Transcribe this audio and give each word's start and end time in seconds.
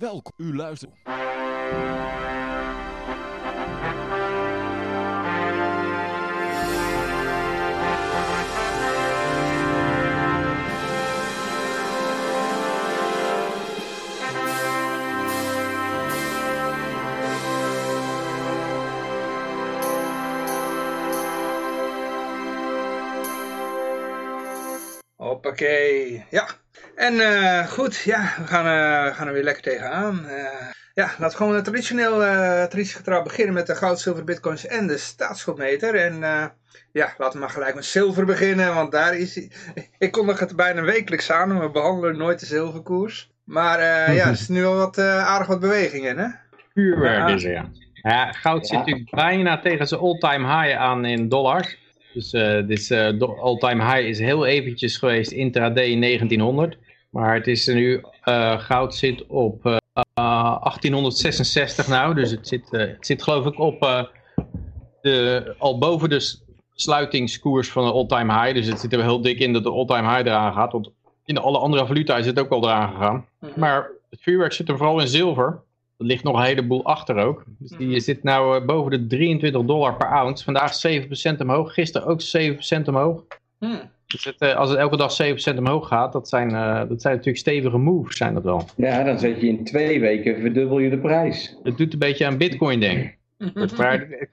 Welkom, 0.00 0.32
u 0.36 0.56
luistert. 0.56 0.92
Hoppakee, 25.16 26.26
ja. 26.30 26.59
En 27.00 27.20
eh, 27.20 27.66
goed, 27.66 27.96
ja, 27.96 28.34
we 28.38 28.46
gaan, 28.46 28.66
eh, 28.66 29.08
we 29.08 29.14
gaan 29.14 29.26
er 29.26 29.32
weer 29.32 29.42
lekker 29.42 29.62
tegenaan. 29.62 30.26
Eh, 30.26 30.44
ja, 30.94 31.04
laten 31.04 31.38
we 31.38 31.44
gewoon 31.44 31.62
traditioneel, 31.62 32.22
uh, 32.22 32.64
traditiegetrouw 32.64 33.22
beginnen 33.22 33.54
met 33.54 33.66
de 33.66 33.74
goud, 33.74 34.00
zilver, 34.00 34.24
bitcoins 34.24 34.66
en 34.66 34.86
de 34.86 34.98
staatsschuldmeter. 34.98 35.94
En 35.94 36.20
ja, 36.92 37.14
laten 37.18 37.32
we 37.32 37.38
maar 37.38 37.50
gelijk 37.50 37.74
met 37.74 37.84
zilver 37.84 38.24
beginnen, 38.24 38.74
want 38.74 38.92
daar 38.92 39.16
is 39.16 39.34
hij. 39.34 39.50
Ik 39.98 40.12
kondig 40.12 40.38
het 40.38 40.56
bijna 40.56 40.82
wekelijks 40.82 41.30
aan, 41.30 41.60
we 41.60 41.70
behandelen 41.70 42.16
nooit 42.16 42.40
de 42.40 42.46
zilverkoers. 42.46 43.30
Maar 43.44 43.80
ja, 44.18 44.26
er 44.26 44.32
is 44.32 44.48
nu 44.48 44.64
al 44.64 44.76
wat 44.76 44.98
aardig 44.98 45.46
wat 45.46 45.60
bewegingen, 45.60 46.18
hè? 46.18 46.26
Vuurwerk 46.74 47.28
is 47.28 47.44
er, 47.44 47.52
ja. 47.52 47.68
ja. 47.92 48.32
Goud 48.32 48.66
zit 48.66 48.78
natuurlijk 48.78 49.10
bijna 49.10 49.60
tegen 49.60 49.86
zijn 49.86 50.00
all-time 50.00 50.62
high 50.62 50.78
aan 50.78 51.04
in 51.04 51.28
dollars. 51.28 51.78
Dus 52.12 52.32
uh, 52.32 52.66
dit 52.66 52.90
uh, 52.90 53.20
all-time 53.20 53.84
high 53.84 54.08
is 54.08 54.18
heel 54.18 54.46
eventjes 54.46 54.96
geweest 54.96 55.30
intraday 55.30 55.84
in 55.84 56.00
1900. 56.00 56.76
Maar 57.10 57.34
het 57.34 57.46
is 57.46 57.66
nu, 57.66 58.04
uh, 58.24 58.58
goud 58.58 58.94
zit 58.94 59.26
op 59.26 59.62
1866 59.62 61.88
nou. 61.88 62.14
Dus 62.14 62.30
het 62.30 62.48
zit, 62.48 62.70
het 62.70 63.06
zit 63.06 63.22
geloof 63.22 63.46
ik 63.46 63.58
op 63.58 64.08
de, 65.00 65.54
al 65.58 65.78
boven 65.78 66.08
de 66.08 66.38
sluitingskoers 66.74 67.70
van 67.70 67.84
de 67.84 67.92
all-time 67.92 68.40
high. 68.40 68.54
Dus 68.54 68.66
het 68.66 68.80
zit 68.80 68.92
er 68.92 69.02
heel 69.02 69.20
dik 69.20 69.38
in 69.38 69.52
dat 69.52 69.62
de 69.62 69.70
all-time 69.70 70.08
high 70.08 70.26
eraan 70.26 70.52
gaat. 70.52 70.72
Want 70.72 70.90
in 71.24 71.38
alle 71.38 71.58
andere 71.58 71.86
valuta 71.86 72.16
is 72.16 72.26
het 72.26 72.40
ook 72.40 72.50
al 72.50 72.64
eraan 72.64 72.92
gegaan. 72.92 73.26
Mhm. 73.40 73.60
Maar 73.60 73.90
het 74.10 74.22
vuurwerk 74.22 74.52
zit 74.52 74.68
er 74.68 74.76
vooral 74.76 75.00
in 75.00 75.08
zilver. 75.08 75.60
Er 75.98 76.06
ligt 76.06 76.24
nog 76.24 76.36
een 76.36 76.44
heleboel 76.44 76.84
achter 76.84 77.16
ook. 77.16 77.44
Dus 77.58 77.70
die 77.70 77.88
mhm. 77.88 77.98
zit 77.98 78.22
nou 78.22 78.64
boven 78.64 78.90
de 78.90 79.06
23 79.06 79.64
dollar 79.64 79.96
per 79.96 80.08
ounce. 80.08 80.44
Vandaag 80.44 80.72
7% 81.34 81.36
omhoog. 81.38 81.74
Gisteren 81.74 82.08
ook 82.08 82.20
7% 82.82 82.84
omhoog. 82.84 83.24
Hmm. 83.58 83.90
Dus 84.10 84.24
het, 84.24 84.54
als 84.54 84.70
het 84.70 84.78
elke 84.78 84.96
dag 84.96 85.16
7% 85.54 85.58
omhoog 85.58 85.88
gaat, 85.88 86.12
dat 86.12 86.28
zijn, 86.28 86.50
uh, 86.50 86.88
dat 86.88 87.00
zijn 87.00 87.14
natuurlijk 87.14 87.44
stevige 87.44 87.78
moves, 87.78 88.16
zijn 88.16 88.34
dat 88.34 88.42
wel. 88.42 88.64
Ja, 88.76 89.02
dan 89.02 89.18
zet 89.18 89.40
je 89.40 89.46
in 89.46 89.64
twee 89.64 90.00
weken, 90.00 90.40
verdubbel 90.40 90.78
je 90.78 90.90
de 90.90 90.98
prijs. 90.98 91.56
Het 91.62 91.76
doet 91.76 91.92
een 91.92 91.98
beetje 91.98 92.26
aan 92.26 92.36
bitcoin 92.36 92.80
denk 92.80 92.98
ik. 92.98 93.18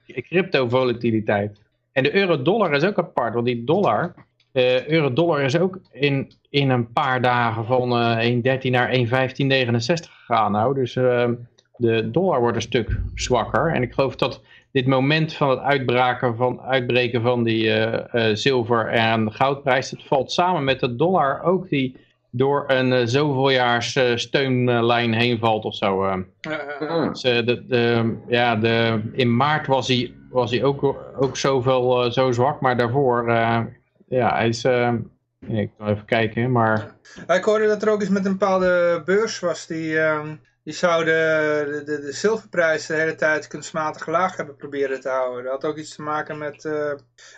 Crypto-volatiliteit. 0.28 1.60
En 1.92 2.02
de 2.02 2.14
euro-dollar 2.14 2.72
is 2.72 2.84
ook 2.84 2.98
apart, 2.98 3.34
want 3.34 3.46
die 3.46 3.64
dollar, 3.64 4.14
uh, 4.52 4.86
euro-dollar 4.86 5.42
is 5.42 5.58
ook 5.58 5.80
in, 5.92 6.32
in 6.50 6.70
een 6.70 6.92
paar 6.92 7.22
dagen 7.22 7.64
van 7.64 7.92
uh, 7.92 8.58
1,13 8.60 8.70
naar 8.70 8.96
1,1569 8.96 10.10
gegaan 10.26 10.52
nou. 10.52 10.74
Dus 10.74 10.94
uh, 10.94 11.28
de 11.76 12.10
dollar 12.10 12.40
wordt 12.40 12.56
een 12.56 12.62
stuk 12.62 13.00
zwakker. 13.14 13.72
En 13.72 13.82
ik 13.82 13.92
geloof 13.92 14.16
dat 14.16 14.42
dit 14.72 14.86
moment 14.86 15.32
van 15.32 15.50
het 15.50 15.58
uitbraken 15.58 16.36
van, 16.36 16.60
uitbreken 16.60 17.22
van 17.22 17.44
die 17.44 17.64
uh, 17.64 18.04
zilver- 18.32 18.88
en 18.88 19.32
goudprijs, 19.32 19.90
het 19.90 20.04
valt 20.04 20.32
samen 20.32 20.64
met 20.64 20.80
de 20.80 20.96
dollar 20.96 21.42
ook 21.42 21.68
die 21.68 21.96
door 22.30 22.64
een 22.66 22.92
uh, 22.92 23.00
zoveeljaars 23.04 23.98
steunlijn 24.14 25.14
heen 25.14 25.38
valt 25.38 25.64
of 25.64 25.74
zo. 25.74 26.22
Dus, 27.08 27.20
de, 27.20 27.64
de, 27.66 28.16
ja, 28.28 28.56
de, 28.56 29.00
in 29.12 29.36
maart 29.36 29.66
was 29.66 29.88
hij, 29.88 30.14
was 30.30 30.50
hij 30.50 30.64
ook, 30.64 30.96
ook 31.18 31.36
zoveel, 31.36 32.12
zo 32.12 32.32
zwak, 32.32 32.60
maar 32.60 32.76
daarvoor, 32.76 33.30
ja, 34.08 34.34
hij 34.34 34.48
is... 34.48 34.64
ik 35.46 35.70
ga 35.78 35.88
even 35.88 36.04
kijken, 36.04 36.52
maar... 36.52 36.96
Ik 37.26 37.44
hoorde 37.44 37.66
dat 37.66 37.82
er 37.82 37.90
ook 37.90 38.00
eens 38.00 38.10
met 38.10 38.24
een 38.24 38.38
bepaalde 38.38 39.02
beurs 39.04 39.40
was 39.40 39.66
die, 39.66 39.98
ehm, 39.98 40.34
die 40.68 40.76
zouden 40.76 41.14
de, 41.66 41.82
de, 41.84 42.00
de, 42.00 42.12
zilverprijs 42.12 42.86
de 42.86 42.94
hele 42.94 43.14
tijd 43.14 43.46
kunstmatig 43.46 44.06
laag 44.06 44.36
hebben 44.36 44.56
proberen 44.56 45.00
te 45.00 45.08
houden. 45.08 45.44
Dat 45.44 45.52
had 45.52 45.64
ook 45.64 45.76
iets 45.76 45.94
te 45.94 46.02
maken 46.02 46.38
met... 46.38 46.64
Uh... 46.64 46.72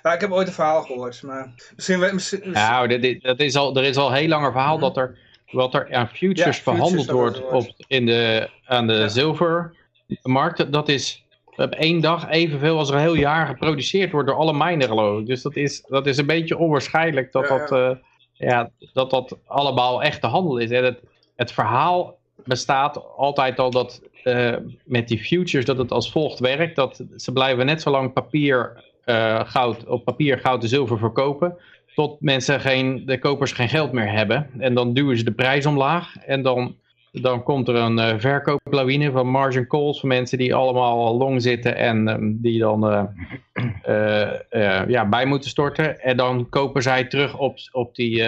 Ja, 0.03 0.13
ik 0.13 0.21
heb 0.21 0.31
ooit 0.31 0.47
een 0.47 0.53
verhaal 0.53 0.83
gehoord, 0.83 1.23
maar 1.23 1.53
misschien... 1.77 2.15
misschien, 2.15 2.51
Nou, 2.51 3.19
dat 3.21 3.41
is 3.41 3.57
al, 3.57 3.77
er 3.77 3.85
is 3.85 3.97
al 3.97 4.13
heel 4.13 4.29
langer 4.29 4.53
verhaal 4.53 4.77
mhm. 4.77 4.85
dat 4.85 4.97
er 4.97 5.19
wat 5.51 5.75
er 5.75 5.95
aan 5.95 6.09
futures 6.09 6.59
verhandeld 6.59 7.11
wordt 7.11 7.51
op, 7.51 7.75
in 7.87 8.07
de, 8.07 8.51
aan 8.67 8.87
de 8.87 9.09
zilvermarkt, 9.09 10.73
dat 10.73 10.89
is 10.89 11.25
op 11.57 11.73
één 11.73 12.01
dag 12.01 12.29
evenveel 12.29 12.79
als 12.79 12.89
er 12.89 12.95
een 12.95 13.01
heel 13.01 13.15
jaar 13.15 13.47
geproduceerd 13.47 14.13
wordt 14.13 14.29
door 14.29 14.37
alle 14.37 14.53
mijnen 14.53 14.89
geloof 14.89 15.21
ik. 15.21 15.27
Dus 15.27 15.43
dat 15.43 15.57
is, 15.57 15.85
dat 15.89 16.07
is 16.07 16.17
een 16.17 16.27
beetje 16.27 16.59
onwaarschijnlijk 16.59 17.33
dat, 17.33 17.49
dat, 17.49 17.73
uh, 17.73 17.91
ja, 18.33 18.71
dat 18.93 19.11
dat 19.11 19.39
allemaal 19.47 20.03
echte 20.03 20.27
handel 20.27 20.59
is. 20.59 20.71
En 20.71 20.85
het, 20.85 21.01
het 21.37 21.53
verhaal 21.53 22.19
bestaat 22.45 23.03
altijd 23.17 23.59
al 23.59 23.71
dat 23.71 24.01
uh, 24.25 24.57
met 24.85 25.09
die 25.09 25.19
futures 25.19 25.65
dat 25.65 25.79
het 25.79 25.93
als 25.93 26.11
volgt 26.11 26.39
werkt. 26.39 26.77
Dat 26.77 27.05
ze 27.17 27.33
blijven 27.33 27.67
net 27.67 27.83
zo 27.83 27.91
lang 27.91 28.13
papier, 28.13 28.85
uh, 29.07 29.41
goud, 29.45 29.87
op 29.87 30.05
papier 30.05 30.39
goud 30.39 30.63
en 30.63 30.69
zilver 30.69 30.99
verkopen. 30.99 31.57
Tot 31.95 32.21
mensen 32.21 32.61
geen, 32.61 33.03
de 33.07 33.19
kopers 33.19 33.53
geen 33.53 33.69
geld 33.69 33.93
meer 33.93 34.13
hebben. 34.13 34.51
En 34.59 34.75
dan 34.75 34.95
duwen 34.95 35.17
ze 35.17 35.25
de 35.25 35.33
prijs 35.33 35.67
omlaag. 35.67 36.17
En 36.27 36.43
dan, 36.43 36.77
dan 37.13 37.43
komt 37.43 37.69
er 37.69 37.75
een 37.75 37.99
uh, 37.99 38.15
verkooplawine 38.17 39.11
van 39.11 39.27
margin 39.27 39.67
calls. 39.67 40.01
Van 40.01 40.09
mensen 40.09 40.39
die 40.39 40.55
allemaal 40.55 41.17
long 41.17 41.43
zitten. 41.43 41.77
En 41.77 42.09
um, 42.09 42.39
die 42.41 42.59
dan 42.59 42.81
ja, 44.89 45.09
bij 45.09 45.25
moeten 45.25 45.51
storten. 45.51 46.01
En 46.01 46.17
dan 46.17 46.49
kopen 46.49 46.83
zij 46.83 47.05
terug 47.05 47.37
op, 47.37 47.59
op 47.73 47.95
die 47.95 48.23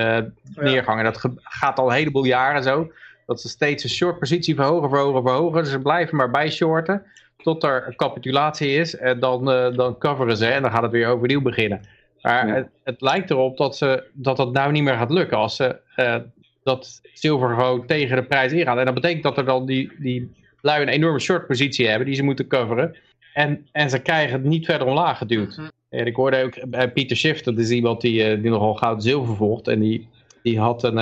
neergang. 0.54 0.98
En 0.98 1.04
dat 1.04 1.24
gaat 1.42 1.78
al 1.78 1.86
een 1.86 1.96
heleboel 1.96 2.24
jaren 2.24 2.62
zo 2.62 2.90
dat 3.32 3.40
ze 3.40 3.48
steeds 3.48 3.84
een 3.84 3.90
short 3.90 4.18
positie 4.18 4.54
verhogen, 4.54 4.88
verhogen, 4.88 5.22
verhogen. 5.22 5.66
Ze 5.66 5.78
blijven 5.78 6.16
maar 6.16 6.30
bij 6.30 6.50
shorten 6.50 7.02
tot 7.36 7.62
er 7.62 7.84
een 7.86 7.96
capitulatie 7.96 8.74
is. 8.74 8.96
En 8.96 9.20
dan, 9.20 9.50
uh, 9.50 9.76
dan 9.76 9.98
coveren 9.98 10.36
ze 10.36 10.46
en 10.46 10.62
dan 10.62 10.70
gaat 10.70 10.82
het 10.82 10.90
weer 10.90 11.08
overnieuw 11.08 11.42
beginnen. 11.42 11.80
Maar 12.20 12.54
het, 12.54 12.68
het, 12.84 13.00
lijkt 13.00 13.30
erop 13.30 13.56
dat, 13.56 13.76
ze, 13.76 14.04
dat 14.12 14.36
dat 14.36 14.52
nou 14.52 14.72
niet 14.72 14.82
meer 14.82 14.94
gaat 14.94 15.10
lukken 15.10 15.36
als 15.36 15.56
ze 15.56 15.76
uh, 15.96 16.16
dat 16.62 17.00
zilver 17.14 17.48
gewoon 17.54 17.86
tegen 17.86 18.16
de 18.16 18.22
prijs 18.22 18.52
ingaan. 18.52 18.78
En 18.78 18.84
dat 18.84 18.94
betekent 18.94 19.22
dat 19.22 19.38
er 19.38 19.44
dan 19.44 19.66
die, 19.66 19.92
die 19.98 20.32
lui 20.60 20.82
een 20.82 20.88
enorme 20.88 21.20
short 21.20 21.46
positie 21.46 21.88
hebben 21.88 22.06
die 22.06 22.16
ze 22.16 22.22
moeten 22.22 22.46
coveren. 22.46 22.96
En, 23.34 23.66
en 23.72 23.90
ze 23.90 23.98
krijgen 23.98 24.32
het 24.32 24.44
niet 24.44 24.64
verder 24.64 24.86
omlaag 24.86 25.18
geduwd. 25.18 25.56
Mhm. 25.56 25.68
En 25.88 26.06
ik 26.06 26.16
hoorde 26.16 26.42
ook 26.42 26.70
bij 26.70 26.90
Pieter 26.90 27.16
Schiff, 27.16 27.42
dat 27.42 27.58
is 27.58 27.70
iemand 27.70 28.00
die, 28.00 28.40
die 28.40 28.50
nogal 28.50 28.74
goud 28.74 29.02
zilver 29.02 29.36
volgt. 29.36 29.68
En 29.68 29.80
die, 29.80 30.08
die 30.42 30.58
had 30.58 30.82
een, 30.82 30.98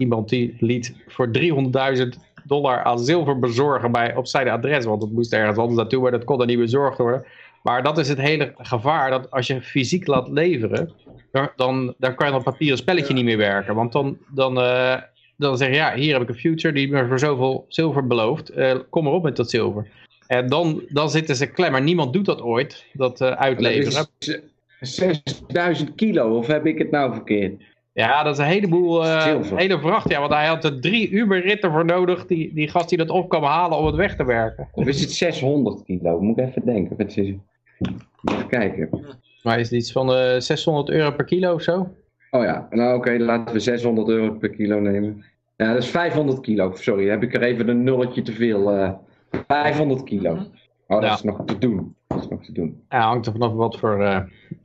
iemand 0.00 0.28
die 0.28 0.56
liet 0.60 0.94
voor 1.06 1.30
300.000 1.38 2.08
dollar 2.44 2.82
aan 2.82 2.98
zilver 2.98 3.38
bezorgen 3.38 3.92
bij, 3.92 4.16
op 4.16 4.26
zijn 4.26 4.48
adres. 4.48 4.84
Want 4.84 5.02
het 5.02 5.12
moest 5.12 5.32
ergens 5.32 5.58
anders 5.58 5.78
naartoe, 5.78 6.02
maar 6.02 6.10
dat 6.10 6.24
kon 6.24 6.40
er 6.40 6.46
niet 6.46 6.58
bezorgd 6.58 6.98
worden. 6.98 7.24
Maar 7.62 7.82
dat 7.82 7.98
is 7.98 8.08
het 8.08 8.20
hele 8.20 8.52
gevaar, 8.56 9.10
dat 9.10 9.30
als 9.30 9.46
je 9.46 9.62
fysiek 9.62 10.06
laat 10.06 10.28
leveren, 10.28 10.92
dan, 11.56 11.94
dan 11.98 12.14
kan 12.14 12.26
je 12.26 12.32
dat 12.32 12.44
papieren 12.44 12.78
spelletje 12.78 13.14
niet 13.14 13.24
meer 13.24 13.36
werken. 13.36 13.74
Want 13.74 13.92
dan, 13.92 14.18
dan, 14.34 14.58
uh, 14.58 14.96
dan 15.36 15.56
zeg 15.56 15.68
je, 15.68 15.74
ja, 15.74 15.94
hier 15.94 16.12
heb 16.12 16.22
ik 16.22 16.28
een 16.28 16.34
future 16.34 16.74
die 16.74 16.90
me 16.90 17.06
voor 17.06 17.18
zoveel 17.18 17.64
zilver 17.68 18.06
belooft. 18.06 18.56
Uh, 18.56 18.74
kom 18.90 19.04
maar 19.04 19.12
op 19.12 19.22
met 19.22 19.36
dat 19.36 19.50
zilver. 19.50 19.86
En 20.26 20.46
dan, 20.48 20.82
dan 20.88 21.10
zitten 21.10 21.36
ze 21.36 21.46
klem, 21.46 21.72
maar 21.72 21.82
niemand 21.82 22.12
doet 22.12 22.24
dat 22.24 22.42
ooit, 22.42 22.84
dat 22.92 23.20
uh, 23.20 23.30
uitleveren. 23.30 24.06
6000 24.80 25.94
kilo, 25.94 26.36
of 26.36 26.46
heb 26.46 26.66
ik 26.66 26.78
het 26.78 26.90
nou 26.90 27.12
verkeerd? 27.12 27.62
Ja, 27.92 28.22
dat 28.22 28.32
is 28.32 28.38
een 28.38 28.50
heleboel, 28.50 29.04
uh, 29.04 29.40
hele 29.54 29.80
vracht. 29.80 30.08
Ja, 30.08 30.20
want 30.20 30.32
hij 30.32 30.46
had 30.46 30.64
er 30.64 30.80
drie 30.80 31.10
Uber-ritten 31.10 31.72
voor 31.72 31.84
nodig, 31.84 32.26
die, 32.26 32.54
die 32.54 32.68
gast 32.68 32.88
die 32.88 32.98
dat 32.98 33.10
op 33.10 33.28
kan 33.28 33.42
halen 33.42 33.78
om 33.78 33.86
het 33.86 33.94
weg 33.94 34.16
te 34.16 34.24
werken. 34.24 34.68
Of 34.72 34.86
is 34.86 35.00
het 35.00 35.12
600 35.12 35.84
kilo? 35.84 36.20
Moet 36.20 36.38
ik 36.38 36.46
even 36.46 36.64
denken. 36.64 36.96
Het 36.98 37.16
is... 37.16 37.34
Even 38.24 38.46
kijken. 38.48 38.90
Maar 39.42 39.58
is 39.58 39.70
het 39.70 39.80
iets 39.80 39.92
van 39.92 40.10
uh, 40.10 40.34
eh, 40.34 40.40
600 40.40 40.88
euro 40.88 41.10
per 41.10 41.24
kilo 41.24 41.54
of 41.54 41.62
zo? 41.62 41.94
Oh 42.30 42.44
ja, 42.44 42.66
nou 42.70 42.96
oké, 42.96 43.18
laten 43.18 43.54
we 43.54 43.60
600 43.60 44.08
euro 44.08 44.32
per 44.32 44.50
kilo 44.50 44.80
nemen. 44.80 45.24
Ja, 45.56 45.72
dat 45.72 45.82
is 45.82 45.88
500 45.88 46.40
kilo. 46.40 46.74
Sorry, 46.74 47.08
heb 47.08 47.22
ik 47.22 47.34
er 47.34 47.42
even 47.42 47.68
een 47.68 47.82
nulletje 47.82 48.22
te 48.22 48.32
veel. 48.32 48.74
Uh, 48.74 48.92
eh, 49.30 49.40
500 49.46 50.04
kilo. 50.04 50.38
Oh, 50.86 51.00
dat 51.00 51.14
is 51.14 51.22
nog 51.22 51.44
te 51.44 51.58
doen. 51.58 51.94
Dat 52.10 52.22
is 52.22 52.28
nog 52.28 52.44
te 52.44 52.52
doen. 52.52 52.82
Ja, 52.88 53.00
hangt 53.00 53.26
er 53.26 53.32
vanaf 53.32 53.52
wat 53.52 53.78
voor 53.78 54.00
uh, 54.00 54.20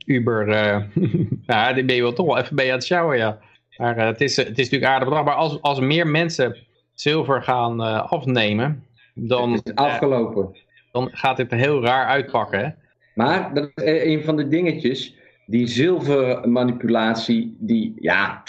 Uber... 0.06 0.48
Uh, 0.48 0.82
ja, 1.46 1.72
die 1.72 1.84
ben 1.84 1.96
je 1.96 2.02
wel 2.02 2.12
toch 2.12 2.26
wel 2.26 2.38
even 2.38 2.54
mee 2.54 2.68
aan 2.68 2.76
het 2.76 2.84
sjouwen, 2.84 3.16
ja. 3.16 3.38
Maar 3.76 3.98
uh, 3.98 4.04
het, 4.04 4.20
is, 4.20 4.36
het 4.36 4.48
is 4.48 4.56
natuurlijk 4.56 4.92
aardig 4.92 5.08
bedrag. 5.08 5.24
Maar 5.24 5.34
als, 5.34 5.62
als 5.62 5.80
meer 5.80 6.06
mensen 6.06 6.56
zilver 6.94 7.42
gaan 7.42 7.80
afnemen, 8.10 8.84
dan... 9.14 9.52
Het 9.52 9.66
is 9.66 9.74
afgelopen. 9.74 10.56
dan 10.92 11.08
gaat 11.12 11.36
dit 11.36 11.50
heel 11.50 11.82
raar 11.82 12.06
uitpakken, 12.06 12.58
hè? 12.58 12.68
Maar 13.14 13.54
dat 13.54 13.70
is 13.74 14.04
een 14.04 14.22
van 14.24 14.36
de 14.36 14.48
dingetjes, 14.48 15.14
die 15.46 15.66
zilvermanipulatie, 15.66 17.56
die, 17.58 17.94
ja, 18.00 18.42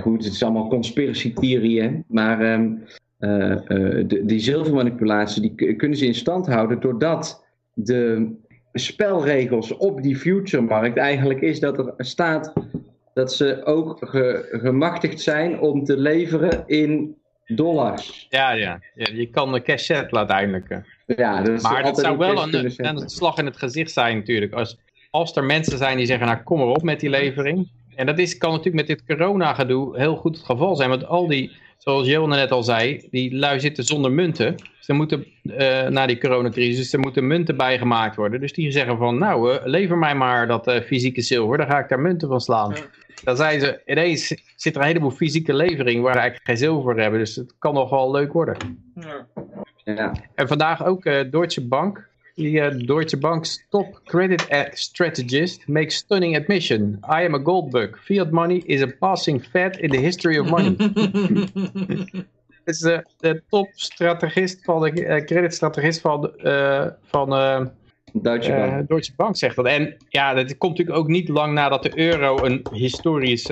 goed, 0.00 0.24
het 0.24 0.32
is 0.32 0.42
allemaal 0.42 0.68
conspiracy 0.68 1.34
theorieën, 1.34 2.04
maar 2.08 2.40
um, 2.40 2.84
die 4.26 4.40
zilvermanipulatie, 4.40 5.42
die 5.42 5.74
kunnen 5.74 5.98
ze 5.98 6.06
in 6.06 6.14
stand 6.14 6.46
houden 6.46 6.80
doordat 6.80 7.48
de 7.84 8.32
spelregels 8.72 9.76
op 9.76 10.02
die 10.02 10.16
future-markt 10.16 10.96
eigenlijk 10.96 11.40
is 11.40 11.60
dat 11.60 11.78
er 11.78 11.94
staat 11.96 12.52
dat 13.14 13.32
ze 13.32 13.64
ook 13.64 13.98
gemachtigd 14.50 15.20
zijn 15.20 15.60
om 15.60 15.84
te 15.84 15.96
leveren 15.96 16.62
in 16.66 17.16
dollars. 17.46 18.26
Ja, 18.30 18.52
ja. 18.52 18.80
ja 18.94 19.08
je 19.12 19.26
kan 19.26 19.52
de 19.52 19.62
cash 19.62 19.90
uiteindelijk. 19.90 20.82
Ja, 21.06 21.42
dus 21.42 21.62
maar 21.62 21.82
dat 21.82 21.98
zou 21.98 22.18
wel 22.18 22.42
een, 22.42 22.72
een, 22.76 23.08
slag 23.08 23.38
in 23.38 23.44
het 23.44 23.56
gezicht 23.56 23.90
zijn 23.90 24.16
natuurlijk. 24.16 24.52
Als, 24.52 24.78
als 25.10 25.36
er 25.36 25.44
mensen 25.44 25.78
zijn 25.78 25.96
die 25.96 26.06
zeggen, 26.06 26.26
nou 26.26 26.38
kom 26.42 26.60
erop 26.60 26.82
met 26.82 27.00
die 27.00 27.10
levering. 27.10 27.68
En 27.94 28.06
dat 28.06 28.18
is, 28.18 28.38
kan 28.38 28.50
natuurlijk 28.50 28.88
met 28.88 28.98
dit 28.98 29.06
corona-gedoe 29.06 29.98
heel 29.98 30.16
goed 30.16 30.36
het 30.36 30.46
geval 30.46 30.76
zijn. 30.76 30.88
Want 30.88 31.06
al 31.06 31.26
die, 31.26 31.52
zoals 31.82 32.06
Johan 32.06 32.28
net 32.28 32.50
al 32.50 32.62
zei, 32.62 33.08
die 33.10 33.36
lui 33.36 33.60
zitten 33.60 33.84
zonder 33.84 34.12
munten. 34.12 34.54
Ze 34.80 34.92
moeten, 34.92 35.26
uh, 35.42 35.86
na 35.88 36.06
die 36.06 36.18
coronacrisis, 36.18 36.92
er 36.92 36.98
moeten 36.98 37.26
munten 37.26 37.56
bijgemaakt 37.56 38.16
worden. 38.16 38.40
Dus 38.40 38.52
die 38.52 38.70
zeggen 38.70 38.98
van, 38.98 39.18
nou, 39.18 39.52
uh, 39.52 39.60
lever 39.64 39.98
mij 39.98 40.14
maar 40.14 40.46
dat 40.46 40.68
uh, 40.68 40.80
fysieke 40.80 41.20
zilver, 41.20 41.58
dan 41.58 41.66
ga 41.66 41.78
ik 41.78 41.88
daar 41.88 42.00
munten 42.00 42.28
van 42.28 42.40
slaan. 42.40 42.74
Dan 43.24 43.36
zijn 43.36 43.60
ze, 43.60 43.82
ineens 43.86 44.26
zit 44.56 44.74
er 44.74 44.80
een 44.80 44.86
heleboel 44.86 45.10
fysieke 45.10 45.54
levering 45.54 46.02
waar 46.02 46.12
ze 46.12 46.18
eigenlijk 46.18 46.48
geen 46.48 46.68
zilver 46.68 47.00
hebben. 47.00 47.18
Dus 47.20 47.36
het 47.36 47.54
kan 47.58 47.74
nog 47.74 47.90
wel 47.90 48.10
leuk 48.10 48.32
worden. 48.32 48.56
Ja. 48.94 49.26
ja. 49.84 50.12
En 50.34 50.48
vandaag 50.48 50.84
ook 50.84 51.02
Deutsche 51.02 51.66
Bank. 51.66 52.08
Die 52.40 52.86
Deutsche 52.86 53.18
Bank's 53.18 53.60
top 53.70 54.00
credit 54.06 54.48
strategist 54.74 55.68
makes 55.68 55.96
stunning 55.96 56.36
admission. 56.36 56.98
I 57.04 57.22
am 57.22 57.34
a 57.34 57.38
gold 57.38 57.70
bug. 57.70 57.98
Fiat 57.98 58.32
money 58.32 58.62
is 58.66 58.80
a 58.80 58.86
passing 58.86 59.40
fad 59.40 59.76
in 59.76 59.90
the 59.90 59.98
history 59.98 60.38
of 60.38 60.48
money. 60.48 60.74
is 62.64 62.78
de, 62.78 63.04
de 63.18 63.42
topstrategist 63.48 64.64
van 64.64 64.80
de 64.82 64.92
uh, 64.92 65.24
creditstrategist 65.24 66.00
van, 66.00 66.32
uh, 66.36 66.86
van 67.04 67.32
uh, 67.32 67.66
Deutsche, 68.12 68.52
Bank. 68.52 68.88
Deutsche 68.88 69.12
Bank 69.16 69.36
zegt 69.36 69.56
dat. 69.56 69.66
En 69.66 69.96
ja, 70.08 70.34
dat 70.34 70.58
komt 70.58 70.78
natuurlijk 70.78 70.98
ook 70.98 71.08
niet 71.08 71.28
lang 71.28 71.52
nadat 71.52 71.82
de 71.82 71.98
euro 71.98 72.44
een 72.44 72.66
historisch 72.72 73.50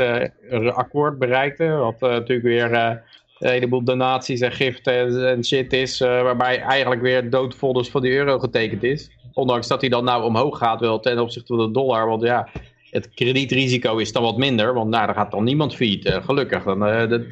akkoord 0.75 1.19
bereikte. 1.19 1.67
Wat 1.67 2.01
natuurlijk 2.01 2.43
weer 2.43 3.03
een 3.39 3.51
heleboel 3.51 3.85
donaties 3.85 4.41
en 4.41 4.53
giften 4.53 5.29
en 5.29 5.45
shit 5.45 5.73
is. 5.73 5.99
waarbij 5.99 6.61
eigenlijk 6.61 7.01
weer 7.01 7.31
doodfolders 7.31 7.89
van 7.91 8.03
die 8.03 8.13
euro 8.13 8.39
getekend 8.39 8.83
is. 8.83 9.11
Ondanks 9.33 9.69
dat 9.69 9.81
hij 9.81 9.91
dan 9.91 10.05
nou 10.05 10.25
omhoog 10.25 10.59
gaat 10.59 10.81
wel 10.81 11.01
ten 11.01 11.19
opzichte 11.19 11.55
van 11.55 11.67
de 11.67 11.73
dollar. 11.73 12.07
Want 12.07 12.23
ja, 12.23 12.49
het 12.91 13.09
kredietrisico 13.15 13.97
is 13.97 14.13
dan 14.13 14.23
wat 14.23 14.37
minder. 14.37 14.75
Want 14.75 14.91
nou, 14.91 15.07
daar 15.07 15.15
gaat 15.15 15.31
dan 15.31 15.45
niemand 15.45 15.75
fiet, 15.75 16.19
gelukkig. 16.25 16.63
Dan, 16.63 16.79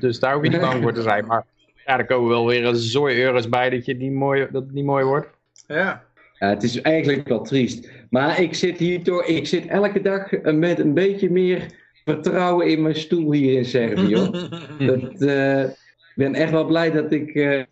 dus 0.01 0.19
daar 0.19 0.35
hoef 0.35 0.43
je 0.45 0.51
niet 0.51 0.61
bang 0.61 0.83
voor 0.83 0.93
te 0.93 1.03
zijn. 1.03 1.27
Maar 1.27 1.45
ja, 1.87 1.99
er 1.99 2.07
komen 2.07 2.29
wel 2.29 2.47
weer 2.47 2.65
een 2.65 2.77
zooi 2.77 3.23
euro's 3.23 3.49
bij 3.49 3.71
dat, 3.71 3.85
je 3.85 3.95
niet 3.95 4.13
mooi, 4.13 4.47
dat 4.53 4.63
het 4.63 4.73
niet 4.73 4.85
mooi 4.85 5.05
wordt. 5.05 5.29
Ja. 5.67 6.03
ja. 6.39 6.49
Het 6.49 6.63
is 6.63 6.81
eigenlijk 6.81 7.29
wel 7.29 7.43
triest. 7.43 7.91
Maar 8.11 8.41
ik 8.41 8.55
zit 8.55 8.79
hier 8.79 9.03
toch, 9.03 9.25
ik 9.25 9.47
zit 9.47 9.67
elke 9.67 10.01
dag 10.01 10.31
met 10.43 10.79
een 10.79 10.95
beetje 10.95 11.31
meer 11.31 11.67
vertrouwen 12.05 12.67
in 12.67 12.83
mijn 12.83 12.97
stoel 12.97 13.33
hier 13.33 13.59
in 13.59 13.65
Servië. 13.65 14.15
dat, 14.79 15.21
uh, 15.21 15.65
ben 16.17 16.35
echt 16.35 16.51
wel 16.51 16.65
blij 16.65 16.91
dat 16.91 17.13
ik, 17.13 17.35
uh, 17.35 17.63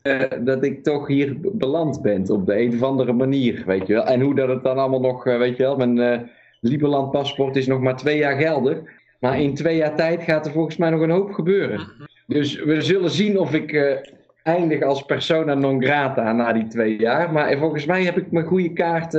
dat 0.40 0.64
ik 0.64 0.82
toch 0.82 1.06
hier 1.06 1.36
beland 1.40 2.02
ben 2.02 2.30
op 2.30 2.46
de 2.46 2.60
een 2.60 2.74
of 2.74 2.82
andere 2.82 3.12
manier, 3.12 3.62
weet 3.66 3.86
je 3.86 3.92
wel. 3.92 4.06
En 4.06 4.20
hoe 4.20 4.34
dat 4.34 4.48
het 4.48 4.62
dan 4.62 4.78
allemaal 4.78 5.00
nog, 5.00 5.24
weet 5.24 5.56
je 5.56 5.62
wel, 5.62 5.76
mijn 5.76 6.26
uh, 6.60 7.10
paspoort 7.10 7.56
is 7.56 7.66
nog 7.66 7.80
maar 7.80 7.96
twee 7.96 8.18
jaar 8.18 8.36
geldig. 8.36 8.78
Maar 9.20 9.40
in 9.40 9.54
twee 9.54 9.76
jaar 9.76 9.96
tijd 9.96 10.22
gaat 10.22 10.46
er 10.46 10.52
volgens 10.52 10.76
mij 10.76 10.90
nog 10.90 11.00
een 11.00 11.10
hoop 11.10 11.32
gebeuren. 11.32 11.80
Dus 12.26 12.62
we 12.62 12.80
zullen 12.80 13.10
zien 13.10 13.38
of 13.38 13.52
ik 13.54 14.02
eindig 14.42 14.82
als 14.82 15.02
persona 15.02 15.54
non 15.54 15.82
grata 15.82 16.32
na 16.32 16.52
die 16.52 16.66
twee 16.66 16.98
jaar. 16.98 17.32
Maar 17.32 17.58
volgens 17.58 17.86
mij 17.86 18.02
heb 18.04 18.16
ik 18.16 18.30
mijn 18.30 18.46
goede 18.46 18.72
kaart, 18.72 19.14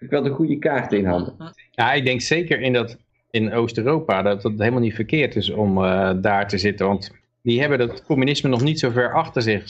ik 0.00 0.10
wel 0.10 0.22
de 0.22 0.30
goede 0.30 0.58
kaart 0.58 0.92
in 0.92 1.04
handen. 1.04 1.34
Ja, 1.70 1.92
ik 1.92 2.04
denk 2.04 2.20
zeker 2.20 2.60
in, 2.60 2.72
dat, 2.72 2.98
in 3.30 3.52
Oost-Europa 3.52 4.22
dat 4.22 4.42
het 4.42 4.58
helemaal 4.58 4.80
niet 4.80 4.94
verkeerd 4.94 5.36
is 5.36 5.50
om 5.50 5.74
daar 6.20 6.48
te 6.48 6.58
zitten. 6.58 6.86
Want 6.86 7.21
die 7.42 7.60
hebben 7.60 7.78
dat 7.78 8.04
communisme 8.04 8.48
nog 8.48 8.62
niet 8.62 8.78
zo 8.78 8.90
ver 8.90 9.12
achter 9.14 9.42
zich 9.42 9.62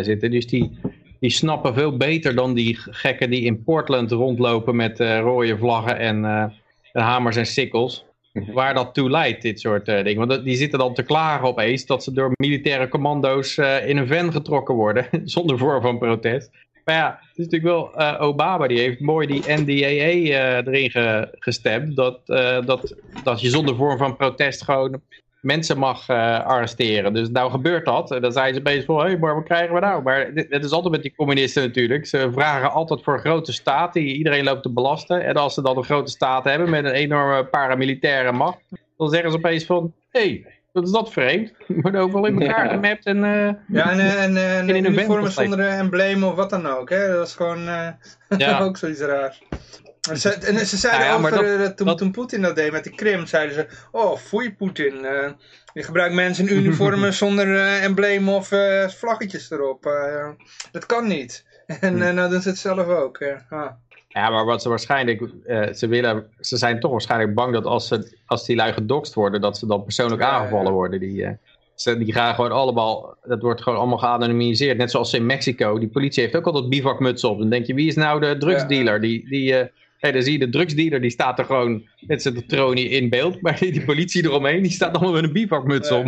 zitten. 0.00 0.30
Dus 0.30 0.46
die, 0.46 0.78
die 1.20 1.30
snappen 1.30 1.74
veel 1.74 1.96
beter 1.96 2.34
dan 2.34 2.54
die 2.54 2.76
gekken 2.80 3.30
die 3.30 3.42
in 3.42 3.62
Portland 3.62 4.10
rondlopen 4.10 4.76
met 4.76 4.98
rode 4.98 5.58
vlaggen 5.58 5.98
en, 5.98 6.24
en 6.92 7.02
hamers 7.02 7.36
en 7.36 7.46
sikkels. 7.46 8.04
Mhm. 8.34 8.52
waar 8.52 8.74
dat 8.74 8.94
toe 8.94 9.10
leidt, 9.10 9.42
dit 9.42 9.60
soort 9.60 9.88
uh, 9.88 10.04
dingen. 10.04 10.26
Want 10.26 10.44
die 10.44 10.56
zitten 10.56 10.78
dan 10.78 10.94
te 10.94 11.02
klagen 11.02 11.48
opeens 11.48 11.86
dat 11.86 12.04
ze 12.04 12.12
door 12.12 12.32
militaire 12.36 12.88
commando's 12.88 13.56
uh, 13.56 13.88
in 13.88 13.96
een 13.96 14.06
van 14.06 14.32
getrokken 14.32 14.74
worden, 14.74 15.06
zonder 15.24 15.58
vorm 15.58 15.82
van 15.82 15.98
protest. 15.98 16.50
Maar 16.84 16.94
ja, 16.94 17.18
het 17.20 17.38
is 17.38 17.44
natuurlijk 17.44 17.72
wel 17.72 18.00
uh, 18.00 18.16
Obama, 18.20 18.66
die 18.66 18.78
heeft 18.78 19.00
mooi 19.00 19.26
die 19.26 19.42
NDAA 19.46 20.62
erin 20.62 20.90
ge 20.90 21.28
gestemd, 21.38 21.96
dat, 21.96 22.26
dat, 22.66 22.94
dat 23.22 23.40
je 23.40 23.48
zonder 23.48 23.76
vorm 23.76 23.98
van 23.98 24.16
protest 24.16 24.64
gewoon 24.64 25.00
mensen 25.44 25.78
mag 25.78 26.08
uh, 26.08 26.44
arresteren. 26.44 27.14
Dus 27.14 27.30
nou 27.30 27.50
gebeurt 27.50 27.84
dat. 27.84 28.10
En 28.10 28.20
dan 28.22 28.32
zijn 28.32 28.54
ze 28.54 28.62
bezig 28.62 28.84
van, 28.84 29.00
hé, 29.00 29.02
hey, 29.02 29.18
maar 29.18 29.34
wat 29.34 29.44
krijgen 29.44 29.74
we 29.74 29.80
nou? 29.80 30.02
Maar 30.02 30.30
het 30.34 30.64
is 30.64 30.70
altijd 30.70 30.92
met 30.92 31.02
die 31.02 31.14
communisten 31.16 31.62
natuurlijk. 31.62 32.06
Ze 32.06 32.30
vragen 32.32 32.72
altijd 32.72 33.02
voor 33.02 33.14
een 33.14 33.20
grote 33.20 33.52
staat 33.52 33.92
die 33.92 34.16
iedereen 34.16 34.44
loopt 34.44 34.62
te 34.62 34.70
belasten. 34.70 35.24
En 35.24 35.34
als 35.34 35.54
ze 35.54 35.62
dan 35.62 35.76
een 35.76 35.84
grote 35.84 36.10
staat 36.10 36.44
hebben 36.44 36.70
met 36.70 36.84
een 36.84 36.90
enorme 36.90 37.44
paramilitaire 37.44 38.32
macht, 38.32 38.58
dan 38.96 39.08
zeggen 39.08 39.30
ze 39.30 39.36
opeens 39.36 39.64
van, 39.64 39.92
hé, 40.10 40.20
hey, 40.20 40.46
wat 40.72 40.84
is 40.84 40.90
dat 40.90 41.12
vreemd? 41.12 41.52
Wordt 41.82 41.96
overal 41.96 42.26
in 42.26 42.42
elkaar 42.42 42.68
gemapt 42.68 43.06
en... 43.06 43.16
Uh, 43.16 43.48
ja, 43.68 43.90
en, 43.90 44.00
en, 44.00 44.36
en, 44.36 44.68
en 44.68 44.84
uniformen 44.84 45.32
zonder 45.32 45.68
embleem 45.68 46.24
of 46.24 46.34
wat 46.34 46.50
dan 46.50 46.66
ook, 46.66 46.90
hè. 46.90 47.08
Dat 47.08 47.26
is 47.26 47.34
gewoon 47.34 47.62
ja. 48.28 48.60
ook 48.64 48.76
zoiets 48.76 49.00
raars. 49.00 49.42
Ze, 50.12 50.30
en 50.30 50.66
ze 50.66 50.76
zeiden 50.76 51.06
ja, 51.06 51.14
over, 51.14 51.58
dat, 51.58 51.76
toen, 51.76 51.96
toen 51.96 52.10
Poetin 52.10 52.42
dat 52.42 52.56
deed 52.56 52.72
met 52.72 52.84
de 52.84 52.90
Krim, 52.90 53.26
zeiden 53.26 53.54
ze, 53.54 53.66
oh, 53.90 54.16
foei 54.16 54.54
Poetin. 54.54 54.94
Uh, 54.94 55.30
je 55.72 55.82
gebruikt 55.82 56.14
mensen 56.14 56.48
in 56.48 56.56
uniformen 56.56 57.14
zonder 57.24 57.46
uh, 57.46 57.84
embleem 57.84 58.28
of 58.28 58.52
uh, 58.52 58.88
vlaggetjes 58.88 59.50
erop. 59.50 59.82
dat 60.72 60.86
kan 60.86 61.06
niet. 61.06 61.44
En 61.80 62.08
hm. 62.08 62.14
nou 62.14 62.30
doen 62.30 62.40
ze 62.40 62.48
het 62.48 62.58
zelf 62.58 62.86
ook. 62.86 63.22
Ah. 63.48 63.70
Ja, 64.08 64.30
maar 64.30 64.44
wat 64.44 64.62
ze 64.62 64.68
waarschijnlijk, 64.68 65.22
ze 65.72 65.86
willen, 65.88 66.26
ze 66.40 66.56
zijn 66.56 66.80
toch 66.80 66.90
waarschijnlijk 66.90 67.34
bang 67.34 67.52
dat 67.52 67.64
als, 67.64 67.88
ze, 67.88 68.18
als 68.26 68.46
die 68.46 68.56
lui 68.56 68.72
gedokst 68.72 69.14
worden, 69.14 69.40
dat 69.40 69.58
ze 69.58 69.66
dan 69.66 69.84
persoonlijk 69.84 70.22
aangevallen 70.22 70.72
worden. 70.72 71.00
Die, 71.00 71.38
ze, 71.74 71.98
die 71.98 72.12
gaan 72.12 72.34
gewoon 72.34 72.52
allemaal, 72.52 73.16
dat 73.22 73.42
wordt 73.42 73.62
gewoon 73.62 73.78
allemaal 73.78 73.98
geanonimiseerd. 73.98 74.78
Net 74.78 74.90
zoals 74.90 75.14
in 75.14 75.26
Mexico, 75.26 75.78
die 75.78 75.88
politie 75.88 76.22
heeft 76.22 76.36
ook 76.36 76.46
altijd 76.46 76.68
bivakmutsen 76.68 77.30
op. 77.30 77.38
Dan 77.38 77.50
denk 77.50 77.66
je, 77.66 77.74
wie 77.74 77.88
is 77.88 77.96
nou 77.96 78.20
de 78.20 78.36
drugsdealer? 78.36 79.00
Die, 79.00 79.28
die 79.28 79.70
Hey, 79.98 80.12
dan 80.12 80.22
zie 80.22 80.32
je 80.32 80.38
de 80.38 80.48
drugsdealer, 80.48 81.00
die 81.00 81.10
staat 81.10 81.38
er 81.38 81.44
gewoon 81.44 81.88
met 82.00 82.22
zijn 82.22 82.46
tronie 82.46 82.88
in 82.88 83.08
beeld. 83.08 83.40
Maar 83.42 83.58
die 83.58 83.84
politie 83.84 84.24
eromheen, 84.24 84.62
die 84.62 84.70
staat 84.70 84.94
allemaal 84.94 85.12
met 85.12 85.24
een 85.24 85.32
bivakmuts 85.32 85.90
om. 85.90 86.04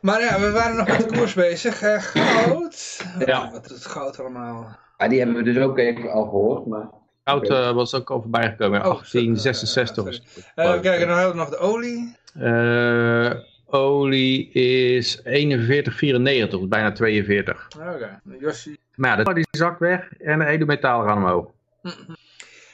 maar 0.00 0.20
ja, 0.20 0.40
we 0.40 0.50
waren 0.52 0.76
nog 0.76 0.88
met 0.88 1.08
de 1.08 1.16
koers 1.16 1.34
bezig. 1.34 1.82
Uh, 1.82 1.96
goud. 1.98 3.04
Ja. 3.26 3.44
Oh, 3.44 3.52
wat 3.52 3.64
is 3.64 3.70
het 3.70 3.86
goud 3.86 4.20
allemaal? 4.20 4.78
Ja, 4.98 5.08
die 5.08 5.18
hebben 5.18 5.36
we 5.36 5.42
dus 5.42 5.58
ook 5.62 5.78
even 5.78 6.10
al 6.10 6.24
gehoord. 6.24 6.66
Maar... 6.66 6.90
Goud 7.24 7.50
uh, 7.50 7.72
was 7.72 7.94
ook 7.94 8.10
al 8.10 8.20
voorbij 8.20 8.50
gekomen 8.50 8.80
in 8.80 8.86
oh, 8.86 8.92
1866. 8.92 10.04
Uh, 10.06 10.64
uh, 10.64 10.80
kijk, 10.80 11.00
dan 11.00 11.18
hebben 11.18 11.30
we 11.30 11.36
nog 11.36 11.48
de 11.48 11.58
olie. 11.58 12.16
Olie 13.70 14.50
is 14.52 15.18
41,94, 15.18 15.22
bijna 16.68 16.92
42. 16.92 17.68
Oké, 17.78 17.94
okay. 17.94 18.18
Maar 18.94 19.18
ja, 19.18 19.32
die 19.32 19.46
zakt 19.50 19.78
weg 19.78 20.12
en 20.18 20.38
de 20.38 20.44
edelmetalen 20.44 21.08
gaan 21.08 21.16
omhoog. 21.16 21.46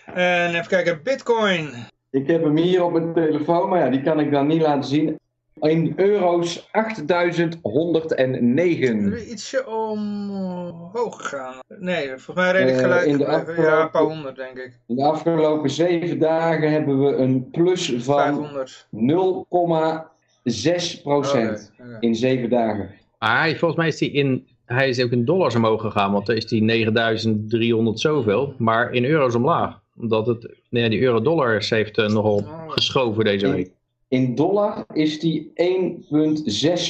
En 0.05 0.55
even 0.55 0.67
kijken, 0.67 1.01
bitcoin. 1.03 1.71
Ik 2.11 2.27
heb 2.27 2.43
hem 2.43 2.57
hier 2.57 2.85
op 2.85 2.93
mijn 2.93 3.15
telefoon, 3.15 3.69
maar 3.69 3.79
ja, 3.79 3.91
die 3.91 4.03
kan 4.03 4.21
ik 4.21 4.31
dan 4.31 4.47
niet 4.47 4.61
laten 4.61 4.85
zien. 4.85 5.19
In 5.61 5.93
euro's 5.97 6.69
8109. 6.73 9.31
Ietsje 9.31 9.67
omhoog 9.67 11.23
gegaan. 11.23 11.55
Nee, 11.79 12.09
volgens 12.09 12.37
mij 12.37 12.53
redelijk 12.53 12.79
gelijk. 12.79 13.07
Uh, 13.07 13.13
in 13.13 13.19
de 13.19 13.27
afgelopen, 13.27 13.65
ja, 13.65 13.83
een 13.83 13.91
paar 13.91 14.03
honderd 14.03 14.37
denk 14.37 14.57
ik. 14.57 14.79
In 14.87 14.97
de 14.97 15.05
afgelopen 15.05 15.71
zeven 15.71 16.19
dagen 16.19 16.73
hebben 16.73 17.05
we 17.05 17.17
een 17.17 17.51
plus 17.51 17.95
van 17.99 18.49
0,6 20.47 21.03
procent 21.03 21.73
in 22.01 22.15
zeven 22.15 22.51
dagen. 22.51 22.91
Ah, 23.19 23.45
volgens 23.45 23.77
mij 23.77 23.89
is 23.89 23.99
die 23.99 24.11
in 24.11 24.47
hij 24.67 24.89
is 24.89 25.03
ook 25.03 25.11
in 25.11 25.25
dollars 25.25 25.55
omhoog 25.55 25.81
gegaan, 25.81 26.13
want 26.13 26.27
dan 26.27 26.37
is 26.37 26.47
die 26.47 26.63
9300 26.63 28.01
zoveel, 28.01 28.55
maar 28.59 28.93
in 28.93 29.05
euro's 29.05 29.35
omlaag. 29.35 29.81
Omdat 29.99 30.27
het, 30.27 30.55
nee, 30.71 30.89
die 30.89 31.01
euro-dollars 31.01 31.71
heeft 31.71 31.99
uh, 31.99 32.09
nogal 32.09 32.45
geschoven 32.67 33.25
deze 33.25 33.51
week. 33.51 33.71
In, 34.09 34.35
dollar 34.35 34.85
is 34.93 35.21
die 35.21 35.53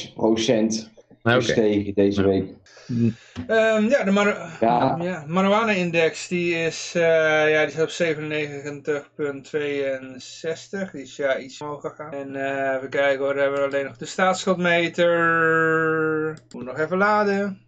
1,6 0.09 0.13
procent 0.15 0.91
gestegen 1.23 1.93
deze 1.93 2.23
week. 2.23 2.45
Um, 2.89 3.15
ja, 3.89 4.03
de 4.03 4.11
mar 4.11 4.57
ja. 4.59 4.97
ja 5.01 5.23
marijuana-index 5.27 6.27
die 6.27 6.55
is, 6.55 6.93
uh, 6.95 7.51
ja, 7.51 7.65
die 7.65 7.75
is 7.75 7.81
op 7.81 7.89
97,62. 7.89 7.95
Die 10.91 11.01
is 11.01 11.15
ja 11.15 11.37
iets 11.37 11.61
omhoog 11.61 11.81
gegaan. 11.81 12.13
En 12.13 12.35
uh, 12.35 12.73
even 12.75 12.89
kijken 12.89 13.25
hoor, 13.25 13.35
hebben 13.35 13.59
we 13.59 13.65
alleen 13.65 13.85
nog 13.85 13.97
de 13.97 14.05
staatsschuldmeter. 14.05 16.37
Moet 16.53 16.65
nog 16.65 16.79
even 16.79 16.97
laden. 16.97 17.65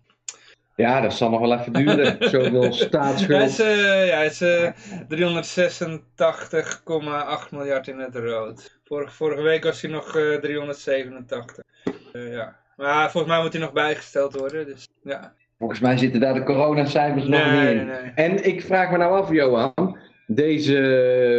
Ja, 0.75 1.01
dat 1.01 1.13
zal 1.13 1.29
nog 1.29 1.39
wel 1.39 1.59
even 1.59 1.73
duren. 1.73 2.17
Zoveel 2.29 2.73
staatsschuld. 2.73 3.39
Hij 3.39 3.47
is, 3.47 3.59
uh, 3.59 4.07
ja, 4.07 4.21
is 4.21 4.41
uh, 4.41 4.71
386,8 7.43 7.49
miljard 7.51 7.87
in 7.87 7.99
het 7.99 8.15
rood. 8.15 8.79
Vorige, 8.83 9.13
vorige 9.13 9.41
week 9.41 9.63
was 9.63 9.81
hij 9.81 9.91
nog 9.91 10.15
uh, 10.15 10.35
387. 10.35 11.63
ja. 12.13 12.58
Maar 12.79 13.11
volgens 13.11 13.33
mij 13.33 13.41
moet 13.41 13.53
hij 13.53 13.61
nog 13.61 13.73
bijgesteld 13.73 14.35
worden. 14.39 14.65
Dus, 14.65 14.87
ja. 15.03 15.33
Volgens 15.57 15.79
mij 15.79 15.97
zitten 15.97 16.19
daar 16.19 16.33
de 16.33 16.43
coronacijfers 16.43 17.27
nee, 17.27 17.43
nog 17.43 17.51
niet 17.51 17.69
in. 17.69 17.75
Nee, 17.75 18.01
nee. 18.01 18.11
En 18.15 18.45
ik 18.45 18.61
vraag 18.61 18.91
me 18.91 18.97
nou 18.97 19.21
af, 19.21 19.31
Johan. 19.31 19.97
Deze 20.27 20.77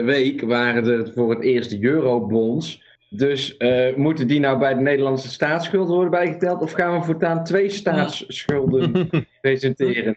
week 0.05 0.41
waren 0.41 0.85
het 0.85 1.13
voor 1.15 1.31
het 1.31 1.43
eerst 1.43 1.71
de 1.71 1.85
eurobonds. 1.85 2.83
Dus 3.09 3.55
uh, 3.59 3.95
moeten 3.97 4.27
die 4.27 4.41
nou 4.41 4.59
bij 4.59 4.75
de 4.75 4.81
Nederlandse 4.81 5.29
staatsschuld 5.29 5.89
worden 5.89 6.11
bijgeteld? 6.11 6.63
Of 6.63 6.73
gaan 6.73 6.99
we 6.99 7.05
voortaan 7.05 7.45
twee 7.45 7.71
staatsschulden 7.71 9.09
presenteren? 9.41 10.17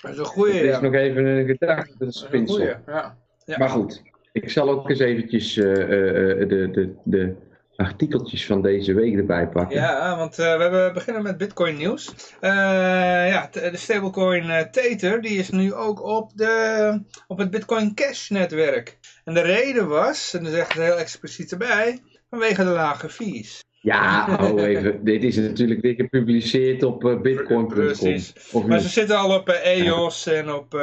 Dat 0.00 0.12
is 0.12 0.18
een 0.18 0.24
goeie, 0.24 0.52
Dat 0.52 0.62
is 0.62 0.70
ja. 0.70 0.80
nog 0.80 0.94
even 0.94 1.24
een 1.24 1.46
gedachtespinsel. 1.46 2.60
Ja. 2.62 3.16
Ja. 3.44 3.58
Maar 3.58 3.68
goed, 3.68 4.02
ik 4.32 4.50
zal 4.50 4.70
ook 4.70 4.90
eens 4.90 4.98
eventjes 4.98 5.56
uh, 5.56 5.66
uh, 5.66 6.48
de, 6.48 6.68
de, 6.70 6.94
de 7.04 7.34
artikeltjes 7.78 8.46
van 8.46 8.62
deze 8.62 8.94
week 8.94 9.16
erbij 9.16 9.48
pakken. 9.48 9.76
Ja, 9.76 10.16
want 10.16 10.38
uh, 10.38 10.56
we 10.56 10.62
hebben 10.62 10.92
beginnen 10.92 11.22
met 11.22 11.38
Bitcoin 11.38 11.76
nieuws. 11.76 12.14
Uh, 12.40 12.50
ja, 13.28 13.48
de 13.52 13.70
stablecoin 13.76 14.44
uh, 14.44 14.60
Tether, 14.60 15.20
die 15.20 15.38
is 15.38 15.50
nu 15.50 15.74
ook 15.74 16.02
op, 16.02 16.30
de, 16.34 17.02
op 17.26 17.38
het 17.38 17.50
Bitcoin 17.50 17.94
Cash 17.94 18.28
netwerk. 18.28 18.98
En 19.24 19.34
de 19.34 19.40
reden 19.40 19.88
was, 19.88 20.34
en 20.34 20.44
dat 20.44 20.52
zegt 20.52 20.72
het 20.72 20.82
heel 20.82 20.98
expliciet 20.98 21.52
erbij, 21.52 21.98
vanwege 22.30 22.64
de 22.64 22.70
lage 22.70 23.08
fees. 23.08 23.64
Ja, 23.80 24.38
oh 24.40 24.62
even. 24.62 25.00
Dit 25.04 25.24
is 25.24 25.36
natuurlijk 25.36 25.80
weer 25.80 25.94
gepubliceerd 25.94 26.82
op 26.82 27.18
bitcoin.com. 27.22 27.68
Precies. 27.68 28.52
Maar 28.66 28.80
ze 28.80 28.88
zitten 28.88 29.18
al 29.18 29.34
op 29.34 29.48
EOS 29.48 30.26
en 30.26 30.52
op 30.52 30.74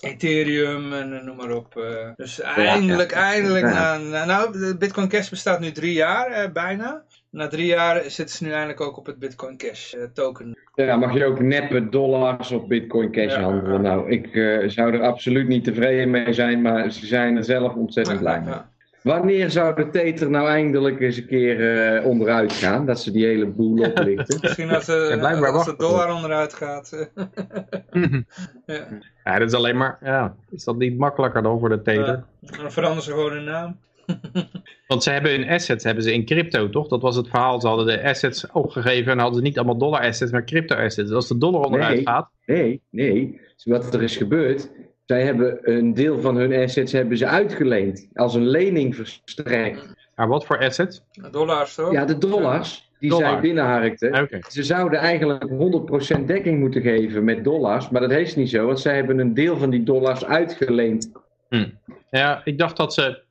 Ethereum 0.00 0.92
en 0.92 1.24
noem 1.24 1.36
maar 1.36 1.50
op. 1.50 1.82
dus 2.16 2.40
eindelijk, 2.40 3.10
ja, 3.10 3.18
ja. 3.18 3.32
eindelijk. 3.32 3.64
Ja. 3.64 3.98
Na, 3.98 4.24
nou, 4.24 4.52
de 4.52 4.76
Bitcoin 4.78 5.08
Cash 5.08 5.28
bestaat 5.28 5.60
nu 5.60 5.72
drie 5.72 5.92
jaar, 5.92 6.52
bijna. 6.52 7.02
Na 7.30 7.48
drie 7.48 7.66
jaar 7.66 8.02
zitten 8.10 8.36
ze 8.36 8.44
nu 8.44 8.50
eindelijk 8.50 8.80
ook 8.80 8.96
op 8.96 9.06
het 9.06 9.18
Bitcoin 9.18 9.56
Cash 9.56 9.94
token. 10.12 10.58
Ja, 10.74 10.96
mag 10.96 11.14
je 11.14 11.24
ook 11.24 11.40
neppe 11.40 11.88
dollars 11.88 12.50
op 12.50 12.68
Bitcoin 12.68 13.12
Cash 13.12 13.34
handelen. 13.34 13.82
Nou, 13.82 14.10
ik 14.10 14.28
zou 14.70 14.94
er 14.94 15.02
absoluut 15.02 15.48
niet 15.48 15.64
tevreden 15.64 16.10
mee 16.10 16.32
zijn, 16.32 16.62
maar 16.62 16.90
ze 16.90 17.06
zijn 17.06 17.36
er 17.36 17.44
zelf 17.44 17.74
ontzettend 17.74 18.18
blij 18.18 18.40
mee. 18.40 18.54
Wanneer 19.08 19.50
zou 19.50 19.74
de 19.74 19.90
Tether 19.90 20.30
nou 20.30 20.48
eindelijk 20.48 21.00
eens 21.00 21.16
een 21.16 21.26
keer 21.26 21.96
uh, 21.96 22.06
onderuit 22.06 22.52
gaan? 22.52 22.86
Dat 22.86 23.00
ze 23.00 23.10
die 23.10 23.26
hele 23.26 23.46
boel 23.46 23.84
oplichten. 23.88 24.38
Misschien 24.40 24.70
als, 24.70 24.88
uh, 24.88 25.16
ja, 25.16 25.46
als 25.46 25.64
de 25.64 25.76
dollar 25.76 26.14
onderuit 26.14 26.54
gaat. 26.54 26.90
ja. 28.66 28.86
ja, 29.24 29.38
dat 29.38 29.48
is 29.48 29.54
alleen 29.54 29.76
maar... 29.76 29.98
Ja, 30.02 30.36
is 30.50 30.64
dat 30.64 30.76
niet 30.76 30.98
makkelijker 30.98 31.42
dan 31.42 31.58
voor 31.58 31.68
de 31.68 31.82
Tether? 31.82 32.24
Uh, 32.40 32.58
dan 32.60 32.72
veranderen 32.72 33.04
ze 33.04 33.10
gewoon 33.10 33.32
hun 33.32 33.44
naam. 33.44 33.76
Want 34.88 35.02
ze 35.02 35.10
hebben 35.10 35.30
hun 35.30 35.48
assets 35.48 35.84
hebben 35.84 36.04
ze 36.04 36.12
in 36.12 36.24
crypto, 36.24 36.70
toch? 36.70 36.88
Dat 36.88 37.02
was 37.02 37.16
het 37.16 37.28
verhaal. 37.28 37.60
Ze 37.60 37.66
hadden 37.66 37.86
de 37.86 38.02
assets 38.02 38.50
opgegeven 38.50 39.12
en 39.12 39.18
hadden 39.18 39.36
ze 39.36 39.42
niet 39.42 39.58
allemaal 39.58 39.78
dollar 39.78 40.00
assets, 40.00 40.32
maar 40.32 40.44
crypto 40.44 40.74
assets. 40.74 41.08
Dus 41.08 41.12
als 41.12 41.28
de 41.28 41.38
dollar 41.38 41.64
onderuit 41.64 41.94
nee, 41.94 42.06
gaat... 42.06 42.30
Nee, 42.46 42.82
nee. 42.90 43.40
Wat 43.64 43.94
er 43.94 44.02
is 44.02 44.16
gebeurd, 44.16 44.70
zij 45.08 45.22
hebben 45.22 45.58
een 45.62 45.94
deel 45.94 46.20
van 46.20 46.36
hun 46.36 46.52
assets 46.52 46.92
hebben 46.92 47.18
ze 47.18 47.26
uitgeleend. 47.26 48.08
Als 48.14 48.34
een 48.34 48.46
lening 48.46 48.96
verstrekt. 48.96 49.94
Maar 50.14 50.28
wat 50.28 50.46
voor 50.46 50.58
assets? 50.58 51.02
Dollars 51.30 51.74
toch? 51.74 51.92
Ja, 51.92 52.04
de 52.04 52.18
dollars 52.18 52.90
die 52.98 53.10
Dollar. 53.10 53.30
zij 53.30 53.40
binnenharkten. 53.40 54.08
Okay. 54.22 54.42
Ze 54.48 54.62
zouden 54.62 54.98
eigenlijk 54.98 55.48
100% 56.20 56.24
dekking 56.24 56.58
moeten 56.58 56.82
geven 56.82 57.24
met 57.24 57.44
dollars. 57.44 57.88
Maar 57.88 58.00
dat 58.00 58.10
is 58.10 58.36
niet 58.36 58.50
zo, 58.50 58.66
want 58.66 58.80
zij 58.80 58.94
hebben 58.94 59.18
een 59.18 59.34
deel 59.34 59.56
van 59.56 59.70
die 59.70 59.82
dollars 59.82 60.24
uitgeleend. 60.24 61.10
Hm. 61.48 61.68
Ja, 62.10 62.40
ik 62.44 62.58
dacht 62.58 62.76
dat 62.76 62.94
ze, 62.94 63.22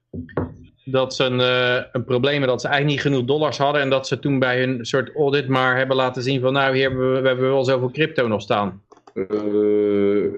dat 0.85 1.15
ze 1.15 1.23
een, 1.23 1.39
uh, 1.39 1.83
een 1.91 2.05
probleem 2.05 2.31
hebben 2.31 2.49
dat 2.49 2.61
ze 2.61 2.67
eigenlijk 2.67 2.95
niet 2.95 3.13
genoeg 3.13 3.27
dollars 3.27 3.57
hadden. 3.57 3.81
En 3.81 3.89
dat 3.89 4.07
ze 4.07 4.19
toen 4.19 4.39
bij 4.39 4.59
hun 4.59 4.85
soort 4.85 5.15
audit 5.15 5.47
maar 5.47 5.77
hebben 5.77 5.95
laten 5.95 6.23
zien 6.23 6.41
van 6.41 6.53
nou, 6.53 6.73
hier 6.73 6.89
hebben 6.89 7.13
we, 7.13 7.21
we 7.21 7.27
hebben 7.27 7.49
wel 7.49 7.63
zoveel 7.63 7.91
crypto 7.91 8.27
nog 8.27 8.41
staan. 8.41 8.81
Uh, 9.17 10.31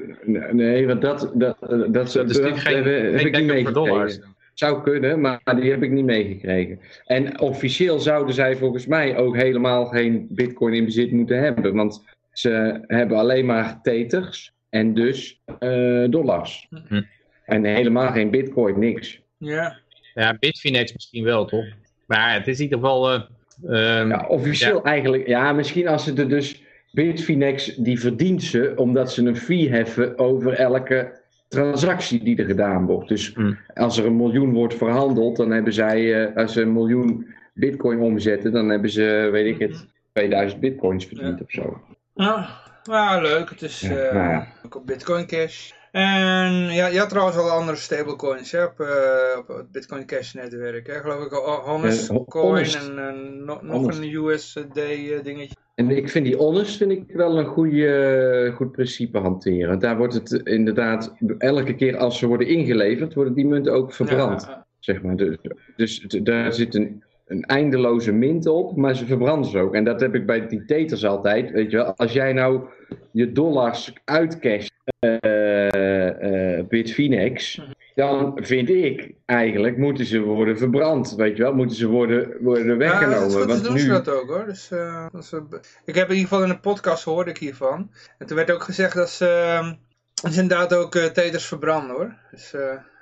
nee, 0.52 0.88
want 0.88 1.02
dat, 1.02 1.32
dat, 1.34 1.58
dat, 1.60 1.70
dat, 1.70 1.94
dat 1.94 2.08
is 2.08 2.14
natuurlijk 2.14 2.58
geen, 2.58 2.84
heb 2.84 3.18
geen 3.18 3.28
ik 3.28 3.38
niet 3.38 3.46
meegekregen. 3.46 4.38
Zou 4.54 4.84
kunnen, 4.84 5.22
maar 5.22 5.42
die 5.56 5.70
heb 5.70 5.84
ik 5.84 5.92
niet 5.92 6.06
meegekregen. 6.06 6.80
En 7.06 7.40
officieel 7.40 8.00
zouden 8.00 8.34
zij 8.34 8.56
volgens 8.56 8.86
mij 8.86 9.18
ook 9.18 9.36
helemaal 9.36 9.86
geen 9.86 10.28
bitcoin 10.30 10.74
in 10.74 10.86
bezit 10.86 11.12
moeten 11.12 11.40
hebben. 11.40 11.76
Want 11.76 12.04
ze 12.32 12.84
hebben 12.88 13.18
alleen 13.18 13.46
maar 13.46 13.80
teters 13.82 14.54
en 14.70 14.94
dus 14.94 15.42
uh, 15.60 16.06
dollars. 16.10 16.68
Hm. 16.88 17.02
En 17.46 17.64
helemaal 17.64 18.12
geen 18.12 18.30
bitcoin, 18.30 18.80
niks. 18.80 19.22
Ja. 19.38 19.78
Ja, 20.14 20.38
Bitfinex 20.40 20.94
misschien 20.94 21.24
wel, 21.24 21.46
toch? 21.46 21.66
Maar 22.06 22.34
het 22.34 22.48
is 22.48 22.58
in 22.58 22.64
ieder 22.64 22.80
geval... 22.80 23.14
Uh, 23.14 23.22
um, 24.00 24.10
ja, 24.10 24.26
officieel 24.28 24.76
ja. 24.76 24.84
eigenlijk... 24.84 25.28
Ja, 25.28 25.54
misschien 25.54 25.88
als 25.88 26.04
ze 26.04 26.14
er 26.14 26.30
dus... 26.30 26.64
Bitfinex 26.92 27.76
die 27.76 28.00
verdient 28.00 28.44
ze 28.44 28.74
omdat 28.76 29.12
ze 29.12 29.26
een 29.26 29.38
fee 29.38 29.70
heffen 29.70 30.18
over 30.18 30.54
elke 30.54 31.12
transactie 31.48 32.24
die 32.24 32.38
er 32.38 32.46
gedaan 32.46 32.86
wordt. 32.86 33.08
Dus 33.10 33.34
mm. 33.34 33.58
als 33.74 33.98
er 33.98 34.06
een 34.06 34.16
miljoen 34.16 34.54
wordt 34.54 34.76
verhandeld, 34.76 35.38
dan 35.38 35.52
hebben 35.52 35.74
zij, 35.74 36.02
uh, 36.30 36.36
als 36.36 36.54
ze 36.54 36.62
een 36.62 36.74
miljoen 36.74 37.34
bitcoin 37.54 38.00
omzetten, 38.00 38.52
dan 38.52 38.70
hebben 38.70 38.90
ze, 38.90 39.30
weet 39.32 39.54
ik 39.56 39.60
het, 39.60 39.86
2000 40.14 40.62
bitcoins 40.62 41.06
verdiend 41.06 41.38
Ja. 41.38 41.44
of 41.46 41.52
zo. 41.52 41.82
Nou, 42.16 42.46
nou, 42.84 43.22
leuk. 43.22 43.50
Het 43.50 43.62
is 43.62 43.80
Ja, 43.80 43.90
eh, 43.96 44.14
nou 44.14 44.30
ja. 44.32 44.48
ook 44.66 44.76
op 44.76 44.86
Bitcoin 44.86 45.26
Cash. 45.28 45.72
En 45.92 46.52
ja, 46.74 46.88
je 46.88 47.00
had 47.00 47.10
trouwens 47.10 47.38
al 47.38 47.50
andere 47.50 47.78
stablecoins 47.78 48.52
hè, 48.52 48.64
op, 48.64 48.80
eh, 48.80 49.38
op 49.40 49.48
het 49.48 49.72
Bitcoin 49.72 50.06
Cash 50.06 50.34
netwerk. 50.34 50.88
Hè? 50.88 50.94
Geloof 50.94 51.26
ik, 51.26 51.32
al 51.34 51.56
Honest 51.60 52.10
Eh, 52.10 52.16
Ho- 52.16 52.26
Coin 52.26 52.46
Honest. 52.48 52.76
en 52.90 52.98
eh, 52.98 53.14
no- 53.46 53.60
nog 53.62 53.82
Honest. 53.82 54.00
een 54.00 54.14
USD 54.14 54.78
eh, 54.78 55.24
dingetje. 55.24 55.56
En 55.80 55.90
ik 55.90 56.10
vind 56.10 56.26
die 56.26 56.36
honest 56.36 56.78
vind 56.78 56.92
ik 56.92 57.04
wel 57.08 57.38
een 57.38 57.46
goede, 57.46 58.52
goed 58.56 58.72
principe 58.72 59.18
hanteren. 59.18 59.80
Daar 59.80 59.98
wordt 59.98 60.14
het 60.14 60.32
inderdaad, 60.32 61.16
elke 61.38 61.76
keer 61.76 61.98
als 61.98 62.18
ze 62.18 62.28
worden 62.28 62.48
ingeleverd, 62.48 63.14
worden 63.14 63.34
die 63.34 63.46
munten 63.46 63.74
ook 63.74 63.94
verbrand. 63.94 64.42
Ja, 64.42 64.66
Zeg 64.80 65.02
maar. 65.02 65.16
Dus, 65.16 65.40
dus 65.76 66.22
daar 66.24 66.54
zit 66.54 66.76
een, 66.76 67.04
een 67.26 67.44
eindeloze 67.44 68.12
mint 68.12 68.48
op, 68.48 68.76
maar 68.76 68.96
ze 68.96 69.06
verbranden 69.06 69.52
ze 69.52 69.60
ook. 69.60 69.76
En 69.76 69.84
dat 69.84 70.00
heb 70.00 70.16
ik 70.16 70.26
bij 70.26 70.48
die 70.48 70.66
teters 70.66 71.06
altijd. 71.06 71.52
Weet 71.52 71.72
je 71.72 71.78
wel, 71.78 71.94
als 71.96 72.14
jij 72.14 72.34
nou 72.34 72.62
je 73.12 73.32
dollars 73.32 73.94
uitcasht 74.06 74.74
eh 75.00 76.58
eh 76.58 76.66
Bitfinex, 76.68 77.58
Mhm. 77.58 77.72
Dan 78.00 78.32
vind 78.36 78.70
ik 78.70 79.14
eigenlijk 79.26 79.78
moeten 79.78 80.06
ze 80.06 80.20
worden 80.20 80.58
verbrand. 80.58 81.16
Weet 81.16 81.38
je 81.38 81.44
wel, 81.44 81.54
moeten 81.54 81.76
ze 81.76 81.88
worden, 81.88 82.38
worden 82.40 82.68
Ja, 82.68 82.78
weggenomen. 82.78 83.20
dat 83.20 83.34
goed, 83.34 83.46
want 83.46 83.64
doen 83.64 83.74
nu, 83.74 83.80
ze 83.80 83.88
dat 83.88 84.10
ook 84.10 84.30
hoor. 84.30 84.46
Dus, 84.46 84.72
eh, 84.72 85.06
dat 85.12 85.24
is, 85.24 85.32
eh, 85.32 85.40
ik 85.86 85.96
heb 85.96 86.10
in 86.10 86.16
ieder 86.16 86.30
geval 86.30 86.44
in 86.44 86.50
een 86.50 86.60
podcast 86.60 87.04
hoorde 87.04 87.30
ik 87.30 87.38
hiervan. 87.38 87.92
En 88.18 88.28
toen 88.28 88.36
werd 88.36 88.52
ook 88.52 88.64
gezegd 88.64 88.96
dat 88.96 89.10
ze, 89.10 89.26
eh, 89.28 89.72
dat 90.22 90.34
ze 90.34 90.42
inderdaad 90.42 90.74
ook 90.74 90.92
teters 90.92 91.46
verbranden 91.46 91.96
hoor. 91.96 92.16
Dus 92.32 92.52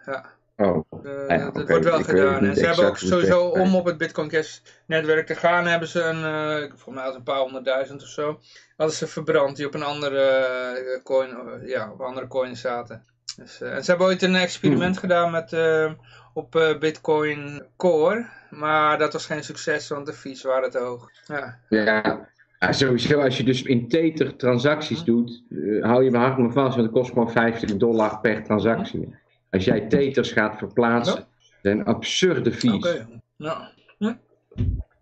ja. 0.05 0.35
Oh, 0.55 0.83
ja, 1.27 1.51
dat 1.51 1.69
wordt 1.69 1.85
wel 1.85 1.99
ik 1.99 2.05
gedaan. 2.05 2.45
En 2.45 2.55
ze 2.55 2.65
hebben 2.65 2.87
ook 2.87 2.97
sowieso 2.97 3.47
om 3.47 3.75
op 3.75 3.85
het 3.85 3.97
Bitcoin 3.97 4.29
Cash 4.29 4.59
netwerk 4.85 5.27
te 5.27 5.35
gaan, 5.35 5.65
hebben 5.65 5.87
ze 5.87 6.01
een, 6.01 6.23
eh 6.23 6.69
volgens 6.75 6.95
mij 6.95 7.13
een 7.15 7.23
paar 7.23 7.39
honderdduizend 7.39 8.01
of 8.01 8.07
zo, 8.07 8.39
hadden 8.77 8.95
ze 8.95 9.07
verbrand 9.07 9.55
die 9.55 9.65
op 9.65 9.73
een 9.73 9.83
andere 9.83 11.01
coin, 11.03 11.29
ja, 11.65 11.91
op 11.91 12.01
andere 12.01 12.27
coins 12.27 12.61
zaten. 12.61 13.03
Dus, 13.37 13.61
eh, 13.61 13.75
en 13.75 13.83
ze 13.83 13.89
hebben 13.89 14.07
ooit 14.07 14.21
een 14.21 14.35
experiment 14.35 14.91
Hmm. 14.91 14.99
gedaan 14.99 15.31
met, 15.31 15.53
eh, 15.53 15.91
op 16.33 16.55
eh, 16.55 16.77
Bitcoin 16.77 17.63
Core, 17.75 18.25
maar 18.49 18.97
dat 18.97 19.13
was 19.13 19.25
geen 19.25 19.43
succes, 19.43 19.87
want 19.87 20.05
de 20.05 20.13
fees 20.13 20.41
waren 20.43 20.69
te 20.71 20.77
hoog. 20.79 21.09
Ja, 21.27 21.59
Ja, 21.69 22.27
ja, 22.59 22.71
sowieso 22.71 23.19
als 23.21 23.37
je 23.37 23.43
dus 23.43 23.61
in 23.63 23.87
Tether 23.87 24.35
transacties 24.35 25.03
doet, 25.03 25.43
eh, 25.49 25.83
hou 25.83 26.03
je 26.03 26.11
me 26.11 26.17
hard 26.17 26.37
maar 26.37 26.51
vast, 26.51 26.75
want 26.75 26.87
het 26.87 26.95
kost 26.97 27.09
gewoon 27.09 27.31
50 27.31 27.77
dollar 27.77 28.19
per 28.19 28.43
transactie. 28.43 29.15
Als 29.49 29.65
jij 29.65 29.81
Tethers 29.87 30.31
gaat 30.31 30.57
verplaatsen, 30.57 31.25
zijn 31.61 31.85
absurde 31.85 32.51
fees. 32.51 32.73
oké. 32.73 33.07
Nou. 33.37 33.63
Hm. 33.97 34.13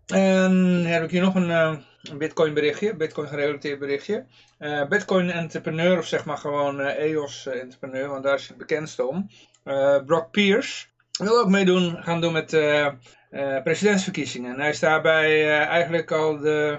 En 0.06 0.84
heb 0.84 1.02
ik 1.02 1.10
hier 1.10 1.22
nog 1.22 1.34
een, 1.34 1.84
een 2.08 2.18
Bitcoin 2.18 2.54
berichtje, 2.54 2.96
Bitcoin 2.96 3.28
gerelateerd 3.28 3.78
berichtje. 3.78 4.26
Eh, 4.58 4.88
Bitcoin 4.88 5.30
entrepreneur, 5.30 5.98
of 5.98 6.06
zeg 6.06 6.24
maar 6.24 6.38
gewoon 6.38 6.80
eh, 6.80 7.10
EOS 7.10 7.46
entrepreneur, 7.46 8.08
want 8.08 8.22
daar 8.22 8.34
is 8.34 8.48
het 8.48 8.56
bekendste 8.56 9.06
om. 9.06 9.30
Eh, 9.64 10.04
Brock 10.04 10.30
Pierce 10.30 10.86
wil 11.18 11.38
ook 11.38 11.48
meedoen, 11.48 12.02
gaan 12.02 12.20
doen 12.20 12.32
met 12.32 12.52
eh, 12.52 12.86
eh, 13.30 13.62
presidentsverkiezingen. 13.62 14.54
En 14.54 14.60
hij 14.60 14.68
is 14.68 14.78
daarbij 14.78 15.44
eh, 15.44 15.66
eigenlijk 15.66 16.12
al 16.12 16.38
de, 16.38 16.78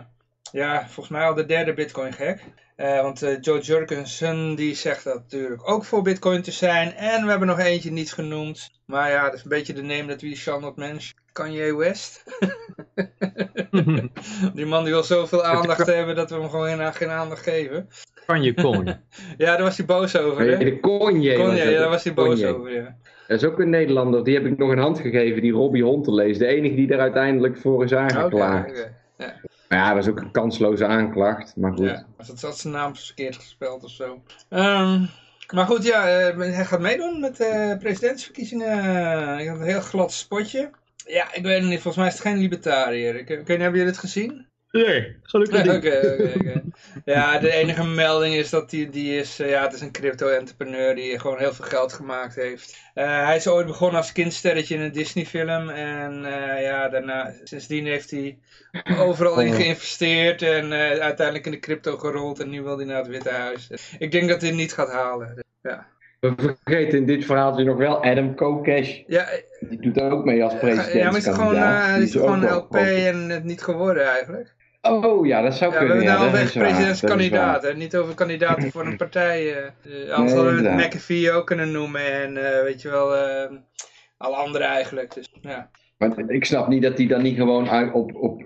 ja, 0.51 0.81
volgens 0.81 1.09
mij 1.09 1.27
al 1.27 1.33
de 1.33 1.45
derde 1.45 1.73
Bitcoin 1.73 2.13
gek. 2.13 2.43
Eh, 2.75 3.01
want 3.01 3.21
eh, 3.21 3.37
Joe 3.41 3.59
Jurgensen 3.59 4.55
die 4.55 4.75
zegt 4.75 5.03
dat 5.03 5.15
natuurlijk 5.15 5.69
ook 5.69 5.85
voor 5.85 6.01
Bitcoin 6.01 6.41
te 6.41 6.51
zijn. 6.51 6.93
En 6.93 7.23
we 7.23 7.29
hebben 7.29 7.47
nog 7.47 7.59
eentje 7.59 7.91
niet 7.91 8.13
genoemd. 8.13 8.69
Maar 8.85 9.09
ja, 9.09 9.23
dat 9.23 9.33
is 9.33 9.43
een 9.43 9.49
beetje 9.49 9.73
de 9.73 9.81
name 9.81 10.05
that 10.05 10.21
we 10.21 10.35
shall 10.35 10.59
not 10.59 10.75
mention. 10.75 11.19
Kanye 11.37 11.75
West. 11.75 12.23
die 14.57 14.65
man 14.65 14.83
die 14.83 14.93
wil 14.93 15.03
zoveel 15.03 15.43
aandacht 15.43 15.85
hebben 15.85 16.15
dat 16.15 16.29
we 16.29 16.35
hem 16.35 16.49
gewoon 16.49 16.93
geen 16.93 17.09
aandacht 17.09 17.43
geven. 17.43 17.89
Kanye 18.25 18.53
Kon. 18.53 18.85
ja, 19.37 19.55
daar 19.55 19.63
was 19.63 19.77
hij 19.77 19.85
boos 19.85 20.17
over. 20.17 20.41
Hè? 20.41 20.57
De 20.57 20.79
Kanye. 20.79 21.33
Kanye, 21.33 21.69
ja, 21.69 21.79
daar 21.79 21.89
was 21.89 22.03
hij 22.03 22.13
boos 22.13 22.43
over, 22.43 22.73
ja. 22.73 22.95
Dat 23.27 23.41
is 23.41 23.43
ook 23.43 23.59
een 23.59 23.69
Nederlander, 23.69 24.23
die 24.23 24.33
heb 24.33 24.45
ik 24.45 24.57
nog 24.57 24.71
een 24.71 24.77
hand 24.77 24.99
gegeven, 24.99 25.41
die 25.41 25.51
Robbie 25.51 25.83
Honterlees. 25.83 26.37
De 26.37 26.47
enige 26.47 26.75
die 26.75 26.93
er 26.93 26.99
uiteindelijk 26.99 27.57
voor 27.57 27.83
is 27.83 27.93
aangeklaagd. 27.93 28.69
Okay, 28.69 28.81
okay. 28.81 28.93
Ja. 29.17 29.33
Maar 29.69 29.79
ja, 29.79 29.93
dat 29.93 29.95
was 29.95 30.07
ook 30.07 30.19
een 30.19 30.31
kansloze 30.31 30.85
aanklacht, 30.85 31.55
maar 31.55 31.73
goed. 31.73 31.85
Ja, 31.85 32.05
dat 32.17 32.41
had 32.41 32.57
zijn 32.57 32.73
naam 32.73 32.95
verkeerd 32.95 33.35
gespeld 33.35 33.83
of 33.83 33.89
zo. 33.89 34.21
Um, 34.49 35.09
maar 35.53 35.65
goed, 35.65 35.83
ja, 35.83 36.29
uh, 36.29 36.37
hij 36.37 36.65
gaat 36.65 36.79
meedoen 36.79 37.19
met 37.19 37.37
de 37.37 37.75
presidentsverkiezingen. 37.79 39.39
Ik 39.39 39.47
had 39.47 39.59
een 39.59 39.65
heel 39.65 39.81
glad 39.81 40.11
spotje. 40.11 40.69
Ja, 41.05 41.33
ik 41.33 41.43
weet 41.43 41.61
niet, 41.61 41.81
volgens 41.81 41.95
mij 41.95 42.07
is 42.07 42.13
het 42.13 42.21
geen 42.21 42.37
libertariër. 42.37 43.15
Ik, 43.15 43.29
ik 43.29 43.47
hebben 43.47 43.71
jullie 43.71 43.85
het 43.85 43.97
gezien? 43.97 44.47
Nee, 44.71 45.17
gelukkig 45.21 45.63
niet. 45.63 45.75
Oké, 45.77 46.17
oké, 46.19 46.33
oké. 46.39 46.63
Ja, 47.05 47.39
de 47.39 47.51
enige 47.51 47.83
melding 47.83 48.35
is 48.35 48.49
dat 48.49 48.69
die, 48.69 48.89
die 48.89 49.17
is, 49.17 49.39
uh, 49.39 49.49
ja, 49.49 49.61
het 49.61 49.73
is 49.73 49.81
een 49.81 49.91
crypto-entrepreneur 49.91 50.95
die 50.95 51.19
gewoon 51.19 51.37
heel 51.37 51.53
veel 51.53 51.65
geld 51.65 51.93
gemaakt 51.93 52.35
heeft. 52.35 52.77
Uh, 52.95 53.25
hij 53.25 53.35
is 53.35 53.47
ooit 53.47 53.65
begonnen 53.65 53.97
als 53.97 54.11
kindsterretje 54.11 54.75
in 54.75 54.81
een 54.81 54.91
Disney-film 54.91 55.69
en 55.69 56.23
uh, 56.23 56.61
ja, 56.61 56.89
daarna, 56.89 57.33
sindsdien 57.43 57.85
heeft 57.85 58.11
hij 58.11 58.39
overal 59.07 59.41
in 59.41 59.53
geïnvesteerd 59.53 60.41
en 60.41 60.73
uiteindelijk 60.73 61.45
in 61.45 61.51
de 61.51 61.59
crypto 61.59 61.97
gerold 61.97 62.39
en 62.39 62.49
nu 62.49 62.61
wil 62.61 62.77
hij 62.77 62.85
naar 62.85 62.97
het 62.97 63.07
Witte 63.07 63.29
Huis. 63.29 63.69
Ik 63.99 64.11
denk 64.11 64.29
dat 64.29 64.41
hij 64.41 64.49
het 64.49 64.59
niet 64.59 64.73
gaat 64.73 64.91
halen, 64.91 65.45
ja. 65.61 65.87
We 66.19 66.33
vergeten 66.37 66.97
in 66.97 67.05
dit 67.05 67.25
verhaaltje 67.25 67.63
nog 67.63 67.77
wel 67.77 68.03
Adam 68.03 68.35
Kokesh. 68.35 69.01
Ja, 69.07 69.27
die 69.59 69.81
doet 69.81 70.01
ook 70.01 70.25
mee 70.25 70.43
als 70.43 70.57
president. 70.57 70.93
Ja, 70.93 71.09
maar 71.09 71.17
is 71.17 71.27
gewoon, 71.27 71.55
uh, 71.55 71.97
is 71.97 72.11
gewoon 72.11 72.53
LP 72.53 72.75
en 72.75 73.29
het 73.29 73.43
niet 73.43 73.61
geworden 73.61 74.05
eigenlijk. 74.05 74.55
Oh 74.81 75.25
ja, 75.25 75.41
dat 75.41 75.55
zou 75.55 75.71
ja, 75.71 75.77
kunnen. 75.77 75.97
We 75.97 76.03
hebben 76.03 76.25
het 76.25 76.33
nou 76.33 76.45
over 76.45 76.59
presidentskandidaat 76.59 77.63
en 77.63 77.77
niet 77.77 77.95
over 77.95 78.15
kandidaten 78.15 78.71
voor 78.71 78.85
een 78.85 78.97
partij. 79.07 79.43
Uh, 79.45 80.13
anders 80.13 80.33
nee, 80.33 80.43
hadden 80.43 80.63
we 80.63 80.69
het 80.69 80.85
McAfee 80.85 81.31
ook 81.31 81.45
kunnen 81.45 81.71
noemen 81.71 82.13
en 82.13 82.35
uh, 82.35 82.61
weet 82.63 82.81
je 82.81 82.89
wel, 82.89 83.15
uh, 83.15 83.57
alle 84.17 84.35
anderen 84.35 84.67
eigenlijk. 84.67 85.13
Dus, 85.13 85.33
ja. 85.41 85.69
Maar 85.97 86.29
ik 86.29 86.45
snap 86.45 86.67
niet 86.67 86.81
dat 86.81 86.97
hij 86.97 87.07
dan 87.07 87.21
niet 87.21 87.37
gewoon 87.37 87.69
uit, 87.69 87.93
op, 87.93 88.15
op, 88.15 88.43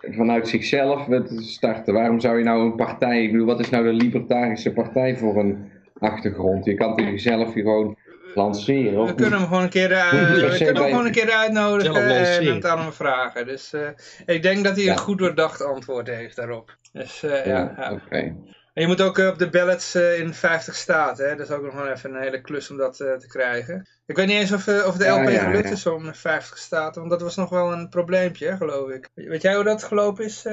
vanuit 0.00 0.48
zichzelf 0.48 1.06
starten. 1.26 1.94
Waarom 1.94 2.20
zou 2.20 2.38
je 2.38 2.44
nou 2.44 2.64
een 2.64 2.76
partij, 2.76 3.22
ik 3.22 3.32
bedoel, 3.32 3.46
wat 3.46 3.60
is 3.60 3.70
nou 3.70 3.84
de 3.84 3.92
libertarische 3.92 4.72
partij 4.72 5.16
voor 5.16 5.36
een 5.36 5.70
achtergrond? 6.04 6.64
Je 6.64 6.74
kan 6.74 6.96
tegen 6.96 7.10
jezelf 7.10 7.52
gewoon 7.52 7.96
lanceren. 8.34 9.06
We 9.06 9.14
kunnen 9.14 9.38
hem 9.38 9.48
gewoon 9.48 9.62
een 9.62 9.68
keer, 9.68 9.90
uh, 10.00 10.10
we 10.10 10.56
kunnen 10.56 10.74
hem 10.74 10.84
gewoon 10.84 11.06
een 11.06 11.12
keer 11.12 11.30
uitnodigen 11.30 12.06
en 12.06 12.54
het 12.54 12.66
aan 12.66 12.78
hem 12.78 12.92
vragen. 12.92 13.46
Dus 13.46 13.72
uh, 13.72 13.88
ik 14.26 14.42
denk 14.42 14.64
dat 14.64 14.76
hij 14.76 14.88
een 14.88 14.98
goed 14.98 15.18
doordacht 15.18 15.62
antwoord 15.62 16.06
heeft 16.06 16.36
daarop. 16.36 16.76
Dus 16.92 17.24
uh, 17.24 17.46
ja, 17.46 17.74
ja. 17.76 17.92
oké. 17.92 18.36
En 18.74 18.82
je 18.82 18.86
moet 18.86 19.02
ook 19.02 19.18
op 19.18 19.38
de 19.38 19.50
ballots 19.50 19.94
in 19.94 20.34
50 20.34 20.74
staten. 20.74 21.28
Hè? 21.28 21.36
Dat 21.36 21.48
is 21.48 21.54
ook 21.54 21.62
nog 21.62 21.74
wel 21.74 21.88
even 21.88 22.14
een 22.14 22.22
hele 22.22 22.40
klus 22.40 22.70
om 22.70 22.76
dat 22.76 22.96
te 22.96 23.26
krijgen. 23.28 23.88
Ik 24.06 24.16
weet 24.16 24.26
niet 24.26 24.36
eens 24.36 24.52
of, 24.52 24.68
of 24.86 24.96
de 24.96 25.08
LP 25.08 25.24
ja, 25.24 25.30
ja, 25.30 25.44
gelukt 25.44 25.70
is 25.70 25.86
om 25.86 26.14
50 26.14 26.58
staten. 26.58 27.00
Want 27.00 27.12
dat 27.12 27.22
was 27.22 27.36
nog 27.36 27.48
wel 27.50 27.72
een 27.72 27.88
probleempje, 27.88 28.56
geloof 28.56 28.90
ik. 28.90 29.08
Weet 29.14 29.42
jij 29.42 29.54
hoe 29.54 29.64
dat 29.64 29.82
gelopen 29.82 30.24
is, 30.24 30.46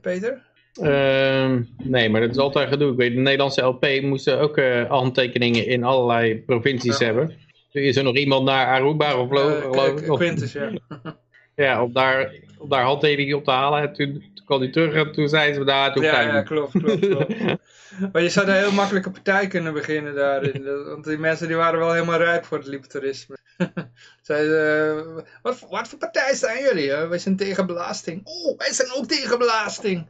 Peter? 0.00 0.49
Uh, 0.82 1.56
nee, 1.82 2.08
maar 2.08 2.20
dat 2.20 2.30
is 2.30 2.36
altijd 2.36 2.68
gedoe. 2.68 2.90
Ik 2.90 2.96
weet, 2.96 3.14
de 3.14 3.20
Nederlandse 3.20 3.62
LP 3.62 3.86
moesten 4.02 4.40
ook 4.40 4.58
uh, 4.58 4.84
handtekeningen 4.88 5.66
in 5.66 5.84
allerlei 5.84 6.36
provincies 6.36 6.98
ja. 6.98 7.04
hebben. 7.04 7.36
Is 7.72 7.96
er 7.96 8.04
nog 8.04 8.16
iemand 8.16 8.44
naar 8.44 8.66
Aruba 8.66 9.16
of 9.16 9.32
uh, 9.32 10.14
Quintus, 10.16 10.52
ja. 10.52 10.70
ja, 11.64 11.82
om 11.82 11.92
daar, 11.92 12.34
om 12.58 12.68
daar 12.68 12.82
handtekeningen 12.82 13.36
op 13.36 13.44
te 13.44 13.50
halen. 13.50 13.80
En 13.80 13.92
toen, 13.92 14.12
toen 14.34 14.44
kwam 14.44 14.60
hij 14.60 14.70
terug 14.70 14.94
en 14.94 15.12
toen 15.12 15.28
zeiden 15.28 15.54
ze 15.54 15.64
daar... 15.64 15.92
Toen 15.92 16.02
ja, 16.02 16.20
ja, 16.20 16.42
klopt, 16.42 16.72
klopt, 16.72 17.08
klopt. 17.08 17.34
maar 18.12 18.22
je 18.22 18.28
zou 18.28 18.46
een 18.46 18.54
heel 18.54 18.72
makkelijke 18.72 19.10
partij 19.10 19.46
kunnen 19.46 19.72
beginnen 19.72 20.14
daarin. 20.14 20.84
Want 20.84 21.04
die 21.04 21.18
mensen 21.18 21.46
die 21.46 21.56
waren 21.56 21.78
wel 21.78 21.92
helemaal 21.92 22.18
rijp 22.18 22.44
voor 22.44 22.58
het 22.58 22.66
libertarisme. 22.66 23.36
Zeiden, 24.22 25.16
uh, 25.16 25.22
wat, 25.42 25.66
wat 25.70 25.88
voor 25.88 25.98
partij 25.98 26.34
zijn 26.34 26.62
jullie? 26.62 26.90
Hè? 26.90 27.08
Wij 27.08 27.18
zijn 27.18 27.36
tegen 27.36 27.66
belasting. 27.66 28.20
Oh, 28.24 28.58
wij 28.58 28.72
zijn 28.72 28.92
ook 28.92 29.06
tegen 29.06 29.38
belasting. 29.38 30.06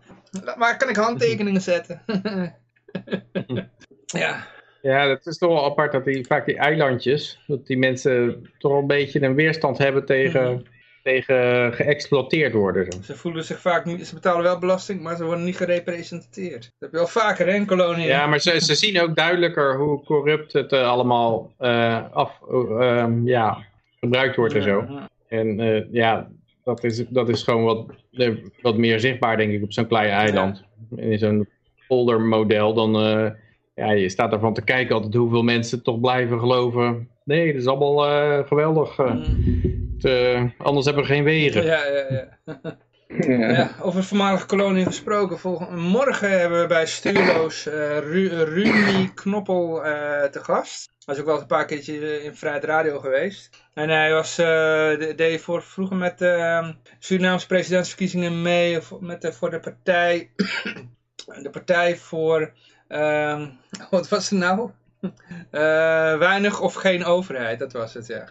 Waar 0.56 0.76
kan 0.76 0.88
ik 0.88 0.96
handtekeningen 0.96 1.60
zetten? 1.60 2.02
ja. 4.06 4.46
Ja, 4.82 5.06
dat 5.06 5.26
is 5.26 5.38
toch 5.38 5.48
wel 5.48 5.64
apart 5.64 5.92
dat 5.92 6.04
die, 6.04 6.26
vaak 6.26 6.46
die 6.46 6.56
eilandjes, 6.56 7.42
dat 7.46 7.66
die 7.66 7.78
mensen 7.78 8.50
toch 8.58 8.72
een 8.72 8.86
beetje 8.86 9.22
een 9.22 9.34
weerstand 9.34 9.78
hebben 9.78 10.04
tegen, 10.04 10.52
mm. 10.52 10.62
Tegen 11.02 11.72
geëxploiteerd 11.72 12.52
worden. 12.52 13.02
Ze 13.02 13.16
voelen 13.16 13.44
zich 13.44 13.60
vaak 13.60 13.84
niet, 13.84 14.06
ze 14.06 14.14
betalen 14.14 14.42
wel 14.42 14.58
belasting, 14.58 15.00
maar 15.00 15.16
ze 15.16 15.24
worden 15.24 15.44
niet 15.44 15.56
gerepresenteerd. 15.56 16.62
Dat 16.62 16.72
heb 16.78 16.90
je 16.90 16.96
wel 16.96 17.06
vaker 17.06 17.48
in 17.48 17.66
koloniën. 17.66 18.06
Ja, 18.06 18.26
maar 18.26 18.38
ze, 18.38 18.60
ze 18.60 18.74
zien 18.74 19.00
ook 19.00 19.16
duidelijker 19.16 19.76
hoe 19.76 20.04
corrupt 20.04 20.52
het 20.52 20.72
uh, 20.72 20.88
allemaal 20.88 21.52
uh, 21.60 22.12
af, 22.12 22.40
uh, 22.52 23.06
ja, 23.24 23.66
gebruikt 24.00 24.36
wordt 24.36 24.54
en 24.54 24.62
zo. 24.62 24.84
En 25.28 25.88
ja, 25.92 26.28
dat 26.64 26.84
is, 26.84 27.04
dat 27.08 27.28
is 27.28 27.42
gewoon 27.42 27.64
wat, 27.64 27.86
wat 28.62 28.76
meer 28.76 29.00
zichtbaar, 29.00 29.36
denk 29.36 29.52
ik, 29.52 29.62
op 29.62 29.72
zo'n 29.72 29.86
klein 29.86 30.10
eiland. 30.10 30.64
In 30.96 31.18
zo'n 31.18 31.48
model 32.28 32.74
dan, 32.74 32.92
ja, 33.74 33.90
je 33.90 34.08
staat 34.08 34.32
ervan 34.32 34.54
te 34.54 34.64
kijken 34.64 34.94
altijd 34.94 35.14
hoeveel 35.14 35.42
mensen 35.42 35.82
toch 35.82 36.00
blijven 36.00 36.38
geloven. 36.38 37.08
Nee, 37.30 37.52
dat 37.52 37.60
is 37.60 37.66
allemaal 37.66 38.08
uh, 38.08 38.46
geweldig. 38.46 38.98
Uh, 38.98 39.14
mm. 39.14 39.96
het, 39.98 40.52
anders 40.58 40.86
hebben 40.86 41.02
we 41.02 41.08
geen 41.08 41.24
wegen. 41.24 41.64
Ja, 41.64 41.84
ja, 41.86 42.04
ja. 42.08 42.60
ja. 43.26 43.50
ja 43.50 43.70
over 43.82 44.04
voormalige 44.04 44.46
kolonie 44.46 44.84
gesproken. 44.84 45.38
Volgende, 45.38 45.76
morgen 45.76 46.40
hebben 46.40 46.60
we 46.60 46.66
bij 46.66 46.86
Stuurloos 46.86 47.64
Ru 48.00 48.28
Rumi 48.28 49.10
Knoppel 49.14 49.80
te 50.30 50.38
gast. 50.42 50.90
Hij 51.04 51.14
is 51.14 51.20
ook 51.20 51.26
wel 51.26 51.40
een 51.40 51.46
paar 51.46 51.66
keertje 51.66 52.22
in 52.22 52.36
Vrijheid 52.36 52.64
Radio 52.64 52.98
geweest. 52.98 53.50
En 53.74 53.88
hij 53.88 54.12
was, 54.12 54.38
uh, 54.38 55.16
deed 55.16 55.40
voor, 55.40 55.62
vroeger 55.62 55.96
met 55.96 56.18
de 56.18 56.36
uh, 56.38 56.68
Surinaamse 56.98 57.46
presidentsverkiezingen 57.46 58.42
mee 58.42 58.78
met 59.00 59.22
de, 59.22 59.32
voor 59.32 59.50
de 59.50 59.60
partij, 59.60 60.30
de 61.42 61.50
partij 61.50 61.96
voor, 61.96 62.52
uh, 62.88 63.46
wat 63.90 64.08
was 64.08 64.30
het 64.30 64.38
nou? 64.38 64.70
Uh, 65.00 65.10
weinig 66.28 66.60
of 66.60 66.74
geen 66.74 67.04
overheid, 67.04 67.58
dat 67.58 67.72
was 67.72 67.94
het, 67.94 68.06
ja. 68.06 68.28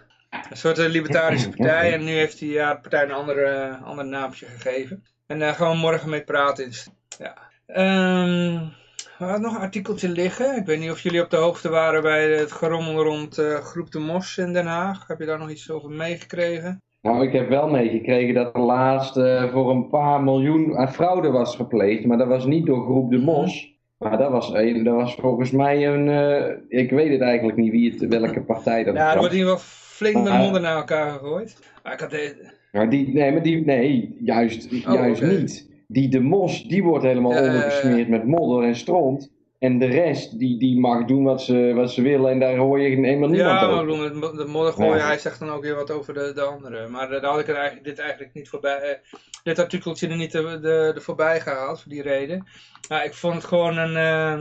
Een 0.49 0.58
soort 0.58 0.77
libertarische 0.77 1.49
partij 1.49 1.93
en 1.93 2.03
nu 2.03 2.12
heeft 2.12 2.39
hij 2.39 2.49
ja, 2.49 2.73
de 2.73 2.79
partij 2.79 3.03
een 3.03 3.12
andere, 3.12 3.77
ander 3.84 4.05
naamje 4.05 4.45
gegeven. 4.45 5.03
En 5.27 5.39
daar 5.39 5.53
gaan 5.53 5.71
we 5.71 5.77
morgen 5.77 6.10
mee 6.10 6.23
praten. 6.23 6.71
Ja. 7.17 7.38
Um, 7.67 8.71
we 9.17 9.25
hadden 9.25 9.41
nog 9.41 9.55
een 9.55 9.62
artikeltje 9.62 10.10
liggen. 10.10 10.55
Ik 10.55 10.65
weet 10.65 10.79
niet 10.79 10.91
of 10.91 11.01
jullie 11.01 11.23
op 11.23 11.29
de 11.29 11.38
hoogte 11.38 11.69
waren 11.69 12.01
bij 12.01 12.32
het 12.32 12.51
gerommel 12.51 13.03
rond 13.03 13.39
uh, 13.39 13.55
Groep 13.55 13.91
de 13.91 13.99
Mos 13.99 14.38
in 14.38 14.53
Den 14.53 14.65
Haag. 14.65 15.08
Heb 15.08 15.19
je 15.19 15.25
daar 15.25 15.39
nog 15.39 15.49
iets 15.49 15.71
over 15.71 15.89
meegekregen? 15.89 16.82
Nou, 17.01 17.27
ik 17.27 17.34
heb 17.34 17.49
wel 17.49 17.67
meegekregen 17.67 18.34
dat 18.34 18.55
er 18.55 18.62
laatst 18.62 19.17
uh, 19.17 19.51
voor 19.51 19.69
een 19.69 19.89
paar 19.89 20.21
miljoen 20.23 20.77
aan 20.77 20.93
fraude 20.93 21.29
was 21.29 21.55
gepleegd. 21.55 22.05
Maar 22.05 22.17
dat 22.17 22.27
was 22.27 22.45
niet 22.45 22.65
door 22.65 22.84
Groep 22.84 23.12
de 23.12 23.17
Mos. 23.17 23.79
Maar 23.99 24.17
dat 24.17 24.31
was, 24.31 24.53
een, 24.53 24.83
dat 24.83 24.95
was 24.95 25.15
volgens 25.15 25.51
mij 25.51 25.88
een... 25.88 26.07
Uh, 26.07 26.79
ik 26.81 26.89
weet 26.89 27.12
het 27.12 27.21
eigenlijk 27.21 27.57
niet 27.57 27.71
wie 27.71 27.91
het, 27.91 28.07
welke 28.07 28.41
partij 28.41 28.83
dat 28.83 28.93
was. 28.93 29.03
Ja, 29.03 29.12
er 29.12 29.19
wordt 29.19 29.33
hier 29.33 29.45
wel 29.45 29.57
flink 29.57 30.25
de 30.25 30.31
monden 30.31 30.62
naar 30.62 30.75
elkaar 30.75 31.12
gegooid. 31.12 31.57
Maar 31.83 31.93
ik 31.93 31.99
had 31.99 32.09
de... 32.09 32.51
maar 32.71 32.89
die, 32.89 33.13
nee, 33.13 33.31
maar 33.31 33.43
die, 33.43 33.65
nee, 33.65 34.17
juist, 34.19 34.73
oh, 34.73 34.93
juist 34.93 35.21
okay. 35.21 35.35
niet 35.35 35.69
die 35.91 36.09
de 36.09 36.19
mos, 36.19 36.63
die 36.63 36.83
wordt 36.83 37.03
helemaal 37.03 37.31
uh, 37.31 37.41
ondergesmeerd 37.41 38.07
met 38.07 38.25
modder 38.25 38.63
en 38.63 38.75
stront. 38.75 39.31
En 39.59 39.79
de 39.79 39.85
rest, 39.85 40.39
die, 40.39 40.59
die 40.59 40.79
mag 40.79 41.05
doen 41.05 41.23
wat 41.23 41.41
ze, 41.41 41.71
wat 41.75 41.91
ze 41.91 42.01
willen 42.01 42.31
en 42.31 42.39
daar 42.39 42.55
hoor 42.55 42.79
je 42.79 42.88
helemaal 42.89 43.29
niemand 43.29 43.59
ja, 43.59 43.65
over. 43.65 43.93
Ja, 43.93 44.09
maar 44.13 44.31
de 44.31 44.45
modder 44.45 44.73
gooien, 44.73 44.97
ja. 44.97 45.05
hij 45.05 45.17
zegt 45.17 45.39
dan 45.39 45.49
ook 45.49 45.63
weer 45.63 45.75
wat 45.75 45.91
over 45.91 46.13
de, 46.13 46.31
de 46.35 46.41
anderen. 46.41 46.91
Maar 46.91 47.09
daar 47.09 47.25
had 47.25 47.39
ik 47.39 47.47
er 47.47 47.55
eigenlijk, 47.55 47.85
dit 47.85 47.99
eigenlijk 47.99 48.33
niet 48.33 48.49
voorbij, 48.49 48.77
uh, 48.77 49.19
dit 49.43 49.60
artikeltje 49.60 50.08
er 50.08 50.15
niet 50.15 50.32
de, 50.32 50.60
de, 50.62 50.91
de 50.93 51.02
voorbij 51.02 51.41
gehaald, 51.41 51.82
voor 51.82 51.91
die 51.91 52.02
reden. 52.02 52.47
Maar 52.88 53.06
ik 53.06 53.13
vond 53.13 53.36
het 53.36 53.45
gewoon 53.45 53.78
een, 53.78 53.89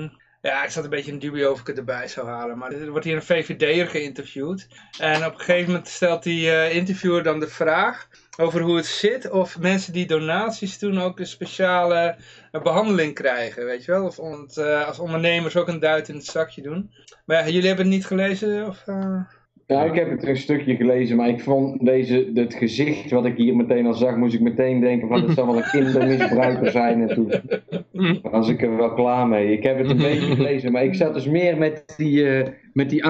uh, 0.03 0.09
ja, 0.41 0.65
ik 0.65 0.71
zat 0.71 0.85
een 0.85 0.91
beetje 0.91 1.13
in 1.13 1.19
dubio 1.19 1.53
of 1.53 1.61
ik 1.61 1.67
het 1.67 1.79
erbij 1.79 2.09
zou 2.09 2.29
halen. 2.29 2.59
Maar 2.59 2.73
er 2.73 2.91
wordt 2.91 3.05
hier 3.05 3.17
een 3.17 3.23
VVD'er 3.23 3.89
geïnterviewd. 3.89 4.69
En 4.99 5.27
op 5.27 5.33
een 5.33 5.39
gegeven 5.39 5.71
moment 5.71 5.89
stelt 5.89 6.23
die 6.23 6.71
interviewer 6.71 7.23
dan 7.23 7.41
de 7.41 7.49
vraag 7.49 8.09
over 8.37 8.61
hoe 8.61 8.77
het 8.77 8.87
zit. 8.87 9.31
Of 9.31 9.59
mensen 9.59 9.93
die 9.93 10.07
donaties 10.07 10.79
doen 10.79 11.01
ook 11.01 11.19
een 11.19 11.27
speciale 11.27 12.17
uh, 12.53 12.63
behandeling 12.63 13.15
krijgen, 13.15 13.65
weet 13.65 13.85
je 13.85 13.93
wel. 13.93 14.05
Of 14.05 14.19
uh, 14.59 14.87
als 14.87 14.99
ondernemers 14.99 15.57
ook 15.57 15.69
een 15.69 15.81
duit 15.81 16.09
in 16.09 16.15
het 16.15 16.27
zakje 16.27 16.63
doen. 16.63 16.93
Maar 17.25 17.51
jullie 17.51 17.67
hebben 17.67 17.87
het 17.87 17.95
niet 17.95 18.07
gelezen? 18.07 18.67
Of. 18.67 18.85
Ja, 19.69 19.85
ik 19.85 19.95
heb 19.95 20.11
het 20.11 20.27
een 20.27 20.37
stukje 20.37 20.77
gelezen, 20.77 21.17
maar 21.17 21.29
ik 21.29 21.41
vond 21.41 21.85
deze, 21.85 22.31
het 22.35 22.55
gezicht 22.55 23.11
wat 23.11 23.25
ik 23.25 23.37
hier 23.37 23.57
meteen 23.57 23.87
al 23.87 23.95
zag, 23.95 24.17
moest 24.17 24.35
ik 24.35 24.41
meteen 24.41 24.81
denken 24.81 25.09
van 25.09 25.23
het 25.23 25.33
zal 25.33 25.47
wel 25.47 25.57
een 25.57 25.71
kindermisbruiker 25.71 26.71
zijn. 26.71 27.09
En 27.09 27.15
toen 27.15 27.33
was 28.23 28.49
ik 28.49 28.63
er 28.63 28.77
wel 28.77 28.95
klaar 28.95 29.29
mee. 29.29 29.53
Ik 29.53 29.63
heb 29.63 29.79
het 29.79 29.91
een 29.91 29.97
beetje 29.97 30.35
gelezen, 30.35 30.73
maar 30.73 30.85
ik 30.85 30.95
zat 30.95 31.15
dus 31.15 31.27
meer 31.27 31.59
met 31.59 31.95
die, 31.97 32.43
met 32.79 32.91
die, 32.91 33.07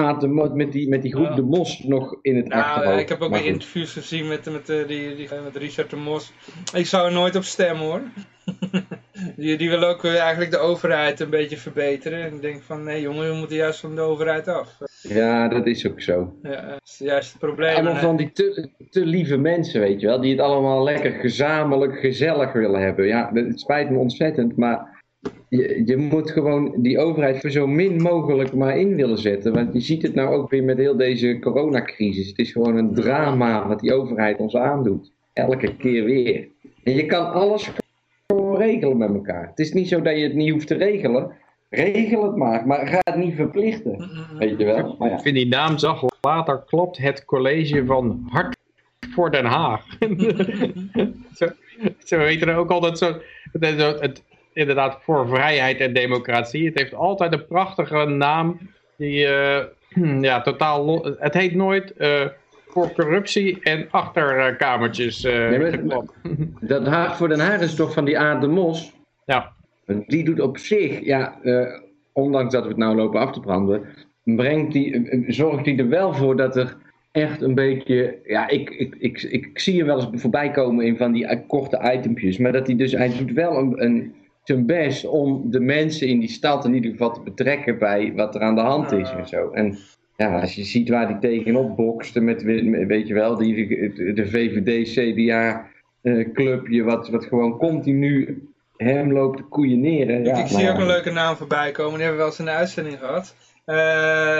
met 0.53 0.71
die, 0.71 0.89
met 0.89 1.01
die 1.01 1.13
groep 1.13 1.35
de 1.35 1.41
Mos 1.41 1.83
nog 1.83 2.15
in 2.21 2.35
het 2.35 2.47
nou, 2.47 2.61
achterhoofd. 2.61 2.99
Ik 2.99 3.09
heb 3.09 3.21
ook 3.21 3.37
interviews 3.37 3.93
gezien 3.93 4.27
met, 4.27 4.45
met, 4.45 4.67
met, 4.67 4.87
die, 4.87 5.15
die, 5.15 5.29
met 5.43 5.55
Richard 5.55 5.89
de 5.89 5.95
Mos. 5.95 6.33
Ik 6.73 6.85
zou 6.85 7.07
er 7.07 7.13
nooit 7.13 7.35
op 7.35 7.43
stemmen 7.43 7.85
hoor. 7.85 8.01
die, 9.35 9.57
die 9.57 9.69
wil 9.69 9.83
ook 9.83 10.05
eigenlijk 10.05 10.51
de 10.51 10.57
overheid 10.57 11.19
een 11.19 11.29
beetje 11.29 11.57
verbeteren. 11.57 12.23
En 12.23 12.33
ik 12.33 12.41
denk 12.41 12.61
van, 12.61 12.83
nee 12.83 13.01
jongen, 13.01 13.29
we 13.29 13.35
moeten 13.35 13.55
juist 13.55 13.79
van 13.79 13.95
de 13.95 14.01
overheid 14.01 14.47
af. 14.47 14.77
Ja, 15.01 15.47
dat 15.47 15.67
is 15.67 15.87
ook 15.87 16.01
zo. 16.01 16.33
Ja, 16.43 16.67
dat 16.67 16.81
is 16.83 16.97
juist 16.97 17.29
het 17.29 17.39
probleem. 17.39 17.75
Allemaal 17.75 17.95
van 17.95 18.15
die 18.15 18.31
te, 18.31 18.69
te 18.89 19.05
lieve 19.05 19.37
mensen, 19.37 19.81
weet 19.81 20.01
je 20.01 20.07
wel. 20.07 20.21
Die 20.21 20.31
het 20.31 20.41
allemaal 20.41 20.83
lekker 20.83 21.11
gezamenlijk, 21.11 21.99
gezellig 21.99 22.53
willen 22.53 22.81
hebben. 22.81 23.07
Ja, 23.07 23.29
het 23.33 23.59
spijt 23.59 23.89
me 23.89 23.97
ontzettend, 23.97 24.55
maar... 24.57 24.97
Je, 25.49 25.81
je, 25.85 25.97
moet 25.97 26.31
gewoon 26.31 26.73
die 26.77 26.99
overheid 26.99 27.39
voor 27.39 27.49
zo 27.49 27.67
min 27.67 28.01
mogelijk 28.01 28.53
maar 28.53 28.77
in 28.77 28.95
willen 28.95 29.17
zetten. 29.17 29.53
Want 29.53 29.73
je 29.73 29.79
ziet 29.79 30.01
het 30.01 30.13
nou 30.13 30.35
ook 30.35 30.49
weer 30.49 30.63
met 30.63 30.77
heel 30.77 30.97
deze 30.97 31.39
coronacrisis. 31.39 32.27
Het 32.27 32.37
is 32.37 32.51
gewoon 32.51 32.75
een 32.75 32.93
drama 32.93 33.67
wat 33.67 33.79
die 33.79 33.93
overheid 33.93 34.37
ons 34.37 34.55
aandoet. 34.55 35.11
Elke 35.33 35.75
keer 35.75 36.03
weer. 36.03 36.47
En 36.83 36.93
je 36.93 37.05
kan 37.05 37.31
alles 37.31 37.71
regelen 38.53 38.97
met 38.97 39.09
elkaar. 39.09 39.47
Het 39.47 39.59
is 39.59 39.73
niet 39.73 39.87
zo 39.87 40.01
dat 40.01 40.17
je 40.17 40.23
het 40.23 40.33
niet 40.33 40.51
hoeft 40.51 40.67
te 40.67 40.75
regelen. 40.75 41.31
Regel 41.69 42.23
het 42.23 42.35
maar, 42.35 42.67
maar 42.67 42.87
ga 42.87 42.99
het 43.03 43.15
niet 43.15 43.35
verplichten. 43.35 44.09
Weet 44.37 44.57
je 44.57 44.65
wel? 44.65 44.95
Maar 44.99 45.09
ja. 45.09 45.15
Ik 45.15 45.21
vind 45.21 45.35
die 45.35 45.47
naam 45.47 45.77
zag 45.77 46.03
later 46.21 46.63
klopt 46.65 46.97
het 46.97 47.25
college 47.25 47.85
van 47.85 48.27
Hart 48.29 48.57
voor 48.99 49.31
Den 49.31 49.45
Haag. 49.45 49.85
zo, 51.39 51.47
zo 52.03 52.17
weten 52.17 52.55
ook 52.55 52.69
altijd 52.69 52.97
zo. 52.97 53.15
Het, 53.59 54.23
inderdaad 54.53 54.97
voor 55.01 55.27
vrijheid 55.27 55.79
en 55.79 55.93
democratie. 55.93 56.65
Het 56.65 56.79
heeft 56.79 56.93
altijd 56.93 57.33
een 57.33 57.47
prachtige 57.47 58.05
naam. 58.05 58.59
Die 58.95 59.27
uh, 59.27 59.59
ja, 60.29 60.41
totaal. 60.41 61.05
Het 61.19 61.33
heet 61.33 61.55
nooit. 61.55 61.93
Uh, 61.97 62.25
voor 62.67 62.91
corruptie 62.91 63.59
en 63.61 63.87
achterkamertjes 63.91 65.23
uh, 65.23 65.49
nee, 65.49 65.81
Dat 66.59 66.87
Haag 66.87 67.17
voor 67.17 67.29
Den 67.29 67.39
Haag 67.39 67.61
is 67.61 67.75
toch 67.75 67.93
van 67.93 68.05
die 68.05 68.19
Aad 68.19 68.41
de 68.41 68.47
Mos? 68.47 68.93
Ja. 69.25 69.51
Die 70.07 70.23
doet 70.23 70.39
op 70.39 70.57
zich, 70.57 70.99
ja, 70.99 71.39
ondanks 72.13 72.53
dat 72.53 72.63
we 72.63 72.69
het 72.69 72.77
nou 72.77 72.95
lopen 72.95 73.19
af 73.19 73.31
te 73.31 73.39
branden, 73.39 73.81
brengt 74.23 74.73
die, 74.73 75.23
zorgt 75.27 75.65
hij 75.65 75.77
er 75.77 75.89
wel 75.89 76.13
voor 76.13 76.35
dat 76.35 76.55
er 76.55 76.77
echt 77.11 77.41
een 77.41 77.55
beetje, 77.55 78.17
ja, 78.25 78.47
ik, 78.47 78.69
ik, 78.69 78.95
ik, 78.99 79.21
ik, 79.21 79.59
zie 79.59 79.75
je 79.75 79.83
wel 79.83 79.95
eens 79.95 80.21
voorbij 80.21 80.51
komen 80.51 80.85
in 80.85 80.97
van 80.97 81.11
die 81.11 81.45
korte 81.47 81.91
itempjes, 81.93 82.37
maar 82.37 82.51
dat 82.51 82.67
hij 82.67 82.75
dus, 82.75 82.91
hij 82.91 83.17
doet 83.17 83.31
wel 83.31 83.57
een, 83.57 83.83
een, 83.83 84.13
zijn 84.49 84.65
best 84.65 85.05
om 85.05 85.51
de 85.51 85.59
mensen 85.59 86.07
in 86.07 86.19
die 86.19 86.29
stad 86.29 86.65
in 86.65 86.73
ieder 86.73 86.91
geval 86.91 87.13
te 87.13 87.21
betrekken 87.21 87.77
bij 87.77 88.13
wat 88.15 88.35
er 88.35 88.41
aan 88.41 88.55
de 88.55 88.61
hand 88.61 88.91
is 88.91 89.09
en 89.09 89.27
zo. 89.27 89.51
En 89.51 89.77
ja, 90.15 90.39
als 90.39 90.55
je 90.55 90.63
ziet 90.63 90.89
waar 90.89 91.07
die 91.07 91.19
tegenop 91.19 91.75
bokste 91.75 92.19
met, 92.19 92.43
weet 92.43 93.07
je 93.07 93.13
wel, 93.13 93.35
die, 93.35 93.67
de 94.13 94.27
VVD-CDA-clubje, 94.27 96.83
wat, 96.83 97.09
wat 97.09 97.25
gewoon 97.25 97.57
continu 97.57 98.43
hem 98.77 99.13
loopt 99.13 99.37
te 99.37 99.43
koeieneren. 99.43 100.23
Ja, 100.23 100.37
ik, 100.37 100.47
zie 100.47 100.69
ook 100.69 100.77
een 100.77 100.85
leuke 100.85 101.11
naam 101.11 101.35
voorbij 101.35 101.71
komen, 101.71 101.93
die 101.93 102.03
hebben 102.07 102.17
we 102.17 102.23
wel 102.23 102.27
eens 102.27 102.39
in 102.39 102.45
de 102.45 102.51
uitzending 102.51 102.99
gehad. 102.99 103.35
Uh, 103.65 103.75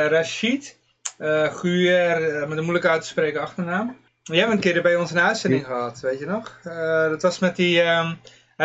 Rashid, 0.08 0.78
uh, 1.20 1.54
Guer, 1.54 2.46
met 2.48 2.58
een 2.58 2.64
moeilijk 2.64 2.86
uit 2.86 3.02
te 3.02 3.08
spreken 3.08 3.42
achternaam. 3.42 3.96
Jij 4.24 4.40
hebt 4.40 4.52
een 4.52 4.60
keer 4.60 4.82
bij 4.82 4.96
ons 4.96 5.12
een 5.12 5.20
uitzending 5.20 5.66
gehad, 5.66 6.00
weet 6.00 6.20
je 6.20 6.26
nog? 6.26 6.60
Uh, 6.68 7.10
dat 7.10 7.22
was 7.22 7.40
met 7.40 7.56
die... 7.56 7.82
Um, 7.82 8.18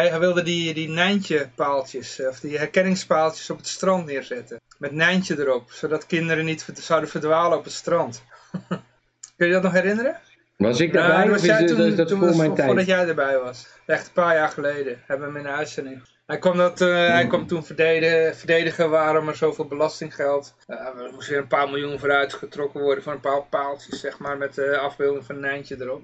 hij, 0.02 0.18
wilde 0.18 0.42
die, 0.42 0.74
die 0.74 0.88
Nijntje 0.88 1.48
paaltjes, 1.54 2.20
of 2.28 2.40
die 2.40 2.58
herkenningspaaltjes 2.58 3.50
op 3.50 3.56
het 3.56 3.68
strand 3.68 4.06
neerzetten. 4.06 4.60
Met 4.78 4.92
Nijntje 4.92 5.38
erop, 5.38 5.70
zodat 5.70 6.06
kinderen 6.06 6.44
niet 6.44 6.66
zouden 6.74 7.10
verdwalen 7.10 7.58
op 7.58 7.64
het 7.64 7.72
strand. 7.72 8.22
Kun 9.36 9.46
je 9.46 9.52
dat 9.52 9.62
nog 9.62 9.72
herinneren? 9.72 10.20
Was 10.56 10.80
ik 10.80 10.92
daarbij? 10.92 11.30
was 11.30 11.42
jij 11.42 11.66
toen, 11.66 11.76
dat, 11.76 11.96
dat 11.96 12.08
toen 12.08 12.18
voor 12.18 12.36
mijn 12.36 12.54
tijd? 12.54 12.66
Voordat 12.66 12.86
jij 12.86 13.08
erbij 13.08 13.38
was. 13.38 13.66
Echt 13.86 14.06
een 14.06 14.12
paar 14.12 14.34
jaar 14.34 14.48
geleden. 14.48 15.02
Hebben 15.06 15.26
we 15.26 15.32
hem 15.32 15.46
in 15.46 15.52
de 15.52 15.58
uitzending. 15.58 16.02
Hij 16.26 16.38
kwam, 16.38 16.56
dat, 16.56 16.80
uh, 16.80 16.88
hij 17.08 17.26
kwam 17.26 17.46
toen 17.46 17.64
verdedigen, 17.64 18.36
verdedigen 18.36 18.90
waarom 18.90 19.28
er 19.28 19.36
zoveel 19.36 19.66
belastinggeld. 19.66 20.54
Uh, 20.66 20.76
er 20.76 21.10
moest 21.12 21.28
weer 21.28 21.38
een 21.38 21.46
paar 21.46 21.70
miljoen 21.70 21.98
vooruit 21.98 22.32
getrokken 22.32 22.80
worden 22.80 23.04
voor 23.04 23.12
een 23.12 23.20
paar 23.20 23.42
paaltjes, 23.42 24.00
zeg 24.00 24.18
maar, 24.18 24.38
met 24.38 24.54
de 24.54 24.78
afbeelding 24.78 25.24
van 25.24 25.40
Nijntje 25.40 25.76
erop. 25.80 26.02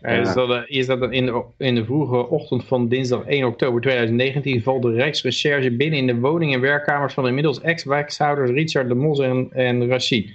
En, 0.00 0.20
is 0.20 0.34
dat, 0.34 0.64
is 0.66 0.86
dat 0.86 1.12
in, 1.12 1.26
de, 1.26 1.42
in 1.56 1.74
de 1.74 1.84
vroege 1.84 2.28
ochtend 2.28 2.64
van 2.64 2.88
dinsdag 2.88 3.24
1 3.24 3.44
oktober 3.44 3.80
2019 3.80 4.62
valt 4.62 4.82
de 4.82 4.92
Rijksrecherche 4.92 5.70
binnen 5.70 5.98
in 5.98 6.06
de 6.06 6.16
woning- 6.16 6.54
en 6.54 6.60
werkkamers 6.60 7.14
van 7.14 7.22
de 7.22 7.28
inmiddels 7.28 7.60
ex-wijkhouders 7.60 8.50
Richard 8.50 8.88
de 8.88 8.94
Mos 8.94 9.18
en, 9.18 9.48
en 9.52 9.88
Rashid. 9.88 10.30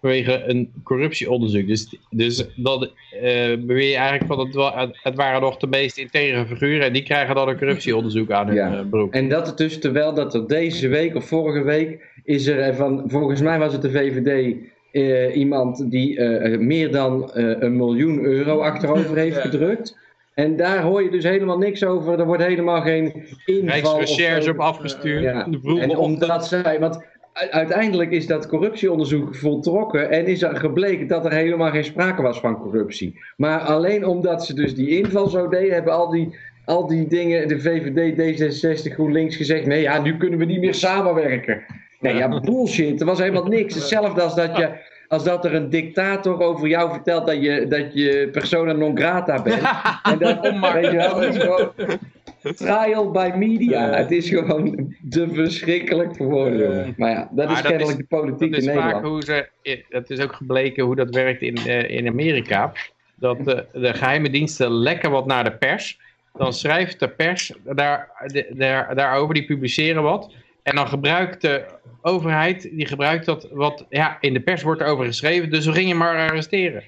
Vanwege 0.00 0.42
een 0.46 0.72
corruptieonderzoek. 0.82 1.66
Dus, 1.66 1.96
dus 2.10 2.46
dat 2.56 2.82
uh, 2.82 3.20
beweer 3.58 3.88
je 3.88 3.96
eigenlijk 3.96 4.26
van 4.26 4.38
het, 4.78 4.98
het 5.02 5.14
waren 5.14 5.40
nog 5.40 5.56
de 5.56 5.66
meest 5.66 5.98
integere 5.98 6.46
figuren 6.46 6.86
en 6.86 6.92
die 6.92 7.02
krijgen 7.02 7.34
dan 7.34 7.48
een 7.48 7.58
corruptieonderzoek 7.58 8.30
aan 8.30 8.46
hun 8.46 8.56
ja. 8.56 8.84
beroep. 8.84 9.12
En 9.12 9.28
dat 9.28 9.58
dus 9.58 9.78
terwijl 9.78 10.14
dat 10.14 10.34
er 10.34 10.48
deze 10.48 10.88
week 10.88 11.14
of 11.14 11.24
vorige 11.24 11.62
week 11.62 12.10
is 12.24 12.46
er 12.46 12.74
van, 12.74 13.04
volgens 13.06 13.40
mij 13.40 13.58
was 13.58 13.72
het 13.72 13.82
de 13.82 13.90
VVD 13.90 14.56
uh, 14.92 15.36
iemand 15.36 15.90
die 15.90 16.18
uh, 16.18 16.58
meer 16.58 16.92
dan 16.92 17.30
een 17.34 17.76
miljoen 17.76 18.24
euro 18.24 18.60
achterover 18.60 19.16
heeft 19.16 19.38
gedrukt. 19.38 20.00
En 20.34 20.56
daar 20.56 20.82
hoor 20.82 21.02
je 21.02 21.10
dus 21.10 21.24
helemaal 21.24 21.58
niks 21.58 21.84
over. 21.84 22.18
Er 22.18 22.26
wordt 22.26 22.42
helemaal 22.42 22.80
geen 22.80 23.12
inval. 23.44 23.68
Rijksrecherche 23.68 24.50
op 24.50 24.58
afgestuurd. 24.58 25.22
Ja. 25.22 25.48
En 25.78 25.96
omdat 25.96 26.46
zij, 26.46 26.80
want 26.80 27.04
uiteindelijk 27.50 28.10
is 28.10 28.26
dat 28.26 28.46
corruptieonderzoek 28.46 29.34
voltrokken 29.34 30.10
en 30.10 30.26
is 30.26 30.42
er 30.42 30.56
gebleken 30.56 31.06
dat 31.06 31.24
er 31.24 31.32
helemaal 31.32 31.70
geen 31.70 31.84
sprake 31.84 32.22
was 32.22 32.40
van 32.40 32.58
corruptie. 32.58 33.20
Maar 33.36 33.60
alleen 33.60 34.06
omdat 34.06 34.46
ze 34.46 34.54
dus 34.54 34.74
die 34.74 34.88
inval 34.88 35.28
zo 35.28 35.48
deden, 35.48 35.74
hebben 35.74 35.92
al 35.92 36.10
die, 36.10 36.36
al 36.64 36.86
die 36.86 37.06
dingen, 37.06 37.48
de 37.48 37.60
VVD, 37.60 38.12
D66, 38.12 38.92
GroenLinks 38.92 39.36
gezegd, 39.36 39.66
nee 39.66 39.80
ja, 39.80 40.02
nu 40.02 40.16
kunnen 40.16 40.38
we 40.38 40.44
niet 40.44 40.60
meer 40.60 40.74
samenwerken. 40.74 41.62
Nee, 42.02 42.14
ja, 42.14 42.40
bullshit. 42.40 43.00
Er 43.00 43.06
was 43.06 43.18
helemaal 43.18 43.46
niks. 43.46 43.74
Hetzelfde 43.74 44.22
als 44.22 44.34
dat, 44.34 44.56
je, 44.56 44.70
als 45.08 45.24
dat 45.24 45.44
er 45.44 45.54
een 45.54 45.70
dictator 45.70 46.40
over 46.40 46.68
jou 46.68 46.90
vertelt 46.90 47.26
dat 47.26 47.42
je, 47.42 47.66
dat 47.68 47.94
je 47.94 48.28
persona 48.32 48.72
non 48.72 48.96
grata 48.96 49.42
bent. 49.42 49.62
En 50.02 50.18
dat, 50.18 50.40
weet 50.74 50.90
je 50.90 50.96
wel, 50.96 51.22
is 51.22 51.36
gewoon 51.36 51.72
trial 52.42 53.10
by 53.10 53.30
media. 53.36 53.90
Het 53.90 54.10
is 54.10 54.28
gewoon 54.28 54.94
te 55.10 55.28
verschrikkelijk 55.32 56.16
voor 56.16 56.26
woorden. 56.26 56.94
Maar 56.96 57.10
ja, 57.10 57.28
dat 57.30 57.50
is 57.50 57.52
maar 57.52 57.70
kennelijk 57.70 57.98
de 57.98 58.04
politiek 58.08 58.56
in 58.56 58.64
Nederland. 58.64 59.06
Hoe 59.06 59.22
ze, 59.22 59.48
het 59.88 60.10
is 60.10 60.20
ook 60.20 60.32
gebleken 60.32 60.84
hoe 60.84 60.96
dat 60.96 61.14
werkt 61.14 61.42
in, 61.42 61.58
uh, 61.66 61.90
in 61.90 62.08
Amerika. 62.08 62.72
Dat 63.14 63.44
de, 63.44 63.64
de 63.72 63.94
geheime 63.94 64.30
diensten 64.30 64.70
lekken 64.70 65.10
wat 65.10 65.26
naar 65.26 65.44
de 65.44 65.52
pers. 65.52 65.98
Dan 66.36 66.52
schrijft 66.52 67.00
de 67.00 67.08
pers 67.08 67.52
daar, 67.64 68.08
daar, 68.50 68.94
daarover, 68.94 69.34
die 69.34 69.44
publiceren 69.44 70.02
wat. 70.02 70.32
En 70.62 70.76
dan 70.76 70.88
gebruikt 70.88 71.40
de 71.40 71.64
overheid, 72.02 72.62
die 72.62 72.86
gebruikt 72.86 73.24
dat 73.24 73.48
wat 73.52 73.86
ja, 73.88 74.16
in 74.20 74.32
de 74.32 74.40
pers 74.40 74.62
wordt 74.62 74.82
over 74.82 75.04
geschreven, 75.04 75.50
dus 75.50 75.66
we 75.66 75.72
gingen 75.72 75.96
maar 75.96 76.28
arresteren. 76.28 76.82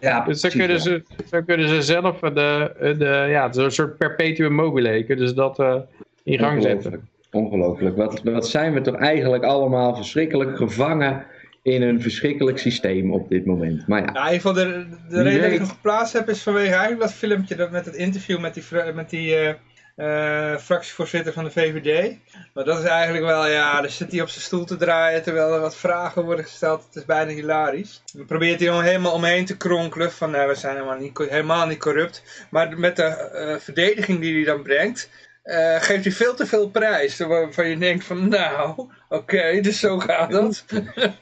Ja, 0.00 0.20
dus 0.26 0.40
zo 0.40 0.48
kunnen, 0.48 0.80
ze, 0.80 1.02
zo 1.30 1.42
kunnen 1.42 1.68
ze 1.68 1.82
zelf 1.82 2.18
de, 2.18 2.74
de, 2.98 3.26
ja, 3.28 3.54
een 3.54 3.70
soort 3.70 3.96
perpetuum 3.96 4.52
mobile, 4.52 5.04
dus 5.06 5.34
dat 5.34 5.58
uh, 5.58 5.74
in 6.22 6.38
gang 6.38 6.62
zetten. 6.62 7.08
Ongelooflijk. 7.30 7.96
Wat, 7.96 8.22
wat 8.22 8.48
zijn 8.48 8.72
we 8.72 8.80
toch 8.80 8.96
eigenlijk 8.96 9.44
allemaal 9.44 9.96
verschrikkelijk 9.96 10.56
gevangen 10.56 11.24
in 11.62 11.82
een 11.82 12.02
verschrikkelijk 12.02 12.58
systeem 12.58 13.12
op 13.12 13.28
dit 13.28 13.46
moment. 13.46 13.86
Maar 13.86 14.00
ja. 14.00 14.10
ja 14.12 14.26
in 14.28 14.32
ieder 14.32 14.48
geval 14.48 14.52
de, 14.52 14.86
de 15.08 15.22
reden 15.22 15.40
dat 15.40 15.52
ik 15.52 15.58
hem 15.58 15.68
geplaatst 15.68 16.12
heb 16.12 16.28
is 16.28 16.42
vanwege 16.42 16.70
eigenlijk 16.70 17.00
dat 17.00 17.12
filmpje 17.12 17.56
dat 17.56 17.70
met 17.70 17.84
het 17.84 17.94
interview 17.94 18.40
met 18.40 18.54
die, 18.54 18.64
met 18.94 19.10
die 19.10 19.42
uh, 19.42 19.50
uh, 19.98 20.56
fractievoorzitter 20.56 21.32
van 21.32 21.44
de 21.44 21.50
VVD. 21.50 22.16
Maar 22.54 22.64
dat 22.64 22.78
is 22.78 22.84
eigenlijk 22.84 23.24
wel, 23.24 23.46
ja, 23.46 23.80
dan 23.80 23.90
zit 23.90 24.12
hij 24.12 24.20
op 24.20 24.28
zijn 24.28 24.44
stoel 24.44 24.64
te 24.64 24.76
draaien 24.76 25.22
terwijl 25.22 25.54
er 25.54 25.60
wat 25.60 25.76
vragen 25.76 26.24
worden 26.24 26.44
gesteld. 26.44 26.84
Het 26.84 26.96
is 26.96 27.04
bijna 27.04 27.30
hilarisch. 27.30 28.02
Dan 28.12 28.26
probeert 28.26 28.60
hij 28.60 28.70
om 28.70 28.80
helemaal 28.80 29.12
omheen 29.12 29.44
te 29.44 29.56
kronkelen 29.56 30.12
van, 30.12 30.30
nou, 30.30 30.48
we 30.48 30.54
zijn 30.54 30.74
helemaal 30.74 30.98
niet, 30.98 31.18
helemaal 31.18 31.66
niet 31.66 31.78
corrupt. 31.78 32.22
Maar 32.50 32.78
met 32.78 32.96
de 32.96 33.30
uh, 33.34 33.60
verdediging 33.60 34.20
die 34.20 34.34
hij 34.34 34.44
dan 34.44 34.62
brengt, 34.62 35.10
uh, 35.44 35.82
geeft 35.82 36.04
hij 36.04 36.12
veel 36.12 36.34
te 36.34 36.46
veel 36.46 36.68
prijs. 36.68 37.18
Waarvan 37.18 37.68
je 37.68 37.78
denkt 37.78 38.04
van, 38.04 38.28
nou, 38.28 38.70
oké, 38.70 38.88
okay, 39.08 39.60
dus 39.60 39.80
zo 39.80 39.98
gaat 39.98 40.30
dat. 40.30 40.64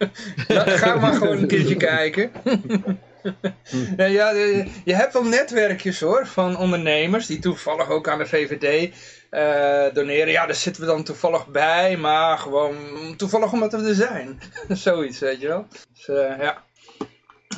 Ga 0.80 0.94
maar 0.94 1.12
gewoon 1.12 1.38
een 1.38 1.46
keertje 1.46 1.76
kijken. 1.76 2.30
ja, 3.96 4.30
je 4.84 4.94
hebt 4.94 5.12
wel 5.12 5.24
netwerkjes 5.24 6.00
hoor, 6.00 6.26
van 6.26 6.56
ondernemers 6.56 7.26
die 7.26 7.38
toevallig 7.38 7.88
ook 7.88 8.08
aan 8.08 8.18
de 8.18 8.26
VVD 8.26 8.94
uh, 9.30 9.94
doneren. 9.94 10.32
Ja, 10.32 10.46
daar 10.46 10.54
zitten 10.54 10.82
we 10.82 10.88
dan 10.88 11.02
toevallig 11.02 11.46
bij, 11.46 11.96
maar 11.96 12.38
gewoon 12.38 12.76
toevallig 13.16 13.52
omdat 13.52 13.72
we 13.72 13.88
er 13.88 13.94
zijn. 13.94 14.40
Zoiets, 14.68 15.18
weet 15.18 15.40
je 15.40 15.48
wel. 15.48 15.66
Dus 15.94 16.08
uh, 16.08 16.38
ja. 16.38 16.62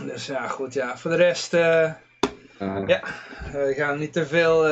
Dus 0.06 0.26
ja, 0.26 0.48
goed, 0.48 0.74
ja. 0.74 0.98
Voor 0.98 1.10
de 1.10 1.16
rest, 1.16 1.54
uh, 1.54 1.92
ja, 2.86 3.02
we 3.52 3.74
gaan 3.76 3.98
niet 3.98 4.12
te 4.12 4.26
veel 4.26 4.66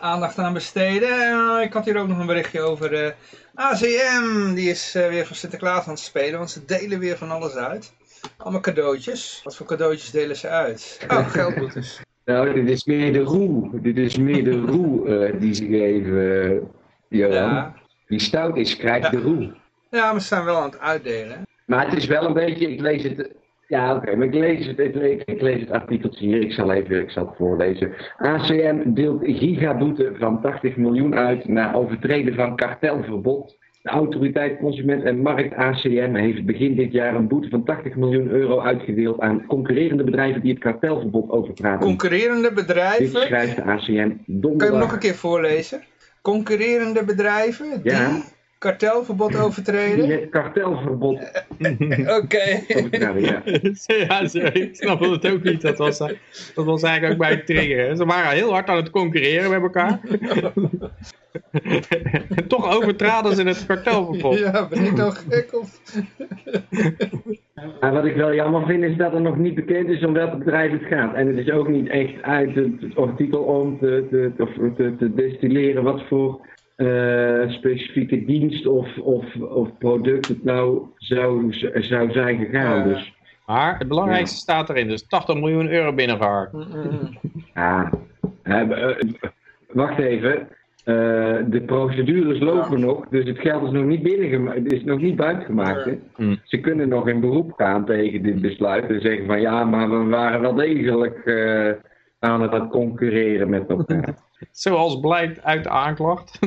aandacht 0.00 0.38
aan 0.38 0.52
besteden. 0.52 1.62
ik 1.62 1.72
had 1.72 1.84
hier 1.84 1.98
ook 1.98 2.08
nog 2.08 2.18
een 2.18 2.26
berichtje 2.26 2.60
over 2.60 3.14
ACM. 3.54 4.54
Die 4.54 4.70
is 4.70 4.92
weer 4.92 5.26
voor 5.26 5.36
Sinterklaas 5.36 5.84
aan 5.84 5.90
het 5.90 5.98
spelen, 5.98 6.38
want 6.38 6.50
ze 6.50 6.64
delen 6.64 6.98
weer 6.98 7.16
van 7.16 7.30
alles 7.30 7.54
uit. 7.54 7.92
Allemaal 8.36 8.60
cadeautjes. 8.60 9.40
Wat 9.44 9.56
voor 9.56 9.66
cadeautjes 9.66 10.10
delen 10.10 10.36
ze 10.36 10.48
uit? 10.48 11.06
Oh, 11.08 11.28
geldboetes. 11.28 12.02
nou, 12.24 12.54
dit 12.54 12.68
is 12.68 12.84
meer 12.84 13.12
de 13.12 13.22
roe. 13.22 13.80
Dit 13.80 13.98
is 13.98 14.16
meer 14.16 14.44
de 14.44 14.60
roe 14.60 15.36
die 15.38 15.54
ze 15.54 15.66
geven, 15.66 16.70
Johan. 17.08 17.32
Ja. 17.32 17.74
Die 18.06 18.20
stout 18.20 18.56
is, 18.56 18.76
krijgt 18.76 19.10
de 19.10 19.20
roe. 19.20 19.54
Ja, 19.90 20.12
maar 20.12 20.20
ze 20.20 20.26
zijn 20.26 20.44
wel 20.44 20.56
aan 20.56 20.70
het 20.70 20.78
uitdelen. 20.78 21.42
Maar 21.66 21.88
het 21.88 21.96
is 21.96 22.06
wel 22.06 22.24
een 22.24 22.32
beetje, 22.32 22.72
ik 22.72 22.80
lees 22.80 23.02
het, 23.02 23.34
ja 23.66 23.94
oké, 23.94 24.16
maar 24.16 24.26
ik 24.26 24.34
lees, 24.34 24.66
het, 24.66 24.78
ik, 24.78 25.22
ik 25.24 25.40
lees 25.40 25.60
het 25.60 25.70
artikeltje 25.70 26.26
hier, 26.26 26.40
ik 26.40 26.52
zal 26.52 26.72
even, 26.72 27.00
ik 27.00 27.10
zal 27.10 27.26
het 27.26 27.36
voorlezen. 27.36 27.92
ACM 28.18 28.92
deelt 28.92 29.20
gigaboete 29.24 30.12
van 30.18 30.40
80 30.40 30.76
miljoen 30.76 31.14
uit 31.14 31.48
na 31.48 31.74
overtreden 31.74 32.34
van 32.34 32.56
kartelverbod. 32.56 33.58
De 33.82 33.88
autoriteit 33.88 34.58
Consument 34.58 35.02
en 35.02 35.22
Markt 35.22 35.54
ACM 35.54 36.14
heeft 36.14 36.44
begin 36.44 36.74
dit 36.74 36.92
jaar 36.92 37.14
een 37.14 37.28
boete 37.28 37.48
van 37.48 37.64
80 37.64 37.96
miljoen 37.96 38.28
euro 38.28 38.60
uitgedeeld 38.60 39.20
aan 39.20 39.46
concurrerende 39.46 40.04
bedrijven 40.04 40.40
die 40.40 40.50
het 40.50 40.60
kartelverbod 40.60 41.30
overpraten. 41.30 41.86
Concurrerende 41.86 42.52
bedrijven? 42.52 43.12
Dit 43.12 43.22
schrijft 43.22 43.56
de 43.56 43.62
ACM 43.62 44.10
donderdag. 44.26 44.56
Kun 44.58 44.66
je 44.66 44.72
hem 44.72 44.78
nog 44.78 44.92
een 44.92 44.98
keer 44.98 45.14
voorlezen? 45.14 45.82
Concurrerende 46.22 47.04
bedrijven 47.04 47.82
die... 47.82 47.92
Ja 47.92 48.22
kartelverbod 48.60 49.36
overtreden? 49.36 50.28
Kartelverbod. 50.28 51.18
Oké. 52.22 52.62
ja. 52.90 53.16
ja, 53.86 54.20
ik 54.52 54.70
snap 54.72 55.00
het 55.00 55.30
ook 55.30 55.42
niet. 55.42 55.60
Dat 55.60 55.78
was, 55.78 55.98
dat 56.54 56.64
was 56.64 56.82
eigenlijk 56.82 57.12
ook 57.12 57.28
bij 57.28 57.30
het 57.30 57.46
trigger. 57.46 57.96
Ze 57.96 58.04
waren 58.04 58.30
heel 58.30 58.52
hard 58.52 58.68
aan 58.68 58.76
het 58.76 58.90
concurreren 58.90 59.50
met 59.50 59.62
elkaar. 59.62 60.00
Toch 62.48 62.76
overtraden 62.76 63.36
ze 63.36 63.42
het 63.42 63.66
kartelverbod. 63.66 64.38
Ja, 64.38 64.68
ben 64.68 64.84
ik 64.84 64.92
nou 64.92 65.12
gek 65.12 65.54
of... 65.54 65.80
wat 67.80 68.04
ik 68.04 68.16
wel 68.16 68.34
jammer 68.34 68.66
vind 68.66 68.82
is 68.82 68.96
dat 68.96 69.14
er 69.14 69.20
nog 69.20 69.36
niet 69.36 69.54
bekend 69.54 69.88
is 69.88 70.04
om 70.04 70.12
welk 70.12 70.38
bedrijf 70.38 70.72
het 70.72 70.84
gaat. 70.84 71.14
En 71.14 71.26
het 71.26 71.36
is 71.36 71.50
ook 71.50 71.68
niet 71.68 71.88
echt 71.88 72.22
uit 72.22 72.54
het 72.54 72.96
artikel 72.96 73.40
om 73.40 73.78
te, 73.78 74.06
te, 74.10 74.32
te, 74.76 74.94
te 74.98 75.14
destilleren 75.14 75.82
wat 75.82 76.02
voor 76.08 76.48
uh, 76.80 77.50
specifieke 77.50 78.24
dienst 78.24 78.66
of, 78.66 78.98
of, 78.98 79.36
of 79.36 79.68
product 79.78 80.28
het 80.28 80.44
nou 80.44 80.86
zou, 80.96 81.52
zou 81.74 82.12
zijn 82.12 82.38
gegaan. 82.38 82.88
Dus, 82.88 83.14
maar 83.46 83.78
het 83.78 83.88
belangrijkste 83.88 84.36
staat 84.36 84.70
erin, 84.70 84.88
dus 84.88 85.06
80 85.06 85.34
miljoen 85.34 85.68
euro 85.68 85.92
binnengehaald. 85.94 86.50
Ja, 87.54 87.90
uh, 88.44 88.96
wacht 89.72 89.98
even. 89.98 90.48
de 91.50 91.62
procedures 91.66 92.38
lopen 92.38 92.80
nog, 92.80 93.08
dus 93.08 93.24
het 93.24 93.38
geld 93.38 93.64
is 93.64 93.70
nog 93.70 93.84
niet 93.84 94.02
binnengemaakt, 94.02 94.72
is 94.72 94.84
nog 94.84 95.00
niet 95.00 95.16
buitgemaakt. 95.16 95.88
Ze 96.44 96.60
kunnen 96.60 96.88
nog 96.88 97.08
in 97.08 97.20
beroep 97.20 97.52
gaan 97.52 97.84
tegen 97.84 98.22
dit 98.22 98.40
besluit 98.40 98.88
en 98.88 99.00
zeggen 99.00 99.26
van 99.26 99.40
ja, 99.40 99.64
maar 99.64 99.90
we 99.90 100.04
waren 100.04 100.40
wel 100.40 100.54
degelijk 100.54 101.28
aan 102.18 102.42
het 102.42 102.68
concurreren 102.68 103.50
met 103.50 103.68
elkaar. 103.68 104.14
Zoals 104.50 105.00
blijkt 105.00 105.44
uit 105.44 105.62
de 105.62 105.70
aanklacht. 105.70 106.38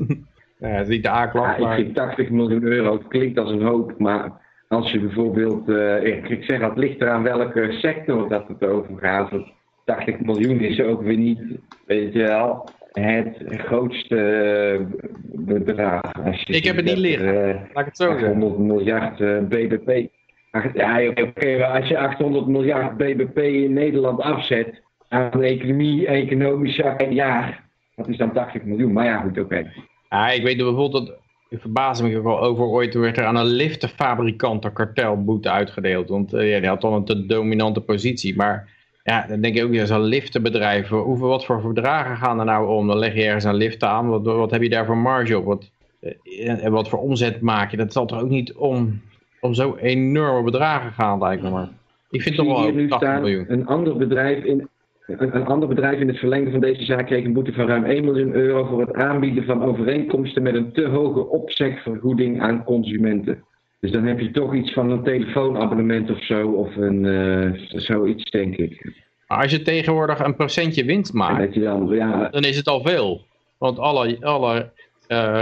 ja, 0.58 0.82
niet 0.82 1.02
de 1.02 1.08
aanklacht, 1.08 1.58
ja, 1.58 1.64
maar... 1.64 1.78
Ik 1.78 1.84
vind 1.84 1.96
80 1.96 2.30
miljoen 2.30 2.62
euro, 2.62 2.92
het 2.92 3.08
klinkt 3.08 3.38
als 3.38 3.50
een 3.50 3.62
hoop, 3.62 3.98
maar 3.98 4.32
als 4.68 4.90
je 4.90 5.00
bijvoorbeeld... 5.00 5.68
Uh, 5.68 6.04
ik 6.04 6.44
zeg, 6.44 6.60
het 6.60 6.76
ligt 6.76 7.00
eraan 7.00 7.22
welke 7.22 7.72
sector 7.72 8.28
dat 8.28 8.48
het 8.48 8.64
over 8.64 8.98
gaat. 8.98 9.30
80 9.84 10.20
miljoen 10.20 10.60
is 10.60 10.80
ook 10.80 11.02
weer 11.02 11.16
niet, 11.16 11.40
weet 11.86 12.12
je 12.12 12.22
wel, 12.22 12.68
het 12.92 13.36
grootste 13.46 14.16
eh, 14.16 15.08
bedrag. 15.32 16.00
ik 16.44 16.64
heb 16.64 16.76
het 16.76 16.84
niet 16.84 16.96
liggen, 16.96 17.48
uh, 17.48 17.54
laat 17.54 17.78
ik 17.78 17.84
het 17.84 17.96
zo 17.96 18.10
800 18.10 18.58
miljard 18.58 19.20
uh, 19.20 19.38
BBP. 19.38 20.08
Ja, 20.74 21.08
oké, 21.08 21.66
als 21.66 21.88
je 21.88 21.98
800 21.98 22.46
miljard 22.46 22.96
BBP 22.96 23.38
in 23.38 23.72
Nederland 23.72 24.20
afzet 24.20 24.82
aan 25.10 25.40
de 25.40 25.46
economie, 25.46 26.06
economische 26.06 26.96
jaar. 27.10 27.68
Dat 27.96 28.08
is 28.08 28.16
dan 28.16 28.32
80 28.32 28.62
miljoen, 28.62 28.92
maar 28.92 29.04
ja, 29.04 29.20
goed, 29.20 29.38
oké. 29.38 29.72
Ja, 30.08 30.30
ik 30.30 30.42
weet 30.42 30.56
bijvoorbeeld, 30.56 30.92
dat, 31.06 31.18
ik 31.48 31.60
verbaasde 31.60 32.08
me 32.08 32.22
wel 32.22 32.40
over, 32.40 32.64
ooit 32.64 32.94
werd 32.94 33.16
er 33.16 33.24
aan 33.24 33.36
een 33.36 33.46
liftenfabrikant 33.46 34.64
een 34.64 34.72
kartelboete 34.72 35.50
uitgedeeld. 35.50 36.08
Want 36.08 36.34
uh, 36.34 36.50
ja, 36.50 36.60
die 36.60 36.68
had 36.68 36.80
dan 36.80 36.92
een 36.92 37.04
te 37.04 37.26
dominante 37.26 37.80
positie. 37.80 38.36
Maar 38.36 38.68
ja, 39.04 39.26
dan 39.26 39.40
denk 39.40 39.56
ik 39.56 39.64
ook, 39.64 39.72
ja, 39.72 39.84
zo'n 39.84 40.04
liftenbedrijf, 40.04 40.88
hoeveel, 40.88 41.28
wat 41.28 41.44
voor 41.44 41.60
verdragen 41.60 42.16
gaan 42.16 42.38
er 42.38 42.44
nou 42.44 42.68
om? 42.68 42.86
Dan 42.86 42.98
leg 42.98 43.14
je 43.14 43.24
ergens 43.24 43.44
een 43.44 43.54
lift 43.54 43.82
aan, 43.82 44.08
wat, 44.08 44.22
wat 44.24 44.50
heb 44.50 44.62
je 44.62 44.68
daar 44.68 44.86
voor 44.86 44.96
marge 44.98 45.38
op? 45.38 45.44
Wat, 45.44 45.70
eh, 46.00 46.64
en 46.64 46.72
wat 46.72 46.88
voor 46.88 46.98
omzet 46.98 47.40
maak 47.40 47.70
je? 47.70 47.76
Dat 47.76 47.92
zal 47.92 48.06
toch 48.06 48.20
ook 48.20 48.28
niet 48.28 48.52
om, 48.52 49.00
om 49.40 49.54
zo 49.54 49.76
enorme 49.76 50.42
bedragen 50.42 50.92
gaan, 50.92 51.18
lijkt 51.18 51.42
me 51.42 51.50
maar. 51.50 51.68
Ik 52.10 52.22
vind 52.22 52.36
toch 52.36 52.46
wel 52.46 52.88
80 52.88 53.20
miljoen. 53.20 53.44
Een 53.48 53.66
ander 53.66 53.96
bedrijf 53.96 54.44
in 54.44 54.68
een, 55.18 55.46
ander 55.46 55.68
bedrijf 55.68 56.00
in 56.00 56.08
het 56.08 56.18
verlengde 56.18 56.50
van 56.50 56.60
deze 56.60 56.84
zaak 56.84 57.06
kreeg 57.06 57.24
een 57.24 57.32
boete 57.32 57.52
van 57.52 57.66
ruim 57.66 57.84
1 57.84 58.04
miljoen 58.04 58.34
euro 58.34 58.64
voor 58.64 58.80
het 58.80 58.94
aanbieden 58.94 59.44
van 59.44 59.62
overeenkomsten 59.62 60.42
met 60.42 60.54
een 60.54 60.72
te 60.72 60.86
hoge 60.86 61.28
opzegvergoeding 61.28 62.40
aan 62.40 62.64
consumenten. 62.64 63.44
Dus 63.80 63.90
dan 63.90 64.04
heb 64.04 64.20
je 64.20 64.30
toch 64.30 64.54
iets 64.54 64.72
van 64.72 64.90
een 64.90 65.02
telefoonabonnement 65.02 66.10
of 66.10 66.24
zo, 66.24 66.48
of 66.48 66.76
een, 66.76 67.04
uh, 67.04 67.50
zoiets 67.66 68.30
denk 68.30 68.56
ik. 68.56 68.92
Maar 69.26 69.42
als 69.42 69.50
je 69.50 69.62
tegenwoordig 69.62 70.18
een 70.18 70.36
procentje 70.36 70.84
winst 70.84 71.12
maakt, 71.12 71.60
dan, 71.60 71.88
ja, 71.88 72.28
dan 72.28 72.42
is 72.42 72.56
het 72.56 72.68
al 72.68 72.82
veel. 72.82 73.20
Want 73.58 73.78
alle, 73.78 74.16
alle 74.20 74.70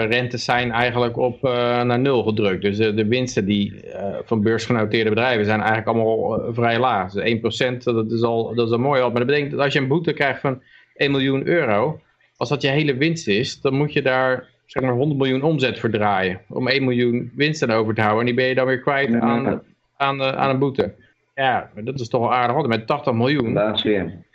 rentes 0.09 0.44
zijn 0.44 0.70
eigenlijk 0.70 1.16
op 1.16 1.44
uh, 1.44 1.83
naar 1.83 1.98
nul 1.98 2.22
gedrukt. 2.22 2.62
Dus 2.62 2.76
de, 2.76 2.94
de 2.94 3.07
winsten 3.07 3.44
die 3.44 3.85
van 4.24 4.42
beursgenoteerde 4.42 5.11
bedrijven 5.11 5.44
zijn 5.44 5.61
eigenlijk 5.61 5.88
allemaal 5.88 6.52
vrij 6.52 6.78
laag. 6.78 7.12
Dus 7.12 7.35
1% 7.81 7.83
dat 7.83 8.12
is 8.12 8.22
al, 8.22 8.54
dat 8.54 8.66
is 8.66 8.72
al 8.72 8.78
mooi. 8.78 9.00
Maar 9.00 9.12
dat 9.12 9.26
betekent 9.26 9.50
dat 9.50 9.61
als 9.61 9.72
je 9.72 9.78
een 9.78 9.88
boete 9.88 10.12
krijgt 10.12 10.40
van 10.40 10.62
1 10.94 11.11
miljoen 11.11 11.46
euro, 11.46 12.00
als 12.37 12.48
dat 12.48 12.62
je 12.62 12.68
hele 12.68 12.96
winst 12.96 13.28
is, 13.28 13.61
dan 13.61 13.74
moet 13.74 13.92
je 13.92 14.02
daar 14.02 14.48
zeg 14.66 14.83
maar 14.83 14.92
100 14.92 15.20
miljoen 15.20 15.42
omzet 15.42 15.78
voor 15.78 15.90
draaien. 15.90 16.40
Om 16.48 16.68
1 16.68 16.85
miljoen 16.85 17.33
winst 17.35 17.61
dan 17.61 17.70
over 17.70 17.94
te 17.94 18.00
houden. 18.00 18.20
En 18.20 18.26
die 18.26 18.35
ben 18.35 18.46
je 18.46 18.54
dan 18.54 18.66
weer 18.66 18.81
kwijt 18.81 19.14
aan, 19.14 19.62
aan, 19.96 20.22
aan 20.22 20.50
een 20.50 20.59
boete. 20.59 20.94
Ja, 21.35 21.70
dat 21.74 22.00
is 22.00 22.09
toch 22.09 22.20
wel 22.20 22.35
aardig. 22.35 22.57
Want 22.57 22.68
met 22.68 22.87
80 22.87 23.12
miljoen 23.12 23.52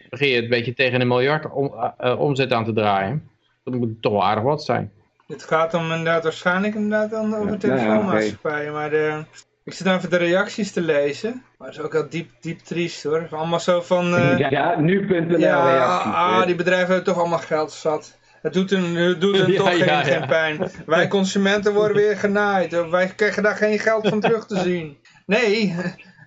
begin 0.09 0.27
je 0.27 0.43
een 0.43 0.49
beetje 0.49 0.73
tegen 0.73 1.01
een 1.01 1.07
miljard 1.07 1.51
om, 1.51 1.73
omzet 2.17 2.53
aan 2.53 2.65
te 2.65 2.73
draaien. 2.73 3.29
Dat 3.63 3.73
moet 3.73 4.01
toch 4.01 4.11
wel 4.11 4.23
aardig 4.23 4.43
wat 4.43 4.63
zijn. 4.63 4.91
Het 5.27 5.43
gaat 5.43 5.73
om 5.73 5.81
inderdaad 5.81 6.23
waarschijnlijk 6.23 6.75
inderdaad 6.75 7.11
dan 7.11 7.35
over 7.35 7.57
telefoonmaatschappijen. 7.57 8.73
Maar 8.73 8.89
de, 8.89 9.23
ik 9.63 9.73
zit 9.73 9.87
even 9.87 10.09
de 10.09 10.17
reacties 10.17 10.71
te 10.71 10.81
lezen. 10.81 11.43
Maar 11.57 11.67
dat 11.67 11.77
is 11.77 11.83
ook 11.83 11.93
wel 11.93 12.09
diep, 12.09 12.31
diep 12.39 12.59
triest 12.59 13.03
hoor. 13.03 13.27
Allemaal 13.31 13.59
zo 13.59 13.81
van... 13.81 14.13
Uh, 14.13 14.37
ja, 14.49 14.79
nu.nl 14.79 15.39
ja, 15.39 15.71
reacties. 15.71 16.13
Ah, 16.13 16.45
die 16.45 16.55
bedrijven 16.55 16.87
hebben 16.87 17.03
toch 17.05 17.17
allemaal 17.17 17.39
geld 17.39 17.71
zat. 17.71 18.17
Het 18.41 18.53
doet 18.53 18.69
hun, 18.69 19.19
doet 19.19 19.37
hun 19.37 19.55
toch 19.57 19.69
geen, 19.69 20.05
geen, 20.05 20.27
pijn. 20.27 20.71
Wij 20.85 21.07
consumenten 21.17 21.73
worden 21.73 21.97
weer 21.97 22.17
genaaid. 22.17 22.89
Wij 22.89 23.07
krijgen 23.07 23.43
daar 23.43 23.55
geen 23.55 23.79
geld 23.79 24.07
van 24.07 24.19
terug 24.19 24.45
te 24.45 24.57
zien. 24.59 24.97
Nee, 25.25 25.75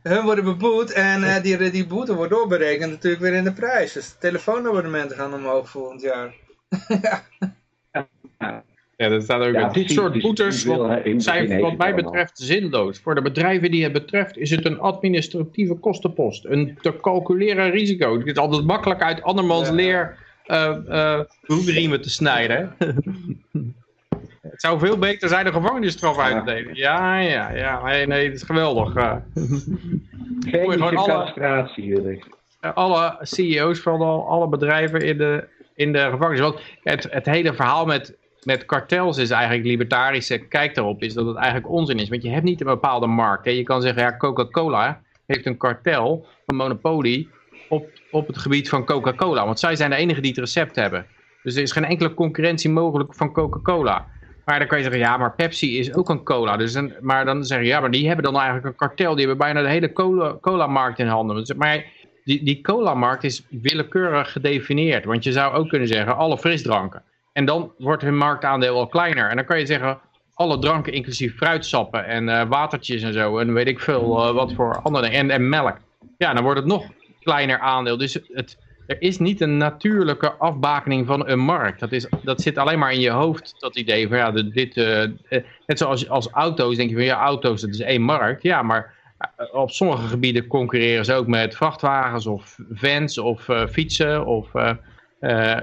hun 0.03 0.23
worden 0.23 0.45
beboet 0.45 0.93
en 0.93 1.23
uh, 1.23 1.43
die, 1.43 1.71
die 1.71 1.87
boete 1.87 2.15
wordt 2.15 2.33
doorberekend 2.33 2.91
natuurlijk 2.91 3.23
weer 3.23 3.35
in 3.35 3.45
de 3.45 3.53
prijs. 3.53 3.93
Dus 3.93 4.09
de 4.09 4.19
telefoonabonnementen 4.19 5.17
gaan 5.17 5.35
omhoog 5.35 5.69
volgend 5.69 6.01
jaar. 6.01 6.35
ja. 8.39 8.63
Ja, 8.97 9.09
dat 9.09 9.23
staat 9.23 9.47
ook 9.47 9.55
ja, 9.55 9.69
Dit 9.69 9.91
soort 9.91 10.21
boetes 10.21 10.67
zijn 11.17 11.61
wat 11.61 11.77
mij 11.77 11.95
betreft 11.95 12.39
zinloos. 12.39 12.99
Voor 12.99 13.15
de 13.15 13.23
bedrijven 13.23 13.71
die 13.71 13.83
het 13.83 13.93
betreft 13.93 14.37
is 14.37 14.51
het 14.51 14.65
een 14.65 14.79
administratieve 14.79 15.75
kostenpost. 15.75 16.45
Een 16.45 16.79
te 16.81 16.97
calculeren 17.01 17.71
risico. 17.71 18.19
Het 18.19 18.27
is 18.27 18.37
altijd 18.37 18.65
makkelijk 18.65 19.03
uit 19.03 19.23
andermans 19.23 19.71
leer 19.71 20.19
uh, 20.47 20.77
uh, 20.89 21.21
te 21.93 22.11
snijden. 22.11 22.75
het 24.51 24.61
zou 24.61 24.79
veel 24.79 24.99
beter 24.99 25.29
zijn 25.29 25.45
de 25.45 25.53
gevangenisstraf 25.53 26.19
uit 26.19 26.47
te 26.47 26.53
delen. 26.53 26.75
Ja, 26.75 27.19
ja, 27.19 27.51
ja. 27.51 27.83
Nee, 27.83 28.07
nee, 28.07 28.25
het 28.25 28.35
is 28.35 28.43
geweldig. 28.43 28.95
Uh, 30.47 30.69
Geen 30.69 30.79
castratie, 30.79 32.25
alle 32.61 33.17
CEO's 33.21 33.79
van 33.79 34.01
al, 34.01 34.29
alle 34.29 34.49
bedrijven 34.49 35.01
in 35.01 35.19
de, 35.19 35.49
in 35.75 35.93
de 35.93 36.09
gevangenis. 36.11 36.41
Want 36.41 36.61
het, 36.83 37.07
het 37.11 37.27
hele 37.27 37.55
verhaal 37.55 37.87
met 37.87 38.17
met 38.47 38.67
kartels 38.67 39.19
is 39.19 39.31
eigenlijk 39.31 39.67
libertarische 39.67 40.39
kijk 40.39 40.75
daarop 40.75 41.03
is 41.03 41.15
dat 41.15 41.27
het 41.27 41.37
eigenlijk 41.37 41.71
onzin 41.71 41.99
is. 41.99 42.09
Want 42.09 42.23
je 42.23 42.31
hebt 42.31 42.45
niet 42.45 42.61
een 42.61 42.67
bepaalde 42.67 43.07
markt. 43.07 43.45
Hè. 43.45 43.51
Je 43.51 43.63
kan 43.63 43.83
zeggen, 43.83 44.03
ja, 44.03 44.17
Coca-Cola 44.17 45.01
heeft 45.27 45.47
een 45.47 45.57
kartel, 45.57 46.27
een 46.47 46.57
monopolie 46.57 47.29
op, 47.69 47.89
op 48.11 48.27
het 48.27 48.39
gebied 48.39 48.69
van 48.69 48.85
Coca-Cola. 48.85 49.45
Want 49.45 49.59
zij 49.59 49.77
zijn 49.77 49.91
de 49.91 49.97
enige 49.97 50.21
die 50.21 50.31
het 50.31 50.39
recept 50.39 50.77
hebben. 50.77 51.07
Dus 51.43 51.57
er 51.57 51.63
is 51.63 51.73
geen 51.73 51.85
enkele 51.85 52.15
concurrentie 52.15 52.71
mogelijk 52.71 53.15
van 53.15 53.33
Coca-Cola. 53.33 54.07
Maar 54.45 54.59
dan 54.59 54.69
kan 54.69 54.79
je 54.79 54.85
zeggen, 54.85 55.03
ja, 55.03 55.17
maar 55.17 55.35
Pepsi 55.35 55.79
is 55.79 55.95
ook 55.95 56.09
een 56.09 56.23
cola. 56.23 56.57
Dus 56.57 56.75
een, 56.75 56.95
maar 57.01 57.25
dan 57.25 57.45
zeggen 57.45 57.67
ja, 57.67 57.81
maar 57.81 57.91
die 57.91 58.07
hebben 58.07 58.25
dan 58.25 58.35
eigenlijk 58.35 58.67
een 58.67 58.77
kartel. 58.77 59.15
Die 59.15 59.27
hebben 59.27 59.47
bijna 59.47 59.63
de 59.63 59.69
hele 59.69 59.93
cola-markt 60.41 60.99
in 60.99 61.07
handen. 61.07 61.37
Dus, 61.37 61.55
maar 61.55 61.85
die, 62.25 62.45
die 62.45 62.61
cola-markt 62.61 63.25
is 63.25 63.47
willekeurig 63.51 64.33
gedefinieerd. 64.33 65.05
Want 65.05 65.25
je 65.25 65.33
zou 65.33 65.55
ook 65.55 65.69
kunnen 65.69 65.89
zeggen, 65.89 66.17
alle 66.17 66.39
frisdranken. 66.39 67.03
En 67.37 67.44
dan 67.44 67.72
wordt 67.79 68.03
hun 68.03 68.16
marktaandeel 68.16 68.79
al 68.79 68.87
kleiner. 68.87 69.29
En 69.31 69.37
dan 69.37 69.44
kan 69.44 69.59
je 69.59 69.66
zeggen, 69.66 69.99
alle 70.35 70.59
dranken, 70.59 70.92
inclusief 70.92 71.37
fruitsappen 71.37 72.07
en 72.07 72.29
uh, 72.29 72.42
watertjes 72.49 73.03
en 73.03 73.12
zo. 73.12 73.38
En 73.38 73.53
weet 73.53 73.66
ik 73.66 73.81
veel 73.81 74.29
uh, 74.29 74.35
wat 74.35 74.53
voor 74.53 74.81
andere 74.83 75.09
En, 75.09 75.31
en 75.31 75.49
melk. 75.49 75.77
Ja, 76.18 76.35
dan 76.35 76.42
wordt 76.42 76.59
het 76.59 76.68
nog 76.68 76.87
kleiner 77.20 77.59
aandeel. 77.59 77.96
Dus 77.96 78.18
het, 78.33 78.59
er 78.87 78.96
is 79.01 79.18
niet 79.18 79.40
een 79.40 79.57
natuurlijke 79.57 80.33
afbakening 80.33 81.07
van 81.07 81.29
een 81.29 81.38
markt. 81.38 81.81
Dat, 81.81 81.92
is, 81.92 82.09
dat 82.22 82.40
zit 82.40 82.59
alleen 82.59 82.79
maar 82.79 82.92
in 82.92 83.01
je 83.01 83.11
hoofd, 83.11 83.55
dat 83.59 83.77
idee 83.77 84.09
van 84.09 84.16
ja, 84.16 84.31
dit, 84.31 84.77
uh, 84.77 85.05
net 85.66 85.79
zoals 85.79 86.09
als 86.09 86.29
auto's, 86.29 86.77
denk 86.77 86.90
je 86.90 86.96
van 86.96 87.05
ja, 87.05 87.20
auto's, 87.20 87.61
dat 87.61 87.70
is 87.70 87.81
één 87.81 88.03
markt. 88.03 88.42
Ja, 88.42 88.62
maar 88.62 88.94
op 89.53 89.70
sommige 89.70 90.07
gebieden 90.07 90.46
concurreren 90.46 91.05
ze 91.05 91.14
ook 91.14 91.27
met 91.27 91.57
vrachtwagens 91.57 92.27
of 92.27 92.59
vans 92.70 93.18
of 93.18 93.49
fietsen 93.70 94.27
of 94.27 94.51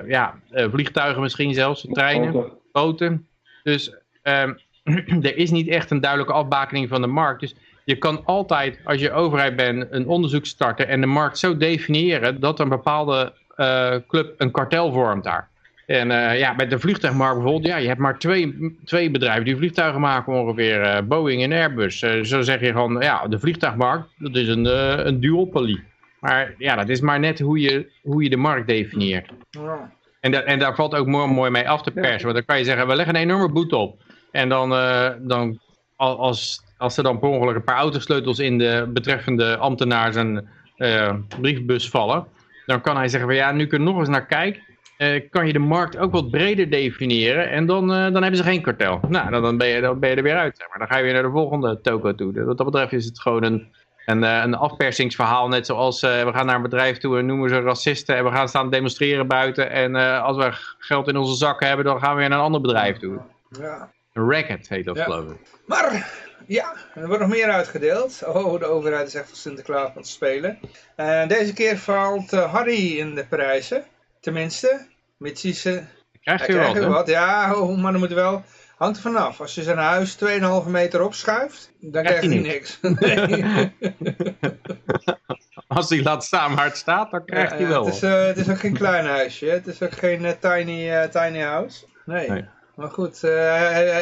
ja, 0.07 0.39
vliegtuigen 0.51 1.21
misschien 1.21 1.53
zelfs, 1.53 1.87
treinen, 1.91 2.51
boten. 2.71 3.27
Dus 3.63 3.95
um, 4.23 4.57
er 5.21 5.37
is 5.37 5.51
niet 5.51 5.67
echt 5.67 5.91
een 5.91 6.01
duidelijke 6.01 6.33
afbakening 6.33 6.89
van 6.89 7.01
de 7.01 7.07
markt. 7.07 7.39
Dus 7.39 7.55
je 7.83 7.97
kan 7.97 8.25
altijd, 8.25 8.79
als 8.83 9.01
je 9.01 9.11
overheid 9.11 9.55
bent, 9.55 9.87
een 9.89 10.07
onderzoek 10.07 10.45
starten 10.45 10.87
en 10.87 11.01
de 11.01 11.07
markt 11.07 11.37
zo 11.37 11.57
definiëren 11.57 12.39
dat 12.39 12.59
een 12.59 12.69
bepaalde 12.69 13.33
club 14.07 14.33
een 14.37 14.51
kartel 14.51 14.91
vormt 14.91 15.23
daar. 15.23 15.51
En 15.85 16.09
uh, 16.09 16.39
ja, 16.39 16.53
met 16.53 16.69
de 16.69 16.79
vliegtuigmarkt 16.79 17.35
bijvoorbeeld, 17.35 17.65
ja, 17.65 17.77
je 17.77 17.87
hebt 17.87 17.99
maar 17.99 18.19
twee, 18.19 18.75
twee 18.85 19.11
bedrijven 19.11 19.45
die 19.45 19.55
vliegtuigen 19.55 20.01
maken 20.01 20.33
ongeveer, 20.33 20.81
uh, 20.81 20.97
Boeing 21.03 21.43
en 21.43 21.51
Airbus. 21.51 21.99
Zo 21.99 22.41
zeg 22.41 22.59
je 22.59 22.71
gewoon, 22.71 23.01
ja, 23.01 23.27
de 23.27 23.39
vliegtuigmarkt, 23.39 24.09
dat 24.17 24.35
is 24.35 24.47
een, 24.47 24.65
een 25.07 25.19
duopolie. 25.19 25.83
Maar 26.23 26.55
ja, 26.57 26.75
dat 26.75 26.89
is 26.89 27.01
maar 27.01 27.19
net 27.19 27.39
hoe 27.39 27.59
je, 27.59 27.91
hoe 28.01 28.23
je 28.23 28.29
de 28.29 28.37
markt 28.37 28.67
definieert. 28.67 29.29
Ja. 29.49 29.91
En, 30.19 30.31
da 30.31 30.41
en 30.41 30.59
daar 30.59 30.75
valt 30.75 30.95
ook 30.95 31.07
mooi, 31.07 31.27
mooi 31.27 31.51
mee 31.51 31.69
af 31.69 31.81
te 31.81 31.91
persen, 31.91 32.23
want 32.23 32.33
dan 32.33 32.45
kan 32.45 32.57
je 32.57 32.63
zeggen, 32.63 32.87
we 32.87 32.95
leggen 32.95 33.15
een 33.15 33.21
enorme 33.21 33.49
boete 33.49 33.75
op. 33.75 34.01
En 34.31 34.49
dan, 34.49 34.69
dan 35.21 35.59
als, 35.95 36.61
als 36.77 36.97
er 36.97 37.03
dan 37.03 37.19
per 37.19 37.29
ongeluk 37.29 37.55
een 37.55 37.63
paar 37.63 37.77
autosleutels 37.77 38.39
in 38.39 38.57
de 38.57 38.89
betreffende 38.93 39.57
ambtenaar 39.57 40.13
zijn 40.13 40.49
briefbus 41.41 41.89
vallen, 41.89 42.27
dan 42.65 42.81
kan 42.81 42.97
hij 42.97 43.07
zeggen, 43.07 43.29
van, 43.29 43.37
ja, 43.37 43.51
nu 43.51 43.67
kun 43.67 43.79
je 43.79 43.85
nog 43.85 43.99
eens 43.99 44.09
naar 44.09 44.25
kijken 44.25 44.61
uh, 44.97 45.29
kan 45.29 45.47
je 45.47 45.53
de 45.53 45.59
markt 45.59 45.97
ook 45.97 46.11
wat 46.11 46.31
breder 46.31 46.69
definiëren. 46.69 47.49
En 47.49 47.65
dan, 47.65 47.87
dan 47.87 48.21
hebben 48.21 48.35
ze 48.35 48.43
geen 48.43 48.61
kartel. 48.61 48.99
Nou, 49.07 49.29
dan, 49.29 49.41
dan, 49.41 49.57
ben 49.57 49.67
je, 49.67 49.81
dan 49.81 49.99
ben 49.99 50.09
je 50.09 50.15
er 50.15 50.23
weer 50.23 50.37
uit. 50.37 50.57
Zeg 50.57 50.67
maar. 50.69 50.77
Dan 50.77 50.87
ga 50.87 50.97
je 50.97 51.03
weer 51.03 51.13
naar 51.13 51.23
de 51.23 51.29
volgende 51.29 51.81
toko 51.81 52.15
toe. 52.15 52.43
Wat 52.43 52.57
dat 52.57 52.65
betreft 52.65 52.93
is 52.93 53.05
het 53.05 53.19
gewoon 53.19 53.43
een, 53.43 53.67
een, 54.05 54.23
uh, 54.23 54.41
een 54.43 54.55
afpersingsverhaal. 54.55 55.47
Net 55.47 55.65
zoals 55.65 56.01
we 56.01 56.29
gaan 56.33 56.45
naar 56.45 56.55
een 56.55 56.61
bedrijf 56.61 56.97
toe 56.97 57.17
en 57.17 57.25
noemen 57.25 57.49
ze 57.49 57.61
racisten. 57.61 58.15
En 58.15 58.23
we 58.23 58.31
gaan 58.31 58.49
staan 58.49 58.69
demonstreren 58.69 59.27
buiten. 59.27 59.69
En 59.69 59.95
als 60.21 60.37
we 60.37 60.51
geld 60.77 61.07
in 61.07 61.17
onze 61.17 61.35
zakken 61.35 61.67
hebben, 61.67 61.85
dan 61.85 61.99
gaan 61.99 62.13
we 62.13 62.19
weer 62.19 62.29
naar 62.29 62.37
een 62.37 62.43
ander 62.43 62.61
bedrijf 62.61 62.97
toe. 62.97 63.19
Ja. 63.49 63.91
Een 64.13 64.31
racket 64.31 64.69
heet 64.69 64.85
dat 64.85 64.97
ja. 64.97 65.03
geloof 65.03 65.31
ik. 65.31 65.37
Maar 65.65 66.11
ja, 66.47 66.73
er 66.95 67.07
wordt 67.07 67.21
nog 67.21 67.31
meer 67.31 67.49
uitgedeeld. 67.49 68.23
Oh, 68.25 68.59
de 68.59 68.65
overheid 68.65 69.07
is 69.07 69.15
echt 69.15 69.27
van 69.27 69.37
Sinterklaas 69.37 69.87
aan 69.87 69.93
het 69.95 70.07
spelen. 70.07 70.59
deze 71.27 71.53
keer 71.53 71.77
valt 71.77 72.31
Harry 72.31 72.97
in 72.97 73.15
de 73.15 73.25
prijzen. 73.25 73.83
Tenminste, 74.19 74.87
mits 75.17 75.41
ze... 75.41 75.83
Krijgt 76.21 76.49
u 76.49 76.57
wat, 76.57 76.77
wat, 76.77 77.07
Ja, 77.07 77.55
oh, 77.55 77.81
maar 77.81 77.91
dan 77.91 78.01
moet 78.01 78.13
wel... 78.13 78.43
Hangt 78.83 78.97
er 78.97 79.03
vanaf. 79.03 79.41
Als 79.41 79.55
je 79.55 79.63
zijn 79.63 79.77
huis 79.77 80.17
2,5 80.65 80.69
meter 80.69 81.03
opschuift, 81.03 81.71
dan 81.79 82.03
krijgt 82.03 82.23
hij 82.23 82.37
niks. 82.37 82.79
Nee. 82.81 83.71
Als 85.67 85.89
hij 85.89 86.01
laat 86.01 86.23
staan 86.23 86.55
waar 86.55 86.65
het 86.65 86.77
staat, 86.77 87.11
dan 87.11 87.25
krijgt 87.25 87.51
ja, 87.51 87.57
hij 87.57 87.67
wel. 87.67 87.85
Het 87.85 87.93
is, 87.93 88.03
uh, 88.03 88.25
het 88.25 88.37
is 88.37 88.49
ook 88.49 88.59
geen 88.59 88.73
klein 88.73 89.05
huisje. 89.05 89.45
Het 89.45 89.67
is 89.67 89.81
ook 89.81 89.91
geen 89.91 90.21
uh, 90.21 90.29
tiny, 90.29 90.89
uh, 90.89 91.03
tiny 91.03 91.39
house. 91.39 91.85
Nee. 92.05 92.29
nee. 92.29 92.45
Maar 92.75 92.89
goed, 92.89 93.19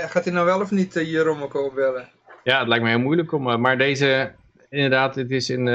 gaat 0.08 0.24
hij 0.24 0.34
nou 0.34 0.46
wel 0.46 0.62
of 0.62 0.72
niet 0.72 0.96
uh, 0.96 1.12
Jeromoko 1.12 1.66
opbellen? 1.66 2.10
Ja, 2.44 2.60
het 2.60 2.68
lijkt 2.68 2.84
me 2.84 2.90
heel 2.90 3.00
moeilijk 3.00 3.32
om... 3.32 3.62
maar 3.62 3.78
deze, 3.78 4.32
inderdaad, 4.70 5.16
het 5.16 5.32
is 5.32 5.50
in, 5.50 5.68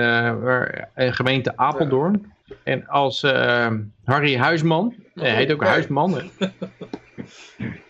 in 0.95 1.15
gemeente 1.15 1.57
Apeldoorn. 1.57 2.33
En 2.63 2.87
als 2.87 3.23
uh, 3.23 3.71
Harry 4.05 4.37
Huisman, 4.37 4.95
hij 5.15 5.35
heet 5.35 5.53
ook 5.53 5.65
Huisman, 5.65 6.23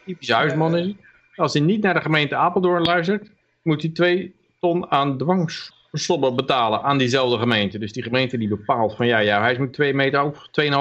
typisch 0.07 0.31
Huisman 0.31 0.77
is 0.77 0.95
Als 1.37 1.53
hij 1.53 1.63
niet 1.63 1.83
naar 1.83 1.95
de 1.95 2.01
gemeente 2.01 2.37
Apeldoorn 2.37 2.83
luistert, 2.83 3.31
moet 3.63 3.83
hij 3.83 3.91
twee 3.91 4.35
ton 4.61 4.91
aan 4.91 5.19
dwangsobben 5.19 6.37
betalen 6.37 6.83
aan 6.83 6.99
diezelfde 6.99 7.39
gemeente. 7.39 7.79
Dus 7.79 7.93
die 7.93 8.03
gemeente 8.03 8.39
die 8.39 8.49
bepaalt 8.49 8.97
van 8.97 9.07
ja, 9.07 9.19
ja 9.19 9.41
hij 9.41 9.57
moet 9.59 9.73
2 9.73 9.95
meter 9.95 10.23
op, 10.23 10.37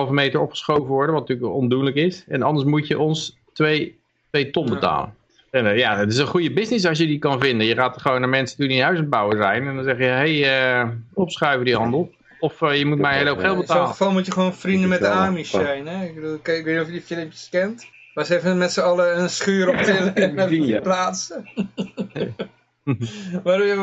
2,5 0.08 0.12
meter 0.12 0.40
opgeschoven 0.40 0.86
worden, 0.86 1.14
wat 1.14 1.28
natuurlijk 1.28 1.56
ondoenlijk 1.56 1.96
is. 1.96 2.26
En 2.28 2.42
anders 2.42 2.66
moet 2.66 2.88
je 2.88 3.00
ons 3.00 3.38
2, 3.54 4.00
2 4.30 4.50
ton 4.52 4.66
betalen. 4.66 5.14
En 5.52 5.66
uh, 5.66 5.78
ja, 5.78 5.98
het 5.98 6.12
is 6.12 6.18
een 6.18 6.28
goede 6.28 6.52
business 6.52 6.86
als 6.86 6.98
je 6.98 7.06
die 7.06 7.20
kan 7.20 7.40
vinden. 7.40 7.68
Je 7.68 7.76
gaat 7.76 8.02
gewoon 8.02 8.20
naar 8.20 8.30
mensen 8.30 8.68
die 8.68 8.82
huis 8.82 8.96
aan 8.96 9.02
het 9.02 9.10
bouwen 9.10 9.38
zijn. 9.38 9.68
En 9.68 9.76
dan 9.76 9.84
zeg 9.84 9.98
je, 9.98 10.04
hé, 10.04 10.40
hey, 10.40 10.84
uh, 10.84 10.90
opschuiven 11.14 11.66
die 11.66 11.76
handel. 11.76 12.12
Of 12.40 12.62
uh, 12.62 12.78
je 12.78 12.86
moet 12.86 12.98
mij 12.98 13.12
een 13.12 13.18
hele 13.18 13.30
hoop 13.30 13.40
geld 13.40 13.58
betalen. 13.58 13.82
In 13.82 13.88
zo'n 13.88 13.96
geval 13.96 14.12
moet 14.14 14.26
je 14.26 14.32
gewoon 14.32 14.54
vrienden 14.54 14.90
met 14.90 15.00
de 15.00 15.08
Amish 15.08 15.50
zijn. 15.50 15.88
Hè? 15.88 16.06
Ik, 16.06 16.16
bedoel, 16.16 16.34
ik, 16.34 16.46
weet 16.46 16.66
niet 16.66 16.80
of 16.80 16.86
je 16.86 16.92
die 16.92 17.02
filmpjes 17.02 17.48
kent. 17.50 17.88
Maar 18.16 18.26
ze 18.26 18.34
hebben 18.34 18.58
met 18.58 18.72
z'n 18.72 18.80
allen 18.80 19.20
een 19.20 19.30
schuur 19.30 19.70
op 19.70 19.78
de 19.78 20.80
plaatsen. 20.84 21.50
maar 23.44 23.60
uh, 23.60 23.76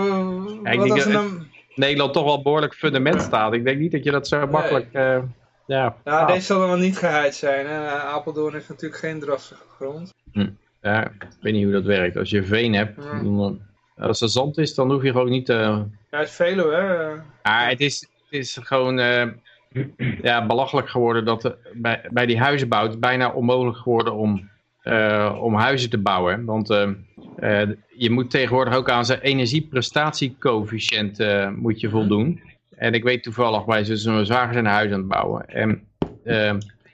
ja, 0.63 0.77
wat 0.77 0.91
als 0.91 1.05
dan... 1.05 1.47
Nederland 1.75 2.13
toch 2.13 2.25
wel 2.25 2.43
behoorlijk 2.43 2.75
fundament 2.75 3.23
staat. 3.23 3.53
Ik 3.53 3.65
denk 3.65 3.79
niet 3.79 3.93
dat 3.93 4.05
je 4.05 4.11
dat 4.11 4.29
zo 4.29 4.47
makkelijk... 4.47 4.87
Uh, 4.93 5.23
ja, 5.67 5.97
ja 6.05 6.27
deze 6.27 6.41
zal 6.41 6.59
wel 6.59 6.77
niet 6.77 6.97
geheid 6.97 7.35
zijn. 7.35 7.67
Hè? 7.67 7.89
Apeldoorn 7.89 8.55
heeft 8.55 8.69
natuurlijk 8.69 9.01
geen 9.01 9.21
drassige 9.21 9.63
grond. 9.77 10.15
Hm. 10.33 10.51
Ja, 10.81 11.05
ik 11.05 11.27
weet 11.41 11.53
niet 11.53 11.65
hoe 11.65 11.73
dat 11.73 11.85
werkt. 11.85 12.17
Als 12.17 12.31
je 12.31 12.45
veen 12.45 12.75
hebt, 12.75 12.97
dan, 12.97 13.61
als 13.97 14.21
er 14.21 14.29
zand 14.29 14.59
is, 14.59 14.75
dan 14.75 14.91
hoef 14.93 15.03
je 15.03 15.11
gewoon 15.11 15.31
niet... 15.31 15.49
Uh... 15.49 15.57
Ja, 16.11 16.19
het 16.19 16.29
is 16.29 16.35
Velo, 16.35 16.71
hè? 16.71 17.05
Ja, 17.43 17.69
het 17.69 17.81
is, 17.81 18.09
is 18.29 18.59
gewoon 18.63 18.99
uh, 18.99 19.27
ja, 20.23 20.47
belachelijk 20.47 20.89
geworden 20.89 21.25
dat 21.25 21.57
bij, 21.73 22.01
bij 22.11 22.27
die 22.27 22.39
huizenbouw 22.39 22.83
het 22.83 23.01
bijna 23.01 23.31
onmogelijk 23.31 23.77
geworden 23.77 24.15
om, 24.15 24.51
uh, 24.85 25.39
om 25.41 25.55
huizen 25.55 25.91
te 25.91 25.99
bouwen. 25.99 26.45
Want 26.45 26.71
uh, 26.71 26.89
je 27.97 28.11
moet 28.11 28.31
tegenwoordig 28.31 28.75
ook 28.75 28.91
aan 28.91 29.05
zijn 29.05 29.21
energieprestatiecoëfficiënt 29.21 31.19
moet 31.57 31.81
je 31.81 31.91
voldoen. 31.91 32.41
En 32.77 32.93
ik 32.93 33.03
weet 33.03 33.23
toevallig, 33.23 33.65
wij 33.65 33.85
zijn 33.85 34.27
zwager 34.27 34.53
zijn 34.53 34.67
huis 34.67 34.93
aan 34.93 34.99
het 34.99 35.09
bouwen. 35.09 35.49
En 35.49 35.87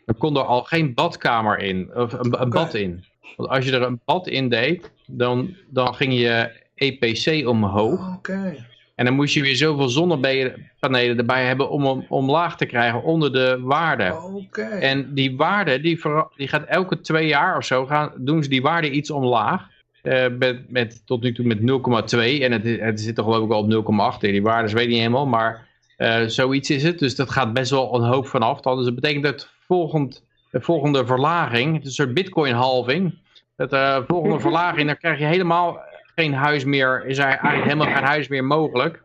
er 0.08 0.14
kon 0.18 0.36
er 0.36 0.42
al 0.42 0.62
geen 0.62 0.94
badkamer 0.94 1.58
in, 1.58 1.90
of 1.94 2.12
een, 2.12 2.50
bad 2.50 2.74
in. 2.74 3.04
Want 3.36 3.48
als 3.48 3.64
je 3.64 3.72
er 3.72 3.82
een 3.82 4.00
bad 4.04 4.28
in 4.28 4.48
deed, 4.48 4.90
dan, 5.06 5.54
dan 5.70 5.94
ging 5.94 6.12
je 6.12 6.50
EPC 6.74 7.48
omhoog. 7.48 8.16
Oké. 8.16 8.66
En 8.98 9.04
dan 9.04 9.14
moest 9.14 9.34
je 9.34 9.42
weer 9.42 9.56
zoveel 9.56 9.88
zonnepanelen 9.88 11.18
erbij 11.18 11.44
hebben 11.44 11.70
om 11.70 11.84
hem 11.84 12.04
omlaag 12.08 12.56
te 12.56 12.66
krijgen 12.66 13.02
onder 13.02 13.32
de 13.32 13.58
waarde. 13.60 14.16
Okay. 14.34 14.80
En 14.80 15.14
die 15.14 15.36
waarde, 15.36 15.80
die, 15.80 16.00
die 16.36 16.48
gaat 16.48 16.64
elke 16.64 17.00
twee 17.00 17.26
jaar 17.26 17.56
of 17.56 17.64
zo, 17.64 17.86
gaan, 17.86 18.12
doen 18.16 18.42
ze 18.42 18.48
die 18.48 18.62
waarde 18.62 18.90
iets 18.90 19.10
omlaag. 19.10 19.68
Uh, 20.02 20.26
met, 20.38 20.70
met, 20.70 21.02
tot 21.06 21.22
nu 21.22 21.32
toe 21.32 21.46
met 21.46 21.58
0,2 21.58 22.18
en 22.42 22.52
het, 22.52 22.80
het 22.80 23.00
zit 23.00 23.14
toch 23.14 23.24
geloof 23.24 23.44
ik 23.44 23.52
al 23.52 23.82
op 23.84 24.14
0,8. 24.14 24.18
Die 24.20 24.42
waardes 24.42 24.72
weet 24.72 24.82
ik 24.84 24.88
niet 24.88 24.98
helemaal, 24.98 25.26
maar 25.26 25.66
uh, 25.98 26.22
zoiets 26.26 26.70
is 26.70 26.82
het. 26.82 26.98
Dus 26.98 27.16
dat 27.16 27.30
gaat 27.30 27.52
best 27.52 27.70
wel 27.70 27.94
een 27.94 28.08
hoop 28.08 28.26
vanaf. 28.26 28.60
Dus 28.60 28.84
dat 28.84 28.94
betekent 28.94 29.24
dat 29.24 29.48
volgend, 29.66 30.24
de 30.50 30.60
volgende 30.60 31.06
verlaging, 31.06 31.72
het 31.72 31.82
is 31.82 31.88
een 31.88 32.04
soort 32.04 32.14
bitcoin 32.14 32.54
halving. 32.54 33.18
Dat 33.56 33.70
de 33.70 33.76
uh, 33.76 33.98
volgende 34.06 34.40
verlaging, 34.40 34.86
dan 34.86 34.96
krijg 34.96 35.18
je 35.18 35.24
helemaal 35.24 35.80
geen 36.18 36.34
huis 36.34 36.64
meer, 36.64 37.06
is 37.06 37.18
er 37.18 37.24
eigenlijk 37.24 37.62
helemaal 37.62 37.94
geen 37.94 38.04
huis 38.04 38.28
meer 38.28 38.44
mogelijk 38.44 39.02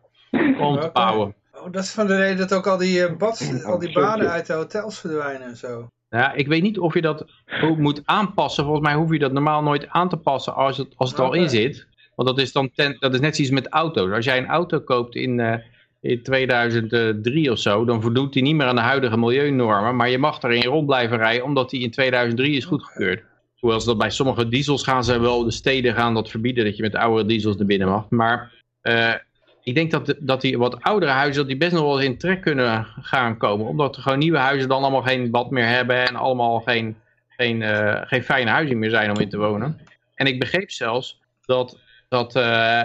om 0.60 0.80
te 0.80 0.89
bouwen. 0.93 1.34
Oh, 1.54 1.71
dat 1.71 1.84
is 1.84 1.91
van 1.91 2.08
de 2.08 2.17
reden 2.17 2.38
dat 2.38 2.54
ook 2.54 2.67
al 2.67 2.78
die, 2.78 2.99
uh, 2.99 3.15
bad, 3.17 3.63
al 3.65 3.80
die 3.80 3.93
banen 3.93 4.30
uit 4.30 4.47
de 4.47 4.54
hotels 4.54 4.99
verdwijnen 4.99 5.47
en 5.47 5.58
zo. 5.58 5.88
Ja, 6.10 6.34
ik 6.34 6.47
weet 6.47 6.62
niet 6.62 6.80
of 6.80 6.93
je 6.93 7.02
dat 7.02 7.26
moet 7.78 8.02
aanpassen. 8.06 8.63
Volgens 8.63 8.86
mij 8.86 8.95
hoef 8.95 9.12
je 9.12 9.19
dat 9.19 9.32
normaal 9.32 9.63
nooit 9.63 9.88
aan 9.89 10.10
te 10.10 10.17
passen 10.17 10.56
als 10.56 10.78
het, 10.78 10.93
als 10.95 11.10
het 11.10 11.19
al 11.19 11.34
in 11.34 11.49
zit. 11.49 11.88
Want 12.15 12.30
dat 12.30 12.39
is, 12.39 12.52
dan 12.52 12.71
ten, 12.76 12.97
dat 12.99 13.13
is 13.13 13.19
net 13.19 13.36
zoiets 13.36 13.54
met 13.54 13.67
auto's. 13.67 14.12
Als 14.12 14.26
jij 14.26 14.38
een 14.38 14.47
auto 14.47 14.80
koopt 14.80 15.15
in, 15.15 15.39
uh, 15.39 15.56
in 16.02 16.23
2003 16.23 17.51
of 17.51 17.57
zo, 17.59 17.86
dan 17.86 18.01
voldoet 18.01 18.34
die 18.34 18.43
niet 18.43 18.55
meer 18.55 18.68
aan 18.68 18.76
de 18.76 18.82
huidige 18.82 19.18
milieunormen. 19.18 19.95
Maar 19.95 20.09
je 20.09 20.18
mag 20.18 20.41
erin 20.41 20.64
rond 20.64 20.86
blijven 20.86 21.18
rijden, 21.18 21.43
omdat 21.43 21.70
die 21.70 21.82
in 21.82 21.91
2003 21.91 22.55
is 22.55 22.66
goedgekeurd. 22.66 23.24
Hoewel 23.64 23.82
ze 23.82 23.88
dat 23.88 23.97
bij 23.97 24.09
sommige 24.09 24.47
diesels 24.47 24.84
gaan 24.84 25.03
ze 25.03 25.20
wel, 25.20 25.43
de 25.43 25.51
steden 25.51 25.93
gaan 25.93 26.14
dat 26.14 26.30
verbieden, 26.30 26.66
dat 26.66 26.76
je 26.76 26.82
met 26.82 26.95
oude 26.95 27.26
diesels 27.26 27.57
er 27.57 27.66
binnen 27.66 27.88
mag. 27.88 28.09
Maar 28.09 28.51
uh, 28.82 29.14
ik 29.64 29.76
denk 29.76 29.91
dat, 29.91 30.16
dat 30.20 30.41
die 30.41 30.57
wat 30.57 30.82
oudere 30.82 31.11
huizen, 31.11 31.36
dat 31.36 31.47
die 31.47 31.57
best 31.57 31.72
nog 31.72 31.82
wel 31.82 31.99
in 31.99 32.18
trek 32.18 32.41
kunnen 32.41 32.88
gaan 33.01 33.38
komen. 33.38 33.68
Omdat 33.68 33.95
er 33.95 34.01
gewoon 34.01 34.20
nieuwe 34.20 34.38
huizen 34.38 34.70
dan 34.70 34.82
allemaal 34.82 35.01
geen 35.01 35.32
bad 35.32 35.51
meer 35.51 35.68
hebben 35.68 36.07
en 36.07 36.16
allemaal 36.16 36.59
geen, 36.59 36.95
geen, 37.28 37.61
uh, 37.61 38.01
geen 38.03 38.24
fijne 38.24 38.49
huizen 38.49 38.80
meer 38.80 38.89
zijn 38.89 39.11
om 39.11 39.20
in 39.20 39.30
te 39.30 39.38
wonen. 39.38 39.80
En 40.16 40.26
ik 40.26 40.39
begreep 40.39 40.72
zelfs 40.72 41.20
dat, 41.45 41.80
dat, 42.09 42.36
uh, 42.36 42.84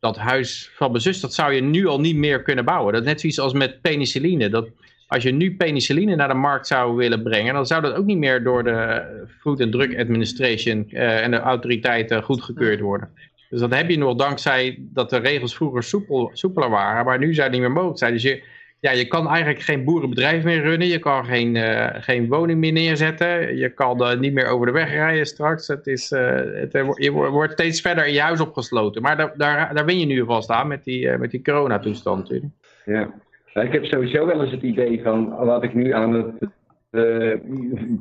dat 0.00 0.16
huis 0.16 0.70
van 0.74 0.90
mijn 0.90 1.02
zus, 1.02 1.20
dat 1.20 1.34
zou 1.34 1.52
je 1.52 1.62
nu 1.62 1.86
al 1.86 2.00
niet 2.00 2.16
meer 2.16 2.42
kunnen 2.42 2.64
bouwen. 2.64 2.92
Dat 2.92 3.02
is 3.02 3.08
net 3.08 3.20
zoiets 3.20 3.38
als 3.38 3.52
met 3.52 3.80
penicilline. 3.80 4.48
Dat, 4.48 4.68
als 5.10 5.22
je 5.22 5.30
nu 5.30 5.56
penicilline 5.56 6.16
naar 6.16 6.28
de 6.28 6.34
markt 6.34 6.66
zou 6.66 6.96
willen 6.96 7.22
brengen, 7.22 7.54
dan 7.54 7.66
zou 7.66 7.82
dat 7.82 7.94
ook 7.94 8.04
niet 8.04 8.18
meer 8.18 8.42
door 8.42 8.64
de 8.64 9.02
Food 9.40 9.60
and 9.60 9.72
Drug 9.72 9.96
Administration 9.98 10.86
uh, 10.88 11.22
en 11.24 11.30
de 11.30 11.38
autoriteiten 11.38 12.22
goedgekeurd 12.22 12.80
worden. 12.80 13.08
Dus 13.48 13.60
dat 13.60 13.74
heb 13.74 13.90
je 13.90 13.98
nog 13.98 14.16
dankzij 14.16 14.78
dat 14.80 15.10
de 15.10 15.16
regels 15.16 15.54
vroeger 15.54 15.82
soepel, 15.82 16.30
soepeler 16.32 16.70
waren, 16.70 17.04
maar 17.04 17.18
nu 17.18 17.34
zou 17.34 17.42
het 17.42 17.52
niet 17.52 17.60
meer 17.60 17.72
mogelijk 17.72 17.98
zijn. 17.98 18.12
Dus 18.12 18.22
je, 18.22 18.42
ja, 18.80 18.90
je 18.90 19.06
kan 19.06 19.28
eigenlijk 19.28 19.60
geen 19.60 19.84
boerenbedrijf 19.84 20.44
meer 20.44 20.62
runnen, 20.62 20.88
je 20.88 20.98
kan 20.98 21.24
geen, 21.24 21.54
uh, 21.54 21.86
geen 21.92 22.28
woning 22.28 22.58
meer 22.58 22.72
neerzetten, 22.72 23.56
je 23.56 23.68
kan 23.68 24.02
uh, 24.02 24.18
niet 24.18 24.32
meer 24.32 24.46
over 24.46 24.66
de 24.66 24.72
weg 24.72 24.90
rijden 24.90 25.26
straks. 25.26 25.66
Het 25.66 25.86
is, 25.86 26.10
het, 26.10 26.72
je 26.94 27.10
wordt 27.10 27.52
steeds 27.52 27.80
verder 27.80 28.06
in 28.06 28.12
je 28.12 28.20
huis 28.20 28.40
opgesloten. 28.40 29.02
Maar 29.02 29.16
daar, 29.16 29.32
daar, 29.36 29.74
daar 29.74 29.84
win 29.84 29.98
je 29.98 30.06
nu 30.06 30.24
vast 30.24 30.50
aan 30.50 30.68
met 30.68 30.84
die, 30.84 31.18
met 31.18 31.30
die 31.30 31.42
coronatoestand 31.42 32.18
natuurlijk. 32.18 32.52
Ja. 32.84 33.10
Ik 33.54 33.72
heb 33.72 33.84
sowieso 33.84 34.26
wel 34.26 34.42
eens 34.42 34.50
het 34.50 34.62
idee 34.62 35.02
van 35.02 35.36
wat 35.36 35.62
ik 35.62 35.74
nu 35.74 35.92
aan 35.92 36.14
het 36.14 36.48
uh, 36.90 37.34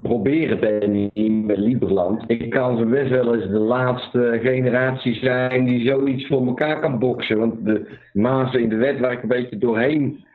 proberen 0.02 0.60
ben 0.60 1.14
in 1.14 1.54
Lieberland. 1.54 2.24
Ik 2.28 2.50
kan 2.50 2.78
ze 2.78 2.86
best 2.86 3.10
wel 3.10 3.36
eens 3.36 3.48
de 3.48 3.60
laatste 3.60 4.40
generatie 4.42 5.16
zijn 5.16 5.66
die 5.66 5.88
zoiets 5.88 6.28
voor 6.28 6.48
elkaar 6.48 6.80
kan 6.80 7.00
boksen. 7.00 7.38
Want 7.38 7.66
de 7.66 7.98
mazen 8.14 8.62
in 8.62 8.70
de 8.70 8.76
wet 8.76 9.00
waar 9.00 9.12
ik 9.12 9.22
een 9.22 9.28
beetje 9.28 9.58
doorheen 9.58 10.26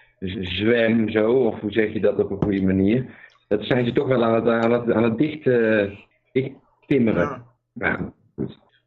zwem, 0.40 1.08
zo, 1.10 1.32
of 1.32 1.60
hoe 1.60 1.72
zeg 1.72 1.92
je 1.92 2.00
dat 2.00 2.18
op 2.18 2.30
een 2.30 2.42
goede 2.42 2.62
manier, 2.62 3.06
dat 3.48 3.64
zijn 3.64 3.86
ze 3.86 3.92
toch 3.92 4.08
wel 4.08 4.24
aan 4.24 4.34
het, 4.34 4.48
aan 4.48 4.72
het, 4.72 4.92
aan 4.92 5.02
het 5.02 5.18
dicht, 5.18 5.46
uh, 5.46 5.90
dicht 6.32 6.50
timmeren. 6.86 7.42
Ja. 7.72 8.12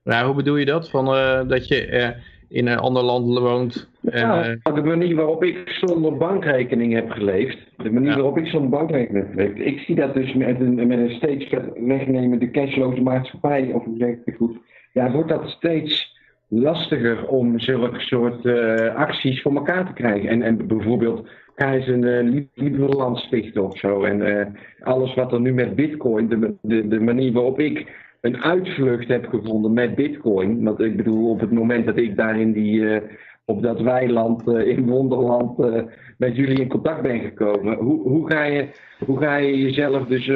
Nou, 0.03 0.25
hoe 0.25 0.35
bedoel 0.35 0.55
je 0.55 0.65
dat? 0.65 0.89
Van, 0.89 1.07
uh, 1.07 1.47
dat 1.47 1.67
je 1.67 2.15
in 2.49 2.67
een 2.67 2.77
ander 2.77 3.03
land 3.03 3.39
woont. 3.39 3.89
En, 4.03 4.19
ja, 4.63 4.71
de 4.71 4.83
manier 4.83 5.15
waarop 5.15 5.43
ik 5.43 5.69
zonder 5.69 6.17
bankrekening 6.17 6.93
heb 6.93 7.09
geleefd. 7.09 7.57
De 7.77 7.91
manier 7.91 8.13
waarop 8.13 8.37
ik 8.37 8.47
zonder 8.47 8.69
bankrekening 8.69 9.25
heb 9.25 9.33
geleefd. 9.33 9.59
Ik 9.59 9.79
zie 9.79 9.95
dat 9.95 10.13
dus 10.13 10.33
met 10.33 10.59
een, 10.59 10.87
met 10.87 10.99
een 10.99 11.15
steeds 11.15 11.49
wegnemende 11.75 12.51
cashloze 12.51 13.01
maatschappij, 13.01 13.71
of 13.73 13.83
hoe 13.83 13.97
zeg 13.97 14.09
ik 14.09 14.21
het 14.25 14.35
goed. 14.35 14.57
Ja, 14.93 15.11
wordt 15.11 15.29
dat 15.29 15.49
steeds 15.49 16.15
lastiger 16.47 17.27
om 17.27 17.59
zulke 17.59 17.99
soort 17.99 18.45
uh, 18.45 18.95
acties 18.95 19.41
voor 19.41 19.55
elkaar 19.55 19.85
te 19.85 19.93
krijgen. 19.93 20.29
En, 20.29 20.41
en 20.41 20.67
bijvoorbeeld 20.67 21.27
ga 21.55 21.73
eens 21.73 21.87
een 21.87 22.03
uh, 22.03 22.43
Liberland 22.53 23.17
stichten 23.17 23.63
of 23.63 23.77
zo. 23.77 24.03
En 24.03 24.19
uh, 24.19 24.45
alles 24.79 25.13
wat 25.13 25.33
er 25.33 25.41
nu 25.41 25.53
met 25.53 25.75
bitcoin, 25.75 26.27
de, 26.27 26.53
de, 26.61 26.87
de 26.87 26.99
manier 26.99 27.31
waarop 27.31 27.59
ik 27.59 28.05
een 28.27 28.43
uitvlucht 28.43 29.07
heb 29.07 29.27
gevonden 29.27 29.73
met 29.73 29.95
bitcoin. 29.95 30.63
Want 30.63 30.79
ik 30.79 30.97
bedoel, 30.97 31.29
op 31.29 31.39
het 31.39 31.51
moment 31.51 31.85
dat 31.85 31.97
ik 31.97 32.15
daar 32.15 32.39
in 32.39 32.51
die, 32.51 32.79
uh, 32.79 32.97
op 33.45 33.61
dat 33.61 33.81
weiland 33.81 34.47
uh, 34.47 34.67
in 34.67 34.85
Wonderland 34.85 35.59
uh, 35.59 35.81
met 36.17 36.35
jullie 36.35 36.61
in 36.61 36.67
contact 36.67 37.01
ben 37.01 37.19
gekomen. 37.19 37.75
Hoe, 37.75 38.01
hoe, 38.01 38.31
ga, 38.31 38.43
je, 38.43 38.67
hoe 39.05 39.17
ga 39.17 39.35
je 39.35 39.57
jezelf 39.57 40.07
dus 40.07 40.27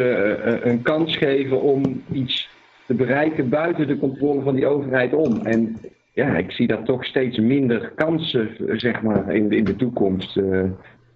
een 0.61 0.81
kans 0.81 1.17
geven 1.17 1.61
om 1.61 2.03
iets 2.11 2.49
te 2.87 2.93
bereiken 2.93 3.49
buiten 3.49 3.87
de 3.87 3.97
controle 3.97 4.41
van 4.41 4.55
die 4.55 4.67
overheid 4.67 5.13
om? 5.13 5.45
En 5.45 5.77
ja, 6.13 6.37
ik 6.37 6.51
zie 6.51 6.67
dat 6.67 6.85
toch 6.85 7.05
steeds 7.05 7.37
minder 7.37 7.91
kansen, 7.95 8.49
zeg 8.79 9.01
maar, 9.01 9.35
in 9.35 9.51
in 9.51 9.63
de 9.63 9.75
toekomst. 9.75 10.39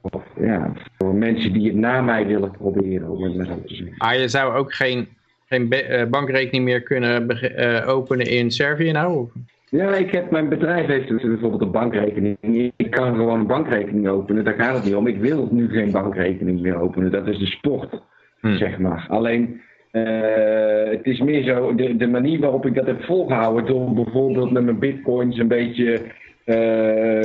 of, 0.02 0.24
ja, 0.40 0.72
voor 0.98 1.16
mensen 1.16 1.54
die 1.54 1.68
het 1.68 1.76
na 1.76 2.02
mij 2.02 2.26
willen 2.28 2.52
proberen, 2.52 3.36
maar. 3.38 3.48
Ah, 3.98 4.20
je 4.20 4.28
zou 4.28 4.56
ook 4.56 4.74
geen 4.74 5.08
geen 5.46 5.74
uh, 5.74 6.04
bankrekening 6.10 6.64
meer 6.64 6.82
kunnen 6.82 7.28
uh, 7.32 7.90
openen 7.90 8.26
in 8.26 8.52
Servië 8.52 8.92
nou? 8.92 9.28
Ja, 9.70 9.96
ik 9.96 10.12
heb, 10.12 10.32
mijn 10.32 10.50
bedrijf 10.50 10.88
heeft 10.88 11.08
dus 11.08 11.22
bijvoorbeeld 11.22 11.62
een 11.62 11.72
bankrekening. 11.72 12.38
Ik 12.76 12.92
kan 12.92 13.16
gewoon 13.16 13.40
een 13.40 13.48
bankrekening 13.48 14.08
openen, 14.08 14.44
daar 14.44 14.54
gaat 14.54 14.76
het 14.76 14.84
niet 14.84 14.96
om. 14.96 15.08
Ik 15.08 15.20
wil 15.20 15.48
nu 15.52 15.70
geen 15.70 15.92
bankrekening 15.92 16.62
meer 16.62 16.80
openen, 16.82 17.12
dat 17.12 17.28
is 17.28 17.38
de 17.38 17.46
sport, 17.46 18.02
hmm. 18.40 18.58
zeg 18.58 18.78
maar. 18.78 19.06
Alleen, 19.10 19.62
uh, 19.92 20.90
het 20.90 21.06
is 21.06 21.20
meer 21.20 21.44
zo, 21.44 21.76
de, 21.76 21.96
de 21.98 22.08
manier 22.08 22.40
waarop 22.40 22.66
ik 22.66 22.76
dat 22.76 22.86
heb 22.86 23.04
volgehouden, 23.04 23.66
door 23.66 23.94
bijvoorbeeld 23.94 24.52
met 24.52 24.64
mijn 24.64 24.80
bitcoins 24.80 25.38
een 25.38 25.48
beetje 25.48 26.02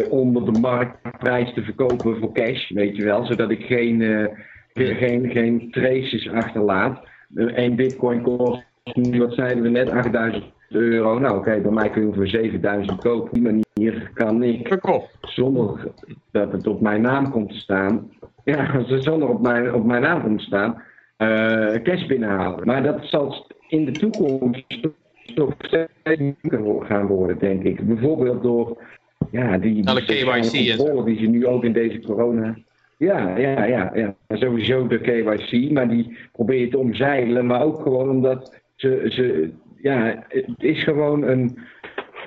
onder 0.08 0.52
de 0.52 0.60
marktprijs 0.60 1.54
te 1.54 1.62
verkopen 1.62 2.16
voor 2.16 2.32
cash, 2.32 2.70
weet 2.70 2.96
je 2.96 3.04
wel. 3.04 3.24
Zodat 3.24 3.50
ik 3.50 3.64
geen, 3.64 4.28
geen, 4.74 5.30
geen 5.30 5.70
traces 5.70 6.30
achterlaat. 6.30 7.08
Eén 7.34 7.76
bitcoin 7.76 8.22
kost 8.22 8.68
nu, 8.94 9.18
wat 9.18 9.34
zeiden 9.34 9.62
we 9.62 9.68
net, 9.68 9.90
8000 9.90 10.44
euro. 10.68 11.18
Nou 11.18 11.36
oké, 11.36 11.48
okay, 11.48 11.62
bij 11.62 11.70
mij 11.70 11.90
kun 11.90 12.06
je 12.06 12.14
voor 12.14 12.28
7000 12.28 13.00
kopen. 13.00 13.20
Op 13.20 13.32
die 13.32 13.42
manier 13.42 14.10
kan 14.14 14.42
ik, 14.42 14.66
Verkocht. 14.68 15.16
zonder 15.20 15.92
dat 16.30 16.52
het 16.52 16.66
op 16.66 16.80
mijn 16.80 17.00
naam 17.00 17.30
komt 17.30 17.48
te 17.48 17.58
staan, 17.58 18.10
ja, 18.44 18.84
zonder 18.98 19.28
op 19.28 19.40
mijn, 19.40 19.74
op 19.74 19.84
mijn 19.84 20.02
naam 20.02 20.22
komt 20.22 20.38
te 20.38 20.44
staan, 20.44 20.82
uh, 21.18 21.82
cash 21.82 22.06
binnenhalen. 22.06 22.66
Maar 22.66 22.82
dat 22.82 22.98
zal 23.02 23.46
in 23.68 23.84
de 23.84 23.92
toekomst 23.92 24.88
toch 25.34 25.54
steeds 25.58 26.20
moeilijker 26.20 26.86
gaan 26.86 27.06
worden, 27.06 27.38
denk 27.38 27.62
ik. 27.62 27.86
Bijvoorbeeld 27.86 28.42
door 28.42 28.82
ja, 29.30 29.58
die, 29.58 29.84
die, 29.84 30.04
die 30.50 30.76
controle 30.76 31.04
die 31.04 31.18
ze 31.18 31.26
nu 31.26 31.46
ook 31.46 31.64
in 31.64 31.72
deze 31.72 32.00
corona 32.00 32.56
ja, 33.00 33.36
ja, 33.36 33.64
ja, 33.64 33.90
ja. 33.94 34.14
Sowieso 34.28 34.86
de 34.86 34.98
KYC, 34.98 35.70
maar 35.70 35.88
die 35.88 36.16
probeer 36.32 36.60
je 36.60 36.68
te 36.68 36.78
omzeilen. 36.78 37.46
Maar 37.46 37.62
ook 37.62 37.82
gewoon 37.82 38.10
omdat 38.10 38.60
ze, 38.74 39.02
ze 39.08 39.50
ja, 39.76 40.24
het 40.28 40.54
is 40.58 40.82
gewoon 40.82 41.22
een, 41.22 41.58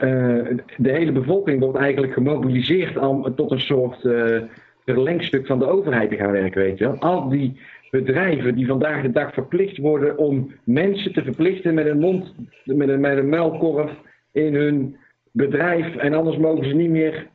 uh, 0.03 0.57
de 0.77 0.91
hele 0.91 1.11
bevolking 1.11 1.59
wordt 1.59 1.77
eigenlijk 1.77 2.13
gemobiliseerd 2.13 2.97
om 2.97 3.35
tot 3.35 3.51
een 3.51 3.59
soort 3.59 4.03
uh, 4.03 4.41
verlengstuk 4.85 5.47
van 5.47 5.59
de 5.59 5.67
overheid 5.67 6.09
te 6.09 6.15
gaan 6.15 6.31
werken, 6.31 6.61
weet 6.61 6.77
je 6.77 6.83
wel. 6.83 6.97
Al 6.97 7.29
die 7.29 7.59
bedrijven 7.91 8.55
die 8.55 8.67
vandaag 8.67 9.01
de 9.01 9.11
dag 9.11 9.33
verplicht 9.33 9.77
worden 9.77 10.17
om 10.17 10.51
mensen 10.63 11.13
te 11.13 11.23
verplichten 11.23 11.73
met 11.73 11.85
een 11.85 11.99
mond, 11.99 12.35
met 12.63 12.89
een, 12.89 12.99
met 12.99 13.17
een 13.17 13.29
muilkorf 13.29 13.91
in 14.31 14.55
hun 14.55 14.95
bedrijf 15.31 15.95
en 15.95 16.13
anders 16.13 16.37
mogen 16.37 16.65
ze 16.65 16.75
niet 16.75 16.89
meer 16.89 17.27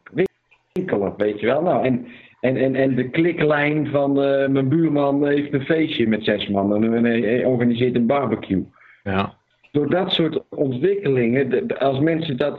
winkelen, 0.72 1.14
weet 1.16 1.40
je 1.40 1.46
wel. 1.46 1.62
Nou, 1.62 1.84
en 1.84 2.06
en, 2.40 2.56
en, 2.56 2.74
en 2.74 2.94
de 2.94 3.08
kliklijn 3.08 3.86
van 3.86 4.10
uh, 4.10 4.48
mijn 4.48 4.68
buurman 4.68 5.26
heeft 5.26 5.52
een 5.52 5.64
feestje 5.64 6.08
met 6.08 6.24
zes 6.24 6.48
man 6.48 6.84
en 6.84 7.04
hij 7.04 7.44
organiseert 7.44 7.94
een 7.94 8.06
barbecue. 8.06 8.66
Ja. 9.02 9.36
Door 9.72 9.90
dat 9.90 10.12
soort 10.12 10.42
ontwikkelingen, 10.48 11.66
als 11.78 11.98
mensen 11.98 12.36
dat 12.36 12.58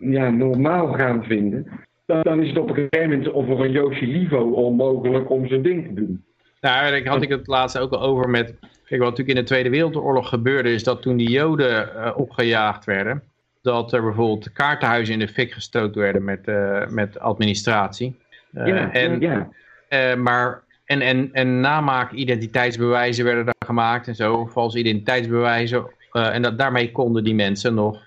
ja, 0.00 0.30
normaal 0.30 0.92
gaan 0.92 1.24
vinden, 1.24 1.66
dan, 2.06 2.22
dan 2.22 2.42
is 2.42 2.48
het 2.48 2.58
op 2.58 2.68
een 2.68 2.74
gegeven 2.74 3.10
moment 3.10 3.32
over 3.32 3.60
een 3.60 3.70
Yoshi 3.70 4.06
Livo 4.06 4.50
onmogelijk 4.50 5.30
om 5.30 5.48
zijn 5.48 5.62
ding 5.62 5.86
te 5.86 5.94
doen. 5.94 6.24
Nou, 6.60 6.90
daar 6.90 7.06
had 7.06 7.22
ik 7.22 7.28
het 7.28 7.46
laatst 7.46 7.78
ook 7.78 7.92
al 7.92 8.00
over 8.00 8.28
met, 8.28 8.54
kijk 8.60 9.00
wat 9.00 9.10
natuurlijk 9.10 9.28
in 9.28 9.34
de 9.34 9.42
Tweede 9.42 9.70
Wereldoorlog 9.70 10.28
gebeurde, 10.28 10.72
is 10.72 10.84
dat 10.84 11.02
toen 11.02 11.16
die 11.16 11.30
Joden 11.30 11.88
uh, 11.96 12.12
opgejaagd 12.16 12.84
werden, 12.84 13.22
dat 13.62 13.92
er 13.92 14.02
bijvoorbeeld 14.02 14.52
kaartenhuizen 14.52 15.14
in 15.14 15.20
de 15.20 15.28
fik 15.28 15.52
gestoten 15.52 16.00
werden 16.00 16.24
met, 16.24 16.48
uh, 16.48 16.86
met 16.88 17.18
administratie. 17.18 18.16
Uh, 18.56 18.66
ja, 18.66 18.92
en, 18.92 19.20
ja. 19.20 19.48
Uh, 19.88 20.14
maar, 20.22 20.62
en, 20.84 21.00
en, 21.00 21.28
en 21.32 21.60
namaak 21.60 22.12
identiteitsbewijzen 22.12 23.24
werden 23.24 23.44
daar 23.44 23.54
gemaakt 23.66 24.08
en 24.08 24.14
zo, 24.14 24.46
valse 24.46 24.78
identiteitsbewijzen. 24.78 25.86
Uh, 26.12 26.34
en 26.34 26.42
dat, 26.42 26.58
daarmee 26.58 26.92
konden 26.92 27.24
die 27.24 27.34
mensen 27.34 27.74
nog 27.74 28.04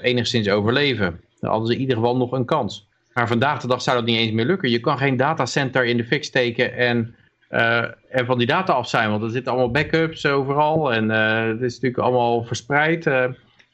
enigszins 0.00 0.48
overleven. 0.48 1.20
Dan 1.40 1.50
hadden 1.50 1.68
ze 1.68 1.74
in 1.74 1.80
ieder 1.80 1.96
geval 1.96 2.16
nog 2.16 2.32
een 2.32 2.44
kans. 2.44 2.88
Maar 3.14 3.28
vandaag 3.28 3.60
de 3.60 3.66
dag 3.66 3.82
zou 3.82 3.96
dat 3.96 4.06
niet 4.06 4.18
eens 4.18 4.32
meer 4.32 4.44
lukken. 4.44 4.70
Je 4.70 4.80
kan 4.80 4.98
geen 4.98 5.16
datacenter 5.16 5.84
in 5.84 5.96
de 5.96 6.04
fik 6.04 6.24
steken 6.24 6.74
en, 6.74 7.14
en 8.10 8.26
van 8.26 8.38
die 8.38 8.46
data 8.46 8.72
af 8.72 8.88
zijn. 8.88 9.10
Want 9.10 9.22
er 9.22 9.30
zitten 9.30 9.52
allemaal 9.52 9.70
backups 9.70 10.26
overal. 10.26 10.92
En 10.92 11.08
het 11.08 11.60
is 11.60 11.74
natuurlijk 11.74 12.02
allemaal 12.02 12.44
verspreid 12.44 13.10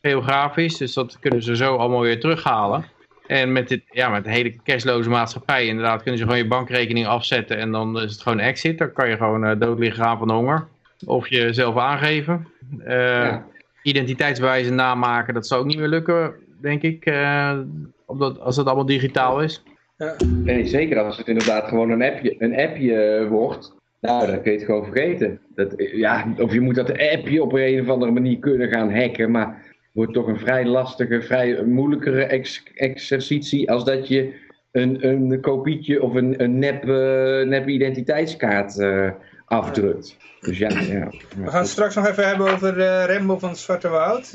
geografisch. 0.03 0.77
Dus 0.77 0.95
dat 0.95 1.19
kunnen 1.21 1.43
ze 1.43 1.57
zo 1.57 1.77
allemaal 1.77 2.01
weer 2.01 2.21
terughalen. 2.21 2.85
En 3.31 3.53
met, 3.53 3.69
dit, 3.69 3.83
ja, 3.91 4.09
met 4.09 4.25
de 4.25 4.31
hele 4.31 4.57
cashloze 4.65 5.09
maatschappij 5.09 5.67
inderdaad 5.67 6.03
kunnen 6.03 6.19
ze 6.19 6.25
gewoon 6.25 6.39
je 6.39 6.47
bankrekening 6.47 7.07
afzetten 7.07 7.57
en 7.57 7.71
dan 7.71 8.01
is 8.01 8.13
het 8.13 8.23
gewoon 8.23 8.39
exit. 8.39 8.79
Dan 8.79 8.93
kan 8.93 9.09
je 9.09 9.17
gewoon 9.17 9.45
uh, 9.45 9.53
dood 9.59 9.79
liggen 9.79 10.05
gaan 10.05 10.19
van 10.19 10.29
de 10.29 10.35
honger. 10.35 10.67
Of 11.07 11.29
jezelf 11.29 11.77
aangeven. 11.77 12.47
Uh, 12.79 12.95
ja. 12.95 13.45
Identiteitsbewijzen 13.83 14.75
namaken, 14.75 15.35
dat 15.35 15.47
zou 15.47 15.61
ook 15.61 15.67
niet 15.67 15.79
meer 15.79 15.89
lukken, 15.89 16.33
denk 16.61 16.83
ik. 16.83 17.07
Uh, 17.07 17.59
omdat, 18.07 18.41
als 18.41 18.57
het 18.57 18.67
allemaal 18.67 18.87
digitaal 18.87 19.41
is. 19.43 19.63
Ja. 19.97 20.15
Nee, 20.27 20.67
zeker 20.67 20.99
als 20.99 21.17
het 21.17 21.29
inderdaad 21.29 21.69
gewoon 21.69 21.91
een 21.91 22.03
appje, 22.03 22.35
een 22.39 22.59
appje 22.59 23.27
wordt. 23.29 23.75
Nou, 24.01 24.27
dan 24.27 24.43
kun 24.43 24.53
je 24.53 24.59
het 24.59 24.67
gewoon 24.67 24.85
vergeten. 24.85 25.41
Dat, 25.55 25.75
ja, 25.77 26.35
of 26.39 26.53
je 26.53 26.61
moet 26.61 26.75
dat 26.75 26.91
appje 26.91 27.43
op 27.43 27.53
een 27.53 27.81
of 27.81 27.89
andere 27.89 28.13
manier 28.13 28.39
kunnen 28.39 28.69
gaan 28.69 28.95
hacken. 28.95 29.31
Maar 29.31 29.63
wordt 29.93 30.13
toch 30.13 30.27
een 30.27 30.39
vrij 30.39 30.65
lastige, 30.65 31.23
vrij 31.23 31.63
moeilijkere 31.65 32.25
ex 32.25 32.63
exercitie 32.75 33.71
als 33.71 33.85
dat 33.85 34.09
je 34.09 34.35
een, 34.73 35.07
een 35.09 35.41
kopietje 35.41 36.03
of 36.03 36.15
een, 36.15 36.43
een 36.43 36.59
nep, 36.59 36.85
uh, 36.85 37.47
nep 37.47 37.69
identiteitskaart 37.69 38.77
uh, 38.79 39.11
afdrukt. 39.45 40.17
Dus 40.41 40.59
ja, 40.59 40.69
ja, 40.69 41.11
We 41.37 41.51
gaan 41.51 41.61
het 41.61 41.69
straks 41.69 41.95
nog 41.95 42.07
even 42.07 42.27
hebben 42.27 42.53
over 42.53 42.79
uh, 42.79 43.05
Rembo 43.05 43.39
van 43.39 43.49
het 43.49 43.59
Zwarte 43.59 43.89
Woud. 43.89 44.31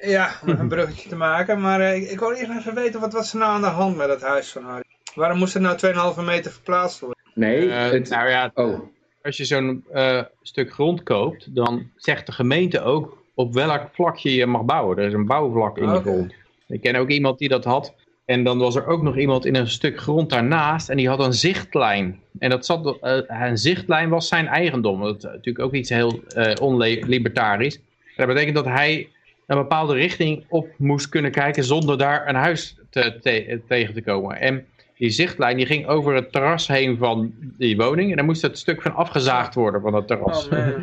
ja, 0.00 0.30
om 0.46 0.48
een 0.48 0.68
bruggetje 0.68 1.08
te 1.08 1.16
maken. 1.16 1.60
Maar 1.60 1.96
ik, 1.96 2.10
ik 2.10 2.18
wil 2.18 2.32
eerst 2.32 2.50
even 2.58 2.74
weten, 2.74 3.00
wat 3.00 3.12
was 3.12 3.32
er 3.32 3.38
nou 3.38 3.52
aan 3.52 3.60
de 3.60 3.66
hand 3.66 3.96
met 3.96 4.08
het 4.08 4.22
huis 4.22 4.52
van 4.52 4.62
Harry? 4.64 4.84
Waarom 5.14 5.38
moest 5.38 5.54
het 5.54 5.62
nou 5.62 6.14
2,5 6.18 6.24
meter 6.24 6.50
verplaatst 6.52 7.00
worden? 7.00 7.18
Nee, 7.34 7.70
Eh, 7.70 7.90
het... 7.90 8.08
nou 8.08 8.28
ja, 8.28 8.50
Oh, 8.54 8.80
als 9.22 9.36
je 9.36 9.44
zo'n 9.44 9.84
eh, 9.92 10.22
stuk 10.42 10.72
grond 10.72 11.02
koopt, 11.02 11.54
dan 11.54 11.90
zegt 11.96 12.26
de 12.26 12.32
gemeente 12.32 12.80
ook 12.80 13.24
op 13.36 13.54
welk 13.54 13.82
vlakje 13.92 14.34
je 14.34 14.46
mag 14.46 14.62
bouwen. 14.64 14.98
Er 14.98 15.04
is 15.06 15.12
een 15.12 15.26
bouwvlak 15.26 15.76
in 15.78 15.86
die 15.86 15.94
Oké. 15.98 16.10
grond. 16.10 16.34
Ik 16.68 16.80
ken 16.80 16.96
ook 16.96 17.08
iemand 17.08 17.38
die 17.38 17.48
dat 17.48 17.64
had. 17.64 17.94
En 18.24 18.44
dan 18.44 18.58
was 18.58 18.74
er 18.76 18.86
ook 18.86 19.02
nog 19.02 19.16
iemand 19.16 19.46
in 19.46 19.54
een 19.56 19.68
stuk 19.68 20.00
grond 20.00 20.30
daarnaast 20.30 20.88
en 20.88 20.96
die 20.96 21.08
had 21.08 21.20
een 21.24 21.32
zichtlijn. 21.32 22.20
En 22.38 22.50
dat 22.50 22.66
zat, 22.66 22.98
eh, 23.00 23.18
een 23.28 23.58
zichtlijn 23.58 24.08
was 24.08 24.28
zijn 24.28 24.46
eigendom. 24.46 25.00
Dat 25.02 25.16
is 25.16 25.22
natuurlijk 25.22 25.58
ook 25.64 25.72
iets 25.74 25.90
heel 25.90 26.20
eh 26.28 26.52
onlibertarisch. 26.60 27.80
Dat 28.16 28.26
betekent 28.26 28.54
dat 28.54 28.64
hij 28.64 29.08
een 29.46 29.56
bepaalde 29.56 29.94
richting 29.94 30.44
op 30.48 30.68
moest 30.76 31.08
kunnen 31.08 31.30
kijken 31.30 31.64
zonder 31.64 31.98
daar 31.98 32.28
een 32.28 32.34
huis 32.34 32.76
te, 32.90 33.18
te- 33.22 33.60
tegen 33.68 33.94
te 33.94 34.02
komen. 34.02 34.40
En 34.40 34.66
die 34.98 35.10
zichtlijn 35.10 35.56
die 35.56 35.66
ging 35.66 35.86
over 35.86 36.14
het 36.14 36.32
terras 36.32 36.66
heen 36.68 36.96
van 36.96 37.32
die 37.58 37.76
woning. 37.76 38.10
En 38.10 38.16
daar 38.16 38.24
moest 38.24 38.42
het 38.42 38.58
stuk 38.58 38.82
van 38.82 38.94
afgezaagd 38.94 39.54
worden 39.54 39.80
van 39.80 39.94
het 39.94 40.06
terras. 40.06 40.48
Oh. 40.48 40.58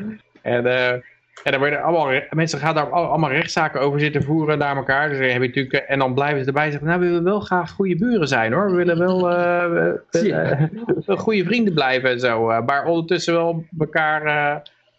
En, 0.41 0.65
eh, 0.65 0.99
en 1.43 1.51
dan 1.51 1.61
werden 1.61 1.81
allemaal, 1.83 2.21
mensen 2.29 2.59
gaan 2.59 2.75
daar 2.75 2.89
al- 2.89 3.05
allemaal 3.09 3.29
rechtszaken 3.31 3.81
over 3.81 3.99
zitten 3.99 4.23
voeren 4.23 4.57
naar 4.57 4.75
elkaar. 4.77 5.09
Dus 5.09 5.17
heb 5.17 5.41
je 5.41 5.47
natuurlijk, 5.47 5.73
eh, 5.73 5.91
en 5.91 5.99
dan 5.99 6.13
blijven 6.13 6.39
ze 6.39 6.45
erbij 6.47 6.69
zeggen, 6.71 6.87
nou 6.87 6.99
we 6.99 7.05
willen 7.05 7.23
wel 7.23 7.39
graag 7.39 7.71
goede 7.71 7.95
buren 7.95 8.27
zijn 8.27 8.53
hoor. 8.53 8.69
We 8.69 8.75
willen 8.75 8.97
wel 8.97 9.29
eh, 9.29 9.69
we- 9.71 10.01
we- 10.11 10.25
Ja. 10.27 10.69
eh, 11.05 11.17
goede 11.17 11.43
vrienden 11.43 11.73
blijven 11.73 12.09
en 12.09 12.19
zo. 12.19 12.45
maar 12.65 12.85
ondertussen 12.85 13.33
wel 13.33 13.65
elkaar 13.79 14.23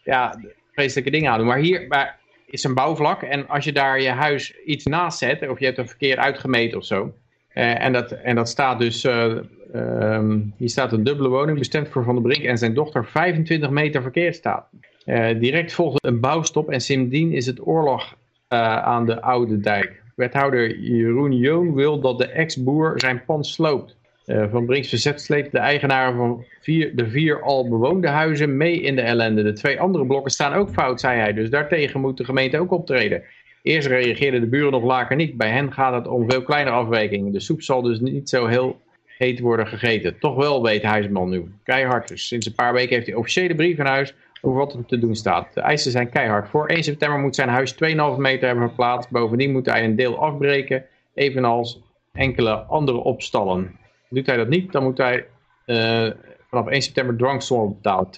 ja, 0.02 0.40
vreselijke 0.72 1.10
dingen 1.10 1.30
aan 1.30 1.38
doen. 1.38 1.46
Maar 1.46 1.58
hier 1.58 1.84
maar 1.88 2.18
is 2.46 2.64
een 2.64 2.74
bouwvlak 2.74 3.22
en 3.22 3.48
als 3.48 3.64
je 3.64 3.72
daar 3.72 4.00
je 4.00 4.08
huis 4.10 4.54
iets 4.64 4.84
naast 4.84 5.18
zet, 5.18 5.48
of 5.48 5.58
je 5.58 5.64
hebt 5.64 5.78
een 5.78 5.88
verkeer 5.88 6.16
uitgemeten 6.18 6.78
of 6.78 6.84
zo. 6.84 7.14
en, 7.52 7.92
dat, 7.92 8.10
en 8.12 8.34
dat 8.34 8.48
staat 8.48 8.78
dus, 8.78 9.04
eh, 9.04 9.32
ehm, 9.72 10.38
hier 10.56 10.68
staat 10.68 10.92
een 10.92 11.04
dubbele 11.04 11.28
woning 11.28 11.58
bestemd 11.58 11.88
voor 11.88 12.04
Van 12.04 12.14
der 12.14 12.22
Brink 12.22 12.44
en 12.44 12.58
zijn 12.58 12.74
dochter 12.74 13.04
25 13.04 13.70
meter 13.70 14.02
verkeer 14.02 14.34
staat. 14.34 14.66
Eh, 15.04 15.38
direct 15.38 15.72
volgde 15.72 16.08
een 16.08 16.20
bouwstop 16.20 16.70
en 16.70 16.80
sindsdien 16.80 17.32
is 17.32 17.46
het 17.46 17.66
oorlog 17.66 18.16
eh, 18.48 18.76
aan 18.76 19.06
de 19.06 19.22
Oude 19.22 19.60
Dijk. 19.60 20.02
Wethouder 20.16 20.78
Jeroen 20.78 21.32
Joon 21.32 21.74
wil 21.74 22.00
dat 22.00 22.18
de 22.18 22.26
ex-boer 22.26 22.92
zijn 22.96 23.24
pand 23.24 23.46
sloopt. 23.46 23.96
Eh, 24.26 24.50
van 24.50 24.66
Brinks 24.66 24.88
Verzet 24.88 25.20
sleept 25.20 25.52
de 25.52 25.58
eigenaren 25.58 26.16
van 26.16 26.44
vier, 26.60 26.96
de 26.96 27.08
vier 27.08 27.42
al 27.42 27.68
bewoonde 27.68 28.08
huizen 28.08 28.56
mee 28.56 28.80
in 28.80 28.96
de 28.96 29.02
ellende. 29.02 29.42
De 29.42 29.52
twee 29.52 29.80
andere 29.80 30.06
blokken 30.06 30.30
staan 30.30 30.52
ook 30.52 30.70
fout, 30.70 31.00
zei 31.00 31.20
hij. 31.20 31.32
Dus 31.32 31.50
daartegen 31.50 32.00
moet 32.00 32.16
de 32.16 32.24
gemeente 32.24 32.58
ook 32.58 32.70
optreden. 32.70 33.22
Eerst 33.62 33.88
reageerden 33.88 34.40
de 34.40 34.46
buren 34.46 34.72
nog 34.72 34.84
laker 34.84 35.16
niet. 35.16 35.36
Bij 35.36 35.50
hen 35.50 35.72
gaat 35.72 35.94
het 35.94 36.06
om 36.06 36.30
veel 36.30 36.42
kleinere 36.42 36.76
afwijkingen. 36.76 37.32
De 37.32 37.40
soep 37.40 37.62
zal 37.62 37.82
dus 37.82 38.00
niet 38.00 38.28
zo 38.28 38.46
heel 38.46 38.80
heet 39.18 39.40
worden 39.40 39.66
gegeten. 39.66 40.18
Toch 40.18 40.36
wel 40.36 40.62
weet 40.62 40.82
Huisman 40.82 41.28
nu. 41.28 41.44
Keihard 41.62 42.08
dus. 42.08 42.26
Sinds 42.26 42.46
een 42.46 42.54
paar 42.54 42.72
weken 42.72 42.94
heeft 42.94 43.06
hij 43.06 43.16
officiële 43.16 43.54
brief 43.54 43.78
in 43.78 43.86
huis 43.86 44.14
over 44.44 44.58
wat 44.58 44.74
er 44.74 44.84
te 44.86 44.98
doen 44.98 45.14
staat. 45.14 45.54
De 45.54 45.60
eisen 45.60 45.90
zijn 45.90 46.10
keihard. 46.10 46.48
Voor 46.48 46.66
1 46.66 46.82
september 46.82 47.18
moet 47.18 47.34
zijn 47.34 47.48
huis 47.48 47.74
2,5 47.74 47.78
meter 48.16 48.46
hebben 48.46 48.66
verplaatst. 48.66 49.10
Bovendien 49.10 49.52
moet 49.52 49.66
hij 49.66 49.84
een 49.84 49.96
deel 49.96 50.18
afbreken, 50.18 50.84
evenals 51.14 51.82
enkele 52.12 52.50
andere 52.54 52.98
opstallen. 52.98 53.76
Doet 54.08 54.26
hij 54.26 54.36
dat 54.36 54.48
niet, 54.48 54.72
dan 54.72 54.82
moet 54.82 54.98
hij 54.98 55.26
eh, 55.66 56.10
vanaf 56.48 56.66
1 56.66 56.82
september 56.82 57.16
dwangsommen 57.16 57.74
betalen. 57.74 58.08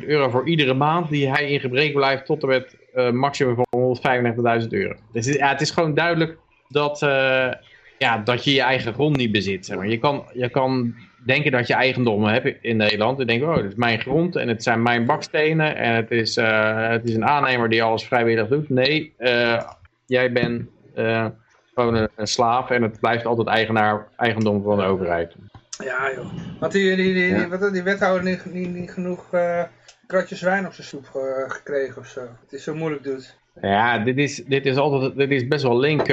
32.500 0.00 0.06
euro 0.06 0.28
voor 0.28 0.48
iedere 0.48 0.74
maand 0.74 1.08
die 1.08 1.30
hij 1.30 1.50
in 1.50 1.60
gebrek 1.60 1.92
blijft 1.92 2.26
tot 2.26 2.42
en 2.42 2.48
met 2.48 2.76
eh 2.94 3.10
maximum 3.10 3.54
van 3.54 3.98
195.000 4.62 4.68
euro. 4.68 4.94
Dus 5.12 5.26
ja, 5.26 5.48
het 5.48 5.60
is 5.60 5.70
gewoon 5.70 5.94
duidelijk 5.94 6.38
dat, 6.68 7.02
eh, 7.02 7.52
ja, 7.98 8.18
dat 8.18 8.44
je 8.44 8.52
je 8.54 8.60
eigen 8.60 8.94
grond 8.94 9.16
niet 9.16 9.32
bezit. 9.32 9.66
Zeg 9.66 9.76
maar. 9.76 9.88
je, 9.88 9.98
kan, 9.98 10.24
je 10.32 10.48
kan 10.48 10.94
denken 11.26 11.52
dat 11.52 11.66
je 11.66 11.74
eigendommen 11.74 12.32
hebt 12.32 12.56
in 12.60 12.76
Nederland. 12.76 13.20
En 13.20 13.26
denken, 13.26 13.48
oh, 13.48 13.54
dit 13.56 13.64
is 13.64 13.74
mijn 13.74 14.00
grond 14.00 14.36
en 14.36 14.48
het 14.48 14.62
zijn 14.62 14.82
mijn 14.82 15.06
bakstenen. 15.06 15.76
En 15.76 15.94
het 15.94 16.10
is, 16.10 16.36
eh, 16.36 16.88
het 16.88 17.04
is 17.08 17.14
een 17.14 17.24
aannemer 17.26 17.68
die 17.68 17.82
alles 17.82 18.04
vrijwillig 18.04 18.48
doet. 18.48 18.68
Nee, 18.68 19.14
eh, 19.18 19.62
jij 20.06 20.32
bent 20.32 20.62
eh, 20.94 21.26
gewoon 21.74 21.94
een, 21.94 22.08
een 22.16 22.26
slaaf 22.26 22.70
en 22.70 22.82
het 22.82 23.00
blijft 23.00 23.26
altijd 23.26 23.48
eigenaar, 23.48 24.06
eigendom 24.16 24.62
van 24.62 24.76
de 24.76 24.84
overheid. 24.84 25.34
Ja 25.84 26.12
joh. 26.14 26.26
Want 26.60 26.72
die, 26.72 26.96
die, 26.96 27.14
die, 27.14 27.26
Ja. 27.26 27.70
die, 27.70 27.82
wethouder 27.82 28.24
niet, 28.24 28.44
niet, 28.52 28.68
niet 28.74 28.90
genoeg 28.90 29.32
eh, 29.32 29.62
kratjes 30.06 30.40
wijn 30.40 30.66
op 30.66 30.72
zijn 30.72 30.86
soep 30.86 31.06
gekregen 31.48 32.02
of 32.02 32.06
zo. 32.06 32.20
Het 32.20 32.52
is 32.52 32.64
zo 32.64 32.74
moeilijk 32.74 33.02
doet. 33.04 33.38
Ja, 33.60 33.98
dit 33.98 34.18
is, 34.18 34.44
dit 34.44 34.66
is, 34.66 34.76
altijd, 34.76 35.16
dit 35.16 35.30
is 35.30 35.48
best 35.48 35.62
wel 35.62 35.78
link, 35.78 36.06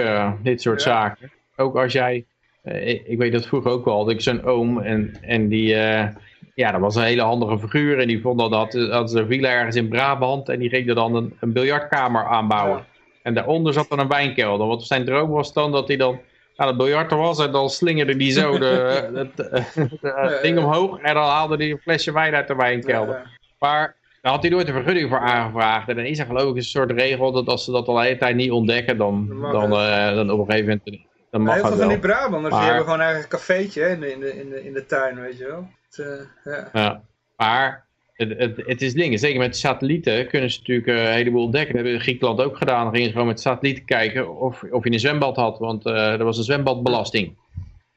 dit 0.43 0.61
soort 0.61 0.83
Ja. 0.83 0.89
zaken. 0.89 1.31
Ook 1.55 1.75
als 1.75 1.93
jij, 1.93 2.25
ik, 2.63 3.03
ik 3.05 3.17
weet 3.17 3.31
dat 3.31 3.45
vroeger 3.45 3.71
ook 3.71 3.85
wel, 3.85 3.97
had 3.97 4.09
ik 4.09 4.21
zo'n 4.21 4.43
oom 4.43 4.79
en, 4.79 5.17
en 5.21 5.47
die, 5.47 5.75
eh, 5.75 6.07
ja, 6.55 6.71
dat 6.71 6.81
was 6.81 6.95
een 6.95 7.03
hele 7.03 7.21
handige 7.21 7.59
figuur. 7.59 7.99
En 7.99 8.07
die 8.07 8.21
vond 8.21 8.39
dat, 8.39 8.71
dat, 8.71 9.11
ze 9.11 9.25
villa 9.25 9.49
ergens 9.49 9.75
in 9.75 9.87
Brabant 9.87 10.49
en 10.49 10.59
die 10.59 10.69
ging 10.69 10.89
er 10.89 10.95
dan 10.95 11.15
een, 11.15 11.37
een 11.39 11.53
biljartkamer 11.53 12.25
aanbouwen. 12.25 12.77
Ja. 12.77 12.85
En 13.23 13.33
daaronder 13.33 13.73
zat 13.73 13.89
dan 13.89 13.99
een 13.99 14.07
wijnkelder. 14.07 14.67
Want 14.67 14.83
zijn 14.83 15.05
droom 15.05 15.29
was 15.29 15.53
dan 15.53 15.71
dat 15.71 15.87
hij 15.87 15.97
dan 15.97 16.19
aan 16.55 16.67
het 16.67 16.77
biljarten 16.77 17.17
was 17.17 17.39
en 17.39 17.51
dan 17.51 17.69
slingerde 17.69 18.13
hij 18.13 18.31
zo 18.31 18.57
de, 18.59 19.09
het 19.13 19.49
eh, 19.49 19.63
het 20.01 20.41
ding 20.41 20.57
omhoog 20.57 20.99
en 20.99 21.13
dan 21.13 21.23
haalde 21.23 21.55
hij 21.55 21.69
een 21.69 21.79
flesje 21.81 22.11
wijn 22.11 22.35
uit 22.35 22.47
de 22.47 22.55
wijnkelder. 22.55 23.39
Maar 23.59 23.95
daar 24.21 24.31
had 24.31 24.41
hij 24.41 24.51
nooit 24.51 24.67
een 24.67 24.73
vergunning 24.73 25.09
voor 25.09 25.19
aangevraagd. 25.19 25.89
En 25.89 25.95
dan 25.95 26.05
is 26.05 26.19
er 26.19 26.25
geloof 26.25 26.49
ik 26.49 26.55
een 26.55 26.63
soort 26.63 26.91
regel 26.91 27.31
dat 27.31 27.47
als 27.47 27.63
ze 27.63 27.71
dat 27.71 27.87
al 27.87 27.95
de 27.95 28.01
hele 28.01 28.17
tijd 28.17 28.35
niet 28.35 28.51
ontdekken, 28.51 28.97
dan, 28.97 29.27
dan, 29.51 29.71
eh, 29.71 30.15
dan 30.15 30.31
op 30.31 30.39
een 30.39 30.45
gegeven 30.45 30.81
moment 30.85 31.09
dan 31.31 31.41
mag 31.41 31.53
heel 31.55 31.65
veel 31.67 31.77
van 31.77 31.87
die 31.87 31.99
Brabanders 31.99 32.41
die 32.43 32.51
Maar- 32.53 32.63
hebben 32.65 32.83
gewoon 32.83 32.99
eigenlijk 32.99 33.33
een 33.33 33.39
cafeetje 33.39 33.87
in, 33.87 33.99
de, 33.99 34.11
in, 34.13 34.19
de, 34.19 34.39
in, 34.39 34.49
de, 34.49 34.63
in 34.63 34.73
de 34.73 34.85
tuin, 34.85 35.21
weet 35.21 35.37
je 35.37 35.45
wel. 35.47 35.67
Het, 35.89 35.99
eh, 35.99 36.53
ja. 36.53 36.69
Ja. 36.73 37.01
Maar 37.37 37.85
het, 38.13 38.37
het, 38.37 38.57
het 38.65 38.81
is 38.81 38.93
dingen. 38.93 39.19
Zeker 39.19 39.39
met 39.39 39.57
satellieten 39.57 40.27
kunnen 40.27 40.51
ze 40.51 40.59
natuurlijk 40.59 40.87
eh, 40.87 41.03
een 41.05 41.11
heleboel 41.13 41.43
ontdekken. 41.43 41.75
Dat 41.75 41.83
hebben 41.83 42.01
Griekenland 42.01 42.41
ook 42.41 42.57
gedaan. 42.57 42.83
Dan 42.83 42.91
gingen 42.91 43.07
ze 43.07 43.11
gewoon 43.11 43.27
met 43.27 43.39
satellieten 43.39 43.85
kijken 43.85 44.37
of, 44.37 44.63
of 44.63 44.83
je 44.83 44.91
een 44.91 44.99
zwembad 44.99 45.35
had. 45.35 45.59
Want 45.59 45.85
eh 45.85 45.93
er 46.11 46.23
was 46.23 46.37
een 46.37 46.43
zwembadbelasting. 46.43 47.37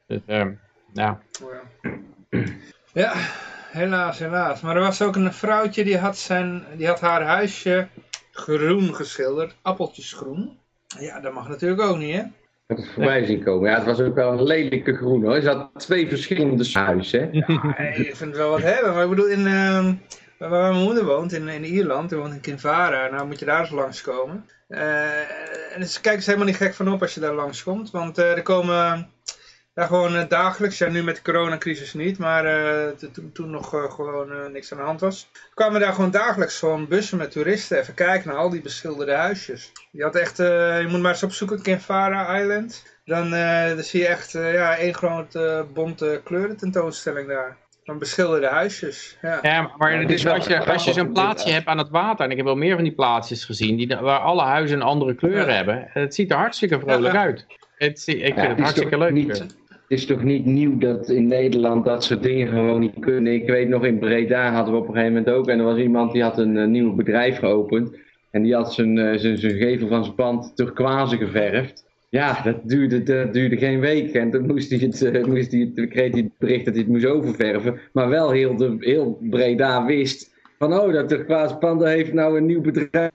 Dus, 0.06 0.20
eh, 0.26 0.46
ja. 0.92 1.20
Oh, 1.42 1.50
ja. 2.30 2.40
ja, 2.92 3.12
helaas, 3.70 4.18
helaas. 4.18 4.60
Maar 4.60 4.76
er 4.76 4.82
was 4.82 5.02
ook 5.02 5.16
een 5.16 5.32
vrouwtje 5.32 5.84
die 5.84 5.98
had, 5.98 6.18
zijn, 6.18 6.64
die 6.76 6.86
had 6.86 7.00
haar 7.00 7.22
huisje 7.22 7.88
groen 8.32 8.94
geschilderd, 8.94 9.56
appeltjesgroen. 9.62 10.58
Ja, 10.98 11.20
dat 11.20 11.32
mag 11.32 11.48
natuurlijk 11.48 11.80
ook 11.80 11.98
niet, 11.98 12.14
hè? 12.14 12.22
Heb 12.66 12.76
het 12.76 12.88
voorbij 12.88 13.24
zien 13.24 13.44
komen. 13.44 13.70
Ja, 13.70 13.76
het 13.76 13.84
was 13.84 14.00
ook 14.00 14.14
wel 14.14 14.32
een 14.32 14.42
lelijke 14.42 14.94
groen 14.94 15.24
hoor. 15.24 15.34
Er 15.34 15.42
zat 15.42 15.70
twee 15.76 16.08
verschillende 16.08 16.68
huizen. 16.72 17.28
Ja, 17.32 17.78
ik 17.78 18.16
vind 18.16 18.30
het 18.30 18.36
wel 18.36 18.50
wat 18.50 18.62
hebben. 18.62 18.92
Maar 18.92 19.02
ik 19.02 19.08
bedoel, 19.08 19.28
in, 19.28 19.46
ehm, 19.46 19.94
waar 20.38 20.72
mijn 20.72 20.84
moeder 20.84 21.04
woont, 21.04 21.32
in, 21.32 21.48
in 21.48 21.64
Ierland, 21.64 22.08
die 22.08 22.18
woont 22.18 22.34
in 22.34 22.40
Kinvara, 22.40 23.08
nou 23.10 23.26
moet 23.26 23.38
je 23.38 23.44
daar 23.44 23.60
eens 23.60 23.70
langskomen. 23.70 24.44
Eh 24.68 25.54
en 25.74 25.88
ze 25.88 26.00
kijken 26.00 26.22
ze 26.22 26.30
helemaal 26.30 26.50
niet 26.50 26.62
gek 26.62 26.74
van 26.74 26.92
op 26.92 27.02
als 27.02 27.14
je 27.14 27.20
daar 27.20 27.34
langskomt. 27.34 27.90
Want 27.90 28.18
eh, 28.18 28.30
er 28.30 28.42
komen 28.42 29.10
daar 29.74 29.86
gewoon 29.86 30.16
eh, 30.16 30.28
dagelijks, 30.28 30.78
ja 30.78 30.88
nu 30.88 31.02
met 31.02 31.16
de 31.16 31.22
coronacrisis 31.22 31.94
niet, 31.94 32.18
maar 32.18 32.44
eh, 32.44 32.88
toen, 33.12 33.30
toen 33.32 33.50
nog 33.50 33.74
eh, 33.74 33.90
gewoon 33.90 34.32
eh, 34.32 34.50
niks 34.52 34.72
aan 34.72 34.78
de 34.78 34.84
hand 34.84 35.00
was. 35.00 35.28
kwamen 35.54 35.80
daar 35.80 35.92
gewoon 35.92 36.10
dagelijks 36.10 36.58
gewoon 36.58 36.88
bussen 36.88 37.18
met 37.18 37.30
toeristen 37.30 37.78
even 37.78 37.94
kijken 37.94 38.28
naar 38.28 38.38
al 38.38 38.50
die 38.50 38.62
beschilderde 38.62 39.12
huisjes. 39.14 39.72
Je 39.90 40.02
had 40.02 40.14
echt, 40.16 40.38
eh, 40.38 40.80
je 40.80 40.86
moet 40.88 41.00
maar 41.00 41.10
eens 41.12 41.22
opzoeken, 41.22 41.62
Kinvara 41.62 42.38
Island. 42.40 42.92
Dan, 43.04 43.34
eh, 43.34 43.68
dan 43.68 43.82
zie 43.82 44.00
je 44.00 44.06
echt 44.06 44.34
eh, 44.34 44.52
ja, 44.52 44.76
één 44.76 44.94
grote 44.94 45.66
bonte 45.74 46.20
kleurententoonstelling 46.24 47.28
daar. 47.28 47.56
Van 47.84 47.98
beschilderde 47.98 48.46
huisjes. 48.46 49.16
Ja. 49.22 49.38
Ja, 49.42 49.70
maar 49.76 49.92
Ja, 49.94 49.98
het 50.00 50.10
is 50.10 50.26
als, 50.26 50.46
je, 50.46 50.64
als 50.64 50.84
je 50.84 50.92
zo'n 50.92 51.12
plaatsje 51.12 51.50
hebt 51.50 51.66
aan 51.66 51.78
het 51.78 51.88
water, 51.90 52.24
en 52.24 52.30
ik 52.30 52.36
heb 52.36 52.46
wel 52.46 52.56
meer 52.56 52.74
van 52.74 52.84
die 52.84 52.94
plaatsjes 52.94 53.44
gezien, 53.44 53.76
die, 53.76 53.96
waar 54.00 54.18
alle 54.18 54.42
huizen 54.42 54.76
een 54.76 54.86
andere 54.86 55.14
kleur 55.14 55.48
Ja. 55.48 55.54
hebben, 55.54 55.88
het 55.92 56.14
ziet 56.14 56.30
er 56.30 56.36
hartstikke 56.36 56.78
vrolijk 56.80 57.14
Ja, 57.14 57.20
ja. 57.20 57.26
uit. 57.26 57.46
Het, 57.76 58.00
zie- 58.00 58.16
ik 58.16 58.24
vind 58.34 58.36
Ja, 58.36 58.48
het 58.48 58.58
hartstikke 58.58 58.98
leuk. 58.98 59.10
niet- 59.12 59.46
is 59.94 60.06
toch 60.06 60.22
niet 60.22 60.44
nieuw 60.44 60.78
dat 60.78 61.08
in 61.08 61.26
Nederland 61.26 61.84
dat 61.84 62.04
soort 62.04 62.22
dingen 62.22 62.48
gewoon 62.48 62.80
niet 62.80 62.98
kunnen. 63.00 63.32
Ik 63.32 63.46
weet 63.46 63.68
nog 63.68 63.84
in 63.84 63.98
Breda 63.98 64.52
hadden 64.52 64.74
we 64.74 64.80
op 64.80 64.88
een 64.88 64.94
gegeven 64.94 65.14
moment 65.14 65.34
ook. 65.34 65.48
En 65.48 65.58
er 65.58 65.64
was 65.64 65.78
iemand 65.78 66.12
die 66.12 66.22
had 66.22 66.38
een, 66.38 66.56
eh, 66.56 66.66
nieuw 66.66 66.94
bedrijf 66.94 67.38
geopend. 67.38 67.96
En 68.30 68.42
die 68.42 68.54
had 68.54 68.74
zijn, 68.74 68.98
eh, 68.98 69.18
zijn, 69.18 69.38
zijn 69.38 69.56
gevel 69.56 69.88
van 69.88 70.04
zijn 70.04 70.16
pand 70.16 70.56
turquoise 70.56 71.16
geverfd. 71.16 71.84
Ja, 72.08 72.42
dat 72.42 72.56
duurde, 72.62 73.02
dat 73.02 73.32
duurde 73.32 73.56
geen 73.56 73.80
week. 73.80 74.14
En 74.14 74.30
toen 74.30 74.46
moest 74.46 74.70
hij 74.70 74.78
het, 74.78 75.02
eh, 75.02 75.24
moest 75.24 75.52
hij 75.52 75.70
kreeg 75.74 76.12
hij 76.12 76.20
het 76.20 76.38
bericht 76.38 76.64
dat 76.64 76.74
hij 76.74 76.82
het 76.82 76.92
moest 76.92 77.06
oververven. 77.06 77.80
Maar 77.92 78.08
wel 78.08 78.30
heel, 78.30 78.76
heel 78.78 79.18
Breda 79.20 79.84
wist 79.84 80.32
van, 80.58 80.72
oh, 80.80 80.92
dat 80.92 81.08
turquoise 81.08 81.56
pand 81.56 81.84
heeft 81.84 82.12
nou 82.12 82.36
een 82.36 82.46
nieuw 82.46 82.60
bedrijf 82.60 83.10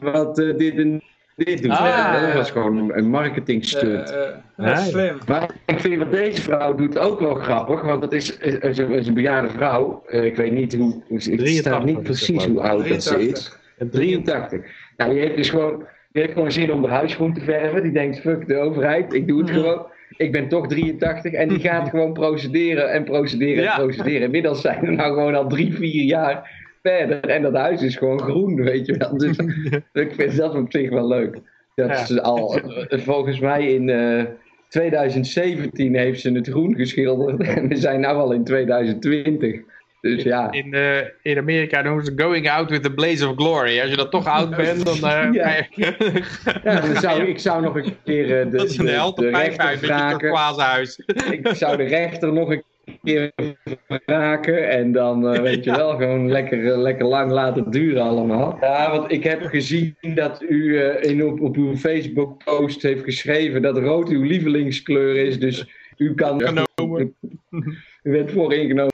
wat 0.00 0.36
dit 0.36 0.74
en 0.76 1.02
dit 1.36 1.62
doet. 1.62 1.70
Ah. 1.70 1.78
Ja, 1.86 2.20
dat 2.26 2.34
was 2.34 2.50
gewoon 2.50 2.92
een 2.94 3.08
marketing 3.10 3.64
stunt. 3.64 4.08
Ja, 4.10 4.42
Nee. 4.56 4.76
slim. 4.76 5.16
Maar 5.28 5.50
ik 5.66 5.80
vind 5.80 5.98
wat 5.98 6.10
deze 6.12 6.42
vrouw 6.42 6.74
doet 6.74 6.98
ook 6.98 7.20
wel 7.20 7.34
grappig, 7.34 7.80
want 7.82 8.00
dat 8.00 8.12
is, 8.12 8.38
is, 8.38 8.54
is 8.58 8.78
een, 8.78 8.90
is 8.90 9.06
een 9.06 9.14
bejaarde 9.14 9.48
vrouw. 9.48 10.02
Eh, 10.06 10.24
ik 10.24 10.36
weet 10.36 10.52
niet 10.52 10.74
hoe, 10.76 11.02
ik 11.08 11.20
83 11.20 11.56
sta 11.56 11.84
niet 11.84 12.02
precies 12.02 12.44
hoe 12.46 12.60
oud 12.60 12.88
dat 12.88 13.02
ze 13.02 13.08
83. 13.14 13.36
is. 13.36 13.58
Het 13.78 13.92
drie- 13.92 14.22
83. 14.22 14.60
Nou, 14.96 15.10
die 15.12 15.20
heeft 15.20 15.36
dus 15.36 15.50
gewoon, 15.50 15.84
die 16.12 16.22
heeft 16.22 16.34
gewoon 16.34 16.52
zin 16.52 16.72
om 16.72 16.82
de 16.82 16.88
huis 16.88 17.14
groen 17.14 17.32
te 17.34 17.40
verven. 17.40 17.82
Die 17.82 17.92
denkt, 17.92 18.20
fuck 18.20 18.46
de 18.46 18.56
overheid, 18.56 19.12
ik 19.14 19.28
doe 19.28 19.40
het 19.40 19.50
gewoon. 19.50 19.86
ik 20.16 20.32
ben 20.32 20.48
toch 20.48 20.66
83 20.68 21.32
en 21.32 21.48
die 21.48 21.60
gaat 21.60 21.88
gewoon 21.88 22.12
procederen 22.12 22.92
en 22.92 23.04
procederen 23.04 23.64
en 23.66 23.74
procederen. 23.82 24.22
Inmiddels 24.22 24.60
zijn 24.60 24.80
we 24.80 24.90
nou 24.90 25.08
gewoon 25.14 25.34
al 25.34 25.48
drie, 25.48 25.74
vier 25.74 26.02
jaar 26.04 26.62
verder 26.84 27.20
en 27.20 27.42
dat 27.42 27.54
huis 27.54 27.82
is 27.82 27.96
gewoon 27.96 28.20
groen, 28.20 28.62
weet 28.62 28.86
je 28.86 28.96
wel. 28.96 29.18
Dus 29.18 29.36
ik 29.92 30.14
vind 30.14 30.36
dat 30.36 30.54
op 30.54 30.72
zich 30.72 30.90
wel 30.90 31.08
leuk. 31.08 31.38
Dat 31.74 31.90
is 31.90 32.20
al, 32.20 32.60
volgens 32.88 33.38
mij 33.40 33.72
in 33.72 33.88
uh, 33.88 34.20
eh, 34.20 34.26
2017 34.68 35.96
heeft 35.96 36.20
ze 36.20 36.32
het 36.32 36.48
groen 36.48 36.74
geschilderd 36.74 37.40
en 37.56 37.68
we 37.68 37.76
zijn 37.76 38.00
nu 38.00 38.06
al 38.06 38.32
in 38.32 38.44
2020. 38.44 39.60
Dus 40.00 40.22
ja. 40.22 40.50
In, 40.50 40.74
uh, 40.74 40.98
in 41.22 41.38
Amerika 41.38 41.82
noemen 41.82 42.04
ze 42.04 42.12
going 42.16 42.50
out 42.50 42.70
with 42.70 42.82
the 42.82 42.92
blaze 42.92 43.28
of 43.28 43.36
glory. 43.36 43.80
Als 43.80 43.90
je 43.90 43.96
dan 43.96 44.10
toch 44.10 44.26
oud 44.26 44.56
bent, 44.56 44.84
dan... 44.84 44.96
Uh, 44.96 45.32
ja. 45.32 45.66
ja, 46.64 46.80
dan 46.80 46.96
zou, 46.96 47.22
ik 47.22 47.38
zou 47.38 47.62
nog 47.62 47.76
een 47.76 47.96
keer 48.04 48.24
uh, 48.24 48.50
de, 48.50 48.56
dat 48.56 48.70
is 48.70 48.78
een 48.78 48.84
de, 48.84 49.12
de 49.14 49.28
rechter 49.28 49.78
vragen. 49.78 50.82
Ik 51.30 51.48
zou 51.52 51.76
de 51.76 51.82
rechter 51.84 52.32
nog 52.32 52.50
een 52.50 52.62
keer 53.04 53.32
vragen 53.88 54.68
en 54.68 54.92
dan 54.92 55.42
weet 55.42 55.64
je 55.64 55.70
wel, 55.76 55.96
gewoon 55.96 56.30
lekker, 56.30 56.78
lekker 56.78 57.06
lang 57.06 57.30
laten 57.30 57.70
duren 57.70 58.02
allemaal. 58.02 58.58
Ja, 58.60 58.90
want 58.90 59.12
ik 59.12 59.24
heb 59.24 59.42
gezien 59.42 59.96
dat 60.14 60.42
u 60.48 60.80
in, 61.00 61.24
op, 61.24 61.40
op 61.40 61.56
uw 61.56 61.76
Facebook 61.76 62.44
post 62.44 62.82
heeft 62.82 63.04
geschreven 63.04 63.62
dat 63.62 63.78
rood 63.78 64.08
uw 64.08 64.22
lievelingskleur 64.22 65.16
is, 65.16 65.38
dus 65.38 65.68
u 65.96 66.14
kan... 66.14 66.40
Genomen. 66.40 67.14
U 68.02 68.12
werd 68.12 68.32
vooringenomen 68.32 68.92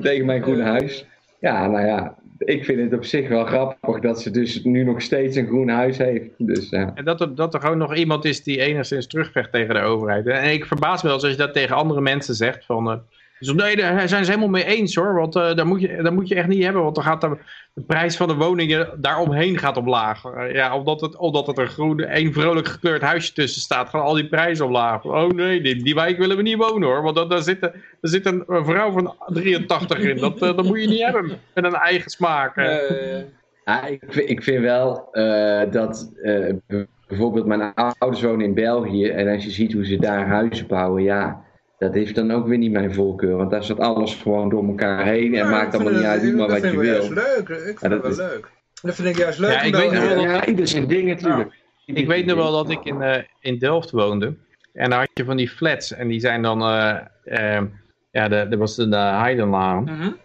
tegen 0.00 0.26
mijn 0.26 0.42
groene 0.42 0.62
huis. 0.62 1.06
Ja, 1.40 1.66
nou 1.66 1.86
ja, 1.86 2.16
ik 2.38 2.64
vind 2.64 2.80
het 2.80 2.92
op 2.92 3.04
zich 3.04 3.28
wel 3.28 3.44
grappig 3.44 4.00
dat 4.00 4.22
ze 4.22 4.30
dus 4.30 4.64
nu 4.64 4.84
nog 4.84 5.02
steeds 5.02 5.36
een 5.36 5.46
groen 5.46 5.68
huis 5.68 5.98
heeft. 5.98 6.30
Dus, 6.38 6.70
ja. 6.70 6.92
En 6.94 7.04
dat 7.04 7.20
er, 7.20 7.34
dat 7.34 7.54
er 7.54 7.60
gewoon 7.60 7.78
nog 7.78 7.94
iemand 7.94 8.24
is 8.24 8.42
die 8.42 8.60
enigszins 8.60 9.06
terugvecht 9.06 9.52
tegen 9.52 9.74
de 9.74 9.80
overheid. 9.80 10.26
En 10.26 10.52
ik 10.52 10.64
verbaas 10.64 11.02
me 11.02 11.08
wel 11.08 11.20
als 11.20 11.30
je 11.30 11.36
dat 11.36 11.52
tegen 11.52 11.76
andere 11.76 12.00
mensen 12.00 12.34
zegt. 12.34 12.64
Van, 12.64 12.90
uh, 12.90 12.96
dus 13.42 13.54
nee, 13.54 13.76
daar 13.76 14.08
zijn 14.08 14.24
ze 14.24 14.30
helemaal 14.30 14.50
mee 14.50 14.64
eens 14.64 14.94
hoor. 14.94 15.14
Want 15.14 15.36
uh, 15.36 15.54
daar, 15.54 15.66
moet 15.66 15.80
je, 15.80 16.02
daar 16.02 16.12
moet 16.12 16.28
je 16.28 16.34
echt 16.34 16.48
niet 16.48 16.62
hebben. 16.62 16.82
Want 16.82 16.94
dan 16.94 17.04
gaat 17.04 17.20
de, 17.20 17.36
de 17.74 17.82
prijs 17.82 18.16
van 18.16 18.28
de 18.28 18.34
woningen 18.34 18.88
daaromheen 19.00 19.58
gaat 19.58 19.76
omlaag. 19.76 20.24
Uh, 20.24 20.52
ja, 20.52 20.76
omdat 20.76 21.00
het, 21.00 21.16
omdat 21.16 21.46
het 21.46 21.58
een 21.58 21.68
groen, 21.68 22.00
één 22.00 22.32
vrolijk 22.32 22.68
gekleurd 22.68 23.02
huisje 23.02 23.32
tussen 23.32 23.60
staat. 23.60 23.88
Gaan 23.88 24.02
al 24.02 24.14
die 24.14 24.28
prijzen 24.28 24.64
omlaag. 24.64 25.04
Oh 25.04 25.30
nee, 25.30 25.60
die, 25.60 25.82
die 25.82 25.94
wijk 25.94 26.18
willen 26.18 26.36
we 26.36 26.42
niet 26.42 26.56
wonen 26.56 26.88
hoor. 26.88 27.02
Want 27.02 27.30
daar 27.30 27.42
zit, 27.42 27.60
daar 27.60 27.74
zit 28.00 28.26
een, 28.26 28.44
vrouw 28.46 28.90
van 28.90 29.14
83 29.26 29.98
in. 29.98 30.16
Dat, 30.16 30.42
uh, 30.42 30.56
dat 30.56 30.64
moet 30.64 30.80
je 30.80 30.88
niet 30.88 31.02
hebben. 31.02 31.40
Met 31.54 31.64
een 31.64 31.74
eigen 31.74 32.10
smaak. 32.10 32.56
Ja, 33.64 33.86
ik, 33.86 34.02
ik 34.14 34.42
vind 34.42 34.62
wel 34.62 35.08
dat 35.70 36.12
bijvoorbeeld 37.08 37.46
mijn 37.46 37.74
ouders 37.74 38.22
wonen 38.22 38.46
in 38.46 38.54
België. 38.54 39.08
En 39.08 39.28
als 39.28 39.44
je 39.44 39.50
ziet 39.50 39.72
hoe 39.72 39.86
ze 39.86 39.96
daar 39.96 40.26
huizen 40.26 40.66
bouwen. 40.66 41.02
Ja 41.02 41.50
dat 41.82 41.94
heeft 41.94 42.14
dan 42.14 42.30
ook 42.30 42.46
weer 42.46 42.58
niet 42.58 42.72
mijn 42.72 42.94
voorkeur. 42.94 43.36
Want 43.36 43.50
daar 43.50 43.64
zat 43.64 43.78
alles 43.78 44.14
gewoon 44.14 44.48
door 44.48 44.68
elkaar 44.68 45.04
heen 45.04 45.34
en 45.34 45.50
maakt 45.50 45.74
allemaal 45.74 45.92
niet 45.92 46.02
uit, 46.02 46.22
doe 46.22 46.32
maar 46.32 46.48
wat 46.48 46.62
je 46.62 46.78
wil. 46.78 46.92
Dat 46.92 47.04
vind 47.04 47.18
ik 47.18 47.48
leuk. 47.48 47.68
Ik 47.68 47.78
vind 47.78 47.92
het 47.92 48.16
wel 48.16 48.26
leuk. 48.26 48.50
Dat 48.82 48.94
vind 48.94 49.08
ik 49.08 49.16
juist 49.16 49.38
leuk. 49.38 49.52
Ja, 49.52 49.62
ik 49.62 49.74
weet 49.74 49.92
nog 49.92 50.02
wel 50.02 50.14
dat... 50.14 50.24
ja, 50.24 50.46
ieder 50.46 50.68
zijn 50.68 50.86
ding 50.86 51.08
natuurlijk. 51.08 51.54
Ik 51.86 52.06
weet 52.06 52.26
nog 52.26 52.36
wel 52.36 52.52
dat 52.52 52.70
ik 52.70 52.84
in, 52.84 53.00
uh, 53.00 53.16
in 53.40 53.58
Delft 53.58 53.90
woonde. 53.90 54.34
En 54.72 54.90
daar 54.90 54.98
had 54.98 55.10
je 55.14 55.24
van 55.24 55.36
die 55.36 55.48
flats. 55.48 55.92
En 55.92 56.08
die 56.08 56.20
zijn 56.20 56.42
dan... 56.42 56.62
Uh, 56.62 56.98
uh, 57.24 57.60
ja, 58.10 58.28
dat 58.28 58.54
was 58.54 58.76
de, 58.76 58.88
de 58.88 58.96
Heidenlaan. 58.96 59.88
-hmm. 59.88 60.16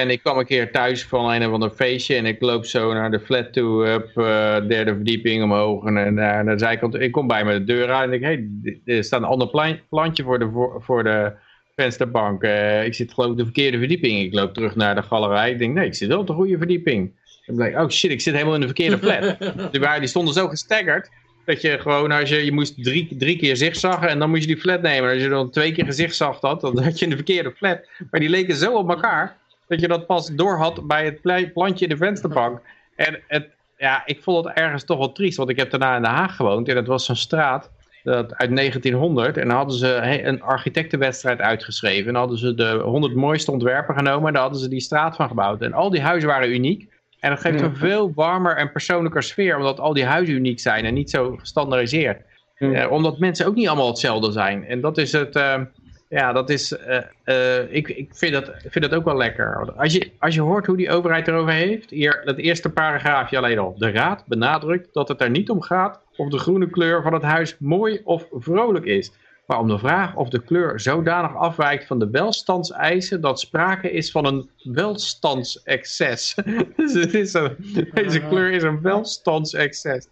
En 0.00 0.10
ik 0.10 0.20
kwam 0.20 0.38
een 0.38 0.46
keer 0.46 0.72
thuis 0.72 1.04
van 1.04 1.30
een 1.30 1.46
of 1.46 1.52
ander 1.52 1.70
feestje 1.70 2.14
en 2.14 2.26
ik 2.26 2.40
loop 2.40 2.64
zo 2.64 2.92
naar 2.92 3.10
de 3.10 3.20
flat 3.20 3.52
toe, 3.52 3.94
op 3.94 4.10
uh, 4.16 4.68
derde 4.68 4.94
verdieping 4.94 5.42
omhoog. 5.42 5.84
En 5.84 5.96
uh, 5.96 6.10
naar 6.10 6.44
de 6.44 6.58
zijkant, 6.58 6.94
ik 6.94 7.12
kom 7.12 7.26
bij 7.26 7.44
me 7.44 7.52
de 7.52 7.64
deur 7.64 7.90
uit 7.90 8.10
en 8.10 8.14
ik 8.14 8.22
hey, 8.22 8.48
er 8.84 9.04
staat 9.04 9.20
een 9.20 9.26
ander 9.26 9.78
plantje 9.88 10.22
voor 10.22 10.38
de, 10.38 10.76
voor, 10.78 11.04
de 11.04 11.32
vensterbank. 11.76 12.42
Uh, 12.42 12.84
ik 12.84 12.94
zit 12.94 13.12
geloof 13.12 13.30
ik 13.30 13.36
de 13.36 13.44
verkeerde 13.44 13.78
verdieping. 13.78 14.20
Ik 14.20 14.34
loop 14.34 14.54
terug 14.54 14.74
naar 14.76 14.94
de 14.94 15.02
galerij. 15.02 15.50
Ik 15.50 15.58
denk, 15.58 15.74
nee, 15.74 15.86
ik 15.86 15.94
zit 15.94 16.08
wel 16.08 16.18
op 16.18 16.26
de 16.26 16.32
goede 16.32 16.58
verdieping. 16.58 17.12
Ik 17.46 17.56
denk, 17.56 17.78
oh 17.78 17.88
shit, 17.88 18.10
ik 18.10 18.20
zit 18.20 18.34
helemaal 18.34 18.54
in 18.54 18.60
de 18.60 18.66
verkeerde 18.66 18.98
flat. 18.98 19.36
die, 19.72 19.80
waren, 19.80 20.00
die 20.00 20.08
stonden 20.08 20.34
zo 20.34 20.48
gestaggerd. 20.48 21.10
Dat 21.44 21.60
je 21.60 21.78
gewoon, 21.78 22.10
als 22.10 22.28
je, 22.28 22.44
je 22.44 22.52
moest 22.52 22.84
drie, 22.84 23.16
drie 23.18 23.36
keer 23.36 23.56
zigzaggen 23.56 24.08
en 24.08 24.18
dan 24.18 24.30
moest 24.30 24.40
je 24.40 24.46
die 24.48 24.56
flat 24.56 24.82
nemen. 24.82 25.10
Als 25.10 25.22
je 25.22 25.28
dan 25.28 25.50
twee 25.50 25.72
keer 25.72 25.84
gezichtsagd 25.84 26.42
had, 26.42 26.60
dan 26.60 26.82
had 26.82 26.98
je 26.98 27.04
in 27.04 27.10
de 27.10 27.16
verkeerde 27.16 27.52
flat. 27.56 27.88
Maar 28.10 28.20
die 28.20 28.28
leken 28.28 28.56
zo 28.56 28.74
op 28.74 28.88
elkaar 28.88 29.42
dat 29.74 29.82
je 29.82 29.98
dat 29.98 30.06
pas 30.06 30.28
door 30.28 30.56
had 30.56 30.86
bij 30.86 31.04
het 31.04 31.52
plantje 31.52 31.84
in 31.84 31.90
de 31.90 31.96
vensterbank. 31.96 32.60
En 32.96 33.20
het, 33.28 33.48
ja, 33.76 34.02
ik 34.06 34.22
vond 34.22 34.44
het 34.44 34.56
ergens 34.56 34.84
toch 34.84 34.98
wel 34.98 35.12
triest, 35.12 35.36
want 35.36 35.50
ik 35.50 35.58
heb 35.58 35.70
daarna 35.70 35.96
in 35.96 36.02
Den 36.02 36.10
Haag 36.10 36.36
gewoond 36.36 36.68
en 36.68 36.74
dat 36.74 36.86
was 36.86 37.04
zo'n 37.04 37.16
straat 37.16 37.70
dat, 38.02 38.34
uit 38.34 38.56
1900 38.56 39.36
en 39.36 39.48
dan 39.48 39.56
hadden 39.56 39.76
ze 39.76 40.20
een 40.24 40.42
architectenwedstrijd 40.42 41.40
uitgeschreven 41.40 42.08
en 42.08 42.14
hadden 42.14 42.38
ze 42.38 42.54
de 42.54 42.80
100 42.84 43.14
mooiste 43.14 43.50
ontwerpen 43.50 43.94
genomen 43.94 44.26
en 44.26 44.32
daar 44.32 44.42
hadden 44.42 44.60
ze 44.60 44.68
die 44.68 44.80
straat 44.80 45.16
van 45.16 45.28
gebouwd. 45.28 45.62
En 45.62 45.72
al 45.72 45.90
die 45.90 46.02
huizen 46.02 46.28
waren 46.28 46.52
uniek 46.52 46.88
en 47.20 47.30
dat 47.30 47.40
geeft 47.40 47.60
een 47.60 47.76
veel 47.76 48.12
warmer 48.14 48.56
en 48.56 48.72
persoonlijker 48.72 49.22
sfeer, 49.22 49.56
omdat 49.56 49.80
al 49.80 49.92
die 49.92 50.04
huizen 50.04 50.34
uniek 50.34 50.60
zijn 50.60 50.84
en 50.84 50.94
niet 50.94 51.10
zo 51.10 51.36
gestandardiseerd. 51.36 52.22
Uh, 52.58 52.90
omdat 52.90 53.18
mensen 53.18 53.46
ook 53.46 53.54
niet 53.54 53.68
allemaal 53.68 53.88
hetzelfde 53.88 54.32
zijn. 54.32 54.64
En 54.64 54.80
dat 54.80 54.98
is 54.98 55.12
het... 55.12 55.36
Uh, 55.36 55.60
ja, 56.08 56.32
dat 56.32 56.50
is, 56.50 56.72
uh, 56.72 56.98
uh, 57.24 57.72
ik, 57.72 57.88
ik 57.88 58.08
vind, 58.14 58.32
dat, 58.32 58.50
vind 58.68 58.84
dat 58.84 58.94
ook 58.94 59.04
wel 59.04 59.16
lekker. 59.16 59.72
Als 59.76 59.92
je, 59.92 60.10
als 60.18 60.34
je 60.34 60.40
hoort 60.40 60.66
hoe 60.66 60.76
die 60.76 60.90
overheid 60.90 61.28
erover 61.28 61.52
heeft, 61.52 61.90
hier 61.90 62.22
dat 62.24 62.36
eerste 62.36 62.70
paragraafje 62.70 63.36
alleen 63.36 63.58
al. 63.58 63.74
De 63.78 63.90
raad 63.90 64.24
benadrukt 64.26 64.88
dat 64.92 65.08
het 65.08 65.20
er 65.20 65.30
niet 65.30 65.50
om 65.50 65.62
gaat 65.62 66.00
of 66.16 66.28
de 66.28 66.38
groene 66.38 66.70
kleur 66.70 67.02
van 67.02 67.12
het 67.12 67.22
huis 67.22 67.56
mooi 67.58 68.00
of 68.04 68.26
vrolijk 68.30 68.84
is. 68.84 69.12
Maar 69.46 69.58
om 69.58 69.68
de 69.68 69.78
vraag 69.78 70.16
of 70.16 70.28
de 70.28 70.42
kleur 70.42 70.80
zodanig 70.80 71.36
afwijkt 71.36 71.86
van 71.86 71.98
de 71.98 72.10
welstandseisen 72.10 73.20
dat 73.20 73.40
sprake 73.40 73.90
is 73.90 74.10
van 74.10 74.26
een 74.26 74.50
welstandsexces. 74.62 76.34
dus 76.76 76.92
deze 77.92 78.22
kleur 78.28 78.50
is 78.50 78.62
een 78.62 78.80
welstandsexces. 78.82 80.08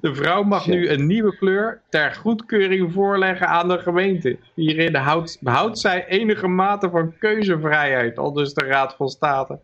De 0.00 0.14
vrouw 0.14 0.42
mag 0.42 0.66
nu 0.66 0.88
een 0.88 1.06
nieuwe 1.06 1.36
kleur 1.36 1.80
ter 1.88 2.14
goedkeuring 2.14 2.92
voorleggen 2.92 3.48
aan 3.48 3.68
de 3.68 3.78
gemeente. 3.78 4.38
Hierin 4.54 4.94
houdt, 4.94 5.38
behoudt 5.40 5.78
zij 5.78 6.06
enige 6.06 6.48
mate 6.48 6.90
van 6.90 7.18
keuzevrijheid, 7.18 8.18
al 8.18 8.32
dus 8.32 8.54
de 8.54 8.64
Raad 8.64 8.94
van 8.94 9.08
State. 9.08 9.58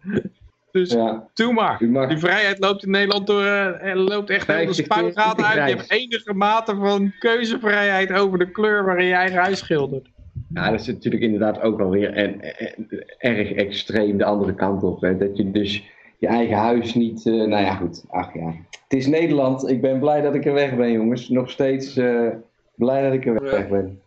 Dus 0.71 0.93
ja. 0.93 1.29
doe 1.35 1.53
maar. 1.53 1.85
Mag... 1.85 2.09
Die 2.09 2.19
vrijheid 2.19 2.59
loopt 2.59 2.85
in 2.85 2.91
Nederland 2.91 3.27
door, 3.27 3.45
uh, 3.45 3.95
loopt 3.95 4.31
echt 4.31 4.47
heel 4.47 4.67
de 4.67 4.73
spuigaten 4.73 5.45
uit. 5.45 5.71
Je 5.71 5.77
hebt 5.77 5.91
enige 5.91 6.35
mate 6.35 6.75
van 6.75 7.13
keuzevrijheid 7.19 8.13
over 8.13 8.39
de 8.39 8.51
kleur 8.51 8.85
waarin 8.85 9.07
je 9.07 9.15
eigen 9.15 9.39
huis 9.39 9.59
schildert. 9.59 10.09
Ja, 10.55 10.71
dat 10.71 10.81
is 10.81 10.87
natuurlijk 10.87 11.23
inderdaad 11.23 11.61
ook 11.61 11.77
wel 11.77 11.91
weer 11.91 12.13
en, 12.13 12.41
erg 13.19 13.53
extreem 13.53 14.19
de 14.19 14.25
andere 14.25 14.55
kant 14.55 14.83
op. 14.83 15.01
Hè. 15.01 15.17
Dat 15.17 15.37
je 15.37 15.51
dus 15.51 15.83
je 16.21 16.27
eigen 16.27 16.57
huis 16.57 16.95
niet... 16.95 17.25
Uh, 17.25 17.35
nou 17.35 17.65
ja, 17.65 17.75
goed. 17.75 18.05
Ach 18.09 18.35
ja. 18.35 18.55
Het 18.71 18.99
is 18.99 19.07
Nederland. 19.07 19.69
Ik 19.69 19.81
ben 19.81 19.99
blij 19.99 20.21
dat 20.21 20.35
ik 20.35 20.47
er 20.47 20.53
weg 20.53 20.77
ben, 20.77 20.93
jongens. 20.93 21.29
Nog 21.29 21.51
steeds 21.51 21.97
uh, 21.97 22.29
blij 22.75 23.03
dat 23.03 23.13
ik 23.13 23.27
er 23.27 23.43
weg 23.43 23.69
ben. 23.69 24.01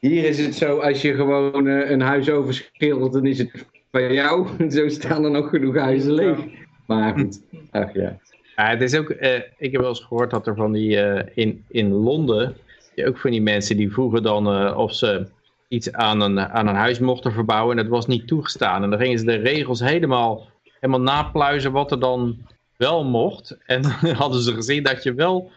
Hier 0.00 0.24
is 0.24 0.44
het 0.44 0.54
zo, 0.54 0.78
als 0.78 1.02
je 1.02 1.14
gewoon 1.14 1.66
uh, 1.66 1.90
een 1.90 2.00
huis 2.00 2.30
overschildert, 2.30 3.12
dan 3.12 3.26
is 3.26 3.38
het 3.38 3.66
van 3.90 4.12
jou. 4.12 4.46
zo 4.70 4.88
staan 4.88 5.24
er 5.24 5.30
nog 5.30 5.48
genoeg 5.48 5.76
huizen 5.76 6.12
leeg. 6.12 6.38
Maar 6.86 7.12
goed, 7.18 7.40
ach 7.70 7.94
ja. 7.94 8.18
ja 8.56 8.68
het 8.68 8.82
is 8.82 8.96
ook, 8.96 9.10
ik 9.58 9.72
heb 9.72 9.80
wel 9.80 9.88
eens 9.88 10.04
gehoord 10.04 10.30
dat 10.30 10.46
er 10.46 10.54
van 10.54 10.72
die, 10.72 10.96
in, 11.34 11.64
in 11.68 11.92
Londen, 11.92 12.56
ook 13.04 13.18
van 13.18 13.30
die 13.30 13.42
mensen 13.42 13.76
die 13.76 13.92
vroegen 13.92 14.22
dan 14.22 14.74
of 14.76 14.94
ze 14.94 15.26
iets 15.68 15.92
aan 15.92 16.20
een, 16.20 16.40
aan 16.40 16.66
een 16.66 16.74
huis 16.74 16.98
mochten 16.98 17.32
verbouwen 17.32 17.76
en 17.76 17.82
dat 17.82 17.92
was 17.92 18.06
niet 18.06 18.26
toegestaan. 18.26 18.82
En 18.82 18.90
dan 18.90 18.98
gingen 18.98 19.18
ze 19.18 19.24
de 19.24 19.36
regels 19.36 19.80
helemaal 19.80 20.46
helemaal 20.80 21.14
napluizen 21.14 21.72
wat 21.72 21.90
er 21.90 22.00
dan 22.00 22.46
wel 22.76 23.04
mocht. 23.04 23.56
En 23.66 23.82
dan 23.82 24.14
hadden 24.22 24.42
ze 24.42 24.54
gezien 24.54 24.82
dat 24.82 25.02
je 25.02 25.14
wel 25.14 25.50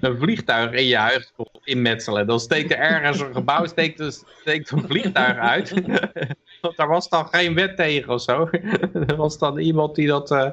een 0.00 0.18
vliegtuig 0.18 0.72
in 0.72 0.86
je 0.86 0.96
huis 0.96 1.32
kon 1.36 1.48
inmetselen. 1.64 2.26
Dan 2.26 2.40
steekt 2.40 2.70
er 2.70 2.78
ergens 2.78 3.20
een 3.20 3.34
gebouw, 3.34 3.66
steekt, 3.76 3.98
dus, 3.98 4.22
steekt 4.40 4.70
een 4.70 4.84
vliegtuig 4.88 5.38
uit. 5.38 5.74
Want 6.60 6.76
daar 6.76 6.88
was 6.88 7.08
dan 7.08 7.26
geen 7.26 7.54
wet 7.54 7.76
tegen 7.76 8.12
of 8.12 8.22
zo. 8.22 8.48
Er 8.92 9.16
was 9.16 9.38
dan 9.38 9.58
iemand 9.58 9.94
die 9.94 10.06
dat... 10.06 10.30
Uh, 10.30 10.48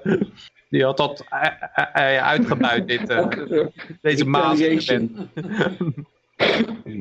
die 0.69 0.84
had 0.84 0.97
dat 0.97 1.26
uh, 1.34 1.41
uh, 1.78 2.24
uitgebuit, 2.24 2.88
dit, 2.88 3.07
deze 4.01 4.26
maas. 4.26 4.59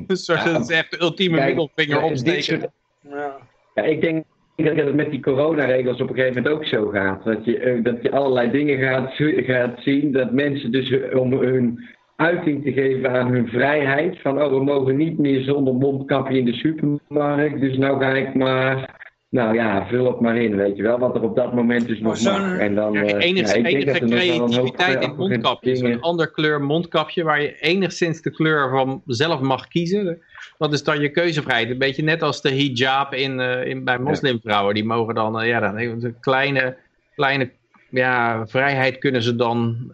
dus 0.06 0.26
dat 0.26 0.60
is 0.60 0.68
echt 0.68 0.90
de 0.90 1.00
ultieme 1.00 1.44
middelvinger 1.44 2.02
opsteken. 2.02 2.72
Ja. 3.00 3.36
ja, 3.74 3.82
ik 3.82 4.00
denk 4.00 4.24
ik 4.60 4.66
denk 4.66 4.76
dat 4.76 4.86
het 4.86 4.96
met 4.96 5.10
die 5.10 5.20
coronaregels 5.20 6.00
op 6.00 6.08
een 6.08 6.14
gegeven 6.14 6.42
moment 6.42 6.54
ook 6.54 6.64
zo 6.64 6.88
gaat. 6.88 7.24
Dat 7.24 7.44
je, 7.44 7.58
eh, 7.58 7.82
dat 7.82 8.02
je 8.02 8.10
allerlei 8.10 8.50
dingen 8.50 8.78
gaat, 8.78 9.12
gaat 9.46 9.80
zien. 9.80 10.12
Dat 10.12 10.32
mensen 10.32 10.72
dus 10.72 11.12
om 11.12 11.32
hun 11.32 11.88
uiting 12.16 12.62
te 12.62 12.72
geven 12.72 13.10
aan 13.10 13.32
hun 13.32 13.48
vrijheid. 13.48 14.20
Van 14.20 14.42
oh, 14.42 14.50
we 14.50 14.64
mogen 14.64 14.96
niet 14.96 15.18
meer 15.18 15.40
zonder 15.40 15.74
mondkapje 15.74 16.38
in 16.38 16.44
de 16.44 16.52
supermarkt. 16.52 17.60
Dus 17.60 17.76
nou 17.76 18.00
ga 18.00 18.12
ik 18.14 18.34
maar 18.34 18.98
nou 19.30 19.54
ja, 19.54 19.86
vul 19.86 20.06
het 20.06 20.20
maar 20.20 20.36
in, 20.36 20.56
weet 20.56 20.76
je 20.76 20.82
wel, 20.82 20.98
wat 20.98 21.14
er 21.14 21.22
op 21.22 21.36
dat 21.36 21.54
moment 21.54 21.86
dus 21.86 22.00
nog 22.00 22.22
mag. 22.22 22.58
En 22.58 22.74
dan, 22.74 22.92
ja, 22.92 23.02
uh, 23.02 23.24
enige, 23.24 23.58
ja, 23.58 23.68
enige 23.68 24.04
creativiteit 24.04 25.02
in 25.02 25.14
mondkapjes. 25.16 25.80
Een 25.80 26.00
ander 26.00 26.30
kleur 26.30 26.62
mondkapje 26.62 27.22
waar 27.22 27.42
je 27.42 27.58
enigszins 27.58 28.22
de 28.22 28.30
kleur 28.30 28.70
van 28.70 29.02
zelf 29.06 29.40
mag 29.40 29.68
kiezen. 29.68 30.22
Dat 30.58 30.72
is 30.72 30.82
dan 30.82 31.00
je 31.00 31.08
keuzevrijheid. 31.08 31.70
Een 31.70 31.78
beetje 31.78 32.02
net 32.02 32.22
als 32.22 32.42
de 32.42 32.50
hijab 32.50 33.14
in, 33.14 33.40
in, 33.40 33.84
bij 33.84 33.98
moslimvrouwen. 33.98 34.74
Die 34.74 34.84
mogen 34.84 35.14
dan, 35.14 35.40
uh, 35.40 35.48
ja, 35.48 35.60
dan 35.60 35.78
een 35.78 36.16
kleine, 36.20 36.76
kleine 37.14 37.50
ja, 37.88 38.46
vrijheid 38.46 38.98
kunnen 38.98 39.22
ze 39.22 39.36
dan 39.36 39.90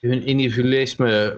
hun 0.00 0.26
individualisme 0.26 1.36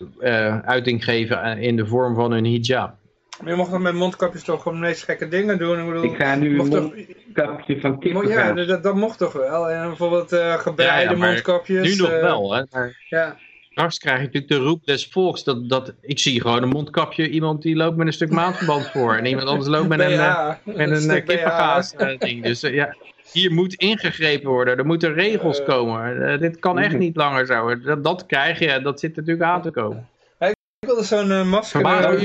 uiting 0.64 1.04
geven 1.04 1.58
in 1.58 1.76
de 1.76 1.86
vorm 1.86 2.14
van 2.14 2.32
hun 2.32 2.44
hijab. 2.44 3.02
Maar 3.40 3.50
je 3.50 3.56
mag 3.58 3.68
dan 3.68 3.82
met 3.82 3.94
mondkapjes 3.94 4.44
toch 4.44 4.62
gewoon 4.62 4.80
de 4.80 4.86
meest 4.86 5.02
gekke 5.02 5.28
dingen 5.28 5.58
doen. 5.58 5.78
Ik, 5.78 5.86
bedoel, 5.86 6.04
ik 6.04 6.16
ga 6.16 6.34
nu 6.34 6.60
een 6.60 6.66
mondkapje 6.66 7.80
van 7.80 7.98
kippen 7.98 8.28
Ja, 8.28 8.52
dat, 8.52 8.82
dat, 8.82 8.94
mocht 8.94 9.18
toch 9.18 9.32
wel. 9.32 9.70
En 9.70 9.86
bijvoorbeeld 9.86 10.32
uh, 10.32 10.54
gebreide 10.54 11.14
ja, 11.14 11.26
ja, 11.26 11.26
mondkapjes. 11.26 11.88
Nu 11.88 12.02
nog 12.02 12.10
uh, 12.10 12.20
wel, 12.20 12.54
hè. 12.54 12.62
Maar 12.70 13.04
ja. 13.08 13.36
Straks 13.70 13.98
krijg 13.98 14.18
je 14.18 14.24
natuurlijk 14.24 14.52
de 14.52 14.58
roep 14.58 14.84
des 14.84 15.06
volks. 15.06 15.44
Dat, 15.44 15.68
dat, 15.68 15.92
ik 16.00 16.18
zie 16.18 16.40
gewoon 16.40 16.62
een 16.62 16.68
mondkapje, 16.68 17.28
iemand 17.28 17.62
die 17.62 17.76
loopt 17.76 17.96
met 17.96 18.06
een 18.06 18.12
stuk 18.12 18.30
maandverband 18.30 18.90
voor. 18.90 19.14
En 19.14 19.26
iemand 19.26 19.48
anders 19.48 19.68
loopt 19.68 19.88
met 19.88 20.00
een, 20.06 20.12
uh, 20.12 20.48
met 20.64 20.90
een, 20.90 21.10
een 21.10 21.24
kippengaas 21.24 21.94
ding. 22.18 22.42
Dus 22.42 22.60
ja, 22.60 22.96
hier 23.32 23.52
moet 23.52 23.74
ingegrepen 23.74 24.50
worden. 24.50 24.78
Er 24.78 24.86
moeten 24.86 25.14
regels 25.14 25.62
komen. 25.62 26.40
dit 26.40 26.58
kan 26.58 26.78
echt 26.78 26.98
niet 26.98 27.16
langer 27.16 27.46
zo. 27.46 27.80
Dat, 27.80 28.04
dat 28.04 28.26
krijg 28.26 28.58
je, 28.58 28.80
dat 28.82 29.00
zit 29.00 29.16
natuurlijk 29.16 29.44
aan 29.44 29.62
te 29.62 29.70
komen. 29.70 30.08
Ik 30.38 30.90
wilde 30.90 31.04
zo'n 31.04 31.48
masker... 31.48 31.80
Maar, 31.80 32.22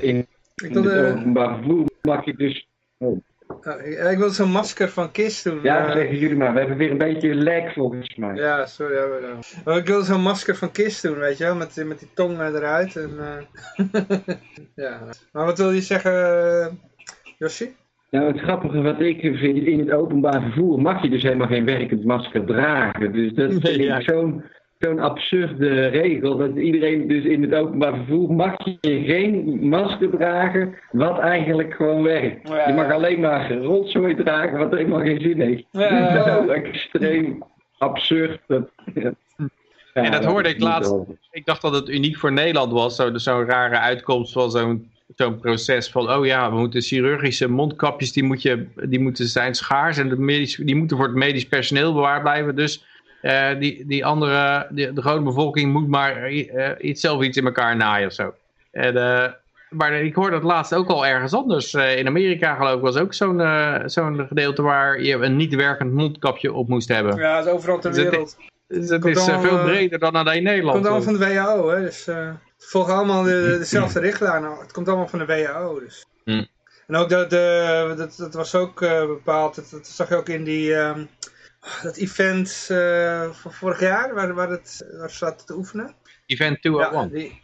in 0.00 0.26
ik 0.62 0.72
wilde... 0.72 0.90
In 0.90 1.04
het 1.04 1.16
openbaar 1.16 1.56
vervoer 1.56 1.86
mag 2.02 2.24
je 2.24 2.34
dus... 2.34 2.68
Oh. 2.98 3.18
ik 4.10 4.18
wil 4.18 4.30
zo'n 4.30 4.50
masker 4.50 4.88
van 4.88 5.10
KISS 5.10 5.42
doen. 5.42 5.60
Ja, 5.62 5.86
dat 5.86 5.96
zeggen 5.96 6.18
jullie 6.18 6.36
maar. 6.36 6.52
We 6.52 6.58
hebben 6.58 6.76
weer 6.76 6.90
een 6.90 6.98
beetje 6.98 7.34
lag 7.34 7.72
volgens 7.72 8.16
mij. 8.16 8.34
Ja, 8.34 8.66
sorry. 8.66 8.94
Ja, 8.94 9.38
maar 9.64 9.76
ik 9.76 9.86
wil 9.86 10.02
zo'n 10.02 10.22
masker 10.22 10.56
van 10.56 10.70
KISS 10.70 11.00
doen, 11.00 11.18
weet 11.18 11.38
je 11.38 11.44
wel. 11.44 11.54
Met, 11.54 11.84
met 11.86 11.98
die 11.98 12.08
tong 12.14 12.38
eruit. 12.38 12.96
En, 12.96 13.10
uh... 13.18 14.16
ja. 14.84 15.00
Maar 15.32 15.44
wat 15.44 15.58
wil 15.58 15.70
je 15.70 15.80
zeggen, 15.80 16.80
Yoshi? 17.38 17.74
Nou, 18.10 18.26
het 18.32 18.40
grappige 18.40 18.80
wat 18.80 19.00
ik 19.00 19.20
vind, 19.20 19.66
in 19.66 19.78
het 19.78 19.90
openbaar 19.90 20.42
vervoer 20.42 20.80
mag 20.80 21.02
je 21.02 21.08
dus 21.10 21.22
helemaal 21.22 21.46
geen 21.46 21.64
werkend 21.64 22.04
masker 22.04 22.44
dragen. 22.44 23.12
Dus 23.12 23.32
dat 23.32 23.50
vind 23.50 23.64
ik 23.64 23.80
ja. 23.80 24.00
zo'n 24.00 24.44
zo'n 24.80 24.98
absurde 24.98 25.86
regel. 25.86 26.36
Dat 26.36 26.56
iedereen 26.56 27.08
dus 27.08 27.24
in 27.24 27.42
het 27.42 27.54
openbaar 27.54 27.94
vervoer 27.94 28.32
mag 28.32 28.54
je 28.80 29.02
geen 29.04 29.58
masker 29.68 30.10
dragen, 30.10 30.74
wat 30.92 31.18
eigenlijk 31.18 31.74
gewoon 31.74 32.02
werkt. 32.02 32.48
Ja. 32.48 32.68
Je 32.68 32.74
mag 32.74 32.92
alleen 32.92 33.20
maar 33.20 33.52
rotzooi 33.52 34.14
dragen, 34.14 34.58
wat 34.58 34.70
helemaal 34.70 35.00
geen 35.00 35.20
zin 35.20 35.40
heeft. 35.40 35.64
Ja. 35.70 36.14
Dat 36.14 36.26
is 36.26 36.32
zo 36.32 36.48
extreem 36.48 37.42
absurd. 37.78 38.40
Dat, 38.46 38.70
ja. 38.94 39.12
en 39.92 40.12
dat 40.12 40.24
hoorde 40.24 40.48
ik 40.48 40.60
laatst. 40.60 40.94
Ik 41.30 41.46
dacht 41.46 41.62
dat 41.62 41.74
het 41.74 41.88
uniek 41.88 42.16
voor 42.16 42.32
Nederland 42.32 42.72
was, 42.72 42.96
zo'n 42.96 43.18
zo 43.18 43.44
rare 43.46 43.78
uitkomst 43.78 44.32
van 44.32 44.50
zo'n 44.50 44.90
zo'n 45.16 45.40
proces 45.40 45.90
van, 45.90 46.10
oh 46.10 46.26
ja, 46.26 46.50
we 46.50 46.58
moeten 46.58 46.82
chirurgische 46.82 47.48
mondkapjes, 47.48 48.12
die, 48.12 48.22
moet 48.22 48.42
je, 48.42 48.66
die 48.88 49.00
moeten 49.00 49.26
zijn 49.26 49.54
schaars 49.54 49.98
en 49.98 50.08
de 50.08 50.16
medisch, 50.16 50.56
die 50.56 50.76
moeten 50.76 50.96
voor 50.96 51.06
het 51.06 51.16
medisch 51.16 51.46
personeel 51.46 51.92
bewaard 51.92 52.22
blijven. 52.22 52.54
Dus 52.56 52.84
uh, 53.22 53.58
die, 53.58 53.86
die 53.86 54.04
andere, 54.04 54.66
die, 54.70 54.92
de 54.92 55.02
grote 55.02 55.22
bevolking 55.22 55.72
moet 55.72 55.88
maar 55.88 56.32
uh, 56.32 56.68
iets, 56.78 57.00
zelf 57.00 57.22
iets 57.22 57.36
in 57.36 57.44
elkaar 57.44 57.76
naaien 57.76 58.06
of 58.06 58.12
zo. 58.12 58.34
En, 58.70 58.96
uh, 58.96 59.26
maar 59.70 59.92
ik 59.92 60.14
hoorde 60.14 60.30
dat 60.30 60.42
laatst 60.42 60.74
ook 60.74 60.88
al 60.88 61.06
ergens 61.06 61.34
anders. 61.34 61.74
in 61.74 62.06
Amerika 62.06 62.54
geloof 62.54 62.74
ik 62.74 62.80
was 62.80 62.96
ook 62.96 63.14
zo'n 63.14 63.42
zo'n 63.84 64.26
gedeelte 64.28 64.62
waar 64.62 65.02
je 65.02 65.14
een 65.14 65.36
niet 65.36 65.54
werkend 65.54 65.92
mondkapje 65.92 66.52
op 66.52 66.68
moest 66.68 66.88
hebben. 66.88 67.16
Ja, 67.16 67.36
dat 67.36 67.46
is 67.46 67.52
overal 67.52 67.78
ter 67.78 67.92
dus 67.92 68.02
wereld. 68.02 68.36
Dus 68.68 68.88
het 68.88 69.04
is 69.04 69.24
veel 69.24 69.62
breder 69.62 69.98
dan 69.98 70.12
alleen 70.12 70.42
Nederland. 70.42 70.78
Het 70.78 70.86
komt 70.86 70.96
allemaal 70.96 71.18
van 71.18 71.28
de 71.28 71.34
WHO, 71.34 71.68
hè. 71.68 71.80
Dus 71.80 72.08
volgen 72.58 72.94
allemaal 72.94 73.22
de, 73.22 73.56
dezelfde 73.58 74.00
richtlijnen. 74.00 74.50
Het 74.60 74.72
komt 74.72 74.88
allemaal 74.88 75.08
van 75.08 75.18
de 75.18 75.26
WHO, 75.26 75.80
dus. 75.80 76.06
En 76.86 76.96
ook 76.96 77.08
dat, 77.08 77.30
dat, 77.30 78.14
dat 78.16 78.34
was 78.34 78.54
ook 78.54 78.80
bepaald, 79.06 79.54
dat, 79.54 79.70
dat, 79.70 79.86
zag 79.86 80.08
je 80.08 80.16
ook 80.16 80.28
in 80.28 80.44
die... 80.44 80.74
Um, 80.74 81.08
dat 81.82 81.96
event 81.96 82.68
uh, 82.70 83.30
van 83.30 83.52
vorig 83.52 83.80
jaar, 83.80 84.14
waar, 84.14 84.34
waar, 84.34 84.50
het, 84.50 84.86
waar 84.98 85.10
ze 85.10 85.16
zaten 85.16 85.46
te 85.46 85.54
oefenen. 85.54 85.94
Event 86.26 86.62
201. 86.62 87.02
Ja, 87.02 87.14
die, 87.14 87.40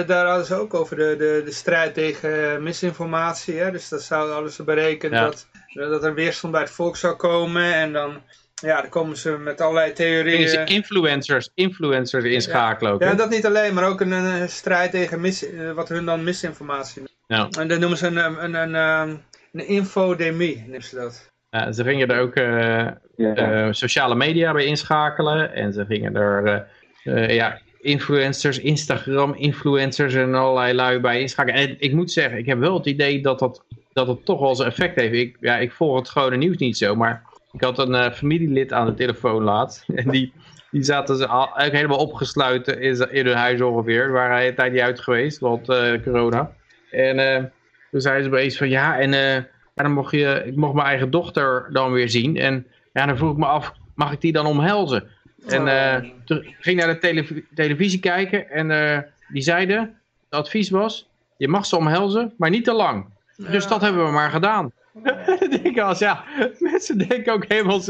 uh, 0.00 0.06
daar 0.06 0.26
hadden 0.26 0.46
ze 0.46 0.54
ook 0.54 0.74
over 0.74 0.96
de, 0.96 1.14
de, 1.18 1.42
de 1.44 1.52
strijd 1.52 1.94
tegen 1.94 2.62
misinformatie. 2.62 3.54
Hè? 3.54 3.70
Dus 3.70 3.88
dat 3.88 4.02
zou 4.02 4.32
alles 4.32 4.56
berekend 4.56 5.12
ja. 5.12 5.24
dat, 5.24 5.46
dat 5.72 6.04
er 6.04 6.14
weerstand 6.14 6.52
bij 6.52 6.62
het 6.62 6.70
volk 6.70 6.96
zou 6.96 7.16
komen. 7.16 7.74
En 7.74 7.92
dan, 7.92 8.22
ja, 8.54 8.80
dan 8.80 8.90
komen 8.90 9.16
ze 9.16 9.30
met 9.30 9.60
allerlei 9.60 9.92
theorieën. 9.92 10.48
Ze 10.48 10.64
influencers, 10.64 11.50
influencers 11.54 12.24
inschakelen 12.24 12.90
ja. 12.90 12.96
ook. 12.96 13.02
Ja, 13.02 13.14
dat 13.14 13.30
niet 13.30 13.46
alleen, 13.46 13.74
maar 13.74 13.88
ook 13.88 14.00
een, 14.00 14.12
een 14.12 14.48
strijd 14.48 14.90
tegen 14.90 15.20
mis, 15.20 15.44
wat 15.74 15.88
hun 15.88 16.04
dan 16.04 16.24
misinformatie 16.24 17.02
noemen. 17.02 17.52
Ja. 17.54 17.60
En 17.62 17.68
dan 17.68 17.80
noemen 17.80 17.98
ze 17.98 18.06
een, 18.06 18.16
een, 18.16 18.54
een, 18.54 18.74
een, 18.74 19.22
een 19.52 19.66
infodemie, 19.66 20.56
noemen 20.56 20.82
ze 20.82 20.96
dat. 20.96 21.30
Ja, 21.50 21.72
ze 21.72 21.84
gingen 21.84 22.08
er 22.08 22.20
ook 22.20 22.36
uh, 22.36 22.88
uh, 23.18 23.68
sociale 23.70 24.14
media 24.14 24.52
bij 24.52 24.64
inschakelen. 24.64 25.54
En 25.54 25.72
ze 25.72 25.84
gingen 25.84 26.16
er 26.16 26.66
uh, 27.04 27.34
ja, 27.34 27.58
influencers, 27.80 28.58
Instagram 28.58 29.34
influencers 29.34 30.14
en 30.14 30.34
allerlei 30.34 30.74
lui 30.74 31.00
bij 31.00 31.20
inschakelen. 31.20 31.60
En 31.60 31.76
ik 31.78 31.92
moet 31.92 32.10
zeggen, 32.10 32.38
ik 32.38 32.46
heb 32.46 32.58
wel 32.58 32.74
het 32.74 32.86
idee 32.86 33.22
dat 33.22 33.38
dat, 33.38 33.64
dat 33.92 34.06
het 34.06 34.24
toch 34.24 34.40
wel 34.40 34.54
zijn 34.54 34.68
effect 34.68 34.96
heeft. 34.96 35.14
Ik, 35.14 35.36
ja, 35.40 35.56
ik 35.56 35.72
volg 35.72 35.98
het 35.98 36.08
gewone 36.08 36.36
nieuws 36.36 36.56
niet 36.56 36.76
zo, 36.76 36.94
maar 36.94 37.22
ik 37.52 37.60
had 37.60 37.78
een 37.78 38.12
familielid 38.12 38.72
aan 38.72 38.86
de 38.86 38.94
telefoon 38.94 39.42
laat. 39.42 39.84
En 39.94 40.10
die, 40.10 40.32
die 40.70 40.82
zaten 40.82 41.16
ze 41.16 41.26
al, 41.26 41.44
eigenlijk 41.44 41.74
helemaal 41.74 42.06
opgesluiten 42.06 42.80
in, 42.80 43.10
in 43.10 43.26
hun 43.26 43.36
huis 43.36 43.60
ongeveer. 43.60 44.12
Waar 44.12 44.30
hij 44.30 44.48
een 44.48 44.54
tijd 44.54 44.72
niet 44.72 44.80
uit 44.80 45.00
geweest, 45.00 45.38
want 45.38 45.66
corona. 46.04 46.52
En 46.90 47.52
toen 47.90 48.00
zei 48.00 48.22
ze 48.22 48.28
opeens 48.28 48.56
van 48.56 48.68
ja, 48.68 48.98
en... 48.98 49.46
En 49.78 49.84
dan 49.84 49.92
mocht 49.92 50.12
je, 50.12 50.42
ik 50.46 50.56
mocht 50.56 50.74
mijn 50.74 50.86
eigen 50.86 51.10
dochter 51.10 51.68
dan 51.72 51.92
weer 51.92 52.08
zien. 52.08 52.36
En 52.36 52.66
ja, 52.98 53.06
dan 53.06 53.16
vroeg 53.16 53.32
ik 53.32 53.36
me 53.36 53.46
af, 53.46 53.72
mag 53.94 54.12
ik 54.12 54.20
die 54.20 54.32
dan 54.32 54.46
omhelzen? 54.46 55.08
En 55.46 55.66
uh, 55.66 56.10
toen 56.24 56.54
ging 56.60 56.78
naar 56.78 56.88
de 56.88 56.98
telev 56.98 57.30
televisie 57.54 58.00
kijken 58.00 58.50
en 58.50 58.70
uh, 58.70 58.98
die 59.28 59.42
zeiden, 59.42 59.78
het 59.78 60.40
advies 60.40 60.70
was, 60.70 61.08
je 61.36 61.48
mag 61.48 61.66
ze 61.66 61.76
omhelzen, 61.76 62.32
maar 62.36 62.50
niet 62.50 62.64
te 62.64 62.72
lang. 62.72 63.06
Ja. 63.36 63.50
Dus 63.50 63.66
dat 63.66 63.80
hebben 63.80 64.04
we 64.04 64.12
maar 64.12 64.30
gedaan. 64.30 64.72
denk 65.62 65.78
als 65.78 65.98
ja, 65.98 66.24
mensen 66.58 67.08
denken 67.08 67.32
ook 67.32 67.44
helemaal... 67.48 67.80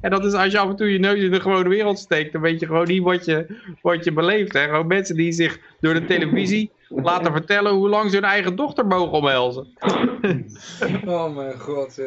En 0.00 0.10
dat 0.10 0.24
is 0.24 0.32
als 0.32 0.52
je 0.52 0.58
af 0.58 0.68
en 0.68 0.76
toe 0.76 0.92
je 0.92 0.98
neus 0.98 1.22
in 1.22 1.30
de 1.30 1.40
gewone 1.40 1.68
wereld 1.68 1.98
steekt, 1.98 2.32
dan 2.32 2.42
weet 2.42 2.60
je 2.60 2.66
gewoon 2.66 2.86
niet 2.86 3.02
wat 3.02 3.24
je, 3.24 3.46
wat 3.82 4.04
je 4.04 4.12
beleeft. 4.12 4.52
Hè? 4.52 4.64
Gewoon 4.64 4.86
mensen 4.86 5.16
die 5.16 5.32
zich 5.32 5.58
door 5.80 5.94
de 5.94 6.04
televisie 6.04 6.70
laten 6.88 7.32
vertellen 7.32 7.72
hoe 7.72 7.88
lang 7.88 8.10
ze 8.10 8.16
hun 8.16 8.24
eigen 8.24 8.56
dochter 8.56 8.86
mogen 8.86 9.12
omhelzen. 9.12 9.66
Oh 11.06 11.36
mijn 11.36 11.58
god. 11.58 12.00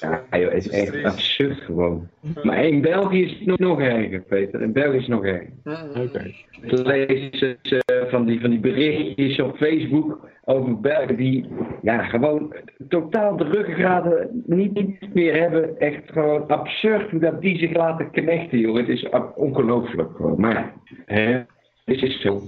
Ja, 0.00 0.24
ja 0.30 0.38
joh, 0.38 0.52
het 0.52 0.66
is 0.66 0.70
echt 0.70 1.04
absurd 1.04 1.60
gewoon. 1.60 2.08
Maar 2.42 2.64
in 2.64 2.80
België 2.80 3.22
is 3.22 3.38
het 3.38 3.58
nog, 3.58 3.80
erger, 3.80 4.20
Peter. 4.20 4.62
In 4.62 4.72
België 4.72 4.96
is 4.96 5.06
het 5.06 5.10
nog 5.10 5.24
erger. 5.24 5.52
Oké. 5.64 6.00
Okay. 6.00 6.34
lees 6.60 7.42
uh, 7.42 7.80
van, 8.10 8.24
die, 8.24 8.40
van 8.40 8.50
die 8.50 8.58
berichtjes 8.58 9.40
op 9.40 9.56
Facebook 9.56 10.28
over 10.44 10.80
Belgen 10.80 11.16
die 11.16 11.48
ja, 11.82 12.02
gewoon 12.02 12.54
totaal 12.88 13.36
de 13.36 13.44
ruggengraden 13.44 14.42
niet, 14.46 14.74
niet 14.74 15.14
meer 15.14 15.40
hebben. 15.40 15.78
Echt 15.78 16.02
gewoon 16.12 16.46
absurd 16.46 17.10
hoe 17.10 17.20
dat 17.20 17.40
die 17.40 17.58
zich 17.58 17.76
laten 17.76 18.10
knechten, 18.10 18.58
joh. 18.58 18.76
Het 18.76 18.88
is 18.88 19.08
ongelooflijk 19.34 20.16
gewoon. 20.16 20.40
Maar, 20.40 20.72
hè. 21.06 21.42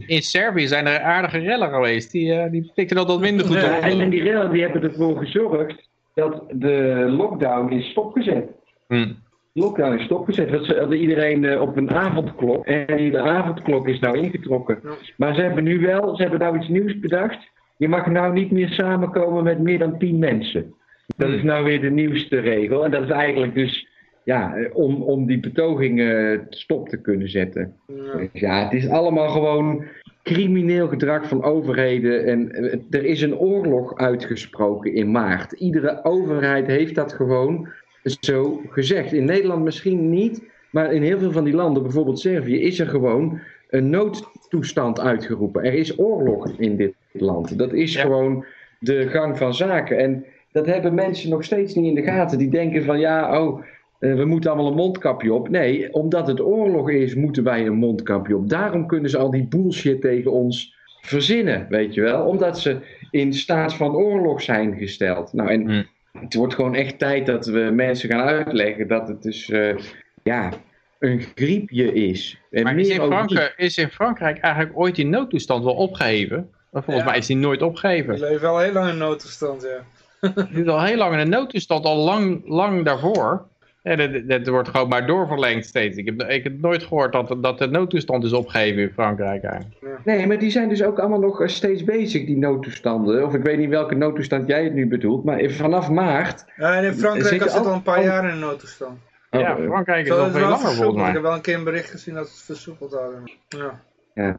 In 0.06 0.22
Servië 0.22 0.66
zijn 0.66 0.86
er 0.86 1.00
aardige 1.00 1.38
rellen 1.38 1.70
geweest. 1.70 2.12
Die, 2.12 2.34
uh, 2.34 2.50
die 2.50 2.72
pikten 2.74 2.96
dat 2.96 3.06
wat 3.06 3.20
minder 3.20 3.46
goed 3.46 3.56
op. 3.56 3.62
Ja, 3.62 3.80
en, 3.80 4.00
en, 4.00 4.10
die 4.10 4.22
rellen 4.22 4.52
die 4.52 4.62
hebben 4.62 4.82
ervoor 4.82 5.16
gezorgd 5.16 5.88
dat 6.14 6.44
de 6.50 7.06
lockdown 7.08 7.72
is 7.72 7.90
stopgezet. 7.90 8.48
Hmm. 8.86 9.16
De 9.52 9.60
lockdown 9.60 9.98
is 9.98 10.04
stopgezet. 10.04 10.50
Dat 10.50 10.66
hadden 10.66 10.98
iedereen 10.98 11.42
uh, 11.42 11.60
op 11.60 11.76
een 11.76 11.90
avondklok. 11.90 12.66
En 12.66 13.10
de 13.10 13.20
avondklok 13.20 13.88
is 13.88 13.98
nou 13.98 14.18
ingetrokken. 14.18 14.78
Ja. 14.82 14.90
Maar 15.16 15.34
ze 15.34 15.40
hebben 15.40 15.64
nu 15.64 15.80
wel, 15.80 16.16
ze 16.16 16.22
hebben 16.22 16.40
nou 16.40 16.58
iets 16.58 16.68
nieuws 16.68 16.98
bedacht. 16.98 17.38
Je 17.76 17.88
mag 17.88 18.06
nou 18.06 18.32
niet 18.32 18.50
meer 18.50 18.68
samenkomen 18.68 19.44
met 19.44 19.58
meer 19.58 19.78
dan 19.78 19.98
tien 19.98 20.18
mensen. 20.18 20.74
Dat 21.16 21.28
is 21.28 21.42
nou 21.42 21.64
weer 21.64 21.80
de 21.80 21.90
nieuwste 21.90 22.38
regel. 22.38 22.84
En 22.84 22.90
dat 22.90 23.02
is 23.02 23.10
eigenlijk 23.10 23.54
dus 23.54 23.88
ja, 24.24 24.54
om, 24.72 25.02
om 25.02 25.26
die 25.26 25.40
betogingen 25.40 26.46
stop 26.50 26.88
te 26.88 27.00
kunnen 27.00 27.30
zetten. 27.30 27.74
Ja. 27.86 28.16
Dus 28.16 28.28
ja, 28.32 28.64
het 28.64 28.72
is 28.72 28.88
allemaal 28.88 29.28
gewoon 29.28 29.84
crimineel 30.22 30.88
gedrag 30.88 31.28
van 31.28 31.42
overheden. 31.42 32.24
En 32.24 32.52
er 32.90 33.04
is 33.04 33.22
een 33.22 33.36
oorlog 33.36 33.96
uitgesproken 33.96 34.94
in 34.94 35.10
maart. 35.10 35.52
Iedere 35.52 36.04
overheid 36.04 36.66
heeft 36.66 36.94
dat 36.94 37.12
gewoon 37.12 37.68
zo 38.02 38.60
gezegd. 38.68 39.12
In 39.12 39.24
Nederland 39.24 39.64
misschien 39.64 40.10
niet, 40.10 40.42
maar 40.70 40.92
in 40.92 41.02
heel 41.02 41.18
veel 41.18 41.32
van 41.32 41.44
die 41.44 41.54
landen, 41.54 41.82
bijvoorbeeld 41.82 42.20
Servië, 42.20 42.60
is 42.60 42.78
er 42.78 42.86
gewoon 42.86 43.40
een 43.70 43.90
noodtoestand 43.90 45.00
uitgeroepen. 45.00 45.64
Er 45.64 45.74
is 45.74 45.98
oorlog 45.98 46.50
in 46.58 46.76
dit 46.76 46.94
land. 47.12 47.58
Dat 47.58 47.72
is 47.72 47.92
ja. 47.92 48.02
gewoon 48.02 48.44
de 48.78 49.08
gang 49.08 49.38
van 49.38 49.54
zaken. 49.54 49.98
En 49.98 50.24
dat 50.52 50.66
hebben 50.66 50.94
mensen 50.94 51.30
nog 51.30 51.44
steeds 51.44 51.74
niet 51.74 51.86
in 51.86 51.94
de 51.94 52.02
gaten. 52.02 52.38
Die 52.38 52.50
denken 52.50 52.84
van 52.84 53.00
ja, 53.00 53.42
oh, 53.42 53.58
eh, 53.58 53.64
we 54.00 54.24
moeten 54.24 54.50
allemaal 54.50 54.70
een 54.70 54.76
mondkapje 54.76 55.32
op. 55.32 55.48
Nee, 55.48 55.92
omdat 55.92 56.26
het 56.26 56.40
oorlog 56.40 56.90
is, 56.90 57.14
moeten 57.14 57.44
wij 57.44 57.66
een 57.66 57.74
mondkapje 57.74 58.36
op. 58.36 58.48
Daarom 58.48 58.86
kunnen 58.86 59.10
ze 59.10 59.18
al 59.18 59.30
die 59.30 59.46
bullshit 59.46 60.00
tegen 60.00 60.32
ons 60.32 60.74
verzinnen, 61.00 61.66
weet 61.68 61.94
je 61.94 62.00
wel. 62.00 62.24
Omdat 62.26 62.60
ze 62.60 62.78
in 63.10 63.34
staat 63.34 63.74
van 63.74 63.94
oorlog 63.94 64.42
zijn 64.42 64.76
gesteld. 64.76 65.32
Nou, 65.32 65.50
en 65.50 65.68
hmm. 65.68 65.86
het 66.12 66.34
wordt 66.34 66.54
gewoon 66.54 66.74
echt 66.74 66.98
tijd 66.98 67.26
dat 67.26 67.46
we 67.46 67.70
mensen 67.72 68.10
gaan 68.10 68.26
uitleggen 68.26 68.88
dat 68.88 69.08
het 69.08 69.22
dus, 69.22 69.48
uh, 69.48 69.76
ja, 70.22 70.52
een 70.98 71.20
griepje 71.34 71.92
is. 71.92 72.40
En 72.50 72.62
maar 72.62 72.78
is 72.78 72.88
in, 72.88 73.00
Frankrijk, 73.00 73.54
is 73.56 73.78
in 73.78 73.88
Frankrijk 73.88 74.38
eigenlijk 74.38 74.78
ooit 74.78 74.94
die 74.94 75.06
noodtoestand 75.06 75.64
wel 75.64 75.74
opgeheven? 75.74 76.50
volgens 76.72 77.04
mij 77.04 77.18
is 77.18 77.26
die 77.26 77.36
nooit 77.36 77.62
opgegeven. 77.62 78.14
Die 78.14 78.24
leeft 78.24 78.44
al 78.44 78.58
heel 78.58 78.72
lang 78.72 78.88
in 78.88 78.98
noodtoestand, 78.98 79.62
ja. 79.62 79.84
Die 80.52 80.62
is 80.62 80.68
al 80.68 80.82
heel 80.82 80.96
lang 80.96 81.12
in 81.12 81.18
een 81.18 81.28
noodtoestand, 81.28 81.84
al 81.84 81.96
lang, 81.96 82.42
lang 82.46 82.84
daarvoor. 82.84 83.46
Ja, 83.82 83.96
dat, 83.96 84.28
dat, 84.28 84.46
wordt 84.46 84.68
gewoon 84.68 84.88
maar 84.88 85.06
doorverlengd 85.06 85.66
steeds. 85.66 85.96
Ik 85.96 86.06
heb, 86.06 86.22
ik 86.22 86.44
heb 86.44 86.60
nooit 86.60 86.82
gehoord 86.82 87.12
dat, 87.12 87.42
dat 87.42 87.58
de 87.58 87.66
noodtoestand 87.66 88.24
is 88.24 88.32
opgegeven 88.32 88.82
in 88.82 88.90
Frankrijk 88.92 89.44
eigenlijk. 89.44 90.04
Nee, 90.04 90.26
maar 90.26 90.38
die 90.38 90.50
zijn 90.50 90.68
dus 90.68 90.82
ook 90.82 90.98
allemaal 90.98 91.20
nog 91.20 91.42
steeds 91.44 91.84
bezig, 91.84 92.26
die 92.26 92.36
noodtoestanden. 92.36 93.26
Of 93.26 93.34
ik 93.34 93.42
weet 93.42 93.58
niet 93.58 93.68
welke 93.68 93.94
noodtoestand 93.94 94.48
jij 94.48 94.64
het 94.64 94.74
nu 94.74 94.86
bedoelt, 94.86 95.24
maar 95.24 95.50
vanaf 95.50 95.90
maart... 95.90 96.44
Ja, 96.56 96.74
in 96.74 96.94
Frankrijk 96.94 97.44
is 97.44 97.54
het 97.54 97.66
al 97.66 97.72
een 97.72 97.82
paar 97.82 98.02
jaar 98.02 98.24
in 98.24 98.30
een 98.30 98.38
noodtoestand. 98.38 98.98
ja, 99.30 99.56
oh, 99.56 99.64
Frankrijk 99.64 100.06
is 100.06 100.12
al 100.12 100.30
veel 100.30 100.48
langer 100.48 100.58
volgens 100.58 100.96
mij. 100.96 101.08
Ik 101.08 101.14
heb 101.14 101.22
wel 101.22 101.34
een 101.34 101.40
keer 101.40 101.54
een 101.54 101.64
bericht 101.64 101.90
gezien 101.90 102.14
dat 102.14 102.24
het 102.24 102.42
versoepeld 102.44 102.92
hadden. 102.92 103.30
Ja. 103.48 103.80
ja. 104.14 104.38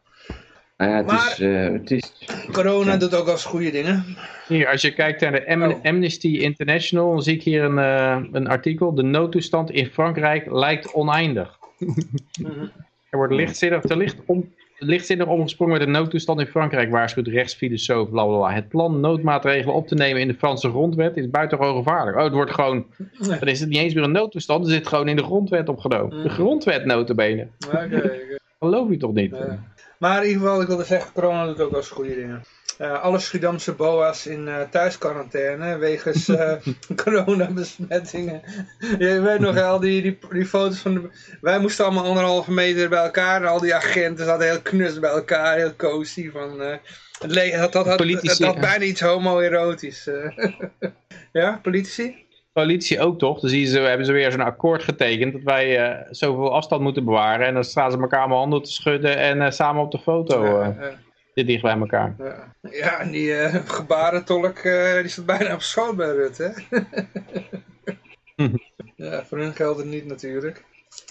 Nou 0.82 0.94
ja, 0.94 0.98
het 0.98 1.06
maar, 1.06 1.32
is, 1.32 1.40
uh, 1.40 1.72
het 1.72 1.92
is... 1.92 2.12
corona 2.52 2.98
doet 2.98 3.16
ook 3.16 3.28
als 3.28 3.46
goede 3.46 3.72
dingen. 3.72 4.06
Hier, 4.48 4.68
als 4.68 4.82
je 4.82 4.94
kijkt 4.94 5.22
naar 5.22 5.32
de 5.32 5.46
oh. 5.48 5.84
Amnesty 5.84 6.28
International, 6.28 7.12
dan 7.12 7.22
zie 7.22 7.36
ik 7.36 7.44
hier 7.44 7.64
een, 7.64 7.78
uh, 7.78 8.18
een 8.32 8.48
artikel. 8.48 8.94
De 8.94 9.04
noodtoestand 9.04 9.72
in 9.72 9.86
Frankrijk 9.86 10.52
lijkt 10.52 10.94
oneindig. 10.94 11.58
Er 13.10 13.18
wordt 13.18 13.34
lichtzinnig, 13.34 13.82
te 13.82 13.98
licht 13.98 14.18
om, 14.26 14.54
lichtzinnig 14.78 15.28
omgesprongen 15.28 15.78
met 15.78 15.86
de 15.86 15.92
noodtoestand 15.92 16.40
in 16.40 16.46
Frankrijk, 16.46 16.92
waarschuwt 16.92 17.28
rechtsfilosoof 17.28 18.10
blablabla. 18.10 18.54
Het 18.54 18.68
plan 18.68 19.00
noodmaatregelen 19.00 19.76
op 19.76 19.88
te 19.88 19.96
nemen 19.96 20.22
in 20.22 20.28
de 20.28 20.34
Franse 20.34 20.70
grondwet 20.70 21.18
is 21.18 21.30
buitengewoon 21.30 21.76
gevaarlijk. 21.76 22.18
Oh, 22.18 22.24
het 22.24 22.34
wordt 22.34 22.52
gewoon, 22.52 22.86
dan 23.18 23.48
is 23.48 23.60
het 23.60 23.70
niet 23.70 23.78
eens 23.78 23.94
meer 23.94 24.04
een 24.04 24.12
noodtoestand, 24.12 24.64
het 24.64 24.74
zit 24.74 24.88
gewoon 24.88 25.08
in 25.08 25.16
de 25.16 25.24
grondwet 25.24 25.70
opgenomen. 25.70 26.10
De 26.10 26.16
mhm. 26.16 26.30
grondwet 26.30 26.86
notabene. 26.86 27.48
Oké, 27.68 27.76
okay, 27.76 28.40
Geloof 28.62 28.90
je 28.90 28.98
toch 28.98 29.14
niet? 29.14 29.36
Maar 30.02 30.22
in 30.22 30.28
ieder 30.28 30.42
geval, 30.42 30.62
ik 30.62 30.68
wilde 30.68 30.84
zeggen, 30.84 31.14
corona 31.14 31.46
doet 31.46 31.60
ook 31.60 31.72
wel 31.72 31.80
eens 31.80 31.90
goede 31.90 32.16
dingen. 32.16 32.44
Uh, 32.80 33.02
alle 33.02 33.20
Schiedamse 33.20 33.74
boa's 33.74 34.26
in 34.26 34.48
uh, 34.48 34.62
thuisquarantaine 34.62 35.78
wegens 35.78 36.28
uh, 36.30 36.54
coronabesmettingen. 37.04 38.42
Je 39.00 39.22
weet 39.22 39.40
nog 39.40 39.54
wel, 39.54 39.80
die, 39.80 40.02
die, 40.02 40.18
die 40.30 40.46
foto's 40.46 40.80
van 40.80 40.94
de... 40.94 41.10
Wij 41.42 41.60
moesten 41.60 41.86
allemaal 41.86 42.06
anderhalve 42.06 42.52
meter 42.52 42.90
bij 42.90 43.04
elkaar 43.04 43.42
en 43.42 43.48
al 43.48 43.60
die 43.60 43.76
agenten 43.76 44.26
zaten 44.26 44.48
heel 44.48 44.62
knus 44.62 45.00
bij 45.00 45.10
elkaar, 45.10 45.58
heel 45.58 45.76
cozy. 45.76 46.32
Van, 46.32 46.60
het, 46.60 46.82
dat, 47.20 47.74
dat, 47.74 47.86
dat, 47.86 48.38
dat, 48.38 48.60
bijna 48.60 48.84
iets 48.84 49.02
homoerotisch. 49.02 50.10
ja, 51.32 51.60
politici? 51.62 52.26
Coalitie 52.54 53.00
ook 53.00 53.20
toch? 53.20 53.40
Dan 53.40 53.50
zien 53.50 53.68
ze, 53.68 53.80
hebben 53.80 54.06
ze 54.06 54.12
weer 54.12 54.32
zo'n 54.32 54.42
akkoord 54.42 54.84
getekend 54.84 55.34
dat 55.34 55.42
wij 55.44 55.92
uh, 55.92 56.08
zoveel 56.10 56.54
afstand 56.54 56.82
moeten 56.82 57.06
bewaren. 57.06 57.48
En 57.48 57.54
dan 57.54 57.64
staan 57.64 57.92
ze 57.92 57.98
elkaar 57.98 58.28
mijn 58.28 58.40
handen 58.40 58.64
te 58.64 58.72
schudden 58.72 59.18
en 59.18 59.38
uh, 59.38 59.50
samen 59.50 59.84
op 59.84 59.92
de 59.92 60.00
foto 60.00 60.62
uh, 60.62 60.68
dit 61.34 61.48
dicht 61.48 61.62
bij 61.62 61.78
elkaar. 61.78 62.16
Ja, 62.18 62.54
ja 62.62 63.00
en 63.00 63.12
die 63.12 63.34
gebarentolk 63.66 64.62
die 65.02 65.08
staat 65.08 65.26
bijna 65.26 65.54
op 65.54 65.62
schoot 65.62 65.96
bij 65.96 66.12
Rutte. 66.12 66.54
ja, 68.96 69.26
voor 69.26 69.38
hun 69.38 69.54
geldt 69.54 69.78
het 69.78 69.88
niet 69.88 70.06
natuurlijk. 70.06 70.64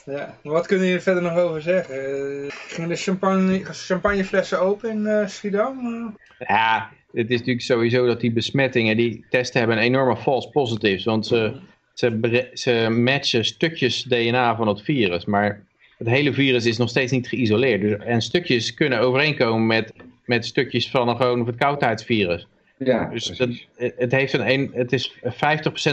Ja, 0.04 0.34
maar 0.42 0.52
wat 0.52 0.66
kunnen 0.66 0.86
jullie 0.86 1.02
verder 1.02 1.22
nog 1.22 1.36
over 1.36 1.62
zeggen? 1.62 2.50
gingen 2.50 2.88
de 2.88 2.96
champagne, 2.96 3.64
champagneflessen 3.64 4.60
open 4.60 4.90
in 4.90 5.28
Schiedam? 5.28 6.16
Ja, 6.38 6.90
het 7.12 7.30
is 7.30 7.38
natuurlijk 7.38 7.66
sowieso 7.66 8.06
dat 8.06 8.20
die 8.20 8.32
besmettingen, 8.32 8.96
die 8.96 9.24
testen 9.30 9.58
hebben 9.58 9.76
een 9.76 9.82
enorme 9.82 10.16
false 10.16 10.50
positives. 10.50 11.04
Want 11.04 11.26
ze, 11.26 11.52
ze, 11.94 12.50
ze 12.52 12.88
matchen 12.90 13.44
stukjes 13.44 14.02
DNA 14.02 14.56
van 14.56 14.68
het 14.68 14.82
virus. 14.82 15.24
Maar 15.24 15.62
het 15.98 16.08
hele 16.08 16.32
virus 16.32 16.66
is 16.66 16.76
nog 16.76 16.88
steeds 16.88 17.12
niet 17.12 17.28
geïsoleerd. 17.28 17.80
Dus, 17.80 17.98
en 17.98 18.22
stukjes 18.22 18.74
kunnen 18.74 19.00
overeenkomen 19.00 19.66
met, 19.66 19.92
met 20.24 20.46
stukjes 20.46 20.90
van 20.90 21.08
een 21.08 21.16
gewoon 21.16 21.44
verkoudheidsvirus. 21.44 22.46
Ja, 22.78 23.08
dus 23.08 23.24
dat, 23.24 23.48
het, 23.96 24.12
heeft 24.12 24.32
een, 24.32 24.70
het 24.72 24.92
is 24.92 25.14
50% 25.14 25.20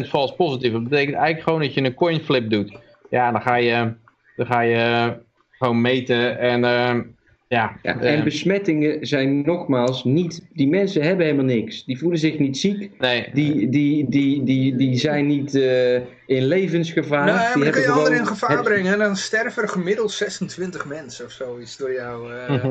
false 0.07 0.33
positief. 0.33 0.71
Dat 0.71 0.83
betekent 0.83 1.15
eigenlijk 1.15 1.43
gewoon 1.43 1.59
dat 1.59 1.73
je 1.73 1.83
een 1.83 1.93
coin 1.93 2.19
flip 2.19 2.49
doet. 2.49 2.77
Ja, 3.09 3.31
dan 3.31 3.41
ga 3.41 3.55
je, 3.55 3.93
dan 4.35 4.45
ga 4.45 4.61
je 4.61 5.13
gewoon 5.49 5.81
meten 5.81 6.39
en... 6.39 6.63
Uh, 6.63 7.15
ja, 7.49 7.77
ja, 7.81 7.99
en 7.99 8.23
besmettingen 8.23 9.07
zijn 9.07 9.41
nogmaals 9.41 10.03
niet, 10.03 10.41
die 10.53 10.67
mensen 10.67 11.01
hebben 11.01 11.25
helemaal 11.25 11.45
niks. 11.45 11.85
Die 11.85 11.97
voelen 11.97 12.19
zich 12.19 12.39
niet 12.39 12.57
ziek. 12.57 12.91
Nee. 12.99 13.29
Die, 13.33 13.69
die, 13.69 14.09
die, 14.09 14.43
die, 14.43 14.75
die 14.75 14.97
zijn 14.97 15.27
niet 15.27 15.55
uh, 15.55 15.95
in 16.25 16.45
levensgevaar. 16.45 17.25
Nee, 17.25 17.33
maar 17.33 17.53
die 17.53 17.63
dan 17.63 17.71
kun 17.71 17.81
je 17.81 17.91
anderen 17.91 18.17
in 18.17 18.27
gevaar 18.27 18.63
brengen. 18.63 18.93
En 18.93 18.99
dan 18.99 19.15
sterven 19.15 19.63
er 19.63 19.69
gemiddeld 19.69 20.11
26 20.11 20.85
mensen 20.85 21.25
of 21.25 21.31
zoiets 21.31 21.77
door 21.77 21.93
jou. 21.93 22.33
Uh, 22.33 22.65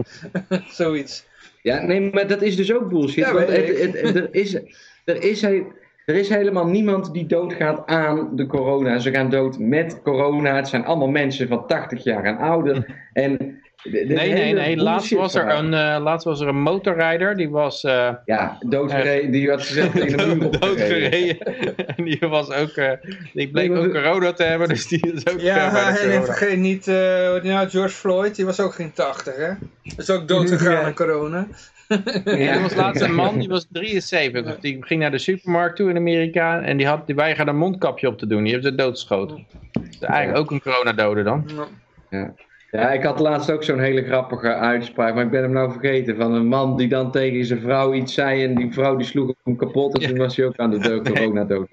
zoiets. 0.68 1.26
Ja, 1.62 1.82
nee, 1.82 2.10
maar 2.12 2.26
dat 2.26 2.42
is 2.42 2.56
dus 2.56 2.74
ook 2.74 2.88
bullshit. 2.88 3.24
Ja, 3.24 3.32
want 3.32 3.48
het, 3.48 3.78
het, 3.78 4.00
het, 4.00 4.16
er, 4.16 4.28
is, 4.30 4.54
er, 5.04 5.22
is, 5.22 5.42
er 5.42 6.14
is 6.14 6.28
helemaal 6.28 6.66
niemand 6.66 7.12
die 7.12 7.26
doodgaat 7.26 7.86
aan 7.86 8.36
de 8.36 8.46
corona. 8.46 8.98
Ze 8.98 9.10
gaan 9.10 9.30
dood 9.30 9.58
met 9.58 10.02
corona. 10.02 10.56
Het 10.56 10.68
zijn 10.68 10.84
allemaal 10.84 11.08
mensen 11.08 11.48
van 11.48 11.66
80 11.66 12.04
jaar 12.04 12.24
en 12.24 12.38
ouder. 12.38 13.04
En 13.12 13.60
nee, 13.82 14.32
nee, 14.32 14.52
nee. 14.52 14.76
Laatst 14.76 15.10
was, 15.10 15.34
er 15.34 15.48
een, 15.48 15.72
uh, 15.72 15.96
laatst 16.02 16.24
was 16.24 16.40
er 16.40 16.48
een 16.48 16.60
motorrijder. 16.60 17.36
Die 17.36 17.50
was... 17.50 17.84
Uh, 17.84 18.14
ja, 18.24 18.58
doodgereden. 18.60 19.30
die 19.30 19.50
had 19.50 19.62
gezegd 19.62 19.98
in 19.98 20.16
de 20.16 20.26
muur 20.26 20.60
Doodgereden. 20.60 21.38
en 21.86 22.04
die 22.10 22.18
was 22.20 22.50
ook... 22.50 22.76
Uh, 22.76 22.90
die 23.32 23.50
bleek 23.50 23.70
ook 23.70 23.92
corona 23.92 24.32
te 24.32 24.42
hebben. 24.42 24.68
Dus 24.68 24.86
die 24.88 25.12
is 25.12 25.26
ook... 25.26 25.40
Ja, 25.40 25.96
en 25.98 26.24
vergeet 26.24 26.58
niet... 26.58 26.86
nou, 26.86 27.68
George 27.68 27.94
Floyd. 27.94 28.36
Die 28.36 28.44
was 28.44 28.60
ook 28.60 28.74
geen 28.74 28.92
80, 28.92 29.36
hè? 29.36 29.48
Dat 29.82 29.98
is 29.98 30.10
ook 30.10 30.28
doodgegaan 30.28 30.84
aan 30.84 30.94
corona. 30.94 31.46
ja. 32.24 32.54
Er 32.54 32.62
was 32.62 32.74
laatst 32.74 33.02
een 33.02 33.14
man, 33.14 33.38
die 33.38 33.48
was 33.56 33.66
73. 33.70 34.58
Die 34.60 34.76
ging 34.80 35.00
naar 35.00 35.10
de 35.10 35.18
supermarkt 35.18 35.76
toe 35.76 35.90
in 35.90 35.96
Amerika. 35.96 36.62
En 36.62 36.76
die, 36.76 36.86
had, 36.86 37.06
die 37.06 37.14
weigerde 37.14 37.50
een 37.50 37.56
mondkapje 37.56 38.08
op 38.08 38.18
te 38.18 38.26
doen. 38.26 38.42
Die 38.42 38.52
hebben 38.52 38.70
ze 38.70 38.76
doodgeschoten. 38.76 39.46
Dus 39.72 40.00
eigenlijk 40.00 40.38
ook 40.38 40.50
een 40.50 40.60
coronadode 40.60 41.22
dan. 41.22 41.50
Ja. 42.10 42.34
Ja, 42.76 42.92
ik 42.92 43.02
had 43.02 43.20
laatst 43.20 43.50
ook 43.50 43.64
zo'n 43.64 43.78
hele 43.78 44.04
grappige 44.04 44.54
uitspraak, 44.54 45.14
maar 45.14 45.24
ik 45.24 45.30
ben 45.30 45.42
hem 45.42 45.52
nou 45.52 45.70
vergeten. 45.70 46.16
Van 46.16 46.32
een 46.32 46.46
man 46.46 46.76
die 46.76 46.88
dan 46.88 47.10
tegen 47.10 47.44
zijn 47.44 47.60
vrouw 47.60 47.94
iets 47.94 48.14
zei 48.14 48.44
en 48.44 48.54
die 48.54 48.72
vrouw 48.72 48.96
die 48.96 49.06
sloeg 49.06 49.32
hem 49.44 49.56
kapot 49.56 49.98
en 49.98 50.08
toen 50.08 50.18
was 50.18 50.36
hij 50.36 50.46
ook 50.46 50.56
aan 50.56 50.70
de 50.70 50.78
dood, 50.78 51.08
corona 51.12 51.44
dood. 51.44 51.66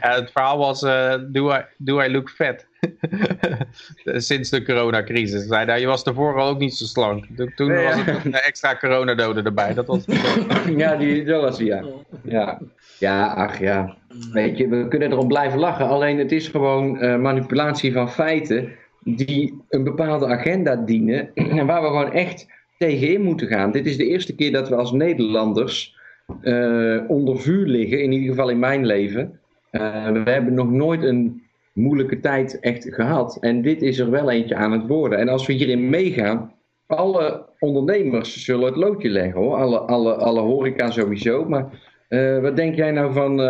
Ja, 0.00 0.14
het 0.14 0.30
verhaal 0.30 0.58
was, 0.58 0.82
uh, 0.82 1.14
do, 1.28 1.50
I, 1.50 1.60
do 1.76 2.00
I 2.00 2.10
look 2.10 2.30
fat? 2.30 2.66
Sinds 4.28 4.50
de 4.50 4.62
coronacrisis. 4.62 5.46
Zei 5.46 5.66
hij, 5.66 5.80
je 5.80 5.86
was 5.86 6.02
tevoren 6.02 6.44
ook 6.44 6.58
niet 6.58 6.74
zo 6.74 6.84
slank. 6.84 7.24
Toen 7.54 7.74
was 7.74 7.94
het 7.94 8.24
een 8.24 8.34
extra 8.34 8.76
coronadoden 8.76 9.44
erbij. 9.44 9.74
Dat 9.74 9.86
was... 9.86 10.04
ja, 10.76 10.96
die, 10.96 11.24
dat 11.24 11.42
was 11.42 11.58
hij, 11.58 11.66
ja. 11.66 11.84
ja. 12.22 12.60
Ja, 12.98 13.26
ach 13.26 13.58
ja. 13.58 13.96
Weet 14.32 14.58
je, 14.58 14.68
we 14.68 14.88
kunnen 14.88 15.12
erom 15.12 15.28
blijven 15.28 15.58
lachen. 15.58 15.88
Alleen 15.88 16.18
het 16.18 16.32
is 16.32 16.48
gewoon 16.48 17.04
uh, 17.04 17.16
manipulatie 17.16 17.92
van 17.92 18.10
feiten 18.10 18.72
die 19.04 19.54
een 19.68 19.84
bepaalde 19.84 20.26
agenda 20.26 20.76
dienen 20.76 21.30
en 21.58 21.66
waar 21.66 21.82
we 21.82 21.88
gewoon 21.88 22.12
echt 22.12 22.46
tegenin 22.78 23.22
moeten 23.22 23.46
gaan. 23.46 23.72
Dit 23.72 23.86
is 23.86 23.96
de 23.96 24.06
eerste 24.06 24.34
keer 24.34 24.52
dat 24.52 24.68
we 24.68 24.74
als 24.74 24.92
Nederlanders 24.92 25.98
uh, 26.42 27.00
onder 27.08 27.40
vuur 27.40 27.66
liggen, 27.66 28.02
in 28.02 28.12
ieder 28.12 28.28
geval 28.28 28.50
in 28.50 28.58
mijn 28.58 28.86
leven. 28.86 29.40
Uh, 29.72 30.10
we 30.10 30.30
hebben 30.30 30.54
nog 30.54 30.70
nooit 30.70 31.02
een 31.02 31.42
moeilijke 31.72 32.20
tijd 32.20 32.60
echt 32.60 32.94
gehad. 32.94 33.36
En 33.40 33.62
dit 33.62 33.82
is 33.82 33.98
er 33.98 34.10
wel 34.10 34.30
eentje 34.30 34.54
aan 34.54 34.72
het 34.72 34.86
worden. 34.86 35.18
En 35.18 35.28
als 35.28 35.46
we 35.46 35.52
hierin 35.52 35.90
meegaan, 35.90 36.52
alle 36.86 37.46
ondernemers 37.58 38.44
zullen 38.44 38.66
het 38.66 38.76
loodje 38.76 39.08
leggen 39.08 39.40
hoor. 39.40 39.54
Alle, 39.54 39.78
alle, 39.78 40.14
alle 40.14 40.40
horeca 40.40 40.90
sowieso. 40.90 41.44
Maar 41.44 41.66
uh, 42.08 42.40
wat 42.40 42.56
denk 42.56 42.74
jij 42.74 42.90
nou 42.90 43.12
van 43.12 43.40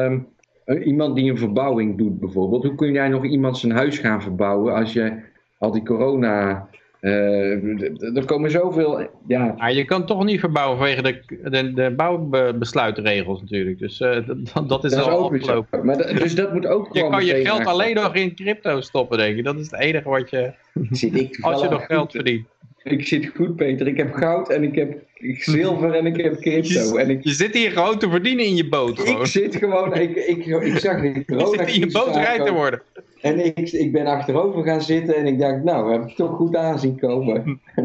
iemand 0.84 1.16
die 1.16 1.30
een 1.30 1.38
verbouwing 1.38 1.98
doet 1.98 2.20
bijvoorbeeld? 2.20 2.64
Hoe 2.64 2.74
kun 2.74 2.92
jij 2.92 3.08
nog 3.08 3.24
iemand 3.24 3.58
zijn 3.58 3.72
huis 3.72 3.98
gaan 3.98 4.22
verbouwen 4.22 4.74
als 4.74 4.92
je 4.92 5.28
al 5.60 5.70
die 5.70 5.82
corona... 5.82 6.68
Uh, 7.00 8.16
er 8.16 8.24
komen 8.24 8.50
zoveel... 8.50 9.00
Ja. 9.26 9.54
ja. 9.58 9.68
je 9.68 9.84
kan 9.84 10.06
toch 10.06 10.24
niet 10.24 10.40
verbouwen 10.40 10.78
vanwege 10.78 11.02
de, 11.02 11.50
de, 11.50 11.72
de 11.72 11.94
bouwbesluitregels 11.96 13.40
natuurlijk. 13.40 13.78
Dus 13.78 14.00
uh, 14.00 14.16
dat, 14.54 14.68
dat, 14.68 14.84
is 14.84 14.94
al 14.94 15.30
afgelopen. 15.30 15.86
Maar 15.86 15.96
dus 15.96 16.34
dat 16.34 16.52
moet 16.52 16.66
ook 16.66 16.88
Je 16.96 17.08
kan 17.08 17.24
je 17.24 17.34
geld 17.34 17.66
alleen 17.66 17.94
nog 17.94 18.14
in 18.14 18.34
crypto 18.34 18.80
stoppen, 18.80 19.18
denk 19.18 19.36
ik. 19.36 19.44
Dat 19.44 19.58
is 19.58 19.70
het 19.70 19.80
enige 19.80 20.08
wat 20.08 20.30
je... 20.30 20.52
Zit 20.90 21.20
ik 21.20 21.38
als 21.40 21.62
je 21.62 21.68
nog 21.68 21.86
geld 21.86 22.10
verdient. 22.10 22.46
Ik 22.82 23.06
zit 23.06 23.30
goed, 23.36 23.56
Peter. 23.56 23.86
Ik 23.86 23.96
heb 23.96 24.12
goud 24.12 24.50
en 24.50 24.62
ik 24.62 24.74
heb 24.74 24.98
zilver 25.38 25.94
en 25.94 26.06
ik 26.06 26.16
heb 26.16 26.40
crypto. 26.40 26.80
Je, 26.80 26.98
en 26.98 27.10
ik, 27.10 27.24
je 27.24 27.32
zit 27.32 27.54
hier 27.54 27.70
gewoon 27.70 27.98
te 27.98 28.10
verdienen 28.10 28.44
in 28.44 28.56
je 28.56 28.68
boot. 28.68 29.00
Gewoon. 29.00 29.20
ik 29.20 29.26
zit 29.26 29.56
gewoon, 29.56 29.94
ik, 29.94 30.16
ik, 30.16 30.46
ik 30.46 30.78
zag 30.78 31.00
de 31.02 31.08
je 31.08 31.24
corona 31.24 31.62
in 31.62 31.80
je 31.80 31.90
boot 31.90 32.14
rijk 32.14 32.44
te 32.44 32.52
worden. 32.52 32.82
En 33.20 33.44
ik, 33.44 33.72
ik 33.72 33.92
ben 33.92 34.06
achterover 34.06 34.64
gaan 34.64 34.82
zitten 34.82 35.16
en 35.16 35.26
ik 35.26 35.38
dacht, 35.38 35.64
nou, 35.64 35.92
heb 35.92 36.08
ik 36.08 36.16
toch 36.16 36.36
goed 36.36 36.56
aanzien 36.56 36.98
komen. 36.98 37.60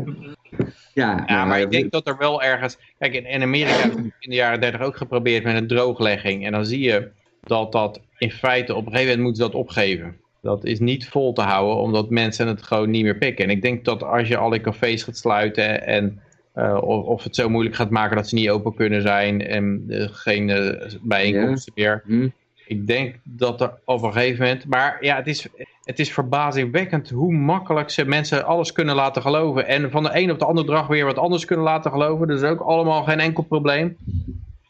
ja, 0.93 1.23
Ja, 1.25 1.25
nou, 1.25 1.47
maar 1.47 1.61
ik 1.61 1.71
denk 1.71 1.91
dat 1.91 2.07
er 2.07 2.17
wel 2.17 2.43
ergens... 2.43 2.77
Kijk, 2.99 3.13
in, 3.13 3.25
in 3.25 3.41
Amerika 3.41 3.79
hebben 3.79 4.13
in 4.19 4.29
de 4.29 4.35
jaren 4.35 4.61
30 4.61 4.81
ook 4.81 4.95
geprobeerd 4.95 5.43
met 5.43 5.55
een 5.55 5.67
drooglegging. 5.67 6.45
En 6.45 6.51
dan 6.51 6.65
zie 6.65 6.79
je 6.79 7.09
dat 7.43 7.71
dat 7.71 8.01
in 8.17 8.31
feite 8.31 8.75
op 8.75 8.85
een 8.85 8.91
gegeven 8.91 9.17
moment 9.17 9.23
moeten 9.23 9.43
ze 9.43 9.51
dat 9.51 9.61
opgeven. 9.61 10.17
Dat 10.45 10.65
is 10.65 10.79
niet 10.79 11.07
vol 11.07 11.33
te 11.33 11.41
houden, 11.41 11.77
omdat 11.77 12.09
mensen 12.09 12.47
het 12.47 12.63
gewoon 12.63 12.89
niet 12.89 13.03
meer 13.03 13.17
pikken. 13.17 13.45
En 13.45 13.51
ik 13.51 13.61
denk 13.61 13.85
dat 13.85 14.03
als 14.03 14.27
je 14.27 14.37
alle 14.37 14.61
cafés 14.61 15.03
gaat 15.03 15.17
sluiten 15.17 15.85
en 15.85 16.19
eh, 16.53 16.77
of, 16.81 17.03
of 17.05 17.23
het 17.23 17.35
zo 17.35 17.49
moeilijk 17.49 17.75
gaat 17.75 17.89
maken 17.89 18.15
dat 18.15 18.29
ze 18.29 18.35
niet 18.35 18.49
open 18.49 18.75
kunnen 18.75 19.01
zijn 19.01 19.47
en 19.47 19.85
eh, 19.87 20.07
geen 20.11 20.49
eh, 20.49 20.91
bijeenkomsten 21.01 21.73
meer. 21.75 22.03
Hm? 22.05 22.27
Ik 22.67 22.87
denk 22.87 23.15
dat 23.23 23.61
er 23.61 23.73
op 23.85 24.03
een 24.03 24.13
gegeven 24.13 24.43
moment... 24.43 24.65
Maar 24.67 24.97
ja, 24.99 25.15
het 25.15 25.27
is, 25.27 25.47
het 25.83 25.99
is 25.99 26.13
verbazingwekkend 26.13 27.09
hoe 27.09 27.33
makkelijk 27.33 27.89
ze 27.89 28.05
mensen 28.05 28.45
alles 28.45 28.71
kunnen 28.71 28.95
laten 28.95 29.21
geloven. 29.21 29.67
En 29.67 29.91
van 29.91 30.03
de 30.03 30.09
een 30.13 30.31
op 30.31 30.39
de 30.39 30.45
andere 30.45 30.67
dag 30.67 30.87
weer 30.87 31.05
wat 31.05 31.17
anders 31.17 31.45
kunnen 31.45 31.65
laten 31.65 31.91
geloven. 31.91 32.27
Dat 32.27 32.41
is 32.41 32.49
ook 32.49 32.61
allemaal 32.61 33.03
geen 33.03 33.19
enkel 33.19 33.43
probleem. 33.43 33.97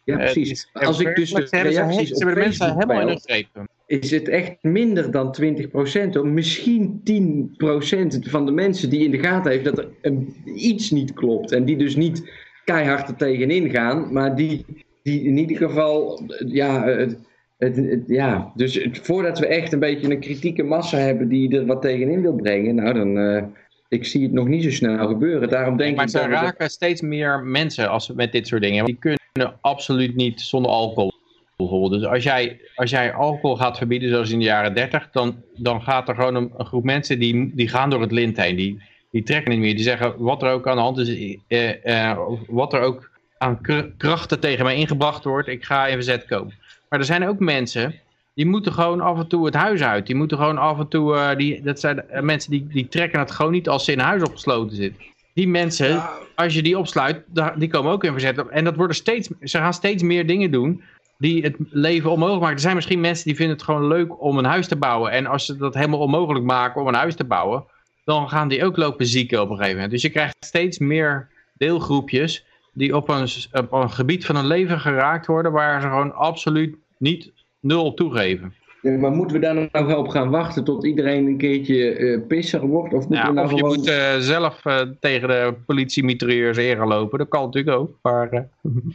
Ja, 0.05 0.17
Eh, 0.17 0.31
precies. 0.31 0.69
Als 0.73 0.99
ik 0.99 1.15
dus 1.15 1.31
de 1.33 1.47
reacties 1.51 2.13
op 2.13 2.33
mensen 2.35 2.73
helemaal 2.73 3.09
in 3.09 3.19
greep. 3.19 3.47
is 3.87 4.11
het 4.11 4.27
echt 4.27 4.55
minder 4.61 5.11
dan 5.11 5.31
20%. 5.31 6.15
Of 6.15 6.23
misschien 6.23 7.01
10% 7.03 8.29
van 8.29 8.45
de 8.45 8.51
mensen 8.51 8.89
die 8.89 9.03
in 9.05 9.11
de 9.11 9.19
gaten 9.19 9.51
heeft 9.51 9.63
dat 9.65 9.77
er 9.77 9.87
een, 10.01 10.35
iets 10.55 10.91
niet 10.91 11.13
klopt. 11.13 11.51
En 11.51 11.65
die 11.65 11.77
dus 11.77 11.95
niet 11.95 12.29
keihard 12.65 13.07
er 13.07 13.15
tegenin 13.15 13.69
gaan, 13.69 14.13
maar 14.13 14.35
die, 14.35 14.65
die 15.03 15.23
in 15.23 15.37
ieder 15.37 15.57
geval, 15.57 16.21
ja, 16.47 16.83
het, 16.87 17.19
het, 17.57 17.75
het- 17.75 18.03
ja. 18.07 18.51
dus 18.55 18.87
voordat 19.01 19.39
we 19.39 19.47
echt 19.47 19.73
een 19.73 19.79
beetje 19.79 20.11
een 20.11 20.19
kritieke 20.19 20.63
massa 20.63 20.97
hebben 20.97 21.27
die 21.27 21.57
er 21.57 21.65
wat 21.65 21.81
tegenin 21.81 22.21
wil 22.21 22.35
brengen, 22.35 22.75
nou 22.75 22.93
dan, 22.93 23.17
eh, 23.17 23.43
ik 23.89 24.05
zie 24.05 24.23
het 24.23 24.31
nog 24.31 24.47
niet 24.47 24.63
zo 24.63 24.69
snel 24.71 25.07
gebeuren. 25.07 25.49
Daarom 25.49 25.77
denk 25.77 25.95
Maar 25.95 26.05
ik 26.05 26.11
ze 26.11 26.17
dat 26.17 26.27
raken 26.27 26.69
steeds 26.69 27.01
meer 27.01 27.39
mensen 27.43 27.89
als, 27.89 28.11
met 28.15 28.31
dit 28.31 28.47
soort 28.47 28.61
dingen. 28.61 28.77
Want 28.77 28.87
die 28.87 28.99
kunnen 28.99 29.19
absoluut 29.61 30.15
niet 30.15 30.41
zonder 30.41 30.71
alcohol. 30.71 31.89
Dus 31.89 32.05
als 32.05 32.23
jij, 32.23 32.61
als 32.75 32.89
jij 32.89 33.13
alcohol 33.13 33.55
gaat 33.55 33.77
verbieden 33.77 34.09
zoals 34.09 34.29
in 34.29 34.39
de 34.39 34.45
jaren 34.45 34.75
30, 34.75 35.09
dan, 35.11 35.35
dan 35.55 35.81
gaat 35.81 36.09
er 36.09 36.15
gewoon 36.15 36.35
een, 36.35 36.51
een 36.57 36.65
groep 36.65 36.83
mensen 36.83 37.19
die, 37.19 37.51
die 37.55 37.67
gaan 37.67 37.89
door 37.89 38.01
het 38.01 38.11
lint 38.11 38.37
heen. 38.37 38.55
Die, 38.55 38.81
die 39.11 39.23
trekken 39.23 39.51
niet 39.51 39.59
meer. 39.59 39.75
Die 39.75 39.83
zeggen 39.83 40.13
wat 40.17 40.43
er 40.43 40.51
ook 40.51 40.67
aan 40.67 40.75
de 40.75 40.81
hand 40.81 40.97
is, 40.97 41.37
eh, 41.47 42.09
eh, 42.09 42.19
wat 42.47 42.73
er 42.73 42.81
ook 42.81 43.11
aan 43.37 43.61
kr- 43.61 43.89
krachten 43.97 44.39
tegen 44.39 44.65
mij 44.65 44.75
ingebracht 44.75 45.23
wordt, 45.23 45.47
ik 45.47 45.63
ga 45.63 45.87
in 45.87 45.95
verzet 45.95 46.25
komen. 46.25 46.53
Maar 46.89 46.99
er 46.99 47.05
zijn 47.05 47.27
ook 47.27 47.39
mensen 47.39 47.99
die 48.33 48.45
moeten 48.45 48.73
gewoon 48.73 49.01
af 49.01 49.17
en 49.17 49.27
toe 49.27 49.45
het 49.45 49.55
huis 49.55 49.81
uit. 49.81 50.07
Die 50.07 50.15
moeten 50.15 50.37
gewoon 50.37 50.57
af 50.57 50.79
en 50.79 50.87
toe, 50.87 51.15
eh, 51.15 51.37
die, 51.37 51.61
dat 51.61 51.79
zijn 51.79 52.09
eh, 52.09 52.21
mensen 52.21 52.51
die, 52.51 52.67
die 52.67 52.87
trekken 52.87 53.19
het 53.19 53.31
gewoon 53.31 53.51
niet 53.51 53.69
als 53.69 53.85
ze 53.85 53.91
in 53.91 53.99
huis 53.99 54.21
opgesloten 54.23 54.75
zitten. 54.75 55.03
Die 55.35 55.47
mensen, 55.47 55.87
Ja, 55.87 56.19
als 56.35 56.53
je 56.53 56.61
die 56.61 56.77
opsluit, 56.77 57.23
die 57.55 57.69
komen 57.69 57.91
ook 57.91 58.03
in 58.03 58.11
verzet. 58.11 58.47
En 58.47 58.63
dat 58.63 58.75
worden 58.75 58.95
steeds, 58.95 59.29
ze 59.41 59.57
gaan 59.57 59.73
steeds 59.73 60.03
meer 60.03 60.27
dingen 60.27 60.51
doen 60.51 60.83
die 61.17 61.43
het 61.43 61.55
leven 61.59 62.11
onmogelijk 62.11 62.41
maken. 62.41 62.55
Er 62.55 62.61
zijn 62.61 62.75
misschien 62.75 62.99
mensen 62.99 63.25
die 63.25 63.35
vinden 63.35 63.55
het 63.55 63.65
gewoon 63.65 63.87
leuk 63.87 64.21
om 64.21 64.37
een 64.37 64.45
huis 64.45 64.67
te 64.67 64.75
bouwen. 64.75 65.11
En 65.11 65.25
als 65.25 65.45
ze 65.45 65.57
dat 65.57 65.73
helemaal 65.73 65.99
onmogelijk 65.99 66.45
maken 66.45 66.81
om 66.81 66.87
een 66.87 66.93
huis 66.93 67.15
te 67.15 67.23
bouwen, 67.23 67.65
dan 68.03 68.29
gaan 68.29 68.47
die 68.47 68.65
ook 68.65 68.77
lopen 68.77 69.05
zieken 69.05 69.41
op 69.41 69.49
een 69.49 69.55
gegeven 69.55 69.75
moment. 69.75 69.91
Dus 69.91 70.01
je 70.01 70.09
krijgt 70.09 70.35
steeds 70.39 70.77
meer 70.79 71.29
deelgroepjes 71.53 72.45
die 72.73 72.95
op 72.95 73.09
een, 73.09 73.27
op 73.51 73.71
een 73.71 73.91
gebied 73.91 74.25
van 74.25 74.35
hun 74.35 74.47
leven 74.47 74.79
geraakt 74.79 75.25
worden 75.25 75.51
waar 75.51 75.81
ze 75.81 75.87
gewoon 75.87 76.15
absoluut 76.15 76.75
niet 76.97 77.31
nul 77.59 77.85
op 77.85 77.95
toegeven. 77.95 78.53
Ja, 78.85 78.97
maar 78.97 79.11
moeten 79.11 79.35
we 79.35 79.41
daar 79.41 79.69
nou 79.71 79.85
wel 79.85 79.99
op 79.99 80.07
gaan 80.07 80.29
wachten 80.29 80.63
tot 80.63 80.85
iedereen 80.85 81.27
een 81.27 81.37
keertje 81.37 81.95
eh 81.95 82.19
pisser 82.27 82.67
wordt? 82.67 82.93
Of 82.93 83.07
moeten 83.07 83.25
Ja, 83.25 83.31
nou 83.31 83.45
of 83.45 83.55
je 83.55 83.63
moet 83.63 83.87
eh, 83.87 84.15
zelf 84.17 84.65
eh, 84.65 84.81
tegen 84.99 85.27
de 85.27 85.53
politiemitrailleurs 85.65 86.57
in 86.57 86.77
gaan 86.77 86.87
lopen. 86.87 87.17
Dat 87.17 87.27
kan 87.27 87.43
natuurlijk 87.43 87.77
ook. 87.77 87.97
Maar 88.01 88.29
eh, 88.29 88.41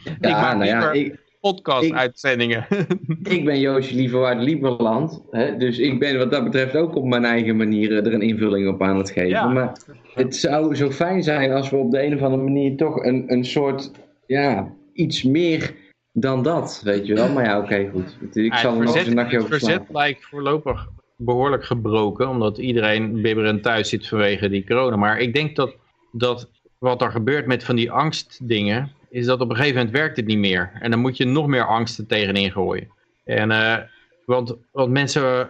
ik 0.05 0.25
ja, 0.25 0.41
maak 0.41 0.55
nou 0.55 0.65
ja, 0.65 0.91
ik, 0.91 1.19
podcast-uitzendingen. 1.41 2.65
ik 3.23 3.45
ben 3.45 3.59
Joosje 3.59 3.95
Liever 3.95 4.25
uit 4.25 4.41
Lieberland. 4.41 5.23
Hè, 5.31 5.57
dus 5.57 5.79
ik 5.79 5.99
ben 5.99 6.17
wat 6.17 6.31
dat 6.31 6.43
betreft 6.43 6.75
ook 6.75 6.95
op 6.95 7.05
mijn 7.05 7.25
eigen 7.25 7.57
manier 7.57 7.91
er 7.91 8.13
een 8.13 8.21
invulling 8.21 8.67
op 8.67 8.81
aan 8.81 8.97
het 8.97 9.09
geven. 9.09 9.29
Ja. 9.29 9.47
Maar 9.47 9.77
het 10.13 10.35
zou 10.35 10.75
zo 10.75 10.91
fijn 10.91 11.23
zijn 11.23 11.51
als 11.51 11.69
we 11.69 11.75
op 11.75 11.91
de 11.91 12.03
een 12.03 12.13
of 12.13 12.21
andere 12.21 12.43
manier 12.43 12.75
toch 12.75 13.03
een, 13.03 13.23
een 13.27 13.45
soort, 13.45 13.91
ja, 14.25 14.73
iets 14.93 15.23
meer 15.23 15.73
dan 16.11 16.43
dat, 16.43 16.81
weet 16.83 17.05
je 17.05 17.13
wel. 17.13 17.29
Maar 17.29 17.43
ja, 17.43 17.59
oké, 17.59 17.89
goed. 17.91 18.17
Ik 18.33 18.53
Ja, 18.53 18.57
zal 18.57 18.71
er 18.71 18.77
het 18.77 18.85
nog 18.85 18.95
eens 18.95 19.07
een 19.07 19.15
nachtje 19.15 19.35
het 19.35 19.45
over 19.45 19.59
verzet 19.59 19.83
lijkt 19.89 20.25
voorlopig 20.25 20.87
behoorlijk 21.15 21.65
gebroken, 21.65 22.29
omdat 22.29 22.57
iedereen 22.57 23.21
bibberend 23.21 23.63
thuis 23.63 23.89
zit 23.89 24.07
vanwege 24.07 24.49
die 24.49 24.65
corona. 24.65 24.95
Maar 24.95 25.19
ik 25.19 25.33
denk 25.33 25.55
dat, 25.55 25.75
dat 26.11 26.49
wat 26.77 27.01
er 27.01 27.11
gebeurt 27.11 27.45
met 27.45 27.63
van 27.63 27.75
die 27.75 27.91
angstdingen, 27.91 28.91
is 29.09 29.25
dat 29.25 29.41
op 29.41 29.49
een 29.49 29.55
gegeven 29.55 29.77
moment 29.77 29.93
werkt 29.93 30.17
het 30.17 30.25
niet 30.25 30.37
meer. 30.37 30.71
En 30.79 30.91
dan 30.91 30.99
moet 30.99 31.17
je 31.17 31.25
nog 31.25 31.47
meer 31.47 31.65
angsten 31.67 32.07
tegenin 32.07 32.51
gooien. 32.51 32.87
En, 33.23 33.51
eh, 33.51 33.77
want, 34.25 34.55
want 34.71 34.91
mensen, 34.91 35.49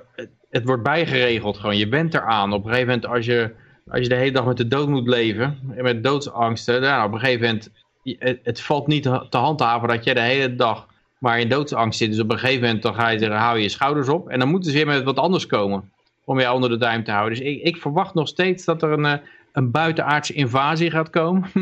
het, 0.49 0.63
wordt 0.63 0.83
bijgeregeld 0.83 1.57
gewoon. 1.57 1.77
Je 1.77 1.87
bent 1.89 2.13
eraan. 2.13 2.53
Op 2.53 2.63
een 2.63 2.69
gegeven 2.69 2.87
moment 2.87 3.05
als 3.05 3.25
je, 3.25 3.51
als 3.87 4.01
je 4.01 4.09
de 4.09 4.15
hele 4.15 4.31
dag 4.31 4.45
met 4.45 4.57
de 4.57 4.67
dood 4.67 4.87
moet 4.87 5.07
leven, 5.07 5.59
en 5.75 5.83
met 5.83 6.03
doodsangsten, 6.03 6.81
nou, 6.81 7.07
op 7.07 7.13
een 7.13 7.19
gegeven 7.19 7.45
moment, 7.45 7.71
het, 8.03 8.39
het 8.43 8.61
valt 8.61 8.87
niet 8.87 9.03
te 9.03 9.37
handhaven 9.37 9.87
dat 9.87 10.03
jij 10.03 10.13
de 10.13 10.19
hele 10.19 10.55
dag 10.55 10.87
maar 11.21 11.39
in 11.39 11.49
doodsangst 11.49 11.97
zit. 11.97 12.09
Dus 12.09 12.19
op 12.19 12.31
een 12.31 12.39
gegeven 12.39 12.61
moment 12.61 12.83
dan 12.83 12.93
ga 12.93 13.09
je 13.09 13.19
zeggen, 13.19 13.37
hou 13.37 13.57
je 13.57 13.63
je 13.63 13.69
schouders 13.69 14.09
op. 14.09 14.29
En 14.29 14.39
dan 14.39 14.49
moeten 14.49 14.71
ze 14.71 14.77
weer 14.77 14.87
met 14.87 15.03
wat 15.03 15.17
anders 15.17 15.45
komen. 15.45 15.91
Om 16.25 16.39
jou 16.39 16.55
onder 16.55 16.69
de 16.69 16.77
duim 16.77 17.03
te 17.03 17.11
houden. 17.11 17.37
Dus 17.37 17.47
ik, 17.47 17.61
ik 17.61 17.77
verwacht 17.77 18.13
nog 18.13 18.27
steeds 18.27 18.65
dat 18.65 18.81
er 18.81 18.91
een, 18.91 19.05
eh, 19.05 19.17
een 19.51 19.71
buitenaardse 19.71 20.33
invasie 20.33 20.91
gaat 20.91 21.09
komen. 21.09 21.49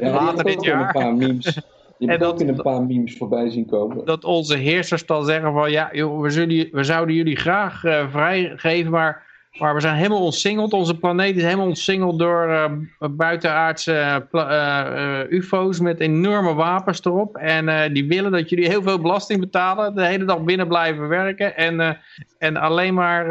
Ja, 0.00 0.10
Later 0.10 0.44
dit 0.44 0.56
een 0.56 0.62
jaar. 0.62 0.92
paar 0.92 1.14
memes. 1.14 1.60
Je 1.98 2.10
hebt 2.10 2.24
ook 2.24 2.40
in 2.40 2.48
een 2.48 2.62
paar 2.62 2.82
memes 2.82 3.16
voorbij 3.16 3.50
zien 3.50 3.66
komen. 3.66 4.04
Dat 4.04 4.24
onze 4.24 4.56
heersers 4.56 5.06
dan 5.06 5.24
zeggen 5.24 5.52
van, 5.52 5.70
ja, 5.70 5.88
joh, 5.92 6.20
we, 6.20 6.30
zullen, 6.30 6.68
we 6.72 6.84
zouden 6.84 7.14
jullie 7.14 7.36
graag 7.36 7.84
eh, 7.84 8.10
vrijgeven, 8.10 8.90
maar, 8.90 9.26
maar 9.58 9.74
we 9.74 9.80
zijn 9.80 9.96
helemaal 9.96 10.24
ontsingeld. 10.24 10.72
Onze 10.72 10.98
planeet 10.98 11.36
is 11.36 11.42
helemaal 11.42 11.66
ontsingeld 11.66 12.18
door 12.18 12.48
eh, 12.48 12.72
buitenaardse 13.10 13.92
eh, 14.32 15.20
eh, 15.20 15.30
ufo's 15.30 15.80
met 15.80 16.00
enorme 16.00 16.54
wapens 16.54 17.04
erop. 17.04 17.36
En 17.36 17.92
die 17.92 18.08
willen 18.08 18.32
dat 18.32 18.50
jullie 18.50 18.68
heel 18.68 18.82
veel 18.82 19.00
belasting 19.00 19.40
betalen, 19.40 19.94
de 19.94 20.06
hele 20.06 20.24
dag 20.24 20.40
binnen 20.42 20.68
blijven 20.68 21.08
werken 21.08 21.56
en, 21.56 21.98
en 22.38 22.56
alleen 22.56 22.94
maar 22.94 23.26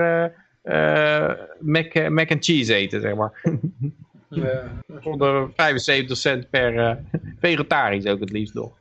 mac, 1.59 2.09
mac 2.09 2.31
and 2.31 2.45
cheese 2.45 2.73
eten, 2.73 3.01
zeg 3.01 3.15
maar. 3.15 3.41
ja. 4.29 4.63
Voor 4.99 5.17
de 5.17 5.47
75 5.55 6.17
cent 6.17 6.49
per 6.49 6.99
vegetarisch 7.39 8.05
ook 8.05 8.19
het 8.19 8.31
liefst 8.31 8.53
nog. 8.53 8.71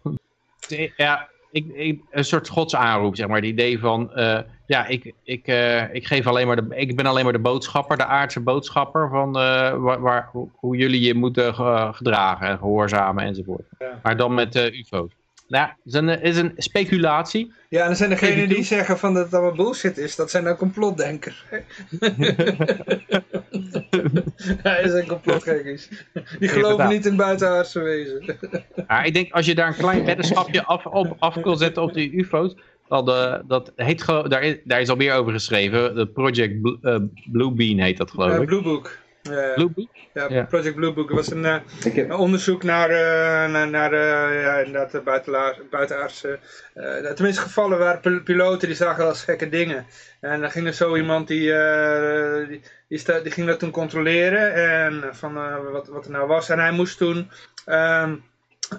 Ja, 0.97 1.29
ik, 1.57 1.67
ik, 1.75 2.01
een 2.11 2.25
soort 2.25 2.49
Gods 2.49 2.75
aanroep, 2.77 3.17
zeg 3.17 3.27
maar. 3.27 3.37
Het 3.37 3.45
idee 3.45 3.79
van, 3.79 4.15
eh, 4.15 4.39
ja, 4.67 4.87
ik, 4.87 5.13
ik, 5.23 5.47
eh, 5.47 5.95
ik, 5.95 6.07
geef 6.07 6.27
alleen 6.27 6.47
maar 6.47 6.69
de, 6.69 6.77
ik 6.77 6.97
ben 6.97 7.07
alleen 7.07 7.25
maar 7.25 7.33
de 7.33 7.39
boodschapper, 7.39 7.97
de 7.97 8.05
aardse 8.05 8.41
boodschapper 8.41 9.09
van 9.09 9.29
eh, 9.39 9.77
waar, 9.77 10.01
waar, 10.01 10.31
hoe, 10.53 10.77
jullie 10.77 11.01
je 11.01 11.15
moeten 11.15 11.55
ge- 11.55 11.89
gedragen 11.93 12.47
en 12.47 12.59
gehoorzamen 12.59 13.25
enzovoort. 13.25 13.67
Ja. 13.79 14.01
Maar 14.03 14.17
dan 14.17 14.35
met 14.35 14.57
ufo's. 14.57 15.13
Nou, 15.49 15.69
is 15.85 15.95
een, 15.95 16.09
is 16.09 16.37
een 16.37 16.53
speculatie. 16.57 17.53
ja, 17.69 17.81
en 17.81 17.87
dan 17.87 17.97
zijn 17.97 18.11
degenen 18.11 18.49
die 18.49 18.65
zeggen 18.65 18.99
van 18.99 19.15
dat 19.15 19.25
het 19.25 19.35
allemaal 19.35 19.55
bullshit 19.55 19.99
is, 19.99 20.17
dat 20.17 20.31
zijn 20.31 20.45
dan 20.45 20.57
complotdenkers. 20.57 21.45
Hij 24.63 24.89
zijn 24.89 25.07
complotgekkies. 25.07 25.89
Die 26.39 26.49
geloven 26.49 26.89
niet 26.89 27.07
in 27.07 27.17
buitenaardse 27.17 27.81
wezen. 27.81 28.25
Ja, 28.89 29.03
ik 29.03 29.15
denk 29.15 29.33
als 29.33 29.47
je 29.47 29.55
daar 29.55 29.69
een 29.69 29.75
klein 29.75 30.05
weddenschapje 30.05 30.65
af, 30.65 30.87
op, 30.87 31.17
af 31.19 31.41
kan 31.41 31.59
zetten 31.59 31.83
op 31.83 31.95
die 31.95 32.13
ufo's, 32.13 32.55
dan, 32.89 33.09
eh, 33.09 33.35
dat 33.47 33.73
heet 33.77 34.07
daar, 34.07 34.43
is, 34.43 34.57
daar 34.65 34.81
is 34.81 34.89
al 34.89 34.97
meer 34.97 35.15
over 35.15 35.33
geschreven. 35.33 35.95
De 35.95 36.07
Project 36.07 36.79
eh, 36.83 36.97
Blue 37.33 37.51
Bean 37.51 37.79
heet 37.79 37.97
dat 37.97 38.11
geloof 38.11 38.39
ik. 38.39 38.47
Blue 38.47 38.63
Book. 38.63 38.99
Ja, 39.31 39.53
Blue 39.55 39.71
Bean? 39.75 39.89
ja. 40.33 40.45
Project 40.45 40.75
Blue 40.75 40.93
Book 40.93 41.11
was 41.11 41.31
een, 41.31 41.45
eh, 41.45 41.53
heb, 41.53 41.97
een 41.97 42.13
onderzoek 42.13 42.63
naar, 42.63 42.91
eh, 42.91 43.51
naar, 43.53 43.69
naar 43.69 43.93
eh, 43.93 44.43
ja, 44.43 44.59
inderdaad, 44.59 45.03
buitenaardse... 45.71 46.39
eh, 46.75 47.13
tenminste 47.13 47.43
gevallen 47.43 47.79
waren 47.79 48.01
pil- 48.01 48.23
piloten 48.23 48.69
die 48.69 48.77
zagen 48.77 48.99
wel 48.99 49.09
eens 49.09 49.25
gekke 49.25 49.49
dingen. 49.49 49.87
En 50.21 50.41
dan 50.41 50.51
ging 50.51 50.67
er 50.67 50.73
zo 50.73 50.97
iemand 50.97 51.29
die, 51.29 51.53
eh, 51.53 52.49
die, 52.49 52.61
die, 52.89 52.99
sta- 52.99 53.21
die 53.21 53.33
ging 53.33 53.47
dat 53.47 53.59
toen 53.59 53.71
controleren 53.71 54.55
en 54.55 55.15
van 55.17 55.37
eh, 55.37 55.57
wat, 55.73 55.87
wat 55.89 56.05
er 56.05 56.11
nou 56.11 56.27
was. 56.27 56.49
En 56.49 56.59
hij 56.59 56.73
moest 56.73 56.99
toen 56.99 57.31
ehm, 57.65 58.17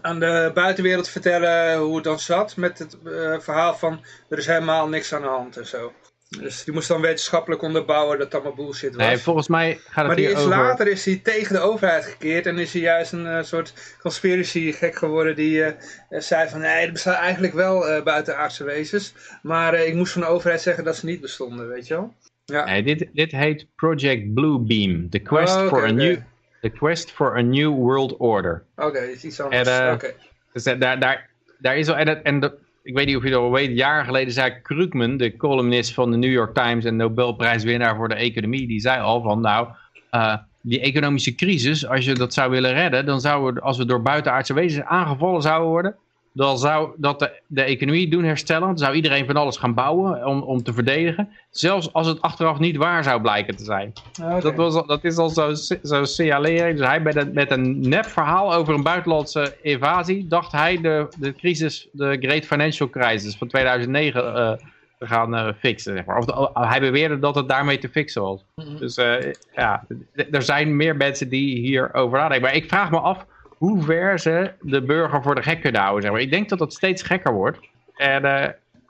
aan 0.01 0.19
de 0.19 0.51
buitenwereld 0.53 1.09
vertellen 1.09 1.77
hoe 1.77 1.95
het 1.95 2.03
dan 2.03 2.19
zat 2.19 2.55
met 2.55 2.79
het 2.79 2.97
eh, 3.05 3.39
verhaal 3.39 3.75
van 3.75 4.05
er 4.29 4.37
is 4.37 4.45
helemaal 4.47 4.87
niks 4.87 5.13
aan 5.13 5.21
de 5.21 5.27
hand 5.27 5.57
en 5.57 5.65
zo. 5.67 5.93
Dus 6.29 6.63
die 6.63 6.73
moest 6.73 6.87
dan 6.87 7.01
wetenschappelijk 7.01 7.61
onderbouwen 7.61 8.17
dat 8.17 8.25
het 8.25 8.35
allemaal 8.35 8.65
bullshit 8.65 8.95
was. 8.95 9.05
Nee, 9.05 9.17
volgens 9.17 9.47
mij 9.47 9.75
gaat 9.75 9.95
het 9.95 10.05
maar 10.05 10.15
die 10.15 10.29
is 10.29 10.35
over... 10.35 10.49
later 10.49 10.87
is 10.87 11.05
hij 11.05 11.19
tegen 11.23 11.53
de 11.53 11.59
overheid 11.59 12.05
gekeerd 12.05 12.45
en 12.45 12.57
is 12.57 12.73
hij 12.73 12.81
juist 12.81 13.11
een 13.11 13.25
uh, 13.25 13.43
soort 13.43 13.97
conspiracy 14.01 14.71
gek 14.71 14.95
geworden 14.95 15.35
die 15.35 15.57
uh, 15.57 15.71
zei 16.09 16.49
van 16.49 16.59
nee, 16.59 16.85
er 16.85 16.91
bestaan 16.91 17.13
eigenlijk 17.13 17.53
wel 17.53 17.89
uh, 17.89 18.03
buitenaardse 18.03 18.63
wezens, 18.63 19.13
maar 19.41 19.73
ik 19.73 19.93
moest 19.93 20.11
van 20.11 20.21
de 20.21 20.27
overheid 20.27 20.61
zeggen 20.61 20.83
dat 20.83 20.95
ze 20.95 21.05
niet 21.05 21.21
bestonden, 21.21 21.67
weet 21.67 21.87
je 21.87 21.93
wel. 21.93 22.13
Ja. 22.45 22.65
Nee, 22.65 22.83
dit, 22.83 23.07
dit 23.13 23.31
heet 23.31 23.67
Project 23.75 24.33
Bluebeam, 24.33 25.09
The 25.09 25.19
Quest, 25.19 25.55
oh, 25.55 25.65
okay, 25.65 25.69
for, 25.69 25.79
a 25.79 25.91
okay. 25.91 25.95
new, 25.95 26.17
the 26.61 26.69
quest 26.69 27.11
for 27.11 27.37
a 27.37 27.41
New 27.41 27.75
World 27.75 28.17
Order. 28.17 28.63
Oké, 28.75 28.87
okay, 28.87 29.07
is 29.07 29.23
iets 29.23 29.39
anders. 29.39 29.69
En, 29.69 29.93
okay. 29.93 30.15
Dus 30.53 30.63
daar, 30.63 30.99
daar, 30.99 31.29
daar 31.57 31.77
is 31.77 31.87
al, 31.87 31.95
en, 31.95 32.23
en 32.23 32.39
dat, 32.39 32.53
ik 32.87 32.93
weet 32.93 33.05
niet 33.05 33.15
of 33.15 33.23
je 33.23 33.29
dat 33.29 33.41
al 33.41 33.51
weet, 33.51 33.77
jaren 33.77 34.05
geleden 34.05 34.33
zei 34.33 34.61
Krugman, 34.61 35.17
de 35.17 35.37
columnist 35.37 35.93
van 35.93 36.11
de 36.11 36.17
New 36.17 36.31
York 36.31 36.53
Times 36.53 36.85
en 36.85 36.95
Nobelprijswinnaar 36.95 37.95
voor 37.95 38.07
de 38.07 38.15
economie, 38.15 38.67
die 38.67 38.79
zei 38.79 39.01
al 39.01 39.21
van 39.21 39.41
nou, 39.41 39.67
uh, 40.11 40.35
die 40.61 40.79
economische 40.79 41.35
crisis, 41.35 41.87
als 41.87 42.05
je 42.05 42.13
dat 42.13 42.33
zou 42.33 42.51
willen 42.51 42.73
redden, 42.73 43.05
dan 43.05 43.21
zouden 43.21 43.53
we, 43.53 43.61
als 43.61 43.77
we 43.77 43.85
door 43.85 44.01
buitenaardse 44.01 44.53
wezens 44.53 44.85
aangevallen 44.85 45.41
zouden 45.41 45.69
worden, 45.69 45.95
dan 46.37 46.57
zou 46.57 46.89
dat 46.97 47.19
de, 47.19 47.41
de 47.47 47.61
economie 47.61 48.09
doen 48.09 48.23
herstellen. 48.23 48.67
Dan 48.67 48.77
zou 48.77 48.95
iedereen 48.95 49.25
van 49.25 49.35
alles 49.35 49.57
gaan 49.57 49.73
bouwen 49.73 50.25
om, 50.25 50.41
om 50.41 50.63
te 50.63 50.73
verdedigen. 50.73 51.29
Zelfs 51.49 51.93
als 51.93 52.07
het 52.07 52.21
achteraf 52.21 52.59
niet 52.59 52.77
waar 52.77 53.03
zou 53.03 53.21
blijken 53.21 53.55
te 53.55 53.63
zijn. 53.63 53.93
Okay. 54.21 54.41
Dat, 54.41 54.55
was, 54.55 54.85
dat 54.85 55.03
is 55.03 55.17
al 55.17 55.29
zo, 55.29 55.53
zo 55.83 56.03
signalering. 56.03 56.77
Dus 56.77 56.87
hij 56.87 56.99
met 56.99 57.15
een, 57.15 57.33
met 57.33 57.51
een 57.51 57.89
nep 57.89 58.05
verhaal 58.05 58.53
over 58.53 58.73
een 58.73 58.83
buitenlandse 58.83 59.57
invasie... 59.61 60.27
dacht 60.27 60.51
hij 60.51 60.81
de, 60.81 61.07
de 61.19 61.33
crisis, 61.33 61.87
de 61.91 62.17
Great 62.19 62.45
Financial 62.45 62.89
Crisis 62.89 63.35
van 63.35 63.47
2009... 63.47 64.23
Uh, 64.23 64.51
te 64.97 65.07
gaan 65.07 65.33
uh, 65.35 65.47
fixen. 65.59 65.95
Zeg 65.95 66.05
maar. 66.05 66.17
Of 66.17 66.25
de, 66.25 66.49
hij 66.53 66.79
beweerde 66.79 67.19
dat 67.19 67.35
het 67.35 67.49
daarmee 67.49 67.77
te 67.77 67.89
fixen 67.89 68.21
was. 68.21 68.45
Mm 68.55 68.65
-hmm. 68.65 68.77
Dus 68.77 68.97
uh, 68.97 69.33
ja, 69.55 69.85
er 70.31 70.41
zijn 70.41 70.75
meer 70.75 70.95
mensen 70.95 71.29
die 71.29 71.59
hierover 71.59 72.19
nadenken. 72.19 72.41
Maar 72.41 72.55
ik 72.55 72.67
vraag 72.67 72.91
me 72.91 72.99
af 72.99 73.25
hoe 73.57 73.83
ver 73.83 74.19
ze 74.19 74.51
de 74.61 74.81
burger 74.81 75.21
voor 75.23 75.35
de 75.35 75.43
gek 75.43 75.61
kunnen 75.61 75.81
houden. 75.81 76.01
Zeg 76.01 76.11
maar. 76.11 76.21
Ik 76.21 76.31
denk 76.31 76.49
dat 76.49 76.59
dat 76.59 76.73
steeds 76.73 77.03
gekker 77.03 77.33
wordt. 77.33 77.59
En, 77.95 78.23
uh, 78.23 78.43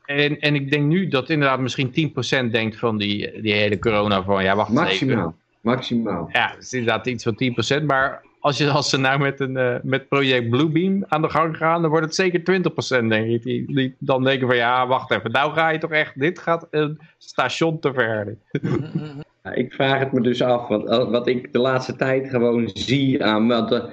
en, 0.05 0.39
en 0.39 0.55
ik 0.55 0.71
denk 0.71 0.85
nu 0.85 1.07
dat 1.07 1.29
inderdaad 1.29 1.59
misschien 1.59 2.13
10% 2.47 2.51
denkt 2.51 2.79
van 2.79 2.97
die, 2.97 3.41
die 3.41 3.53
hele 3.53 3.79
corona 3.79 4.23
van 4.23 4.43
ja 4.43 4.55
wacht 4.55 4.71
Maximaal. 4.71 5.17
Even. 5.17 5.35
Maximaal. 5.61 6.29
Ja, 6.31 6.51
het 6.55 6.63
is 6.63 6.73
inderdaad 6.73 7.07
iets 7.07 7.23
van 7.23 7.81
10%. 7.81 7.85
Maar 7.85 8.21
als, 8.39 8.57
je, 8.57 8.69
als 8.69 8.89
ze 8.89 8.97
nou 8.97 9.19
met, 9.19 9.39
een, 9.39 9.57
uh, 9.57 9.75
met 9.83 10.07
project 10.07 10.49
Bluebeam 10.49 11.05
aan 11.07 11.21
de 11.21 11.29
gang 11.29 11.57
gaan, 11.57 11.81
dan 11.81 11.89
wordt 11.89 12.05
het 12.05 12.15
zeker 12.15 12.61
20% 13.03 13.07
denk 13.07 13.27
ik. 13.27 13.43
Die, 13.43 13.75
die 13.75 13.95
dan 13.99 14.23
denken 14.23 14.47
van 14.47 14.55
ja 14.55 14.87
wacht 14.87 15.11
even, 15.11 15.31
nou 15.31 15.53
ga 15.53 15.69
je 15.69 15.77
toch 15.77 15.91
echt, 15.91 16.19
dit 16.19 16.39
gaat 16.39 16.67
een 16.71 16.99
station 17.17 17.79
te 17.79 17.93
ver. 17.93 18.35
ik 19.53 19.73
vraag 19.73 19.99
het 19.99 20.11
me 20.11 20.21
dus 20.21 20.41
af, 20.41 20.67
want 20.67 20.87
wat 20.87 21.27
ik 21.27 21.53
de 21.53 21.59
laatste 21.59 21.95
tijd 21.95 22.29
gewoon 22.29 22.69
zie 22.73 23.23
aan... 23.23 23.47
Want, 23.47 23.71
uh, 23.71 23.83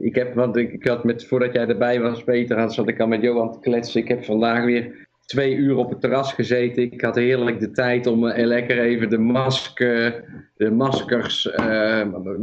ik 0.00 0.14
heb, 0.14 0.34
want 0.34 0.56
ik, 0.56 0.72
ik, 0.72 0.86
had 0.86 1.04
met, 1.04 1.26
voordat 1.26 1.52
jij 1.52 1.66
erbij 1.66 2.00
was, 2.00 2.24
Peter, 2.24 2.58
had, 2.58 2.74
zat 2.74 2.88
ik 2.88 3.00
al 3.00 3.06
met 3.06 3.22
Johan 3.22 3.52
te 3.52 3.60
kletsen. 3.60 4.00
Ik 4.00 4.08
heb 4.08 4.24
vandaag 4.24 4.64
weer 4.64 5.06
twee 5.26 5.54
uur 5.54 5.76
op 5.76 5.90
het 5.90 6.00
terras 6.00 6.32
gezeten. 6.32 6.82
Ik 6.82 7.00
had 7.00 7.14
heerlijk 7.14 7.60
de 7.60 7.70
tijd 7.70 8.06
om 8.06 8.24
uh, 8.24 8.46
lekker 8.46 8.78
even 8.78 9.10
de, 9.10 9.18
masker, 9.18 10.24
de 10.56 10.70
maskers, 10.70 11.46
uh, 11.60 12.02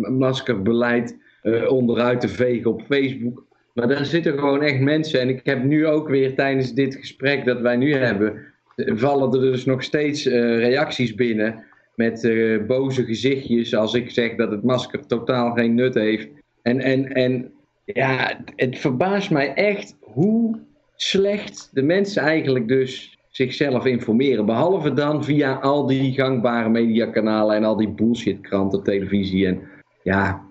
maskerbeleid 0.09 1.17
uh, 1.43 1.71
onderuit 1.71 2.21
te 2.21 2.27
vegen 2.27 2.71
op 2.71 2.81
Facebook. 2.81 3.45
Maar 3.73 3.87
daar 3.87 4.05
zitten 4.05 4.39
gewoon 4.39 4.61
echt 4.61 4.79
mensen. 4.79 5.19
En 5.19 5.29
ik 5.29 5.41
heb 5.43 5.63
nu 5.63 5.87
ook 5.87 6.09
weer 6.09 6.35
tijdens 6.35 6.73
dit 6.73 6.95
gesprek 6.95 7.45
dat 7.45 7.61
wij 7.61 7.75
nu 7.75 7.93
hebben, 7.93 8.33
vallen 8.75 9.33
er 9.33 9.39
dus 9.39 9.65
nog 9.65 9.83
steeds 9.83 10.25
reacties 10.25 11.15
binnen 11.15 11.63
met 11.95 12.31
boze 12.67 13.05
gezichtjes 13.05 13.75
als 13.75 13.93
ik 13.93 14.09
zeg 14.09 14.35
dat 14.35 14.51
het 14.51 14.63
masker 14.63 15.05
totaal 15.05 15.51
geen 15.51 15.75
nut 15.75 15.93
heeft. 15.93 16.29
En, 16.61 16.79
en, 16.79 17.13
en 17.13 17.51
ja, 17.85 18.39
het 18.55 18.79
verbaast 18.79 19.31
mij 19.31 19.53
echt 19.53 19.95
hoe 19.99 20.59
slecht 20.95 21.69
de 21.71 21.81
mensen 21.81 22.23
eigenlijk 22.23 22.67
dus 22.67 23.17
zichzelf 23.29 23.85
informeren. 23.85 24.45
Behalve 24.45 24.93
dan 24.93 25.23
via 25.23 25.53
al 25.53 25.85
die 25.85 26.13
gangbare 26.13 26.69
mediakanalen 26.69 27.55
en 27.55 27.63
al 27.63 27.75
die 27.75 27.89
bullshitkranten, 27.89 28.83
televisie. 28.83 29.47
En 29.47 29.61
ja, 30.03 30.41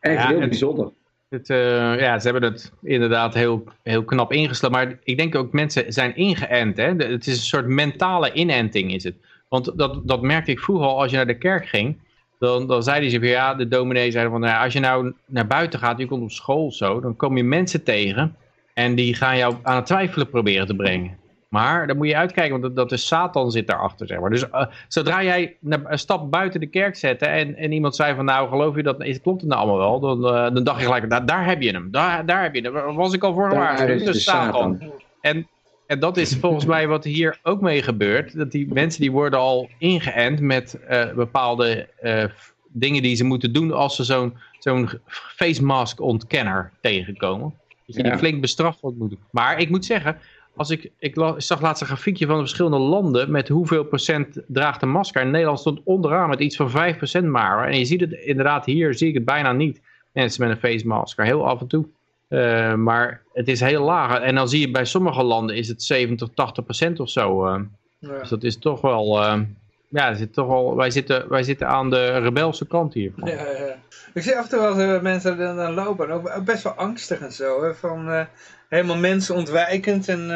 echt 0.00 0.22
ja, 0.22 0.28
heel 0.28 0.40
het, 0.40 0.48
bijzonder. 0.48 0.90
Het, 1.28 1.48
uh, 1.48 2.00
ja, 2.00 2.18
ze 2.18 2.30
hebben 2.30 2.50
het 2.50 2.72
inderdaad 2.82 3.34
heel, 3.34 3.64
heel 3.82 4.04
knap 4.04 4.32
ingesloten. 4.32 4.78
Maar 4.78 4.98
ik 5.02 5.16
denk 5.16 5.34
ook 5.34 5.52
mensen 5.52 5.92
zijn 5.92 6.16
ingeënt. 6.16 6.76
Hè? 6.76 6.94
Het 6.94 7.26
is 7.26 7.36
een 7.36 7.42
soort 7.42 7.66
mentale 7.66 8.32
inenting 8.32 8.94
is 8.94 9.04
het. 9.04 9.14
Want 9.48 9.78
dat, 9.78 10.00
dat 10.08 10.22
merkte 10.22 10.50
ik 10.50 10.60
vroeger 10.60 10.86
al 10.86 11.00
als 11.00 11.10
je 11.10 11.16
naar 11.16 11.26
de 11.26 11.38
kerk 11.38 11.66
ging 11.66 11.98
dan, 12.40 12.66
dan 12.66 12.82
zeiden 12.82 13.10
ze 13.10 13.18
van 13.18 13.28
ja, 13.28 13.54
de 13.54 13.68
dominee 13.68 14.10
zei 14.10 14.28
van 14.28 14.40
nou, 14.40 14.64
als 14.64 14.72
je 14.72 14.80
nou 14.80 15.12
naar 15.26 15.46
buiten 15.46 15.78
gaat, 15.78 15.98
je 15.98 16.06
komt 16.06 16.22
op 16.22 16.30
school 16.30 16.72
zo, 16.72 17.00
dan 17.00 17.16
kom 17.16 17.36
je 17.36 17.44
mensen 17.44 17.84
tegen 17.84 18.36
en 18.74 18.94
die 18.94 19.14
gaan 19.14 19.36
jou 19.36 19.54
aan 19.62 19.76
het 19.76 19.86
twijfelen 19.86 20.30
proberen 20.30 20.66
te 20.66 20.76
brengen. 20.76 21.18
Maar 21.48 21.86
dan 21.86 21.96
moet 21.96 22.06
je 22.06 22.16
uitkijken, 22.16 22.50
want 22.50 22.62
dat, 22.62 22.76
dat 22.76 22.92
is 22.92 23.06
Satan 23.06 23.50
zit 23.50 23.66
daarachter, 23.66 24.06
zeg 24.06 24.20
maar. 24.20 24.30
Dus 24.30 24.44
uh, 24.44 24.66
zodra 24.88 25.22
jij 25.22 25.56
een 25.62 25.98
stap 25.98 26.30
buiten 26.30 26.60
de 26.60 26.66
kerk 26.66 26.96
zette 26.96 27.26
en, 27.26 27.56
en 27.56 27.72
iemand 27.72 27.96
zei 27.96 28.14
van 28.14 28.24
nou, 28.24 28.48
geloof 28.48 28.76
je 28.76 28.82
dat, 28.82 29.04
is, 29.04 29.20
klopt 29.20 29.40
het 29.40 29.50
nou 29.50 29.62
allemaal 29.62 29.78
wel? 29.78 30.00
Dan, 30.00 30.34
uh, 30.34 30.54
dan 30.54 30.64
dacht 30.64 30.78
je 30.78 30.86
gelijk, 30.86 31.10
daar, 31.10 31.26
daar 31.26 31.46
heb 31.46 31.62
je 31.62 31.70
hem, 31.70 31.88
daar, 31.90 32.26
daar 32.26 32.42
heb 32.42 32.54
je 32.54 32.60
hem. 32.60 32.72
Daar 32.72 32.94
was 32.94 33.12
ik 33.12 33.24
al 33.24 33.34
voor 33.34 33.48
gewaarschuwd, 33.48 34.04
dus 34.04 34.22
Satan. 34.22 34.78
Satan. 34.80 34.92
En 35.20 35.46
en 35.90 35.98
dat 35.98 36.16
is 36.16 36.36
volgens 36.36 36.64
mij 36.64 36.88
wat 36.88 37.04
hier 37.04 37.38
ook 37.42 37.60
mee 37.60 37.82
gebeurt. 37.82 38.36
Dat 38.36 38.50
die 38.50 38.72
mensen 38.72 39.00
die 39.00 39.10
worden 39.10 39.38
al 39.38 39.70
ingeënt 39.78 40.40
met 40.40 40.78
uh, 40.90 41.12
bepaalde 41.12 41.88
uh, 42.02 42.24
dingen 42.68 43.02
die 43.02 43.16
ze 43.16 43.24
moeten 43.24 43.52
doen 43.52 43.72
als 43.72 43.96
ze 43.96 44.04
zo'n 44.04 44.36
zo'n 44.58 44.90
face 45.08 45.64
mask 45.64 46.00
ontkenner 46.00 46.72
tegenkomen. 46.80 47.54
Dus 47.86 47.94
die 47.94 48.04
ja. 48.04 48.18
flink 48.18 48.40
bestraft 48.40 48.80
wordt 48.80 48.98
moeten. 48.98 49.18
Maar 49.30 49.60
ik 49.60 49.70
moet 49.70 49.84
zeggen, 49.84 50.16
als 50.56 50.70
ik, 50.70 50.90
ik 50.98 51.14
zag 51.36 51.60
laatst 51.60 51.80
een 51.80 51.88
grafiekje 51.88 52.26
van 52.26 52.34
de 52.34 52.40
verschillende 52.40 52.78
landen 52.78 53.30
met 53.30 53.48
hoeveel 53.48 53.84
procent 53.84 54.40
draagt 54.46 54.82
een 54.82 54.90
masker. 54.90 55.22
In 55.22 55.30
Nederland 55.30 55.60
stond 55.60 55.80
onderaan 55.84 56.28
met 56.28 56.40
iets 56.40 56.56
van 56.56 56.70
5% 56.70 57.24
maar. 57.24 57.68
En 57.68 57.78
je 57.78 57.84
ziet 57.84 58.00
het 58.00 58.12
inderdaad 58.12 58.64
hier, 58.64 58.94
zie 58.94 59.08
ik 59.08 59.14
het 59.14 59.24
bijna 59.24 59.52
niet. 59.52 59.80
Mensen 60.12 60.46
met 60.46 60.50
een 60.50 60.70
face 60.70 60.86
masker, 60.86 61.24
heel 61.24 61.46
af 61.46 61.60
en 61.60 61.66
toe. 61.66 61.86
Uh, 62.30 62.74
maar 62.74 63.22
het 63.32 63.48
is 63.48 63.60
heel 63.60 63.82
laag. 63.82 64.20
En 64.20 64.34
dan 64.34 64.48
zie 64.48 64.60
je 64.60 64.70
bij 64.70 64.84
sommige 64.84 65.22
landen 65.22 65.56
is 65.56 65.68
het 65.68 65.82
70, 65.82 66.28
80 66.34 66.64
procent 66.64 67.00
of 67.00 67.10
zo. 67.10 67.46
Uh. 67.46 67.60
Ja. 67.98 68.18
Dus 68.18 68.28
dat 68.28 68.42
is 68.42 68.58
toch 68.58 68.80
wel... 68.80 69.22
Uh, 69.22 69.40
ja, 69.88 70.14
zit 70.14 70.32
toch 70.32 70.46
wel, 70.46 70.76
wij, 70.76 70.90
zitten, 70.90 71.28
wij 71.28 71.42
zitten 71.42 71.68
aan 71.68 71.90
de 71.90 72.18
rebelse 72.18 72.66
kant 72.66 72.94
hier. 72.94 73.12
Ja, 73.16 73.26
ja. 73.26 73.76
Ik 74.14 74.22
zie 74.22 74.36
af 74.36 74.44
en 74.44 74.50
toe 74.50 74.76
wel 74.76 75.00
mensen 75.00 75.38
dan, 75.38 75.56
dan 75.56 75.74
lopen. 75.74 76.10
Ook 76.10 76.44
best 76.44 76.62
wel 76.62 76.72
angstig 76.72 77.20
en 77.20 77.32
zo. 77.32 77.62
Hè, 77.62 77.74
van 77.74 78.26
helemaal 78.68 78.96
mensen 78.96 79.34
ontwijkend. 79.34 80.08
En 80.08 80.30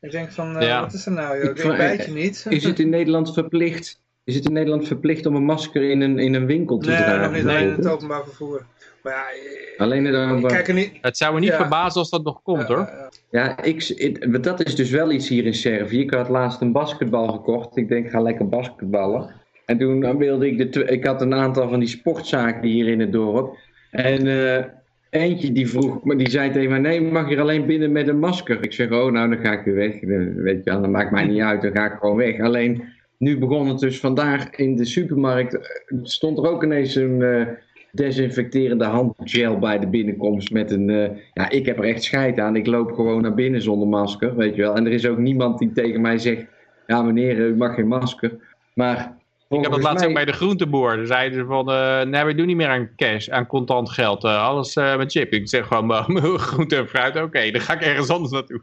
ik 0.00 0.10
denk 0.10 0.32
van, 0.32 0.56
ja. 0.60 0.80
wat 0.80 0.92
is 0.92 1.06
er 1.06 1.12
nou? 1.12 1.36
Joh? 1.36 1.50
Ik, 1.50 1.58
ik 1.58 1.76
bijt 1.76 2.04
je 2.04 2.12
niet. 2.12 2.46
Is 2.48 2.64
het 2.64 2.78
in 2.78 2.88
Nederland 2.88 3.32
verplicht... 3.32 4.00
Is 4.30 4.36
het 4.36 4.44
in 4.44 4.52
Nederland 4.52 4.86
verplicht 4.86 5.26
om 5.26 5.34
een 5.34 5.44
masker 5.44 5.90
in 5.90 6.00
een, 6.00 6.18
in 6.18 6.34
een 6.34 6.46
winkel 6.46 6.78
te 6.78 6.88
nee, 6.88 6.98
dragen? 6.98 7.32
Nee, 7.32 7.42
nog 7.42 7.52
niet. 7.52 7.52
Alleen 7.52 7.68
in 7.68 7.74
het 7.74 7.88
openbaar 7.88 8.24
vervoer. 8.24 8.64
Maar 9.02 9.12
ja, 9.12 9.84
Alleen 9.84 10.06
in 10.06 10.12
de 10.12 10.46
kijk 10.46 10.68
er 10.68 10.74
niet... 10.74 10.92
Het 11.00 11.16
zou 11.16 11.34
me 11.34 11.40
niet 11.40 11.48
ja. 11.48 11.56
verbazen 11.56 12.00
als 12.00 12.10
dat 12.10 12.24
nog 12.24 12.42
komt, 12.42 12.68
ja, 12.68 12.74
hoor. 12.74 12.90
Ja, 13.30 13.62
ik, 13.62 13.88
ik, 13.88 14.42
dat 14.42 14.66
is 14.66 14.74
dus 14.74 14.90
wel 14.90 15.10
iets 15.10 15.28
hier 15.28 15.44
in 15.46 15.54
Servië. 15.54 16.00
Ik 16.00 16.14
had 16.14 16.28
laatst 16.28 16.60
een 16.60 16.72
basketbal 16.72 17.28
gekocht. 17.28 17.76
Ik 17.76 17.88
denk, 17.88 18.04
ik 18.04 18.10
ga 18.10 18.20
lekker 18.20 18.48
basketballen. 18.48 19.34
En 19.66 19.78
toen 19.78 20.18
wilde 20.18 20.46
ik 20.46 20.72
de... 20.72 20.84
Ik 20.84 21.06
had 21.06 21.22
een 21.22 21.34
aantal 21.34 21.68
van 21.68 21.78
die 21.78 21.88
sportzaken 21.88 22.68
hier 22.68 22.88
in 22.88 23.00
het 23.00 23.12
dorp. 23.12 23.56
En 23.90 24.26
uh, 24.26 24.64
eentje 25.10 25.52
die 25.52 25.68
vroeg... 25.68 26.04
Maar 26.04 26.16
die 26.16 26.30
zei 26.30 26.50
tegen 26.50 26.70
mij, 26.70 26.78
nee, 26.78 27.00
mag 27.00 27.28
hier 27.28 27.40
alleen 27.40 27.66
binnen 27.66 27.92
met 27.92 28.08
een 28.08 28.18
masker. 28.18 28.64
Ik 28.64 28.72
zeg, 28.72 28.90
oh, 28.90 29.12
nou, 29.12 29.28
dan 29.28 29.44
ga 29.44 29.52
ik 29.52 29.64
weer 29.64 29.74
weg. 29.74 30.00
Weet 30.34 30.64
je 30.64 30.70
wel, 30.70 30.80
dat 30.80 30.90
maakt 30.90 31.10
mij 31.10 31.24
niet 31.24 31.42
uit. 31.42 31.62
Dan 31.62 31.72
ga 31.72 31.92
ik 31.92 31.98
gewoon 32.00 32.16
weg. 32.16 32.40
Alleen, 32.40 32.98
nu 33.20 33.38
begon 33.38 33.68
het 33.68 33.78
dus 33.78 34.00
vandaag 34.00 34.50
in 34.50 34.76
de 34.76 34.84
supermarkt... 34.84 35.82
Stond 36.02 36.38
er 36.38 36.48
ook 36.48 36.64
ineens 36.64 36.94
een... 36.94 37.20
Uh, 37.20 37.46
desinfecterende 37.92 38.84
handgel 38.84 39.58
bij 39.58 39.78
de 39.78 39.88
binnenkomst 39.88 40.50
met 40.50 40.70
een... 40.70 40.88
Uh, 40.88 41.08
ja, 41.34 41.50
ik 41.50 41.66
heb 41.66 41.78
er 41.78 41.84
echt 41.84 42.02
scheid 42.02 42.38
aan. 42.38 42.56
Ik 42.56 42.66
loop 42.66 42.92
gewoon 42.92 43.22
naar 43.22 43.34
binnen 43.34 43.62
zonder 43.62 43.88
masker, 43.88 44.36
weet 44.36 44.54
je 44.54 44.62
wel. 44.62 44.74
En 44.74 44.86
er 44.86 44.92
is 44.92 45.06
ook 45.06 45.18
niemand 45.18 45.58
die 45.58 45.72
tegen 45.72 46.00
mij 46.00 46.18
zegt... 46.18 46.46
Ja 46.86 47.02
meneer, 47.02 47.38
u 47.38 47.56
mag 47.56 47.74
geen 47.74 47.88
masker. 47.88 48.56
Maar... 48.74 49.18
Ik 49.50 49.62
heb 49.62 49.72
dat 49.72 49.82
laatst 49.82 49.98
mij... 49.98 50.08
ook 50.08 50.14
bij 50.14 50.24
de 50.24 50.32
groenteboer. 50.32 50.96
Daar 50.96 51.06
zeiden 51.06 51.38
ze 51.38 51.44
van, 51.44 51.70
uh, 51.70 52.02
nee, 52.02 52.24
we 52.24 52.34
doen 52.34 52.46
niet 52.46 52.56
meer 52.56 52.68
aan 52.68 52.90
cash, 52.96 53.28
aan 53.28 53.46
contant 53.46 53.90
geld. 53.90 54.24
Uh, 54.24 54.42
alles 54.42 54.76
uh, 54.76 54.96
met 54.96 55.12
chip. 55.12 55.32
Ik 55.32 55.48
zeg 55.48 55.66
gewoon, 55.66 55.92
groente 56.38 56.76
en 56.76 56.88
fruit, 56.88 57.16
oké, 57.16 57.24
okay, 57.24 57.50
dan 57.50 57.60
ga 57.60 57.72
ik 57.72 57.80
ergens 57.80 58.08
anders 58.08 58.32
naartoe. 58.32 58.60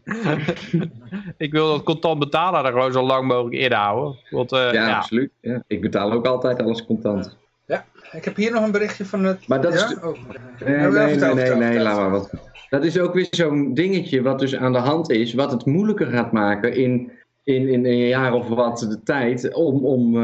ik 1.37 1.51
wil 1.51 1.67
dat 1.67 1.83
contant 1.83 2.19
betalen 2.19 2.63
daar 2.63 2.71
gewoon 2.71 2.91
zo 2.91 3.03
lang 3.03 3.27
mogelijk 3.27 3.55
in 3.55 3.71
houden. 3.71 4.19
Want, 4.29 4.49
ja, 4.49 4.71
ja, 4.71 4.95
absoluut. 4.95 5.31
Ja. 5.41 5.63
Ik 5.67 5.81
betaal 5.81 6.11
ook 6.11 6.25
altijd 6.25 6.61
alles 6.61 6.85
contant. 6.85 7.37
Ja, 7.65 7.85
ik 8.11 8.25
heb 8.25 8.35
hier 8.35 8.51
nog 8.51 8.63
een 8.63 8.71
berichtje 8.71 9.05
van 9.05 9.23
het... 9.23 9.47
Maar 9.47 9.61
dat 9.61 9.73
ja? 9.73 9.85
is... 9.85 9.95
Oh. 9.95 10.17
Nee, 10.65 10.77
nee, 10.77 10.87
nee, 10.87 10.89
nee, 10.89 11.17
verteld, 11.17 11.59
nee, 11.59 11.79
laat 11.79 11.97
maar 11.97 12.11
wat. 12.11 12.31
Dat 12.69 12.85
is 12.85 12.99
ook 12.99 13.13
weer 13.13 13.27
zo'n 13.29 13.73
dingetje 13.73 14.21
wat 14.21 14.39
dus 14.39 14.55
aan 14.55 14.73
de 14.73 14.79
hand 14.79 15.09
is, 15.09 15.33
wat 15.33 15.51
het 15.51 15.65
moeilijker 15.65 16.07
gaat 16.07 16.31
maken 16.31 16.75
in 16.75 17.11
in, 17.47 17.67
in 17.67 17.85
een 17.85 17.97
jaar 17.97 18.33
of 18.33 18.47
wat 18.47 18.79
de 18.79 19.03
tijd 19.03 19.53
om, 19.53 19.85
om 19.85 20.15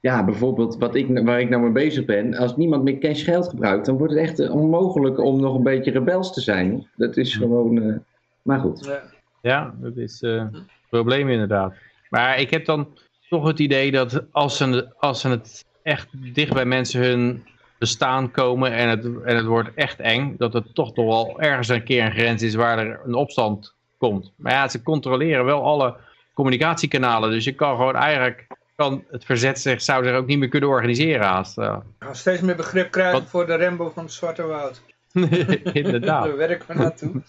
ja, 0.00 0.24
bijvoorbeeld 0.24 0.76
wat 0.78 0.94
ik, 0.94 1.18
waar 1.24 1.40
ik 1.40 1.48
nou 1.48 1.62
mee 1.62 1.72
bezig 1.72 2.04
ben, 2.04 2.34
als 2.34 2.56
niemand 2.56 2.82
meer 2.82 2.98
cash 2.98 3.24
geld 3.24 3.48
gebruikt, 3.48 3.86
dan 3.86 3.98
wordt 3.98 4.12
het 4.12 4.22
echt 4.22 4.50
onmogelijk 4.50 5.18
om 5.18 5.40
nog 5.40 5.54
een 5.54 5.62
beetje 5.62 5.90
rebels 5.90 6.32
te 6.32 6.40
zijn. 6.40 6.88
Dat 6.96 7.16
is 7.16 7.34
gewoon, 7.34 8.02
maar 8.42 8.60
goed. 8.60 8.84
Ja, 8.84 9.02
ja 9.42 9.74
dat 9.80 9.96
is 9.96 10.22
een 10.22 10.68
probleem 10.90 11.28
inderdaad. 11.28 11.74
Maar 12.10 12.40
ik 12.40 12.50
heb 12.50 12.64
dan 12.64 12.88
toch 13.28 13.46
het 13.46 13.58
idee 13.58 13.90
dat 13.90 14.24
als 14.30 14.56
ze, 14.56 14.92
als 14.98 15.20
ze 15.20 15.28
het 15.28 15.64
echt 15.82 16.08
dicht 16.34 16.52
bij 16.52 16.64
mensen 16.64 17.00
hun 17.00 17.44
bestaan 17.78 18.30
komen 18.30 18.72
en 18.72 18.88
het, 18.88 19.04
en 19.04 19.36
het 19.36 19.44
wordt 19.44 19.74
echt 19.74 20.00
eng, 20.00 20.34
dat 20.38 20.52
het 20.52 20.74
toch 20.74 20.94
nog 20.94 21.06
wel 21.06 21.40
ergens 21.40 21.68
een 21.68 21.84
keer 21.84 22.04
een 22.04 22.12
grens 22.12 22.42
is 22.42 22.54
waar 22.54 22.78
er 22.78 23.00
een 23.04 23.14
opstand 23.14 23.74
komt. 23.98 24.32
Maar 24.36 24.52
ja, 24.52 24.68
ze 24.68 24.82
controleren 24.82 25.44
wel 25.44 25.62
alle 25.62 25.96
communicatiekanalen, 26.34 27.30
dus 27.30 27.44
je 27.44 27.54
kan 27.54 27.76
gewoon 27.76 27.96
eigenlijk, 27.96 28.46
kan 28.76 29.04
het 29.10 29.24
verzet 29.24 29.60
zich, 29.60 29.82
zou 29.82 30.04
zich 30.04 30.14
ook 30.14 30.26
niet 30.26 30.38
meer 30.38 30.48
kunnen 30.48 30.68
organiseren 30.68 31.26
haast. 31.26 31.58
Uh. 31.58 31.76
Steeds 32.12 32.40
meer 32.40 32.56
begrip 32.56 32.90
krijgen 32.90 33.26
voor 33.26 33.46
de 33.46 33.54
Rembo 33.54 33.90
van 33.90 34.04
het 34.04 34.12
Zwarte 34.12 34.46
Woud. 34.46 34.82
Inderdaad. 35.72 36.24
Daar 36.24 36.36
werken 36.36 36.66
we 36.66 36.74
naartoe. 36.74 37.22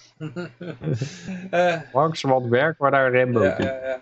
uh, 1.52 1.82
Langs 1.94 2.22
wat 2.22 2.46
werk 2.46 2.78
waar 2.78 2.92
daar 2.92 3.12
Rembo 3.12 3.44
ja, 3.44 3.56
ja, 3.60 3.80
ja. 3.84 4.00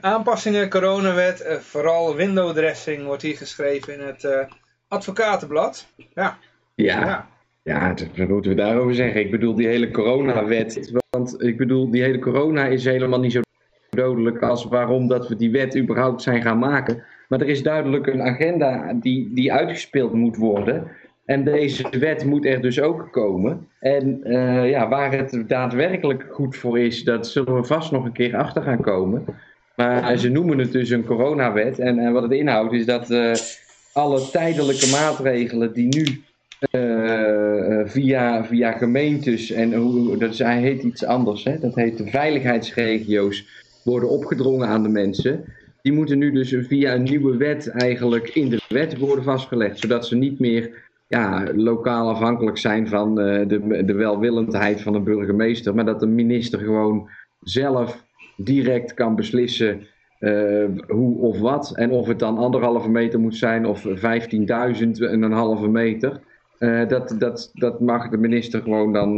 Aanpassingen, 0.00 0.70
coronawet, 0.70 1.46
uh, 1.46 1.54
vooral 1.54 2.14
window 2.14 2.54
dressing 2.54 3.04
wordt 3.04 3.22
hier 3.22 3.36
geschreven 3.36 3.94
in 3.94 4.00
het 4.06 4.24
uh, 4.24 4.38
advocatenblad. 4.88 5.86
Ja. 6.14 6.38
Ja. 6.74 7.28
ja. 7.62 7.94
wat 8.16 8.28
moeten 8.28 8.50
we 8.50 8.56
daarover 8.56 8.94
zeggen? 8.94 9.20
Ik 9.20 9.30
bedoel, 9.30 9.54
die 9.54 9.66
hele 9.66 9.90
coronawet. 9.90 11.00
Want 11.10 11.42
ik 11.42 11.56
bedoel, 11.56 11.90
die 11.90 12.02
hele 12.02 12.18
corona 12.18 12.66
is 12.66 12.84
helemaal 12.84 13.20
niet 13.20 13.32
zo 13.32 13.40
dodelijk 13.96 14.42
als 14.42 14.64
waarom 14.64 15.08
dat 15.08 15.28
we 15.28 15.36
die 15.36 15.50
wet 15.50 15.76
überhaupt 15.76 16.22
zijn 16.22 16.42
gaan 16.42 16.58
maken. 16.58 17.02
Maar 17.28 17.40
er 17.40 17.48
is 17.48 17.62
duidelijk 17.62 18.06
een 18.06 18.22
agenda 18.22 18.92
die, 19.00 19.30
die 19.34 19.52
uitgespeeld 19.52 20.12
moet 20.12 20.36
worden. 20.36 20.90
En 21.24 21.44
deze 21.44 21.86
wet 21.98 22.24
moet 22.24 22.46
er 22.46 22.60
dus 22.62 22.80
ook 22.80 23.08
komen. 23.10 23.68
En 23.80 24.20
uh, 24.24 24.70
ja, 24.70 24.88
waar 24.88 25.12
het 25.12 25.44
daadwerkelijk 25.46 26.26
goed 26.30 26.56
voor 26.56 26.78
is, 26.78 27.04
dat 27.04 27.26
zullen 27.26 27.54
we 27.54 27.64
vast 27.64 27.90
nog 27.90 28.04
een 28.04 28.12
keer 28.12 28.36
achter 28.36 28.62
gaan 28.62 28.80
komen. 28.80 29.24
Maar 29.76 30.16
ze 30.16 30.28
noemen 30.28 30.58
het 30.58 30.72
dus 30.72 30.90
een 30.90 31.04
coronawet. 31.04 31.78
En, 31.78 31.98
en 31.98 32.12
wat 32.12 32.22
het 32.22 32.32
inhoudt 32.32 32.72
is 32.72 32.86
dat 32.86 33.10
alle 33.92 34.30
tijdelijke 34.30 34.90
maatregelen 34.90 35.72
die 35.72 35.88
nu 35.96 36.24
via, 37.84 38.44
via 38.44 38.72
gemeentes 38.72 39.50
en 39.50 39.74
hoe, 39.74 40.16
dat 40.16 40.38
hij 40.38 40.60
heet 40.60 40.82
iets 40.82 41.04
anders, 41.04 41.44
hè? 41.44 41.58
dat 41.58 41.74
heet 41.74 41.98
de 41.98 42.06
veiligheidsregio's, 42.06 43.46
worden 43.86 44.08
opgedrongen 44.08 44.68
aan 44.68 44.82
de 44.82 44.88
mensen. 44.88 45.44
Die 45.82 45.92
moeten 45.92 46.18
nu 46.18 46.32
dus 46.32 46.56
via 46.58 46.94
een 46.94 47.02
nieuwe 47.02 47.36
wet 47.36 47.68
eigenlijk 47.68 48.28
in 48.28 48.48
de 48.48 48.60
wet 48.68 48.98
worden 48.98 49.24
vastgelegd, 49.24 49.78
zodat 49.78 50.06
ze 50.06 50.16
niet 50.16 50.38
meer 50.38 50.84
ja, 51.08 51.46
lokaal 51.54 52.08
afhankelijk 52.08 52.58
zijn 52.58 52.88
van 52.88 53.08
uh, 53.20 53.48
de, 53.48 53.84
de 53.84 53.94
welwillendheid 53.94 54.80
van 54.80 54.94
een 54.94 55.04
burgemeester, 55.04 55.74
maar 55.74 55.84
dat 55.84 56.00
de 56.00 56.06
minister 56.06 56.58
gewoon 56.58 57.10
zelf 57.40 58.04
direct 58.36 58.94
kan 58.94 59.16
beslissen 59.16 59.86
uh, 60.20 60.64
hoe 60.88 61.18
of 61.18 61.38
wat. 61.38 61.72
En 61.76 61.90
of 61.90 62.06
het 62.06 62.18
dan 62.18 62.38
anderhalve 62.38 62.88
meter 62.88 63.20
moet 63.20 63.36
zijn 63.36 63.66
of 63.66 63.86
15.000 63.86 63.92
en 64.00 65.22
een 65.22 65.32
halve 65.32 65.68
meter. 65.68 66.20
Uh, 66.58 66.88
dat, 66.88 67.14
dat, 67.18 67.50
dat 67.54 67.80
mag 67.80 68.08
de 68.08 68.16
minister 68.16 68.62
gewoon 68.62 68.92
dan 68.92 69.16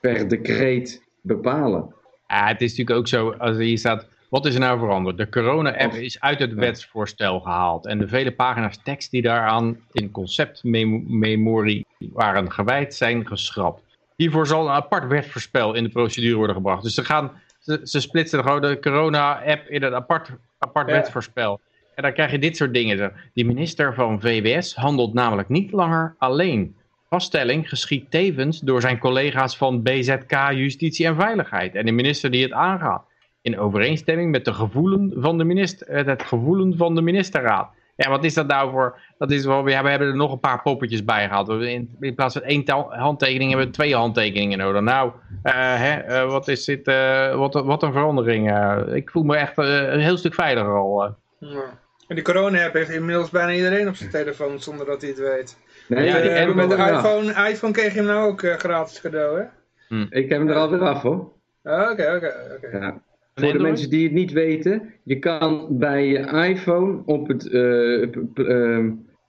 per 0.00 0.28
decreet 0.28 1.02
bepalen. 1.20 1.93
Het 2.26 2.60
is 2.60 2.70
natuurlijk 2.70 2.98
ook 2.98 3.08
zo, 3.08 3.30
als 3.30 3.56
hier 3.56 3.78
staat 3.78 4.06
wat 4.34 4.46
is 4.46 4.54
er 4.54 4.60
nou 4.60 4.78
veranderd? 4.78 5.16
De 5.16 5.28
corona-app 5.28 5.92
is 5.92 6.20
uit 6.20 6.38
het 6.38 6.54
wetsvoorstel 6.54 7.40
gehaald. 7.40 7.86
En 7.86 7.98
de 7.98 8.08
vele 8.08 8.32
pagina's 8.32 8.78
tekst 8.82 9.10
die 9.10 9.22
daaraan 9.22 9.76
in 9.92 10.10
conceptmemorie 10.10 11.86
waren 11.98 12.52
gewijd 12.52 12.94
zijn 12.94 13.26
geschrapt. 13.26 13.82
Hiervoor 14.16 14.46
zal 14.46 14.66
een 14.66 14.74
apart 14.74 15.06
wetsvoorspel 15.06 15.74
in 15.74 15.82
de 15.82 15.88
procedure 15.88 16.36
worden 16.36 16.56
gebracht. 16.56 16.82
Dus 16.82 16.94
ze, 16.94 17.04
gaan, 17.04 17.30
ze, 17.58 17.80
ze 17.82 18.00
splitsen 18.00 18.42
gewoon 18.42 18.60
de 18.60 18.78
corona-app 18.80 19.68
in 19.68 19.82
een 19.82 19.94
apart, 19.94 20.30
apart 20.58 20.88
ja. 20.88 20.94
wetsvoorspel. 20.94 21.60
En 21.94 22.02
dan 22.02 22.12
krijg 22.12 22.30
je 22.30 22.38
dit 22.38 22.56
soort 22.56 22.74
dingen. 22.74 23.12
Die 23.34 23.46
minister 23.46 23.94
van 23.94 24.20
VWS 24.20 24.74
handelt 24.74 25.14
namelijk 25.14 25.48
niet 25.48 25.72
langer 25.72 26.14
alleen. 26.18 26.76
Vaststelling 27.14 27.68
geschiet 27.68 28.10
tevens 28.10 28.60
door 28.60 28.80
zijn 28.80 28.98
collega's 28.98 29.56
van 29.56 29.82
BZK 29.82 30.50
Justitie 30.50 31.06
en 31.06 31.16
Veiligheid. 31.16 31.74
En 31.74 31.86
de 31.86 31.92
minister 31.92 32.30
die 32.30 32.42
het 32.42 32.52
aangaat 32.52 33.04
in 33.42 33.58
overeenstemming 33.58 34.30
met 34.30 34.44
de 34.44 34.52
gevoelen 34.52 35.12
van 35.16 35.38
de 35.38 35.44
minister, 35.44 35.88
eh, 35.88 36.06
het 36.06 36.22
gevoelen 36.22 36.76
van 36.76 36.94
de 36.94 37.00
ministerraad. 37.00 37.68
Ja, 37.96 38.10
wat 38.10 38.24
is 38.24 38.34
dat 38.34 38.46
nou 38.46 38.70
voor... 38.70 38.98
Dat 39.18 39.30
is 39.30 39.44
wel, 39.44 39.68
ja, 39.68 39.82
we 39.82 39.90
hebben 39.90 40.08
er 40.08 40.16
nog 40.16 40.32
een 40.32 40.40
paar 40.40 40.62
poppetjes 40.62 41.04
bij 41.04 41.28
gehad. 41.28 41.48
In, 41.48 41.96
in 42.00 42.14
plaats 42.14 42.34
van 42.34 42.42
één 42.42 42.64
handtekening 42.88 43.50
hebben 43.50 43.66
we 43.68 43.72
twee 43.72 43.94
handtekeningen 43.94 44.58
nodig. 44.58 44.82
Nou, 44.82 45.08
uh, 45.08 45.52
hè, 45.54 46.22
uh, 46.22 46.30
wat 46.30 46.48
is 46.48 46.64
dit... 46.64 46.88
Uh, 46.88 47.34
wat, 47.34 47.54
wat 47.54 47.82
een 47.82 47.92
verandering. 47.92 48.52
ik 48.94 49.10
voel 49.10 49.22
me 49.22 49.36
echt 49.36 49.58
een 49.58 50.00
heel 50.00 50.16
stuk 50.16 50.34
veiliger 50.34 50.76
al. 50.76 51.16
Ja. 51.38 51.82
En 52.08 52.14
die 52.14 52.24
corona-app 52.24 52.74
heeft 52.74 52.90
inmiddels 52.90 53.30
bijna 53.30 53.52
iedereen 53.52 53.88
op 53.88 53.96
zijn 53.96 54.10
telefoon 54.10 54.60
zonder 54.60 54.86
dat 54.86 55.00
hij 55.00 55.10
het 55.10 55.18
weet. 55.18 55.56
Nee, 55.88 56.04
ja, 56.04 56.18
en 56.18 56.56
met 56.56 56.70
de 56.70 56.76
iPhone, 56.76 57.48
iPhone 57.50 57.72
kreeg 57.72 57.92
je 57.92 57.98
hem 57.98 58.06
nou 58.06 58.30
ook 58.30 58.40
gratis 58.40 59.00
cadeau, 59.00 59.38
hè? 59.38 59.44
Hm. 59.88 60.06
Ik 60.10 60.28
heb 60.28 60.38
hem 60.38 60.48
er 60.48 60.54
alweer 60.54 60.80
af, 60.80 61.02
hoor. 61.02 61.32
Oké, 61.62 62.14
oké, 62.16 62.34
oké. 62.56 63.00
Voor 63.34 63.52
de 63.52 63.58
mensen 63.58 63.90
die 63.90 64.04
het 64.04 64.12
niet 64.12 64.32
weten, 64.32 64.92
je 65.02 65.18
kan 65.18 65.66
bij 65.70 66.06
je 66.06 66.48
iPhone 66.48 67.02
op 67.04 67.28
het, 67.28 67.44
uh, 67.46 68.02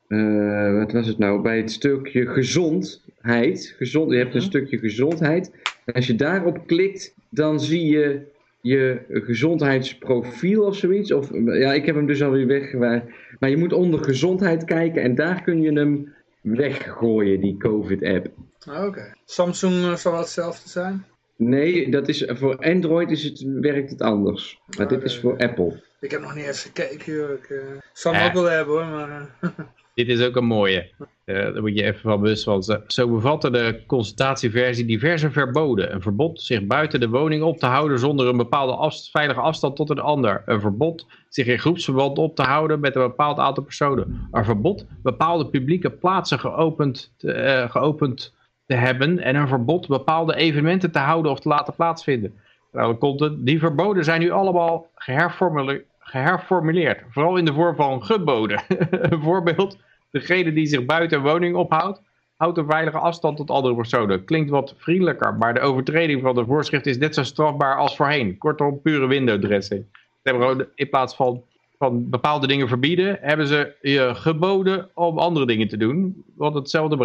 uh, 0.08 0.78
wat 0.78 0.92
was 0.92 1.08
het 1.08 1.18
nou, 1.18 1.42
bij 1.42 1.58
het 1.58 1.72
stukje 1.72 2.28
gezondheid, 2.28 3.74
gezond, 3.78 4.12
je 4.12 4.18
hebt 4.18 4.34
een 4.34 4.40
mhm. 4.40 4.50
stukje 4.50 4.78
gezondheid. 4.78 5.52
Als 5.94 6.08
je 6.08 6.16
daarop 6.16 6.68
klikt, 6.68 7.14
dan 7.30 7.60
zie 7.60 7.86
je 7.86 8.22
je 8.62 9.00
gezondheidsprofiel 9.10 10.64
of 10.64 10.76
zoiets. 10.76 11.12
Of, 11.12 11.30
ja, 11.46 11.74
ik 11.74 11.86
heb 11.86 11.96
hem 11.96 12.06
dus 12.06 12.24
alweer 12.24 12.48
weg. 12.48 12.74
Maar 13.40 13.50
je 13.50 13.58
moet 13.58 13.74
onder 13.74 14.04
gezondheid 14.04 14.64
kijken 14.64 15.02
en 15.02 15.16
daar 15.16 15.42
kun 15.42 15.62
je 15.62 15.72
hem 15.72 16.14
weggooien, 16.46 17.42
die 17.42 17.58
COVID-app. 17.58 18.28
Oké. 18.70 19.14
Samsung 19.26 19.98
zal 19.98 20.18
hetzelfde 20.18 20.70
zijn? 20.70 21.06
Nee, 21.36 21.92
dat 21.92 22.08
is, 22.08 22.24
voor 22.28 22.58
Android 22.58 23.12
is 23.12 23.24
het, 23.24 23.42
werkt 23.42 23.90
het 23.90 24.02
anders. 24.02 24.60
Maar 24.78 24.88
dit 24.88 25.04
is 25.04 25.20
voor 25.20 25.38
Apple. 25.38 25.84
Ik 26.00 26.12
heb 26.12 26.22
nog 26.22 26.36
niet 26.36 26.46
eens 26.46 26.62
gekeken. 26.62 27.34
Ik 27.34 27.50
uh, 27.50 27.62
zal 27.94 28.14
hem 28.14 28.28
ook 28.28 28.34
wel 28.34 28.44
hebben 28.44 28.74
hoor. 28.74 28.86
Maar, 28.86 29.30
uh. 29.42 29.50
Dit 29.96 30.08
is 30.08 30.22
ook 30.22 30.36
een 30.36 30.46
mooie. 30.46 30.92
Uh, 31.26 31.36
daar 31.36 31.62
moet 31.62 31.76
je 31.76 31.84
even 31.84 32.02
van 32.02 32.22
bewust 32.22 32.44
van 32.44 32.64
zijn. 32.64 32.82
Zo 32.88 33.08
bevatte 33.08 33.50
de 33.50 33.84
consultatieversie 33.88 34.86
diverse 34.86 35.32
verboden. 35.32 35.94
Een 35.94 36.02
verbod 36.02 36.42
zich 36.42 36.66
buiten 36.66 37.00
de 37.00 37.10
woning 37.10 37.44
op 37.44 37.58
te 37.58 37.66
houden 37.66 38.00
zonder 38.00 38.28
een 38.28 38.38
bepaalde 38.38 38.92
veilige 39.12 39.40
afstand 39.40 39.76
tot 39.76 39.90
een 39.90 40.00
ander. 40.00 40.44
Een 40.46 40.60
verbod 40.60 41.06
zich 41.30 41.48
in 41.48 41.60
groepsverband 41.60 42.18
op 42.18 42.36
te 42.36 42.42
houden 42.42 42.80
met 42.80 42.96
een 42.96 43.02
bepaald 43.02 43.38
aantal 43.38 43.64
personen. 43.64 44.28
Een 44.32 44.46
verbod 44.46 44.86
bepaalde 45.04 45.48
publieke 45.48 45.90
plaatsen 45.90 46.40
geopend, 46.40 47.14
uh, 47.20 47.70
geopend 47.70 48.34
te 48.66 48.74
hebben 48.74 49.20
en 49.20 49.36
een 49.36 49.48
verbod 49.48 49.88
bepaalde 49.88 50.36
evenementen 50.36 50.92
te 50.92 51.00
houden 51.00 51.32
of 51.32 51.40
te 51.40 51.50
laten 51.50 51.76
plaatsvinden. 51.76 52.34
Nou, 52.72 53.36
die 53.44 53.60
verboden 53.60 54.04
zijn 54.04 54.20
nu 54.20 54.30
allemaal 54.30 54.88
geherformuleerd, 54.96 55.86
vooral 57.10 57.38
in 57.38 57.46
de 57.46 57.54
vorm 57.54 57.76
van 57.76 58.04
geboden. 58.04 58.64
een 59.12 59.22
voorbeeld, 59.22 59.78
degene 60.12 60.54
die 60.54 60.66
zich 60.66 60.86
buiten 60.86 61.22
woning 61.22 61.56
ophoudt, 61.56 62.02
houdt 62.36 62.58
een 62.58 62.66
veilige 62.66 62.98
afstand 62.98 63.38
tot 63.38 63.50
andere 63.50 63.76
personen. 63.76 64.26
Klinkt 64.26 64.50
wat 64.50 64.74
vriendelijker, 64.78 65.36
maar 65.36 65.54
de 65.54 65.60
overtreding 65.60 66.22
van 66.22 66.36
de 66.36 66.46
voorschrift 66.46 66.86
is 66.86 66.98
net 66.98 67.14
zo 67.14 67.24
strafbaar 67.24 67.78
als 67.78 67.96
voorheen. 67.96 68.38
Kortom, 68.38 68.82
pure 68.82 69.08
window 69.08 69.42
dressing. 69.42 69.86
In 70.76 70.90
plaats 70.90 71.16
van, 71.16 71.44
van 71.78 72.10
bepaalde 72.10 72.48
dingen 72.48 72.68
verbieden, 72.68 73.18
hebben 73.22 73.48
ze 73.48 73.76
je 73.82 74.12
geboden 74.16 74.90
om 74.94 75.18
andere 75.18 75.46
dingen 75.46 75.68
te 75.68 75.78
doen, 75.78 76.24
wat 76.36 76.54
hetzelfde 76.54 76.98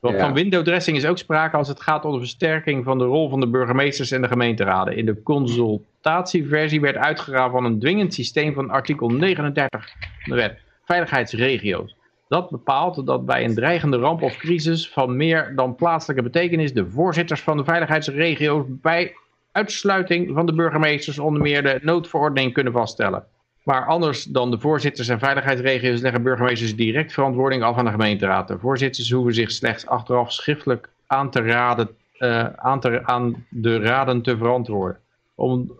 bereikt. 0.00 0.24
Van 0.24 0.34
window 0.34 0.64
dressing 0.64 0.96
is 0.96 1.06
ook 1.06 1.18
sprake 1.18 1.56
als 1.56 1.68
het 1.68 1.80
gaat 1.80 2.04
om 2.04 2.12
de 2.12 2.18
versterking 2.18 2.84
van 2.84 2.98
de 2.98 3.04
rol 3.04 3.28
van 3.28 3.40
de 3.40 3.48
burgemeesters 3.48 4.10
en 4.10 4.22
de 4.22 4.28
gemeenteraden. 4.28 4.96
In 4.96 5.06
de 5.06 5.22
consultatieversie 5.22 6.80
werd 6.80 6.96
uitgegaan 6.96 7.50
van 7.50 7.64
een 7.64 7.78
dwingend 7.78 8.14
systeem 8.14 8.54
van 8.54 8.70
artikel 8.70 9.08
39 9.08 9.92
van 10.00 10.36
de 10.36 10.42
wet. 10.42 10.58
Veiligheidsregio's. 10.84 11.96
Dat 12.28 12.50
bepaalt 12.50 13.06
dat 13.06 13.26
bij 13.26 13.44
een 13.44 13.54
dreigende 13.54 13.96
ramp 13.96 14.22
of 14.22 14.36
crisis 14.36 14.90
van 14.90 15.16
meer 15.16 15.52
dan 15.56 15.74
plaatselijke 15.74 16.22
betekenis 16.22 16.72
de 16.72 16.90
voorzitters 16.90 17.40
van 17.40 17.56
de 17.56 17.64
veiligheidsregio's 17.64 18.64
bij 18.68 19.14
uitsluiting 19.52 20.34
van 20.34 20.46
de 20.46 20.54
burgemeesters 20.54 21.18
onder 21.18 21.42
meer 21.42 21.62
de 21.62 21.78
noodverordening 21.82 22.52
kunnen 22.52 22.72
vaststellen. 22.72 23.24
Maar 23.68 23.86
anders 23.86 24.24
dan 24.24 24.50
de 24.50 24.58
voorzitters 24.58 25.08
en 25.08 25.18
veiligheidsregio's 25.18 26.00
leggen 26.00 26.22
burgemeesters 26.22 26.76
direct 26.76 27.12
verantwoording 27.12 27.62
af 27.62 27.76
aan 27.76 27.84
de 27.84 27.90
gemeenteraad. 27.90 28.48
De 28.48 28.58
voorzitters 28.58 29.10
hoeven 29.10 29.34
zich 29.34 29.50
slechts 29.50 29.86
achteraf 29.86 30.32
schriftelijk 30.32 30.88
aan, 31.06 31.30
te 31.30 31.42
raden, 31.42 31.88
uh, 32.18 32.44
aan, 32.56 32.80
te, 32.80 33.04
aan 33.04 33.46
de 33.48 33.78
raden 33.78 34.22
te 34.22 34.36
verantwoorden. 34.36 35.00
om, 35.34 35.72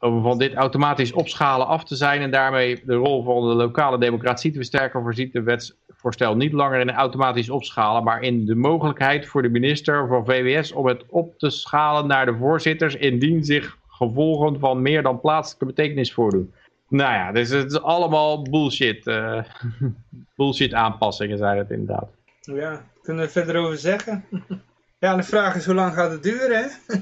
om 0.00 0.22
van 0.22 0.38
dit 0.38 0.54
automatisch 0.54 1.12
opschalen 1.12 1.66
af 1.66 1.84
te 1.84 1.96
zijn 1.96 2.20
en 2.20 2.30
daarmee 2.30 2.82
de 2.84 2.94
rol 2.94 3.22
van 3.22 3.48
de 3.48 3.54
lokale 3.54 3.98
democratie 3.98 4.50
te 4.50 4.56
versterken, 4.56 5.02
voorziet 5.02 5.32
de 5.32 5.42
wetsvoorstel 5.42 6.36
niet 6.36 6.52
langer 6.52 6.80
in 6.80 6.90
automatisch 6.90 7.50
opschalen, 7.50 8.04
maar 8.04 8.22
in 8.22 8.46
de 8.46 8.54
mogelijkheid 8.54 9.26
voor 9.26 9.42
de 9.42 9.48
minister 9.48 10.06
van 10.08 10.24
VWS 10.24 10.72
om 10.72 10.86
het 10.86 11.04
op 11.08 11.38
te 11.38 11.50
schalen 11.50 12.06
naar 12.06 12.26
de 12.26 12.36
voorzitters 12.36 12.94
indien 12.94 13.44
zich 13.44 13.78
gevolgen 13.88 14.58
van 14.58 14.82
meer 14.82 15.02
dan 15.02 15.20
plaatselijke 15.20 15.66
betekenis 15.66 16.12
voordoen. 16.12 16.52
Nou 16.88 17.12
ja, 17.12 17.32
dus 17.32 17.48
het 17.48 17.72
is 17.72 17.82
allemaal 17.82 18.42
bullshit. 18.42 19.06
Uh, 19.06 19.42
bullshit 20.36 20.74
aanpassingen 20.74 21.38
zijn 21.38 21.58
het 21.58 21.70
inderdaad. 21.70 22.08
Ja, 22.40 22.84
kunnen 23.02 23.22
we 23.22 23.28
er 23.28 23.44
verder 23.44 23.56
over 23.62 23.78
zeggen? 23.78 24.24
ja, 25.00 25.16
de 25.16 25.22
vraag 25.22 25.56
is 25.56 25.66
hoe 25.66 25.74
lang 25.74 25.94
gaat 25.94 26.10
het 26.10 26.22
duren, 26.22 26.56
hè? 26.56 26.94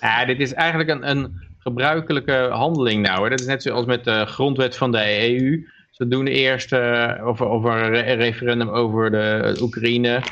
ja, 0.06 0.24
dit 0.24 0.40
is 0.40 0.54
eigenlijk 0.54 0.90
een, 0.90 1.10
een 1.10 1.40
gebruikelijke 1.58 2.48
handeling 2.50 3.06
nou. 3.06 3.22
Hè. 3.22 3.28
Dat 3.28 3.40
is 3.40 3.46
net 3.46 3.62
zoals 3.62 3.86
met 3.86 4.04
de 4.04 4.26
grondwet 4.26 4.76
van 4.76 4.92
de 4.92 5.28
EU. 5.28 5.66
Ze 5.90 6.08
doen 6.08 6.26
eerst 6.26 6.72
uh, 6.72 7.26
over, 7.26 7.46
over 7.46 7.72
een 7.72 8.16
referendum 8.16 8.68
over 8.68 9.10
de 9.10 9.56
Oekraïne. 9.60 10.22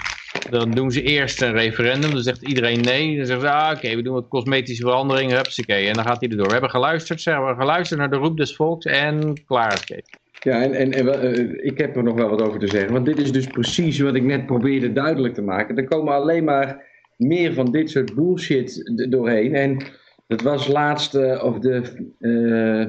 Dan 0.51 0.71
doen 0.71 0.91
ze 0.91 1.03
eerst 1.03 1.43
een 1.43 1.53
referendum, 1.53 2.11
dan 2.11 2.23
zegt 2.23 2.49
iedereen 2.49 2.81
nee. 2.81 3.17
Dan 3.17 3.27
zeggen 3.27 3.47
ze, 3.47 3.53
ah, 3.53 3.77
oké, 3.77 3.97
we 3.97 4.03
doen 4.03 4.15
wat 4.15 4.29
cosmetische 4.29 4.83
veranderingen, 4.83 5.37
hupsakee. 5.37 5.87
En 5.87 5.95
dan 5.95 6.05
gaat 6.05 6.21
hij 6.21 6.29
erdoor. 6.29 6.47
We 6.47 6.53
hebben 6.53 6.71
geluisterd, 6.71 7.21
zeggen 7.21 7.47
we, 7.47 7.55
geluisterd 7.55 8.01
naar 8.01 8.11
de 8.11 8.17
roep 8.17 8.37
des 8.37 8.57
volks 8.57 8.85
en 8.85 9.45
klaar. 9.47 9.85
Ja, 10.43 10.63
en, 10.63 10.73
en, 10.73 10.93
en 10.93 11.39
uh, 11.39 11.65
ik 11.65 11.79
heb 11.79 11.97
er 11.97 12.03
nog 12.03 12.15
wel 12.15 12.29
wat 12.29 12.43
over 12.43 12.61
te 12.61 12.69
zeggen. 12.69 12.93
Want 12.93 13.07
dit 13.07 13.19
is 13.19 13.33
dus 13.33 13.47
precies 13.47 13.99
wat 13.99 14.15
ik 14.15 14.23
net 14.23 14.47
probeerde 14.47 14.93
duidelijk 14.93 15.35
te 15.35 15.43
maken. 15.43 15.77
Er 15.77 15.85
komen 15.89 16.15
alleen 16.15 16.45
maar 16.45 16.85
meer 17.17 17.55
van 17.55 17.73
dit 17.73 17.91
soort 17.91 18.15
bullshit 18.15 18.93
doorheen. 19.09 19.55
En 19.55 19.83
het 20.27 20.43
was 20.43 20.67
laatst, 20.67 21.15
uh, 21.15 21.45
of 21.45 21.59
de, 21.59 21.83
uh, 22.19 22.87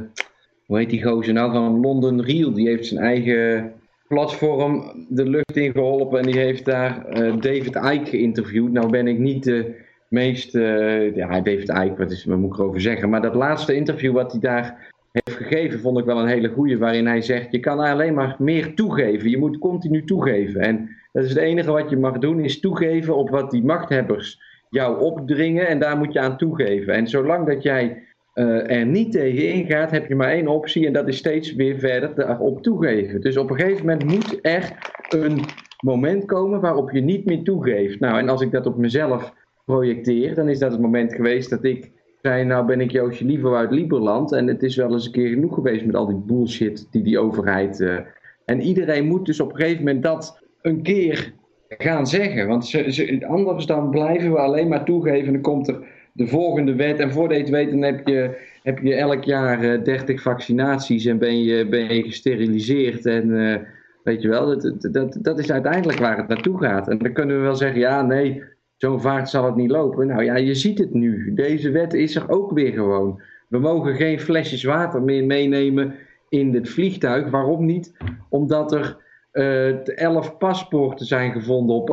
hoe 0.66 0.78
heet 0.78 0.90
die 0.90 1.04
gozer 1.04 1.34
nou, 1.34 1.52
van 1.52 1.80
London 1.80 2.22
Real. 2.22 2.54
Die 2.54 2.68
heeft 2.68 2.88
zijn 2.88 3.04
eigen 3.04 3.74
platform 4.12 5.06
de 5.10 5.30
lucht 5.30 5.58
in 5.58 5.72
geholpen 5.72 6.20
en 6.20 6.26
die 6.26 6.40
heeft 6.40 6.66
daar 6.66 7.06
uh, 7.10 7.34
David 7.40 7.76
Icke 7.76 8.10
geïnterviewd. 8.10 8.72
Nou 8.72 8.90
ben 8.90 9.08
ik 9.08 9.18
niet 9.18 9.44
de 9.44 9.76
meest, 10.08 10.56
uh, 10.56 11.16
ja 11.16 11.42
David 11.42 11.70
Icke, 11.70 11.96
wat, 11.98 12.12
is, 12.12 12.26
moet 12.26 12.54
ik 12.54 12.60
erover 12.60 12.82
zeggen, 12.82 13.10
maar 13.10 13.22
dat 13.22 13.36
laatste 13.36 13.76
interview 13.76 14.14
wat 14.14 14.32
hij 14.32 14.42
daar 14.42 14.92
heeft 15.12 15.38
gegeven 15.38 15.80
vond 15.80 16.00
ik 16.00 16.06
wel 16.06 16.20
een 16.20 16.28
hele 16.28 16.50
goede, 16.50 16.78
waarin 16.78 17.08
hij 17.08 17.22
zegt 17.22 17.52
je 17.52 17.60
kan 17.60 17.80
alleen 17.80 18.14
maar 18.14 18.36
meer 18.40 18.76
toegeven, 18.76 19.30
je 19.30 19.38
moet 19.38 19.58
continu 19.58 20.04
toegeven 20.06 20.62
en 20.62 20.90
dat 21.12 21.24
is 21.24 21.30
het 21.30 21.38
enige 21.38 21.72
wat 21.72 21.90
je 21.90 21.98
mag 21.98 22.18
doen 22.18 22.40
is 22.40 22.60
toegeven 22.60 23.16
op 23.16 23.30
wat 23.30 23.52
die 23.52 23.64
machthebbers 23.64 24.40
jou 24.70 25.02
opdringen 25.02 25.68
en 25.68 25.80
daar 25.80 25.98
moet 25.98 26.14
je 26.14 26.20
aan 26.20 26.38
toegeven. 26.38 26.94
En 26.94 27.08
zolang 27.08 27.48
dat 27.48 27.64
jij 27.64 28.04
uh, 28.34 28.72
er 28.72 28.86
niet 28.86 29.12
tegen 29.12 29.54
ingaat, 29.54 29.92
heb 29.92 30.08
je 30.08 30.16
maar 30.16 30.32
één 30.32 30.48
optie 30.48 30.88
en 30.88 30.94
dat 30.94 31.08
is 31.08 31.18
steeds 31.18 31.56
weer 31.56 31.80
verder 31.80 32.16
daarop 32.16 32.64
toegeven. 32.64 33.22
Dus 33.22 33.38
op 33.38 33.50
een 33.50 33.60
gegeven 33.60 33.86
moment 33.86 34.04
moet 34.04 34.40
er 34.42 34.78
een 35.10 35.40
moment 35.84 36.26
komen 36.26 36.62
waarop 36.62 36.92
je 36.92 37.02
niet 37.02 37.26
meer 37.26 37.44
toegeeft. 37.44 38.00
Nou, 38.00 38.20
en 38.20 38.30
als 38.30 38.42
ik 38.42 38.52
dat 38.52 38.66
op 38.66 38.78
mezelf 38.78 39.34
projecteer, 39.66 40.36
dan 40.36 40.50
is 40.50 40.60
dat 40.60 40.72
het 40.72 40.82
moment 40.82 41.14
geweest 41.14 41.50
dat 41.50 41.64
ik 41.64 41.92
zei, 42.22 42.44
nou 42.44 42.66
ben 42.66 42.82
ik 42.82 42.92
Joosje 42.92 43.26
liever 43.26 43.56
uit 43.56 43.72
Lieberland 43.72 44.32
en 44.32 44.48
het 44.48 44.64
is 44.64 44.76
wel 44.76 44.92
eens 44.92 45.06
een 45.06 45.12
keer 45.12 45.30
genoeg 45.30 45.54
geweest 45.54 45.86
met 45.86 45.96
al 45.96 46.08
die 46.08 46.24
bullshit 46.26 46.88
die 46.92 47.02
die 47.04 47.20
overheid... 47.20 47.80
Uh, 47.80 47.98
en 48.46 48.62
iedereen 48.62 49.08
moet 49.08 49.26
dus 49.26 49.40
op 49.40 49.50
een 49.50 49.60
gegeven 49.60 49.84
moment 49.84 50.04
dat 50.04 50.42
een 50.62 50.82
keer 50.82 51.34
gaan 51.68 52.08
zeggen, 52.08 52.48
want 52.48 52.66
ze, 52.66 53.26
anders 53.28 53.66
dan 53.66 53.90
blijven 53.90 54.32
we 54.32 54.38
alleen 54.38 54.68
maar 54.68 54.86
toegeven 54.86 55.28
en 55.28 55.34
dan 55.34 55.42
komt 55.42 55.68
er 55.68 55.88
de 56.14 56.28
volgende 56.28 56.76
wet. 56.76 57.00
En 57.00 57.12
voordat 57.12 57.38
je 57.38 57.44
het 57.44 57.52
weet, 57.52 57.72
dan 57.72 57.82
heb 57.82 58.08
je, 58.08 58.38
heb 58.64 58.80
je 58.80 58.96
elk 58.96 59.24
jaar 59.24 59.64
uh, 59.64 59.74
eh, 59.74 59.84
30 59.84 60.22
vaccinaties 60.22 61.06
en 61.06 61.18
ben 61.18 61.44
je, 61.44 61.68
ben 61.68 61.96
je 61.96 62.04
gesteriliseerd. 62.04 63.06
En 63.06 63.30
uh, 63.30 63.56
weet 64.04 64.22
je 64.22 64.28
wel, 64.28 64.46
dat, 64.46 64.94
dat, 64.94 65.18
dat 65.22 65.40
is 65.40 65.52
uiteindelijk 65.52 66.00
waar 66.00 66.18
het 66.18 66.28
naartoe 66.28 66.58
gaat. 66.58 66.88
En 66.88 66.98
dan 66.98 67.14
kunnen 67.14 67.36
we 67.36 67.42
wel 67.42 67.56
zeggen, 67.56 67.80
ja, 67.80 68.02
nee, 68.02 68.44
zo 68.78 68.98
vaart 68.98 69.30
zal 69.30 69.46
het 69.46 69.56
niet 69.56 69.72
lopen. 69.72 70.08
Nou 70.08 70.24
ja, 70.24 70.36
je 70.36 70.56
ziet 70.56 70.78
het 70.78 70.94
nu. 70.94 71.34
Deze 71.34 71.72
wet 71.72 71.94
is 71.94 72.16
er 72.16 72.30
ook 72.30 72.52
weer 72.52 72.74
gewoon. 72.74 73.22
We 73.48 73.60
mogen 73.60 73.96
geen 73.96 74.20
flesjes 74.20 74.64
water 74.64 75.02
meer 75.02 75.26
meenemen 75.26 75.96
in 76.30 76.54
het 76.54 76.70
vliegtuig. 76.70 77.30
Waarom 77.30 77.66
niet? 77.66 77.94
Omdat 78.30 78.72
er 78.72 78.98
uh, 79.34 79.98
elf 79.98 80.38
paspoorten 80.38 81.06
zijn 81.06 81.32
gevonden 81.32 81.76
op, 81.76 81.90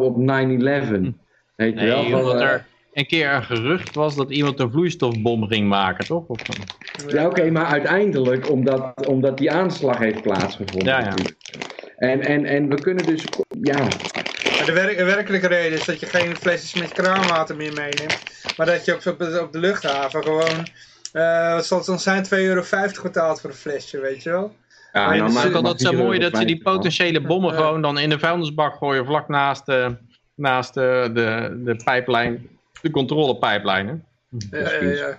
op 0.00 0.16
9-11. 0.16 0.22
Weet 1.56 1.80
je 1.80 1.86
wel? 1.86 2.04
Van, 2.04 2.40
er 2.40 2.66
een 2.96 3.06
keer 3.06 3.32
een 3.32 3.44
gerucht 3.44 3.94
was 3.94 4.16
dat 4.16 4.30
iemand 4.30 4.60
een 4.60 4.70
vloeistofbom 4.70 5.46
ging 5.46 5.68
maken, 5.68 6.06
toch? 6.06 6.26
Of... 6.26 6.38
Ja, 7.08 7.26
oké, 7.26 7.50
maar 7.50 7.66
uiteindelijk 7.66 8.50
omdat, 8.50 9.06
omdat 9.06 9.38
die 9.38 9.50
aanslag 9.50 9.98
heeft 9.98 10.22
plaatsgevonden. 10.22 10.88
Ja, 10.88 11.00
ja. 11.00 11.14
En, 11.96 12.20
en, 12.20 12.44
en 12.44 12.68
we 12.68 12.80
kunnen 12.80 13.04
dus, 13.04 13.24
ja... 13.62 13.88
de, 14.64 14.72
werk, 14.72 14.96
de 14.96 15.04
werkelijke 15.04 15.46
reden 15.46 15.78
is 15.78 15.84
dat 15.84 16.00
je 16.00 16.06
geen 16.06 16.36
flesjes 16.36 16.74
met 16.74 16.92
kraanwater 16.92 17.56
meer 17.56 17.72
meeneemt. 17.72 18.22
Maar 18.56 18.66
dat 18.66 18.84
je 18.84 18.94
op, 18.94 19.06
op, 19.06 19.40
op 19.42 19.52
de 19.52 19.58
luchthaven 19.58 20.22
gewoon, 20.22 20.66
uh, 21.12 21.54
wat 21.54 21.66
zal 21.66 21.78
het 21.78 21.86
dan 21.86 21.98
zijn, 21.98 22.24
2,50 22.24 22.30
euro 22.30 22.62
betaalt 23.02 23.40
voor 23.40 23.50
een 23.50 23.56
flesje, 23.56 24.00
weet 24.00 24.22
je 24.22 24.30
wel? 24.30 24.54
Ja, 24.92 25.14
nou, 25.14 25.32
maar 25.32 25.50
kan 25.50 25.64
dat 25.64 25.80
zo 25.80 25.92
mooi 25.92 26.18
dat 26.18 26.36
ze 26.36 26.44
die 26.44 26.62
potentiële 26.62 27.20
bommen 27.20 27.54
gewoon 27.54 27.82
dan 27.82 27.98
in 27.98 28.10
de 28.10 28.18
vuilnisbak 28.18 28.76
gooien 28.76 29.06
vlak 29.06 29.28
naast 29.28 29.66
de, 29.66 29.96
naast 30.34 30.74
de, 30.74 31.10
de, 31.14 31.60
de 31.64 31.76
pijplijn 31.84 32.54
de 32.86 32.92
controlepijplijnen. 32.92 34.04
Ja, 34.50 34.72
ja, 34.72 34.90
ja. 34.90 35.18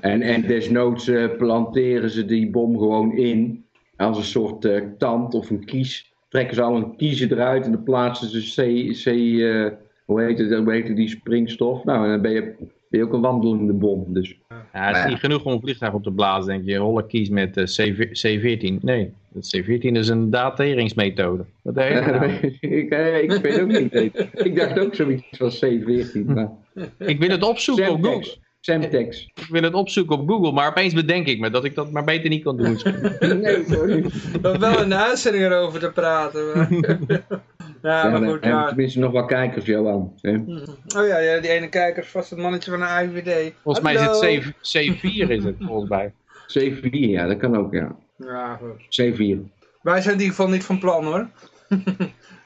en, 0.00 0.22
en 0.22 0.42
desnoods 0.42 1.08
uh, 1.08 1.36
planteren 1.36 2.10
ze 2.10 2.24
die 2.24 2.50
bom 2.50 2.78
gewoon 2.78 3.16
in. 3.16 3.64
Als 3.96 4.18
een 4.18 4.24
soort 4.24 4.64
uh, 4.64 4.82
tand 4.98 5.34
of 5.34 5.50
een 5.50 5.64
kies. 5.64 6.14
Trekken 6.28 6.54
ze 6.54 6.62
al 6.62 6.76
een 6.76 6.96
kiezen 6.96 7.32
eruit 7.32 7.64
en 7.64 7.72
dan 7.72 7.82
plaatsen 7.82 8.28
ze 8.28 8.40
C, 8.40 8.92
C 9.02 9.06
uh, 9.06 9.68
hoe, 10.04 10.22
heet 10.22 10.38
het, 10.38 10.54
hoe 10.54 10.72
heet 10.72 10.88
het, 10.88 10.96
die 10.96 11.08
springstof. 11.08 11.84
Nou, 11.84 12.04
en 12.04 12.10
dan 12.10 12.22
ben 12.22 12.32
je 12.32 12.54
ben 12.96 13.04
je 13.04 13.10
ook 13.10 13.16
een 13.16 13.30
wandelende 13.30 13.72
bom. 13.72 14.04
Dus. 14.08 14.36
Ja, 14.72 14.86
het 14.86 14.96
is 14.96 15.04
niet 15.04 15.18
genoeg 15.18 15.44
om 15.44 15.52
een 15.52 15.60
vliegtuig 15.60 15.92
op 15.92 16.02
te 16.02 16.12
blazen, 16.12 16.46
denk 16.46 16.64
je. 16.64 16.76
Rollen 16.76 17.06
kies 17.06 17.28
met 17.28 17.56
uh, 17.56 17.64
C, 17.64 18.40
14 18.40 18.78
Nee, 18.82 19.12
het 19.34 19.56
C14 19.56 19.78
is 19.78 20.08
een 20.08 20.30
dateringsmethode. 20.30 21.44
Wat 21.62 21.74
heet 21.74 22.06
nou? 22.06 22.32
ik, 22.60 22.92
uh, 22.92 23.22
ik 23.22 23.30
weet 23.30 23.60
ook 23.60 23.80
niet. 23.80 23.94
ik 24.32 24.56
dacht 24.56 24.78
ook 24.78 24.94
zoiets 24.94 25.24
van 25.30 25.50
C14. 25.50 26.24
Maar... 26.24 26.50
ik 26.98 27.18
wil 27.18 27.28
het 27.28 27.42
opzoeken 27.42 27.90
op 27.90 28.04
Google. 28.04 28.36
Semtex. 28.66 29.30
Ik 29.34 29.46
wil 29.50 29.62
het 29.62 29.74
opzoeken 29.74 30.18
op 30.18 30.28
Google, 30.28 30.52
maar 30.52 30.68
opeens 30.68 30.94
bedenk 30.94 31.26
ik 31.26 31.40
me 31.40 31.50
dat 31.50 31.64
ik 31.64 31.74
dat 31.74 31.90
maar 31.90 32.04
beter 32.04 32.28
niet 32.28 32.42
kan 32.42 32.56
doen. 32.56 32.78
nee, 33.40 33.64
hoor 33.68 33.88
niet. 33.88 34.12
We 34.12 34.38
hebben 34.42 34.60
wel 34.60 34.80
een 34.80 34.94
uitzending 34.94 35.44
erover 35.44 35.80
te 35.80 35.90
praten. 35.90 36.44
Ja, 37.82 38.08
maar 38.08 38.28
goed. 38.28 38.44
Ja. 38.44 38.66
tenminste 38.68 38.98
nog 38.98 39.12
wel 39.12 39.24
kijkers, 39.24 39.64
Johan. 39.64 40.12
Oh 40.96 41.06
ja, 41.06 41.18
ja, 41.18 41.40
die 41.40 41.50
ene 41.50 41.68
kijker 41.68 42.02
is 42.02 42.08
vast 42.08 42.30
het 42.30 42.38
mannetje 42.38 42.70
van 42.70 42.80
de 42.80 42.86
IVD. 42.86 43.52
Volgens 43.62 43.84
mij 43.84 43.94
is 43.94 44.00
het 44.00 44.20
C, 44.60 44.94
C4 44.94 45.30
is 45.30 45.44
het, 45.44 45.54
volgens 45.58 45.90
mij. 45.90 46.12
C4, 46.58 46.90
ja, 46.90 47.26
dat 47.26 47.36
kan 47.36 47.56
ook, 47.56 47.72
ja. 47.72 47.96
Ja, 48.16 48.60
goed. 48.62 48.82
C4. 48.82 49.38
Wij 49.82 50.00
zijn 50.00 50.14
in 50.14 50.20
ieder 50.20 50.34
geval 50.34 50.48
niet 50.48 50.64
van 50.64 50.78
plan, 50.78 51.04
hoor. 51.04 51.28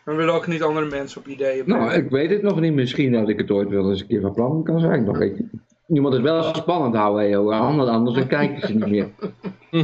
We 0.04 0.14
willen 0.14 0.34
ook 0.34 0.46
niet 0.46 0.62
andere 0.62 0.86
mensen 0.86 1.20
op 1.20 1.26
ideeën 1.26 1.64
brengen. 1.64 1.86
Nou, 1.86 1.98
ik 1.98 2.10
weet 2.10 2.30
het 2.30 2.42
nog 2.42 2.60
niet. 2.60 2.74
Misschien 2.74 3.12
dat 3.12 3.28
ik 3.28 3.38
het 3.38 3.50
ooit 3.50 3.68
wel 3.68 3.90
eens 3.90 4.00
een 4.00 4.06
keer 4.06 4.20
van 4.20 4.32
plan 4.32 4.64
kan 4.64 4.80
zijn. 4.80 5.04
Nog 5.04 5.18
weet 5.18 5.36
je 5.36 5.44
moet 5.98 6.12
het 6.12 6.22
wel 6.22 6.42
spannend 6.42 6.94
houden, 6.94 7.28
Johan. 7.28 7.88
Anders 7.88 8.16
dan 8.16 8.26
kijken 8.26 8.66
ze 8.68 8.74
niet 8.74 8.86
meer. 8.86 9.08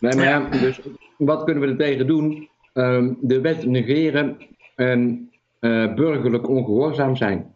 nee, 0.00 0.14
maar 0.14 0.24
ja, 0.24 0.48
dus 0.48 0.80
wat 1.16 1.44
kunnen 1.44 1.62
we 1.62 1.68
er 1.68 1.76
tegen 1.76 2.06
doen? 2.06 2.48
Ehm, 2.72 3.12
de 3.20 3.40
wet 3.40 3.66
negeren 3.66 4.36
en 4.76 5.30
uh, 5.60 5.94
burgerlijk 5.94 6.48
ongehoorzaam 6.48 7.16
zijn. 7.16 7.52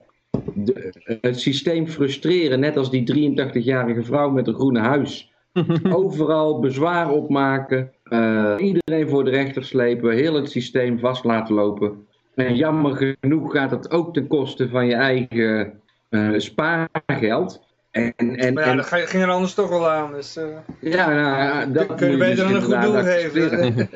De, 0.55 0.93
het 1.21 1.41
systeem 1.41 1.87
frustreren, 1.87 2.61
net 2.61 2.77
als 2.77 2.91
die 2.91 3.33
83-jarige 3.35 4.03
vrouw 4.03 4.31
met 4.31 4.47
een 4.47 4.55
groene 4.55 4.81
huis. 4.81 5.33
Overal 5.93 6.61
bezwaar 6.61 7.11
opmaken, 7.11 7.93
uh, 8.05 8.55
iedereen 8.59 9.09
voor 9.09 9.25
de 9.25 9.31
rechter 9.31 9.65
slepen, 9.65 10.15
heel 10.15 10.35
het 10.35 10.51
systeem 10.51 10.99
vast 10.99 11.25
laten 11.25 11.55
lopen. 11.55 12.07
En 12.35 12.57
jammer 12.57 13.17
genoeg 13.21 13.53
gaat 13.53 13.71
het 13.71 13.91
ook 13.91 14.15
ten 14.15 14.27
koste 14.27 14.69
van 14.69 14.87
je 14.87 14.95
eigen 14.95 15.81
uh, 16.11 16.39
spaargeld. 16.39 17.67
En, 17.91 18.13
en, 18.17 18.55
maar 18.55 18.67
ja, 18.67 18.75
dat 18.75 18.87
ging 18.87 19.23
er 19.23 19.31
anders 19.31 19.55
toch 19.55 19.69
wel 19.69 19.91
aan. 19.91 20.13
Dus, 20.13 20.37
uh, 20.37 20.45
ja, 20.81 21.13
nou, 21.15 21.73
dat 21.73 21.95
kun 21.95 22.11
je 22.11 22.17
beter 22.17 22.37
dus 22.37 22.45
dan 22.45 22.55
een 22.55 22.63
goed 22.63 22.83
doel 22.83 23.03
geven. 23.03 23.51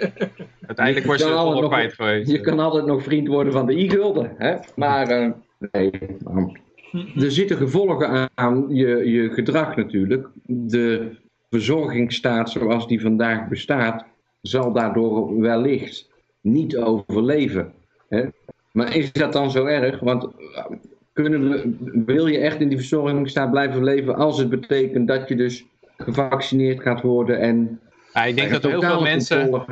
Uiteindelijk 0.67 1.07
word 1.07 1.19
je 1.19 1.25
er 1.25 1.33
nog 1.33 1.69
kwijt 1.69 1.93
geweest. 1.93 2.31
Je 2.31 2.41
kan 2.41 2.59
altijd 2.59 2.87
nog 2.87 3.03
vriend 3.03 3.29
worden 3.29 3.53
van 3.53 3.67
de 3.67 3.79
i-gulden. 3.79 4.35
Hè? 4.39 4.57
Maar 4.77 5.23
uh, 5.23 5.31
nee, 5.73 5.91
er 7.25 7.31
zitten 7.31 7.57
gevolgen 7.57 8.31
aan 8.35 8.67
je, 8.69 9.11
je 9.11 9.31
gedrag 9.31 9.77
natuurlijk. 9.77 10.29
De 10.47 11.11
verzorgingsstaat 11.51 12.51
zoals 12.51 12.89
die 12.89 13.01
vandaag 13.01 13.49
bestaat, 13.49 14.05
zal 14.41 14.73
daardoor 14.73 15.41
wellicht 15.41 16.11
niet 16.41 16.77
overleven. 16.77 17.73
Hè? 18.09 18.25
Maar 18.73 18.97
is 18.97 19.13
dat 19.13 19.33
dan 19.33 19.51
zo 19.51 19.65
erg? 19.65 20.01
Want 20.01 20.29
kunnen 21.13 21.49
we, 21.49 21.77
wil 22.05 22.27
je 22.27 22.39
echt 22.39 22.61
in 22.61 22.69
die 22.69 22.79
verzorgingsstaat 22.79 23.51
blijven 23.51 23.85
leven 23.85 24.15
als 24.15 24.39
het 24.39 24.49
betekent 24.49 25.09
dat 25.09 25.29
je 25.29 25.37
dus 25.37 25.65
gevaccineerd 25.97 26.83
gaat 26.83 27.01
worden 27.01 27.41
en... 27.41 27.81
Ja, 28.13 28.25
ik 28.25 28.37
denk 28.37 28.51
dat 28.51 28.63
heel 28.63 28.81
veel 28.81 29.03
mensen 29.03 29.67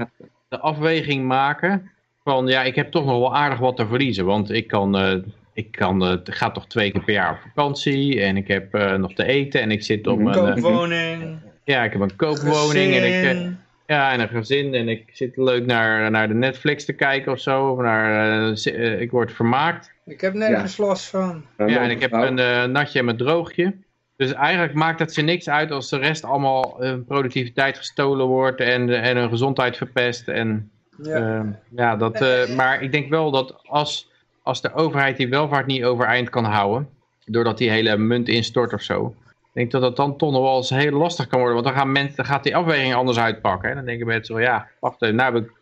de 0.49 0.59
afweging 0.59 1.25
maken 1.25 1.91
van 2.25 2.47
ja, 2.47 2.63
ik 2.63 2.75
heb 2.75 2.91
toch 2.91 3.05
nog 3.05 3.19
wel 3.19 3.37
aardig 3.37 3.59
wat 3.59 3.77
te 3.77 3.87
verliezen, 3.87 4.25
want 4.25 4.51
ik 4.51 4.67
kan... 4.67 4.97
Uh, 4.97 5.15
ik 5.53 5.71
kan, 5.71 6.03
uh, 6.03 6.19
ga 6.25 6.51
toch 6.51 6.67
twee 6.67 6.91
keer 6.91 7.05
per 7.05 7.15
jaar 7.15 7.31
op 7.31 7.39
vakantie 7.55 8.21
en 8.21 8.37
ik 8.37 8.49
heb 8.49 8.75
uh, 8.75 8.95
nog 8.95 9.13
te 9.13 9.25
eten 9.25 9.61
en 9.61 9.71
ik 9.71 9.83
zit 9.83 10.07
op 10.07 10.19
een 10.19 10.33
koopwoning. 10.33 11.39
ja, 11.65 11.85
ik 11.85 11.93
heb 11.93 12.01
een 12.01 12.17
koopwoning 12.17 12.95
en 12.95 13.05
ik, 13.05 13.53
ja, 13.87 14.13
en 14.13 14.21
een 14.21 14.29
gezin 14.29 14.75
en 14.75 14.89
ik 14.89 15.11
zit 15.13 15.37
leuk 15.37 15.67
naar, 15.67 16.11
naar 16.11 16.29
de 16.29 16.35
Netflix 16.35 16.85
te 16.85 16.93
kijken 16.93 17.33
of 17.33 17.41
zo. 17.41 17.69
Of 17.69 17.79
naar, 17.79 18.53
ik 19.01 19.11
word 19.11 19.33
vermaakt. 19.33 19.93
Ik 20.11 20.21
heb 20.21 20.35
nergens 20.35 20.77
ja. 20.77 20.85
last 20.85 21.07
van. 21.07 21.45
Ja, 21.57 21.67
en 21.67 21.91
ik 21.91 22.01
heb 22.01 22.13
een 22.13 22.39
uh, 22.39 22.65
natje 22.65 22.99
en 22.99 23.05
mijn 23.05 23.17
droogje. 23.17 23.75
Dus 24.17 24.33
eigenlijk 24.33 24.75
maakt 24.75 24.99
het 24.99 25.13
ze 25.13 25.23
niks 25.23 25.49
uit 25.49 25.71
als 25.71 25.89
de 25.89 25.99
rest 25.99 26.25
allemaal 26.25 26.77
hun 26.79 27.05
productiviteit 27.05 27.77
gestolen 27.77 28.27
wordt 28.27 28.61
en, 28.61 29.03
en 29.03 29.17
hun 29.17 29.29
gezondheid 29.29 29.77
verpest. 29.77 30.29
En, 30.29 30.71
ja. 31.03 31.19
Uh, 31.19 31.41
ja, 31.77 31.97
dat, 31.97 32.23
uh, 32.23 32.49
maar 32.59 32.83
ik 32.83 32.93
denk 32.93 33.09
wel 33.09 33.31
dat 33.31 33.61
als, 33.67 34.11
als 34.43 34.61
de 34.61 34.73
overheid 34.75 35.17
die 35.17 35.29
welvaart 35.29 35.67
niet 35.67 35.85
overeind 35.85 36.31
kan 36.31 36.45
houden, 36.45 36.89
doordat 37.25 37.59
die 37.59 37.71
hele 37.71 37.97
munt 37.97 38.29
instort 38.29 38.73
of 38.73 38.83
zo, 38.83 39.15
ik 39.27 39.51
denk 39.53 39.71
dat 39.71 39.81
dat 39.81 39.97
dan 39.97 40.17
toch 40.17 40.33
nog 40.33 40.43
wel 40.43 40.57
eens 40.57 40.71
heel 40.71 40.99
lastig 40.99 41.27
kan 41.27 41.39
worden. 41.39 41.63
Want 41.63 41.67
dan, 41.67 41.77
gaan 41.77 41.93
mensen, 41.93 42.17
dan 42.17 42.27
gaat 42.27 42.43
die 42.43 42.57
afweging 42.57 42.95
anders 42.95 43.19
uitpakken. 43.19 43.69
Hè? 43.69 43.75
Dan 43.75 43.85
denken 43.85 44.07
mensen 44.07 44.35
wel, 44.35 44.45
ja, 44.45 44.69
wacht 44.81 45.03
even, 45.03 45.15
nou 45.17 45.35
heb 45.35 45.45
ik, 45.45 45.53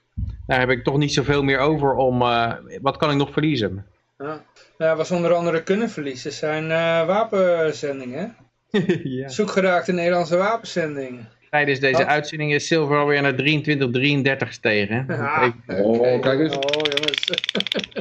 nou 0.46 0.60
heb 0.60 0.70
ik 0.70 0.84
toch 0.84 0.96
niet 0.96 1.12
zoveel 1.12 1.42
meer 1.42 1.58
over 1.58 1.94
om, 1.94 2.22
uh, 2.22 2.52
wat 2.80 2.96
kan 2.96 3.10
ik 3.10 3.16
nog 3.16 3.32
verliezen? 3.32 3.84
Ja. 4.18 4.44
Nou, 4.78 4.96
wat 4.96 5.10
onder 5.10 5.34
andere 5.34 5.62
kunnen 5.62 5.90
verliezen 5.90 6.32
zijn 6.32 6.64
uh, 6.64 7.06
wapenzendingen. 7.06 8.36
ja. 9.18 9.28
Zoek 9.28 9.50
geraakt 9.50 9.86
de 9.86 9.92
Nederlandse 9.92 10.36
wapenzending. 10.36 11.24
Tijdens 11.50 11.80
deze 11.80 12.06
uitzending 12.06 12.52
is 12.52 12.66
zilver 12.66 12.98
alweer 12.98 13.22
naar 13.22 13.34
23, 13.34 13.90
33 13.90 14.48
gestegen. 14.48 15.04
Ja. 15.08 15.54
Oh, 15.66 16.20
kijk 16.20 16.40
eens. 16.40 16.56
Oh. 16.56 16.87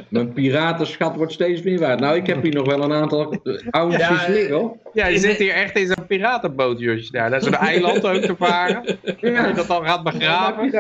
Mijn 0.10 0.34
piratenschat 0.34 1.16
wordt 1.16 1.34
steeds 1.34 1.62
meer 1.62 1.80
waard. 1.80 2.00
Nou, 2.00 2.16
ik 2.16 2.28
heb 2.28 2.44
hier 2.44 2.54
nog 2.54 2.66
wel 2.66 2.84
een 2.84 2.94
aantal 2.94 3.42
oude 3.70 3.98
ja, 3.98 4.26
liggen 4.28 4.56
hoor. 4.56 4.78
Ja, 4.94 5.08
je 5.08 5.20
zit 5.20 5.38
hier 5.38 5.54
echt 5.54 5.76
in 5.76 5.88
zo'n 5.88 6.08
piratenboot, 6.08 6.80
Josje. 6.80 7.12
Daar. 7.12 7.30
Dat 7.30 7.42
is 7.42 7.48
een 7.48 7.54
eiland 7.54 8.06
ook 8.06 8.22
te 8.22 8.36
varen. 8.38 9.00
Ja. 9.20 9.52
Dat 9.52 9.68
dan 9.68 9.86
gaat 9.86 10.04
begraven. 10.04 10.72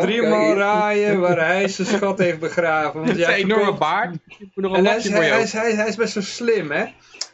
Driemaal 0.00 0.54
raaien 0.54 1.20
waar 1.20 1.46
hij 1.46 1.68
zijn 1.68 1.88
schat 1.88 2.18
heeft 2.18 2.40
begraven. 2.40 2.92
Want 2.92 3.06
dat 3.06 3.16
is 3.16 3.26
een 3.26 3.32
enorme 3.32 3.74
baard. 3.74 4.16
En 4.54 4.84
hij 4.84 4.96
is, 4.96 5.08
hij, 5.08 5.62
hij, 5.62 5.74
hij 5.74 5.88
is 5.88 5.96
best 5.96 6.14
wel 6.14 6.22
slim, 6.22 6.70
hè. 6.70 6.84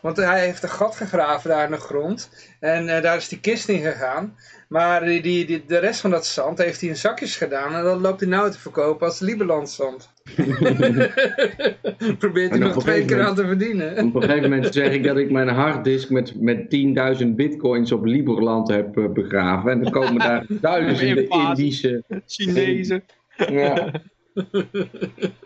Want 0.00 0.16
hij 0.16 0.40
heeft 0.40 0.62
een 0.62 0.68
gat 0.68 0.96
gegraven 0.96 1.50
daar 1.50 1.64
in 1.64 1.70
de 1.70 1.76
grond. 1.76 2.30
En 2.60 2.86
uh, 2.86 3.02
daar 3.02 3.16
is 3.16 3.28
die 3.28 3.40
kist 3.40 3.68
in 3.68 3.80
gegaan. 3.80 4.36
Maar 4.68 5.04
die, 5.04 5.22
die, 5.22 5.46
die, 5.46 5.64
de 5.66 5.78
rest 5.78 6.00
van 6.00 6.10
dat 6.10 6.26
zand 6.26 6.58
heeft 6.58 6.80
hij 6.80 6.88
in 6.88 6.96
zakjes 6.96 7.36
gedaan. 7.36 7.74
En 7.74 7.82
dat 7.82 8.00
loopt 8.00 8.20
hij 8.20 8.28
nou 8.28 8.50
te 8.50 8.58
verkopen 8.58 9.06
als 9.06 9.18
Liberland 9.18 9.70
zand. 9.70 10.10
Probeert 12.18 12.50
hij 12.50 12.58
nog 12.58 12.82
twee 12.82 13.04
keer 13.04 13.22
aan 13.22 13.34
te 13.34 13.46
verdienen. 13.46 14.04
op 14.04 14.14
een 14.14 14.22
gegeven 14.22 14.50
moment 14.50 14.74
zeg 14.74 14.92
ik 14.92 15.04
dat 15.04 15.16
ik 15.16 15.30
mijn 15.30 15.48
harddisk 15.48 16.10
met, 16.10 16.40
met 16.40 16.76
10.000 17.22 17.26
bitcoins 17.28 17.92
op 17.92 18.04
Liberland 18.04 18.68
heb 18.68 18.98
uh, 18.98 19.08
begraven. 19.08 19.70
En 19.70 19.82
dan 19.82 19.92
komen 19.92 20.18
daar 20.18 20.46
duizenden 20.60 21.28
Indische... 21.28 22.02
Chinezen. 22.26 23.04
Ja. 23.36 23.90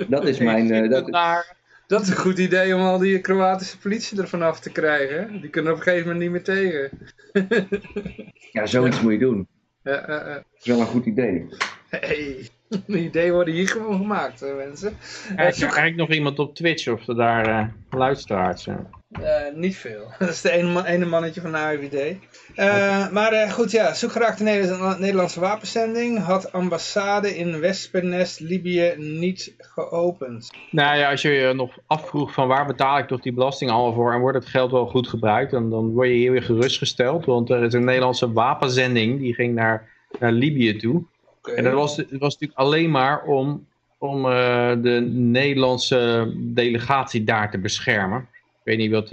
Dat 0.09 0.26
is 0.28 0.38
mijn... 0.38 0.72
Uh, 0.72 0.90
dat, 0.90 1.10
dat 1.86 2.02
is 2.02 2.09
een 2.09 2.16
goed 2.16 2.38
idee 2.38 2.74
om 2.74 2.80
al 2.80 2.98
die 2.98 3.20
Kroatische 3.20 3.78
politie 3.78 4.20
ervan 4.20 4.42
af 4.42 4.60
te 4.60 4.70
krijgen. 4.70 5.40
Die 5.40 5.50
kunnen 5.50 5.72
op 5.72 5.78
een 5.78 5.84
gegeven 5.84 6.06
moment 6.06 6.22
niet 6.22 6.32
meer 6.32 6.44
tegen. 6.44 6.90
ja, 8.52 8.66
zoiets 8.66 9.00
moet 9.00 9.12
je 9.12 9.18
doen. 9.18 9.48
Ja, 9.82 10.09
uh, 10.09 10.28
uh. 10.28 10.34
Dat 10.34 10.44
is 10.59 10.66
wel 10.66 10.80
een 10.80 10.86
goed 10.86 11.06
idee. 11.06 11.46
Hey, 11.88 12.48
ideeën 12.86 13.32
worden 13.32 13.55
hier 13.55 13.69
gewoon 13.69 13.97
gemaakt, 13.97 14.44
mensen. 14.57 14.97
Ja, 15.36 15.43
is 15.43 15.57
er 15.57 15.62
eigenlijk 15.62 15.97
nog 15.97 16.11
iemand 16.11 16.39
op 16.39 16.55
Twitch 16.55 16.89
of 16.89 17.09
er 17.09 17.16
daar 17.16 17.49
uh, 17.49 17.66
luisteraars 17.90 18.62
zijn? 18.62 18.86
Uh, 19.20 19.55
niet 19.55 19.77
veel. 19.77 20.12
Dat 20.19 20.28
is 20.28 20.40
de 20.40 20.51
ene, 20.51 20.86
ene 20.86 21.05
mannetje 21.05 21.40
van 21.40 21.53
de 21.53 21.59
AIVD. 21.59 22.16
Uh, 22.57 23.11
maar 23.11 23.51
goed, 23.51 23.70
ja, 23.70 23.94
zoek 23.94 24.12
geraakt 24.12 24.39
de 24.39 24.44
Nederlandse 24.99 25.40
wapenzending 25.40 26.19
had 26.19 26.53
ambassade 26.53 27.36
in 27.36 27.61
Wespennest, 27.61 28.40
Libië, 28.40 28.94
niet 28.97 29.55
geopend. 29.59 30.51
Nou 30.70 30.99
ja, 30.99 31.11
als 31.11 31.23
je 31.23 31.31
je 31.31 31.53
nog 31.53 31.78
afvroeg 31.86 32.32
van 32.32 32.49
waar 32.49 32.66
betaal 32.66 32.99
ik 32.99 33.07
toch 33.07 33.20
die 33.20 33.32
belasting 33.32 33.70
allemaal 33.70 33.94
voor 33.94 34.12
en 34.12 34.20
wordt 34.20 34.39
het 34.39 34.49
geld 34.49 34.70
wel 34.70 34.86
goed 34.86 35.09
gebruikt, 35.09 35.51
dan, 35.51 35.70
dan 35.70 35.93
word 35.93 36.09
je 36.09 36.15
hier 36.15 36.32
weer 36.32 36.43
gerustgesteld. 36.43 37.24
Want 37.24 37.51
er 37.51 37.62
is 37.62 37.73
een 37.73 37.85
Nederlandse 37.85 38.32
wapenzending, 38.32 39.20
die 39.20 39.35
ging 39.35 39.55
naar, 39.55 39.89
naar 40.19 40.32
Libië 40.32 40.77
toe. 40.77 41.05
Okay. 41.43 41.55
En 41.55 41.64
dat 41.64 41.73
was, 41.73 41.97
was 41.97 42.32
natuurlijk 42.32 42.59
alleen 42.59 42.90
maar 42.90 43.23
om, 43.23 43.66
om 43.98 44.24
uh, 44.24 44.73
de 44.82 45.01
Nederlandse 45.10 46.32
delegatie 46.36 47.24
daar 47.24 47.51
te 47.51 47.59
beschermen. 47.59 48.20
Ik 48.20 48.60
weet 48.64 48.78
niet 48.78 48.90
wat, 48.90 49.09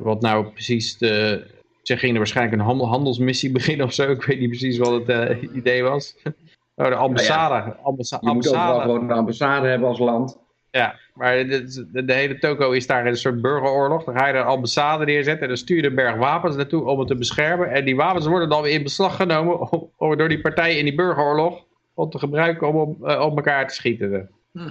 wat 0.00 0.20
nou 0.20 0.50
precies 0.52 0.98
de 0.98 1.44
ze 1.82 1.96
gingen 1.96 2.16
waarschijnlijk 2.16 2.56
een 2.56 2.66
handel, 2.66 2.88
handelsmissie 2.88 3.52
beginnen 3.60 3.86
of 3.86 3.92
zo. 3.92 4.10
Ik 4.10 4.22
weet 4.22 4.40
niet 4.40 4.48
precies 4.48 4.78
wat 4.78 5.06
het 5.06 5.42
idee 5.42 5.82
was. 5.82 6.14
Oh, 6.74 6.86
de 6.86 6.94
ambassade. 6.94 7.54
Nou 7.54 7.76
ja, 7.76 7.82
ambassa 7.82 8.18
je 8.20 8.30
moet 8.30 8.48
ook 8.48 8.54
wel 8.54 8.80
gewoon 8.80 9.02
een 9.02 9.10
ambassade 9.10 9.68
hebben 9.68 9.88
als 9.88 9.98
land. 9.98 10.38
Ja, 10.70 10.94
maar 11.20 11.46
de, 11.46 11.86
de, 11.92 12.04
de, 12.04 12.12
hele 12.12 12.38
toko 12.38 12.70
is 12.70 12.86
daar 12.86 13.06
een 13.06 13.16
soort 13.16 13.42
burgeroorlog. 13.42 14.04
Dan 14.04 14.18
ga 14.18 14.28
je 14.28 14.34
een 14.34 14.44
ambassade 14.44 15.04
neerzetten 15.04 15.42
en 15.42 15.48
dan 15.48 15.56
stuur 15.56 15.76
je 15.76 15.86
een 15.86 15.94
berg 15.94 16.16
wapens 16.16 16.56
naartoe 16.56 16.84
om 16.84 16.98
het 16.98 17.08
te 17.08 17.14
beschermen. 17.14 17.70
En 17.70 17.84
die 17.84 17.96
wapens 17.96 18.26
worden 18.26 18.48
dan 18.48 18.62
weer 18.62 18.72
in 18.72 18.82
beslag 18.82 19.16
genomen 19.16 19.70
om, 19.70 19.90
om 19.96 20.16
door 20.16 20.28
die 20.28 20.40
partijen 20.40 20.78
in 20.78 20.84
die 20.84 20.94
burgeroorlog 20.94 21.64
om 21.94 22.10
te 22.10 22.18
gebruiken 22.18 22.68
om 22.68 22.76
op, 22.76 23.02
op 23.02 23.36
elkaar 23.36 23.68
te 23.68 23.74
schieten. 23.74 24.30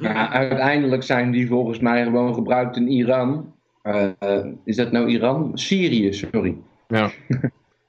Ja, 0.00 0.32
uiteindelijk 0.32 1.02
zijn 1.02 1.30
die 1.30 1.46
volgens 1.46 1.78
mij 1.78 2.04
gewoon 2.04 2.34
gebruikt 2.34 2.76
in 2.76 2.88
Iran 2.88 3.54
uh, 3.82 4.44
is 4.64 4.76
dat 4.76 4.92
nou 4.92 5.08
Iran? 5.08 5.50
Syrië, 5.54 6.12
sorry. 6.12 6.56
Ja. 6.88 7.10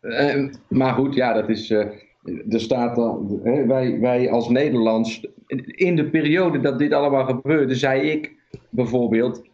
uh, 0.01 0.49
maar 0.67 0.93
goed, 0.93 1.15
ja, 1.15 1.33
dat 1.33 1.49
is. 1.49 1.69
Uh, 1.69 1.85
er 2.49 2.59
staat 2.59 2.95
dan. 2.95 3.41
wij, 3.43 3.99
wij 3.99 4.31
als 4.31 4.49
Nederlands. 4.49 5.27
In 5.65 5.95
de 5.95 6.05
periode 6.09 6.59
dat 6.59 6.79
dit 6.79 6.93
allemaal 6.93 7.25
gebeurde, 7.25 7.75
zei 7.75 8.09
ik 8.09 8.31
bijvoorbeeld. 8.69 9.49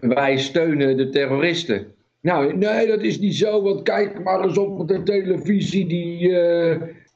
wij 0.00 0.36
steunen 0.36 0.96
de 0.96 1.08
terroristen. 1.08 1.86
Nou, 2.20 2.56
nee, 2.56 2.86
dat 2.86 3.00
is 3.02 3.18
niet 3.18 3.34
zo, 3.34 3.62
want 3.62 3.82
kijk 3.82 4.22
maar 4.22 4.44
eens 4.44 4.58
op 4.58 4.88
de 4.88 5.02
televisie. 5.02 5.86
Die 5.86 6.34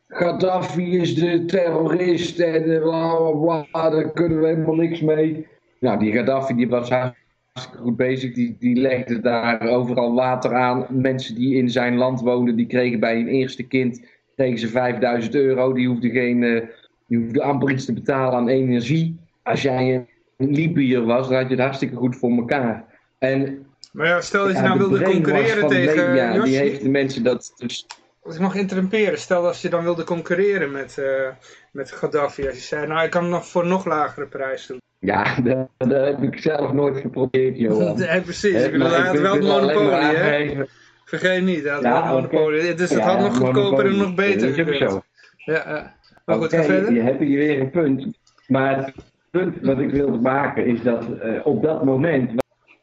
Gaddafi 0.08 0.98
is 0.98 1.14
de 1.14 1.44
terrorist 1.44 2.38
en 2.38 2.80
bla 2.80 3.16
bla 3.16 3.66
bla, 3.70 3.90
daar 3.90 4.12
kunnen 4.12 4.40
we 4.40 4.46
helemaal 4.46 4.74
niks 4.74 5.00
mee. 5.00 5.46
Nou, 5.80 5.98
die 5.98 6.12
Gaddafi 6.12 6.54
die 6.54 6.68
was 6.68 6.90
goed 7.76 7.96
bezig. 7.96 8.34
Die, 8.34 8.56
die 8.58 8.76
legde 8.76 9.20
daar 9.20 9.68
overal 9.68 10.14
water 10.14 10.54
aan. 10.54 10.86
Mensen 10.90 11.34
die 11.34 11.54
in 11.54 11.70
zijn 11.70 11.96
land 11.96 12.20
woonden, 12.20 12.56
die 12.56 12.66
kregen 12.66 13.00
bij 13.00 13.16
hun 13.16 13.28
eerste 13.28 13.62
kind 13.62 14.02
kregen 14.36 14.58
ze 14.58 14.68
5000 14.68 15.34
euro. 15.34 15.72
Die 15.72 15.88
hoefden, 15.88 16.10
geen, 16.10 16.68
die 17.14 17.22
hoefden 17.22 17.42
amper 17.42 17.70
iets 17.70 17.84
te 17.84 17.92
betalen 17.92 18.34
aan 18.34 18.48
energie. 18.48 19.16
Als 19.42 19.62
jij 19.62 20.06
een 20.36 20.54
Libiër 20.54 21.04
was, 21.04 21.28
dan 21.28 21.36
had 21.36 21.48
je 21.48 21.54
het 21.54 21.64
hartstikke 21.64 21.96
goed 21.96 22.16
voor 22.16 22.30
elkaar. 22.30 22.84
En, 23.18 23.66
maar 23.92 24.06
ja, 24.06 24.20
stel 24.20 24.46
dat 24.46 24.56
je 24.56 24.62
nou 24.62 24.78
wilde 24.78 25.02
concurreren 25.02 25.68
tegen 25.68 26.14
Ja, 26.14 26.42
die 26.42 26.56
heeft 26.56 26.82
de 26.82 26.88
mensen 26.88 27.22
dat 27.22 27.52
dus... 27.56 27.86
Als 28.22 28.34
ik 28.34 28.40
mag 28.40 28.54
interrumperen, 28.54 29.18
stel 29.18 29.46
als 29.46 29.62
je 29.62 29.68
dan 29.68 29.82
wilde 29.82 30.04
concurreren 30.04 30.70
met, 30.70 30.96
uh, 31.00 31.28
met 31.72 31.92
Gaddafi. 31.92 32.46
Als 32.46 32.56
je 32.56 32.62
zei, 32.62 32.86
nou 32.86 33.04
ik 33.04 33.10
kan 33.10 33.22
het 33.22 33.32
nog 33.32 33.48
voor 33.48 33.66
nog 33.66 33.84
lagere 33.84 34.26
prijs 34.26 34.66
doen. 34.66 34.80
Ja, 34.98 35.36
dat, 35.44 35.68
dat, 35.76 36.06
heb 36.06 36.22
ik 36.22 36.38
zelf 36.38 36.72
nooit 36.72 36.96
geprobeerd, 36.96 37.58
Johan. 37.58 37.96
Nee, 37.98 38.20
precies. 38.20 38.62
Ik 38.62 38.72
bedoel, 38.72 38.90
hij 38.90 39.00
had 39.00 39.18
wel 39.18 39.40
monopolie, 39.40 40.16
hè? 40.16 40.64
Vergeet 41.04 41.42
niet, 41.42 41.62
hij 41.62 41.72
had 41.72 41.82
ja, 41.82 42.02
wel 42.02 42.14
monopolie. 42.14 42.74
Dus 42.74 42.90
het 42.90 43.00
had 43.00 43.18
nog 43.18 43.36
goedkoper 43.36 43.86
en 43.86 43.96
nog 43.96 44.14
beter 44.14 44.52
gekund. 44.52 45.02
Ja, 45.36 45.94
maar 46.24 46.36
goed, 46.36 46.54
verder. 46.54 46.92
Je 46.92 47.00
hebt 47.00 47.20
hier 47.20 47.38
weer 47.38 47.60
een 47.60 47.70
punt. 47.70 48.18
Maar 48.46 48.76
het 48.76 48.94
punt 49.30 49.60
wat 49.60 49.78
ik 49.78 49.90
wilde 49.90 50.18
maken 50.18 50.66
is 50.66 50.82
dat 50.82 51.08
uh, 51.24 51.46
op 51.46 51.62
dat 51.62 51.84
moment 51.84 52.30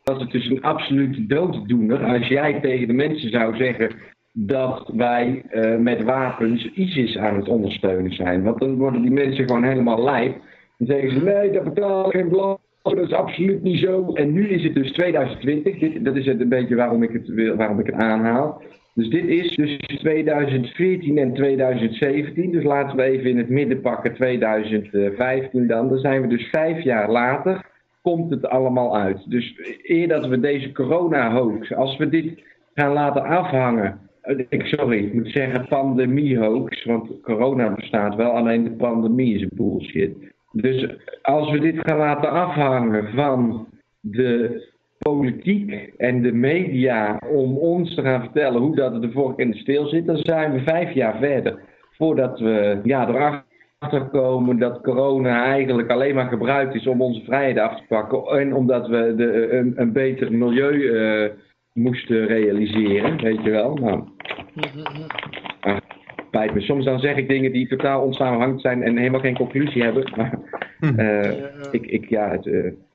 was 0.04 0.20
het 0.20 0.32
dus 0.32 0.50
een 0.50 0.62
absolute 0.62 1.26
dooddoener 1.26 2.06
als 2.06 2.28
jij 2.28 2.60
tegen 2.62 2.88
de 2.88 2.94
mensen 2.94 3.30
zou 3.30 3.56
zeggen 3.56 3.90
dat 4.34 4.92
wij 4.96 5.44
uh, 5.52 5.78
met 5.78 6.04
wapens 6.04 6.72
ISIS 6.74 7.18
aan 7.18 7.36
het 7.36 7.48
ondersteunen 7.48 8.14
zijn. 8.14 8.44
Want 8.44 8.60
dan 8.60 8.78
worden 8.78 9.02
die 9.02 9.12
mensen 9.12 9.46
gewoon 9.48 9.64
helemaal 9.64 10.04
lijp. 10.04 10.42
Dan 10.78 10.88
zeggen 10.88 11.12
ze, 11.12 11.24
nee, 11.24 11.52
dat 11.52 11.64
betaal 11.64 12.10
geen 12.10 12.30
belang. 12.30 12.58
Dat 12.82 12.98
is 12.98 13.14
absoluut 13.14 13.64
niet 13.64 13.80
zo. 13.80 14.14
En 14.14 14.32
nu 14.32 14.48
is 14.48 14.64
het 14.64 14.74
dus 14.74 14.92
2020. 14.92 15.80
Dit, 15.80 16.06
dat 16.06 16.16
is 16.16 16.26
het 16.26 16.42
een 16.42 16.50
beetje 16.50 16.76
waarom 16.76 17.04
ik 17.04 17.12
het, 17.12 17.56
waarom 17.56 17.80
ik 17.80 17.86
het 17.86 17.96
aanhaal. 17.96 18.62
Dus 18.94 19.10
dit 19.10 19.28
is 19.28 19.56
dus 19.56 19.78
2014 19.78 21.18
en 21.18 21.34
2017. 21.34 22.52
Dus 22.52 22.64
laten 22.64 22.98
we 22.98 23.04
even 23.04 23.30
in 23.30 23.38
het 23.38 23.50
midden 23.50 23.82
pakken 23.82 24.14
2015 24.14 25.68
dan. 25.68 25.90
Dan 25.90 25.98
zijn 25.98 26.22
we 26.22 26.28
dus 26.28 26.50
vijf 26.50 26.84
jaar 26.84 27.12
later. 27.12 27.70
komt 28.02 28.32
het 28.32 28.48
allemaal 28.48 28.98
uit. 28.98 29.30
Dus 29.30 29.56
eer 29.84 30.08
dat 30.08 30.28
we 30.28 30.40
deze 30.40 30.72
corona-hoax, 30.72 31.74
als 31.74 31.98
we 31.98 32.10
dit 32.10 32.44
gaan 32.74 32.94
laten 32.94 33.24
afhangen. 33.24 34.00
Ik, 34.50 34.66
sorry, 34.66 34.98
ik 35.06 35.14
moet 35.14 35.32
zeggen 35.32 35.68
pandemie-hoax, 35.68 36.86
want 36.86 37.22
corona 37.22 37.74
bestaat 37.74 38.16
wel, 38.16 38.32
alleen 38.32 38.64
de 38.64 38.72
pandemie 38.72 39.36
is 39.36 39.48
bullshit. 39.48 40.16
Dus 40.52 40.96
als 41.22 41.52
we 41.52 41.60
dit 41.60 41.80
gaan 41.80 41.98
laten 41.98 42.32
afhangen 42.32 43.14
van 43.14 43.68
de 44.00 44.64
politiek 45.02 45.94
en 45.98 46.22
de 46.22 46.32
media 46.32 47.22
om 47.32 47.57
ons 47.57 47.95
te 47.95 48.02
gaan 48.02 48.22
vertellen 48.22 48.61
hoe 48.61 48.76
dat 48.76 49.02
de 49.02 49.11
vork 49.11 49.40
in 49.40 49.52
de 49.52 49.57
steel 49.57 49.88
zit, 49.88 50.06
dan 50.06 50.18
zijn 50.18 50.52
we 50.52 50.60
vijf 50.60 50.91
jaar 50.91 51.18
verder. 51.18 51.60
Voordat 51.91 52.40
we 52.40 52.80
ja, 52.84 53.07
erachter 53.07 54.10
komen 54.11 54.60
dat 54.60 54.82
corona 54.82 55.45
eigenlijk 55.45 55.90
alleen 55.90 56.15
maar 56.15 56.28
gebruikt 56.28 56.76
is 56.76 56.88
om 56.88 57.02
onze 57.02 57.23
vrijheid 57.23 57.57
af 57.57 57.78
te 57.78 57.84
pakken. 57.88 58.40
En 58.40 58.53
omdat 58.53 58.88
we 58.88 59.14
de, 59.15 59.52
een, 59.52 59.73
een 59.76 59.91
beter 59.91 60.34
milieu 60.34 60.73
uh, 60.73 61.30
moesten 61.73 62.26
realiseren, 62.26 63.22
weet 63.22 63.44
je 63.44 63.49
wel. 63.49 63.73
Nou, 63.73 64.03
uh, 66.32 66.53
me. 66.53 66.61
Soms 66.61 66.86
dan 66.86 66.99
zeg 66.99 67.15
ik 67.15 67.28
dingen 67.28 67.52
die 67.52 67.68
totaal 67.68 68.02
onsamenhangend 68.02 68.61
zijn 68.61 68.84
en 68.84 68.98
helemaal 68.98 69.19
geen 69.19 69.38
conclusie 69.38 69.84
hebben. 69.84 70.11
Maar 70.15 70.40
uh, 70.98 71.32
ik, 71.72 71.86
ik, 71.86 72.10
ja, 72.10 72.30
het, 72.30 72.45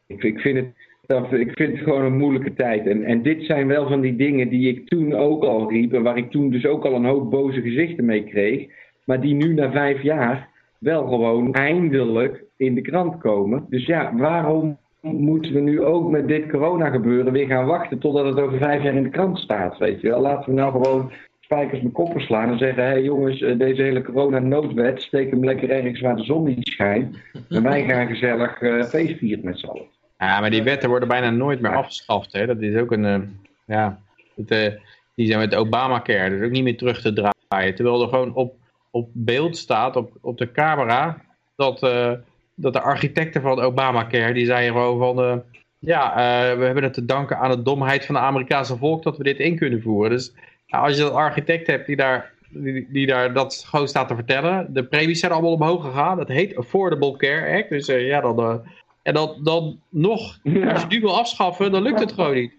ik, 0.07 0.23
ik 0.23 0.41
vind 0.41 0.57
het 0.57 0.86
ik 1.31 1.51
vind 1.53 1.73
het 1.73 1.83
gewoon 1.83 2.05
een 2.05 2.17
moeilijke 2.17 2.55
tijd. 2.55 2.87
En, 2.87 3.05
en 3.05 3.23
dit 3.23 3.43
zijn 3.43 3.67
wel 3.67 3.89
van 3.89 4.01
die 4.01 4.17
dingen 4.17 4.49
die 4.49 4.69
ik 4.69 4.89
toen 4.89 5.15
ook 5.15 5.45
al 5.45 5.71
riep. 5.71 5.93
En 5.93 6.03
waar 6.03 6.17
ik 6.17 6.31
toen 6.31 6.51
dus 6.51 6.67
ook 6.67 6.85
al 6.85 6.95
een 6.95 7.05
hoop 7.05 7.31
boze 7.31 7.61
gezichten 7.61 8.05
mee 8.05 8.25
kreeg. 8.25 8.67
Maar 9.05 9.21
die 9.21 9.35
nu 9.35 9.55
na 9.55 9.71
vijf 9.71 10.03
jaar 10.03 10.49
wel 10.79 11.07
gewoon 11.07 11.55
eindelijk 11.55 12.45
in 12.57 12.75
de 12.75 12.81
krant 12.81 13.19
komen. 13.19 13.67
Dus 13.69 13.87
ja, 13.87 14.17
waarom 14.17 14.79
moeten 15.01 15.53
we 15.53 15.61
nu 15.61 15.83
ook 15.83 16.11
met 16.11 16.29
dit 16.29 16.51
corona 16.51 16.91
gebeuren 16.91 17.33
weer 17.33 17.47
gaan 17.47 17.67
wachten 17.67 17.99
totdat 17.99 18.27
het 18.27 18.41
over 18.41 18.59
vijf 18.59 18.83
jaar 18.83 18.95
in 18.95 19.03
de 19.03 19.09
krant 19.09 19.39
staat? 19.39 19.79
Weet 19.79 20.01
je 20.01 20.09
wel, 20.09 20.21
laten 20.21 20.49
we 20.49 20.61
nou 20.61 20.73
gewoon 20.73 21.13
spijkers 21.41 21.81
met 21.81 21.93
koppen 21.93 22.21
slaan 22.21 22.51
en 22.51 22.59
zeggen: 22.59 22.83
hé 22.83 22.89
hey 22.89 23.03
jongens, 23.03 23.43
eh, 23.43 23.59
deze 23.59 23.83
hele 23.83 24.03
corona-noodwet, 24.03 25.03
steek 25.03 25.31
hem 25.31 25.45
lekker 25.45 25.71
ergens 25.71 26.01
waar 26.01 26.17
de 26.17 26.25
zon 26.25 26.45
niet 26.45 26.69
schijnt. 26.69 27.17
En 27.49 27.63
wij 27.63 27.85
gaan 27.85 28.07
gezellig 28.07 28.61
uh, 28.61 28.83
feest 28.83 29.19
vieren 29.19 29.45
met 29.45 29.59
z'n 29.59 29.67
allen. 29.67 29.96
Ja, 30.19 30.41
maar 30.41 30.51
die 30.51 30.63
wetten 30.63 30.89
worden 30.89 31.09
bijna 31.09 31.31
nooit 31.31 31.61
meer 31.61 31.77
afgeschaft. 31.77 32.33
Hè? 32.33 32.47
Dat 32.47 32.61
is 32.61 32.77
ook 32.77 32.93
een, 32.93 33.05
uh, 33.05 33.29
ja, 33.67 34.01
het, 34.35 34.51
uh, 34.51 34.81
die 35.15 35.27
zijn 35.27 35.39
met 35.39 35.55
Obamacare, 35.55 36.31
dus 36.31 36.47
ook 36.47 36.51
niet 36.51 36.63
meer 36.63 36.77
terug 36.77 37.01
te 37.01 37.13
draaien. 37.13 37.75
Terwijl 37.75 38.03
er 38.03 38.09
gewoon 38.09 38.35
op, 38.35 38.55
op 38.91 39.09
beeld 39.13 39.57
staat, 39.57 39.97
op, 39.97 40.11
op 40.21 40.39
de 40.39 40.53
camera, 40.53 41.23
dat, 41.57 41.83
uh, 41.83 42.13
dat 42.55 42.73
de 42.73 42.81
architecten 42.81 43.43
van 43.43 43.61
Obamacare, 43.61 44.33
die 44.33 44.47
zeiden 44.47 44.73
gewoon 44.73 44.99
van, 44.99 45.43
ja, 45.79 46.15
we 46.57 46.65
hebben 46.65 46.83
het 46.83 46.95
te 46.95 47.05
danken 47.05 47.39
aan 47.39 47.51
de 47.51 47.63
domheid 47.63 48.07
van 48.07 48.15
de 48.15 48.21
Amerikaanse 48.21 48.77
volk 48.77 49.03
dat 49.03 49.17
we 49.17 49.23
dit 49.23 49.39
in 49.39 49.57
kunnen 49.57 49.83
voeren. 49.83 50.11
Dus 50.11 50.33
nou, 50.67 50.87
als 50.87 50.97
je 50.97 51.05
een 51.05 51.13
architect 51.13 51.67
hebt 51.67 51.87
die 51.87 51.97
daar, 51.97 52.33
die, 52.49 52.87
die, 52.91 53.07
daar 53.07 53.33
dat 53.33 53.65
gewoon 53.69 53.89
staat 53.89 54.09
te 54.09 54.15
vertellen, 54.15 54.73
de 54.73 54.85
premies 54.85 55.21
zijn 55.21 55.33
allemaal 55.33 55.53
omhoog 55.53 55.85
gegaan. 55.85 56.17
Dat 56.17 56.29
heet 56.29 56.57
Affordable 56.57 57.17
Care 57.17 57.59
Act, 57.59 57.69
dus 57.69 57.87
ja, 57.87 58.21
dan 58.21 58.63
en 59.07 59.15
dan, 59.15 59.37
dan 59.43 59.81
nog, 59.89 60.39
als 60.73 60.83
je 60.83 60.87
die 60.89 61.01
wil 61.01 61.19
afschaffen, 61.19 61.73
dan 61.73 61.83
lukt 61.83 62.01
het 62.01 62.13
gewoon 62.13 62.35
niet. 62.35 62.53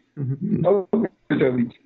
Niet. 1.28 1.80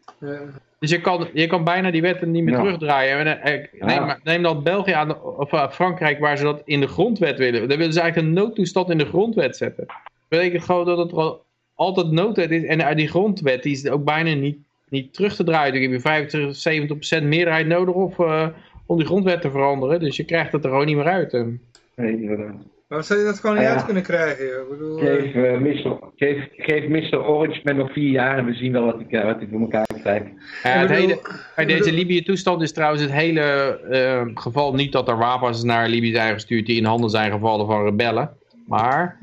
Dus 0.79 0.89
je 0.89 1.01
kan, 1.01 1.27
je 1.33 1.47
kan 1.47 1.63
bijna 1.63 1.91
die 1.91 2.01
wetten 2.01 2.31
niet 2.31 2.43
meer 2.43 2.55
terugdraaien. 2.55 3.41
Eh, 3.41 3.67
neem, 3.79 4.15
neem 4.23 4.41
dan 4.41 4.63
België 4.63 4.91
aan, 4.91 5.21
of 5.21 5.53
eh, 5.53 5.69
Frankrijk, 5.69 6.19
waar 6.19 6.38
ze 6.38 6.43
dat 6.43 6.61
in 6.65 6.79
de 6.79 6.88
grondwet 6.88 7.38
willen. 7.38 7.69
Dan 7.69 7.77
willen 7.77 7.93
ze 7.93 7.99
eigenlijk 7.99 8.29
een 8.29 8.43
noodtoestand 8.43 8.89
in 8.89 8.97
de 8.97 9.05
grondwet 9.05 9.57
zetten. 9.57 9.85
Dat 9.88 9.97
betekent 10.27 10.63
gewoon 10.63 10.85
dat 10.85 10.97
het 10.97 11.39
altijd 11.75 12.11
noodwet 12.11 12.51
is. 12.51 12.63
En 12.63 12.95
die 12.95 13.07
grondwet 13.07 13.63
die 13.63 13.71
is 13.71 13.89
ook 13.89 14.03
bijna 14.03 14.33
niet, 14.33 14.57
niet 14.89 15.13
terug 15.13 15.35
te 15.35 15.43
draaien. 15.43 15.73
Dan 15.73 15.81
heb 15.81 15.91
je 15.91 15.99
25, 15.99 17.21
70% 17.21 17.23
meerderheid 17.23 17.67
nodig 17.67 17.95
of, 17.95 18.17
uh, 18.17 18.47
om 18.85 18.97
die 18.97 19.05
grondwet 19.05 19.41
te 19.41 19.51
veranderen. 19.51 19.99
Dus 19.99 20.15
je 20.15 20.25
krijgt 20.25 20.51
het 20.51 20.63
er 20.63 20.69
gewoon 20.69 20.85
niet 20.85 20.95
meer 20.95 21.05
uit. 21.05 21.31
Nee, 21.31 22.21
inderdaad. 22.21 22.55
Waarom 22.91 23.09
zou 23.09 23.19
je 23.19 23.26
dat 23.26 23.39
gewoon 23.39 23.57
niet 23.57 23.65
uit 23.65 23.85
kunnen 23.85 24.03
krijgen? 24.03 24.45
Ik 24.45 24.69
bedoel, 24.69 24.97
geef, 24.97 25.34
uh, 25.34 25.57
Mr. 25.57 25.99
Geef, 26.15 26.47
geef 26.57 26.88
Mr. 26.88 27.26
Orange 27.26 27.59
met 27.63 27.76
nog 27.76 27.91
vier 27.91 28.09
jaar 28.09 28.38
en 28.38 28.45
we 28.45 28.53
zien 28.53 28.72
wel 28.72 28.85
wat 28.85 29.01
hij, 29.09 29.26
wat 29.26 29.38
hij 29.38 29.47
voor 29.51 29.59
elkaar 29.59 29.85
krijgt. 30.01 30.26
Ja, 30.63 30.69
het 30.69 30.89
hele, 30.89 31.19
bij 31.55 31.65
deze 31.65 31.91
Libië-toestand 31.91 32.61
is 32.61 32.72
trouwens 32.72 33.01
het 33.01 33.11
hele 33.11 33.80
uh, 33.91 34.38
geval 34.38 34.73
niet 34.73 34.91
dat 34.91 35.07
er 35.07 35.18
wapens 35.18 35.63
naar 35.63 35.88
Libië 35.88 36.13
zijn 36.13 36.34
gestuurd 36.34 36.65
die 36.65 36.77
in 36.77 36.85
handen 36.85 37.09
zijn 37.09 37.31
gevallen 37.31 37.65
van 37.65 37.84
rebellen. 37.84 38.38
Maar 38.68 39.19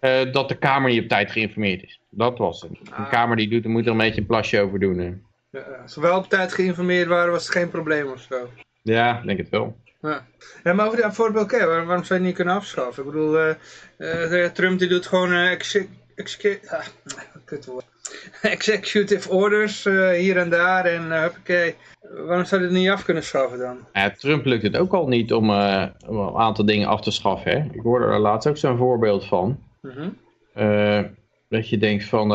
uh, 0.00 0.32
dat 0.32 0.48
de 0.48 0.58
Kamer 0.58 0.90
niet 0.90 1.02
op 1.02 1.08
tijd 1.08 1.30
geïnformeerd 1.30 1.82
is. 1.82 2.00
Dat 2.10 2.38
was 2.38 2.62
het. 2.62 2.70
Een 2.70 2.92
ah. 2.94 3.10
Kamer 3.10 3.36
die 3.36 3.48
doet, 3.48 3.64
er 3.64 3.70
moet 3.70 3.84
er 3.84 3.90
een 3.90 3.96
beetje 3.96 4.20
een 4.20 4.26
plasje 4.26 4.60
over 4.60 4.80
doen. 4.80 5.22
Ja, 5.50 5.60
als 5.82 5.94
we 5.94 6.00
wel 6.00 6.18
op 6.18 6.28
tijd 6.28 6.52
geïnformeerd 6.52 7.08
waren, 7.08 7.32
was 7.32 7.42
het 7.42 7.52
geen 7.52 7.70
probleem 7.70 8.06
of 8.06 8.20
zo. 8.20 8.48
Ja, 8.82 9.22
denk 9.24 9.38
het 9.38 9.48
wel. 9.48 9.76
Ja. 10.02 10.26
ja, 10.64 10.72
maar 10.72 10.86
over 10.86 11.04
Affordable 11.04 11.46
Care, 11.46 11.66
waarom, 11.66 11.86
waarom 11.86 12.04
zou 12.04 12.18
je 12.18 12.26
het 12.26 12.34
niet 12.34 12.44
kunnen 12.44 12.54
afschaffen? 12.54 13.04
Ik 13.04 13.10
bedoel, 13.10 13.38
uh, 13.38 13.54
uh, 13.98 14.46
Trump 14.46 14.78
die 14.78 14.88
doet 14.88 15.06
gewoon 15.06 15.32
uh, 15.32 15.50
executive 18.42 19.30
orders 19.30 19.84
hier 19.84 20.36
en 20.36 20.50
daar 20.50 20.84
en 20.84 21.22
hoppakee. 21.22 21.74
Waarom 22.00 22.44
zou 22.44 22.60
je 22.60 22.66
het 22.66 22.76
niet 22.76 22.88
af 22.88 23.04
kunnen 23.04 23.22
schaffen 23.22 23.58
dan? 23.58 23.78
Ja, 23.92 24.10
Trump 24.10 24.44
lukt 24.44 24.62
het 24.62 24.76
ook 24.76 24.92
al 24.92 25.08
niet 25.08 25.32
om, 25.32 25.50
om 26.06 26.18
een 26.18 26.34
aantal 26.36 26.64
dingen 26.64 26.88
af 26.88 27.00
te 27.00 27.10
schaffen. 27.10 27.50
Hè? 27.50 27.68
Ik 27.72 27.80
hoorde 27.82 28.06
er 28.06 28.18
laatst 28.18 28.48
ook 28.48 28.56
zo'n 28.56 28.76
voorbeeld 28.76 29.24
van. 29.24 29.58
Mm 29.80 30.20
dat 31.48 31.68
je 31.68 31.78
denkt 31.78 32.04
van, 32.04 32.28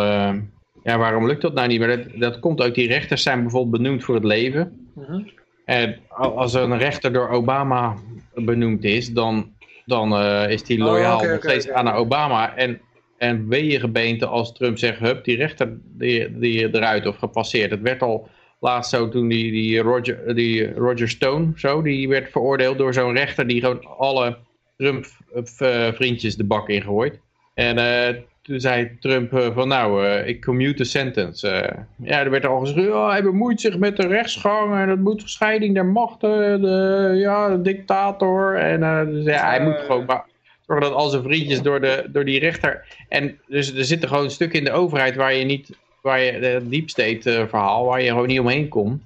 ja 0.84 0.98
waarom 0.98 1.28
lukt 1.28 1.42
dat 1.42 1.54
nou 1.54 1.68
niet? 1.68 1.80
Maar 1.80 1.98
dat, 1.98 2.06
dat 2.16 2.40
komt 2.40 2.62
ook, 2.62 2.74
die 2.74 2.88
rechters 2.88 3.24
zijn 3.24 3.42
bijvoorbeeld 3.42 3.82
benoemd 3.82 4.04
voor 4.04 4.16
het 4.16 4.24
leven. 4.24 4.90
Mm 4.94 5.30
en 5.68 6.00
als 6.10 6.54
een 6.54 6.78
rechter 6.78 7.14
door 7.14 7.30
Obama 7.30 7.96
benoemd 8.36 8.84
is, 8.84 9.14
dan, 9.14 9.54
dan 9.86 10.14
uh, 10.14 10.50
is 10.50 10.64
die 10.64 10.78
loyaal 10.78 11.20
oh, 11.20 11.30
nog 11.30 11.44
steeds 11.44 11.70
aan 11.70 11.92
Obama. 11.92 12.56
En, 12.56 12.82
en 13.18 13.48
gebeente 13.80 14.26
als 14.26 14.54
Trump 14.54 14.78
zegt, 14.78 15.00
hup, 15.00 15.24
die 15.24 15.36
rechter 15.36 15.78
die, 15.84 16.40
die 16.40 16.76
eruit 16.76 17.06
of 17.06 17.18
gepasseerd. 17.18 17.72
Het 17.72 17.82
werd 17.82 18.02
al 18.02 18.30
laatst 18.60 18.92
zo 18.92 19.10
toen 19.10 19.28
die, 19.28 19.52
die, 19.52 19.80
Roger, 19.80 20.36
die 20.36 20.74
Roger 20.74 21.10
Stone, 21.10 21.52
zo, 21.56 21.82
die 21.82 22.08
werd 22.08 22.32
veroordeeld 22.32 22.78
door 22.78 22.94
zo'n 22.94 23.14
rechter 23.14 23.48
die 23.48 23.62
gewoon 23.62 23.86
alle 23.98 24.38
Trump-vriendjes 24.78 26.36
de 26.36 26.46
bak 26.46 26.70
ingooit. 26.70 27.20
En 27.54 27.78
uh, 27.78 28.22
toen 28.48 28.60
zei 28.60 28.98
Trump 29.00 29.34
uh, 29.34 29.54
van 29.54 29.68
nou, 29.68 30.06
uh, 30.06 30.28
ik 30.28 30.42
commute 30.42 30.74
the 30.74 30.84
sentence. 30.84 31.48
Uh, 31.48 31.84
ja, 32.10 32.20
er 32.20 32.30
werd 32.30 32.46
al 32.46 32.60
gezegd, 32.60 32.88
oh, 32.88 33.10
hij 33.10 33.24
bemoeit 33.24 33.62
zich 33.62 33.78
met 33.78 33.98
de 33.98 34.08
rechtsgang 34.08 34.76
en 34.76 34.88
dat 34.88 34.98
moet 34.98 35.24
scheiding 35.26 35.74
der 35.74 35.86
machten, 35.86 36.62
de, 36.62 37.12
ja, 37.16 37.50
de 37.50 37.62
dictator. 37.62 38.56
En 38.56 39.06
dus, 39.12 39.26
ja, 39.26 39.50
hij 39.50 39.64
moet 39.64 39.80
gewoon 39.80 40.24
zorgen 40.66 40.90
dat 40.90 40.98
al 40.98 41.10
zijn 41.10 41.24
vriendjes 41.24 41.62
door, 41.62 41.82
de, 41.82 42.06
door 42.12 42.26
die 42.26 42.40
rechter... 42.40 42.86
En 43.10 43.40
dus 43.48 43.74
er 43.74 43.86
zit 43.86 44.04
er 44.04 44.08
gewoon 44.08 44.24
een 44.24 44.30
stuk 44.30 44.54
in 44.54 44.64
de 44.64 44.72
overheid 44.72 45.16
waar 45.16 45.34
je 45.34 45.46
niet, 45.46 45.70
waar 46.02 46.22
je, 46.22 46.32
het 46.32 46.70
deep 46.70 46.90
state 46.90 47.46
verhaal, 47.50 47.86
waar 47.86 48.02
je 48.02 48.10
gewoon 48.10 48.28
niet 48.28 48.40
omheen 48.40 48.68
komt. 48.68 49.04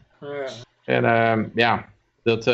En 0.86 1.06
ehm, 1.06 1.44
ja, 1.56 1.86
dat... 2.24 2.48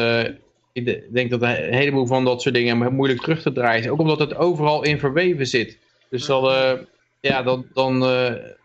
ik 0.74 1.14
denk 1.14 1.30
dat 1.30 1.42
een 1.42 1.74
heleboel 1.74 2.06
van 2.06 2.26
dat 2.26 2.42
soort 2.42 2.56
dingen 2.56 2.94
moeilijk 2.94 3.22
terug 3.22 3.42
te 3.42 3.52
draaien 3.52 3.84
is. 3.84 3.90
Ook 3.90 4.00
omdat 4.00 4.20
het 4.20 4.36
overal 4.36 4.84
in 4.84 5.00
verweven 5.00 5.48
zit. 5.48 5.78
Dus 6.10 6.26
dan, 6.26 6.46
uh, 6.46 6.72
ja, 7.20 7.44
dan, 7.44 7.66
dan, 7.74 8.02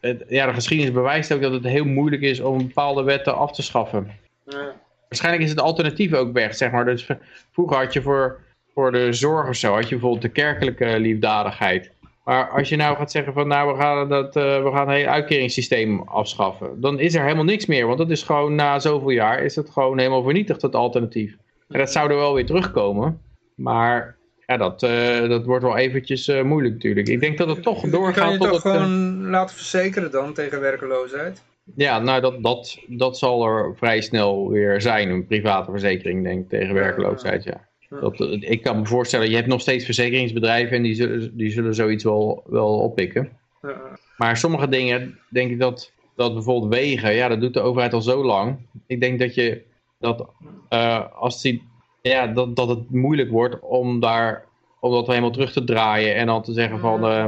het, 0.00 0.24
ja, 0.28 0.46
de 0.46 0.54
geschiedenis 0.54 0.92
bewijst 0.92 1.32
ook 1.32 1.42
dat 1.42 1.52
het 1.52 1.64
heel 1.64 1.84
moeilijk 1.84 2.22
is 2.22 2.40
om 2.40 2.58
bepaalde 2.58 3.02
wetten 3.02 3.36
af 3.36 3.52
te 3.52 3.62
schaffen. 3.62 4.10
Ja. 4.44 4.74
Waarschijnlijk 5.08 5.44
is 5.44 5.50
het 5.50 5.60
alternatief 5.60 6.12
ook 6.12 6.32
weg, 6.32 6.54
zeg 6.54 6.70
maar. 6.70 6.84
Dus 6.84 7.06
vroeger 7.52 7.76
had 7.76 7.92
je 7.92 8.02
voor, 8.02 8.40
voor 8.74 8.92
de 8.92 9.12
zorg 9.12 9.48
of 9.48 9.56
zo, 9.56 9.74
had 9.74 9.82
je 9.88 9.94
bijvoorbeeld 9.94 10.22
de 10.22 10.28
kerkelijke 10.28 10.98
liefdadigheid. 11.00 11.92
Maar 12.24 12.50
als 12.50 12.68
je 12.68 12.76
nou 12.76 12.96
gaat 12.96 13.10
zeggen 13.10 13.32
van 13.32 13.48
nou 13.48 13.72
we 13.72 13.80
gaan, 13.80 14.08
dat, 14.08 14.36
uh, 14.36 14.62
we 14.62 14.70
gaan 14.72 14.88
het 14.88 14.96
hele 14.96 15.08
uitkeringssysteem 15.08 16.00
afschaffen. 16.00 16.80
Dan 16.80 16.98
is 16.98 17.14
er 17.14 17.22
helemaal 17.22 17.44
niks 17.44 17.66
meer. 17.66 17.86
Want 17.86 17.98
dat 17.98 18.10
is 18.10 18.22
gewoon 18.22 18.54
na 18.54 18.78
zoveel 18.78 19.10
jaar 19.10 19.38
is 19.38 19.56
het 19.56 19.70
gewoon 19.70 19.98
helemaal 19.98 20.22
vernietigd, 20.22 20.62
het 20.62 20.74
alternatief. 20.74 21.36
En 21.68 21.78
dat 21.78 21.92
zou 21.92 22.10
er 22.10 22.16
wel 22.16 22.34
weer 22.34 22.46
terugkomen. 22.46 23.20
Maar 23.54 24.16
ja, 24.52 24.58
dat, 24.58 24.82
uh, 24.82 25.28
dat 25.28 25.44
wordt 25.44 25.64
wel 25.64 25.76
eventjes 25.76 26.28
uh, 26.28 26.42
moeilijk 26.42 26.74
natuurlijk. 26.74 27.08
Ik 27.08 27.20
denk 27.20 27.38
dat 27.38 27.48
het 27.48 27.62
toch 27.62 27.80
doorgaat 27.90 28.14
Kan 28.24 28.32
je 28.32 28.38
tot 28.38 28.48
toch 28.48 28.62
het, 28.62 28.72
gewoon 28.72 29.30
laten 29.30 29.56
verzekeren 29.56 30.10
dan 30.10 30.32
tegen 30.32 30.60
werkeloosheid? 30.60 31.42
Ja, 31.76 31.98
nou 31.98 32.20
dat, 32.20 32.42
dat, 32.42 32.78
dat 32.86 33.18
zal 33.18 33.46
er 33.46 33.76
vrij 33.76 34.00
snel 34.00 34.50
weer 34.50 34.80
zijn, 34.80 35.08
een 35.08 35.26
private 35.26 35.70
verzekering 35.70 36.24
denk 36.24 36.42
ik, 36.42 36.48
tegen 36.48 36.74
werkeloosheid, 36.74 37.44
ja. 37.44 37.70
Dat, 38.00 38.20
ik 38.40 38.62
kan 38.62 38.78
me 38.78 38.86
voorstellen, 38.86 39.28
je 39.28 39.36
hebt 39.36 39.48
nog 39.48 39.60
steeds 39.60 39.84
verzekeringsbedrijven 39.84 40.76
en 40.76 40.82
die 40.82 40.94
zullen, 40.94 41.36
die 41.36 41.50
zullen 41.50 41.74
zoiets 41.74 42.04
wel, 42.04 42.42
wel 42.46 42.78
oppikken. 42.78 43.28
Ja. 43.62 43.80
Maar 44.16 44.36
sommige 44.36 44.68
dingen, 44.68 45.18
denk 45.28 45.50
ik 45.50 45.58
dat, 45.58 45.92
dat 46.16 46.34
bijvoorbeeld 46.34 46.74
wegen, 46.74 47.14
ja 47.14 47.28
dat 47.28 47.40
doet 47.40 47.54
de 47.54 47.60
overheid 47.60 47.92
al 47.92 48.02
zo 48.02 48.24
lang. 48.24 48.56
Ik 48.86 49.00
denk 49.00 49.18
dat 49.18 49.34
je, 49.34 49.62
dat 49.98 50.26
uh, 50.70 51.12
als 51.12 51.42
die 51.42 51.62
ja, 52.02 52.26
dat, 52.26 52.56
dat 52.56 52.68
het 52.68 52.90
moeilijk 52.90 53.30
wordt 53.30 53.60
om, 53.60 54.00
daar, 54.00 54.44
om 54.80 54.92
dat 54.92 55.06
helemaal 55.06 55.30
terug 55.30 55.52
te 55.52 55.64
draaien 55.64 56.14
en 56.14 56.26
dan 56.26 56.42
te 56.42 56.52
zeggen 56.52 56.78
van... 56.78 57.04
Uh, 57.10 57.24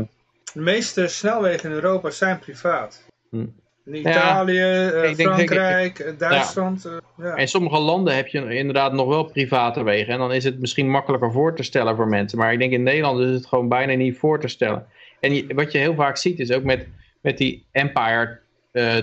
de 0.53 0.61
meeste 0.61 1.09
snelwegen 1.09 1.69
in 1.69 1.75
Europa 1.75 2.11
zijn 2.11 2.39
privaat. 2.39 3.05
In 3.31 3.55
Italië, 3.85 4.61
eh, 4.61 5.15
Frankrijk, 5.15 5.99
eh, 5.99 6.19
Duitsland. 6.19 6.85
eh, 6.85 6.93
ja. 7.17 7.37
In 7.37 7.49
sommige 7.49 7.79
landen 7.79 8.17
heb 8.17 8.27
je 8.29 8.55
inderdaad 8.55 8.93
nog 8.93 9.09
wel 9.09 9.25
private 9.25 9.83
wegen. 9.83 10.13
En 10.13 10.19
dan 10.19 10.33
is 10.33 10.45
het 10.45 10.61
misschien 10.61 10.91
makkelijker 10.91 11.33
voor 11.33 11.55
te 11.57 11.63
stellen 11.63 11.97
voor 11.97 12.09
mensen. 12.09 12.39
Maar 12.39 12.53
ik 12.53 12.59
denk 12.59 12.73
in 12.73 12.83
Nederland 12.83 13.21
is 13.21 13.35
het 13.35 13.47
gewoon 13.47 13.69
bijna 13.69 13.95
niet 13.95 14.19
voor 14.19 14.41
te 14.41 14.49
stellen. 14.49 14.87
En 15.21 15.35
je- 15.35 15.55
wat 15.55 15.73
je 15.73 15.79
heel 15.79 15.95
vaak 15.95 16.17
ziet 16.17 16.39
is 16.41 16.53
ook 16.53 16.63
met, 16.63 16.87
met 17.21 17.39
die 17.39 17.67
empire 17.73 18.23
eh, 18.31 18.37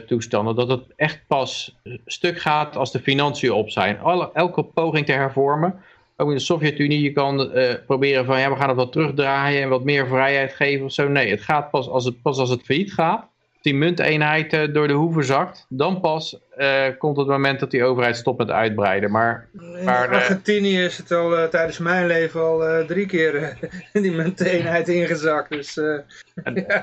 toestanden. 0.08 0.56
Dat 0.56 0.68
het 0.68 0.84
echt 0.96 1.22
pas 1.28 1.80
stuk 2.06 2.40
gaat 2.40 2.76
als 2.76 2.92
de 2.92 3.00
financiën 3.00 3.52
op 3.52 3.70
zijn. 3.70 3.98
Elke 4.34 4.64
poging 4.64 5.06
te 5.06 5.12
hervormen. 5.12 5.80
Ook 6.18 6.30
in 6.30 6.36
de 6.36 6.42
Sovjet-Unie. 6.42 7.02
Je 7.02 7.12
kan 7.12 7.52
eh, 7.52 7.76
proberen 7.86 8.26
van 8.26 8.40
ja 8.40 8.50
we 8.50 8.56
gaan 8.56 8.68
het 8.68 8.78
wat 8.78 8.92
terugdraaien. 8.92 9.62
En 9.62 9.70
wat 9.70 9.84
meer 9.84 10.08
vrijheid 10.08 10.54
geven 10.54 10.86
of 10.86 10.92
zo. 10.92 11.08
Nee 11.08 11.30
het 11.30 11.42
gaat 11.42 11.72
pas 11.72 11.88
als 11.88 12.06
het, 12.06 12.22
pas 12.22 12.38
als 12.38 12.50
het 12.50 12.62
failliet 12.62 12.94
gaat. 12.94 13.31
Die 13.62 13.76
munteenheid 13.76 14.54
eh, 14.54 14.74
door 14.74 14.88
de 14.88 14.94
hoeven 14.94 15.24
zakt. 15.24 15.66
Dan 15.70 16.00
pas 16.00 16.40
eh, 16.56 16.84
komt 16.98 17.18
het 17.18 17.28
moment 17.28 17.60
dat 17.60 17.72
die 17.72 17.84
overheid 17.84 18.18
stopt 18.18 18.38
met 18.38 18.50
uitbreiden. 18.50 19.12
Maar 19.12 19.48
In 19.54 19.84
Maar, 19.84 20.10
eh, 20.10 20.16
Argentinië 20.16 20.84
is 20.84 20.98
het 20.98 21.12
al 21.12 21.50
tijdens 21.50 21.78
mijn 21.78 22.08
leven 22.08 22.42
al 22.42 22.86
drie 22.86 23.06
keer 23.06 23.58
in 23.94 24.02
die 24.02 24.12
munteenheid 24.12 24.88
ingezakt. 24.88 25.50
Dus 25.50 25.80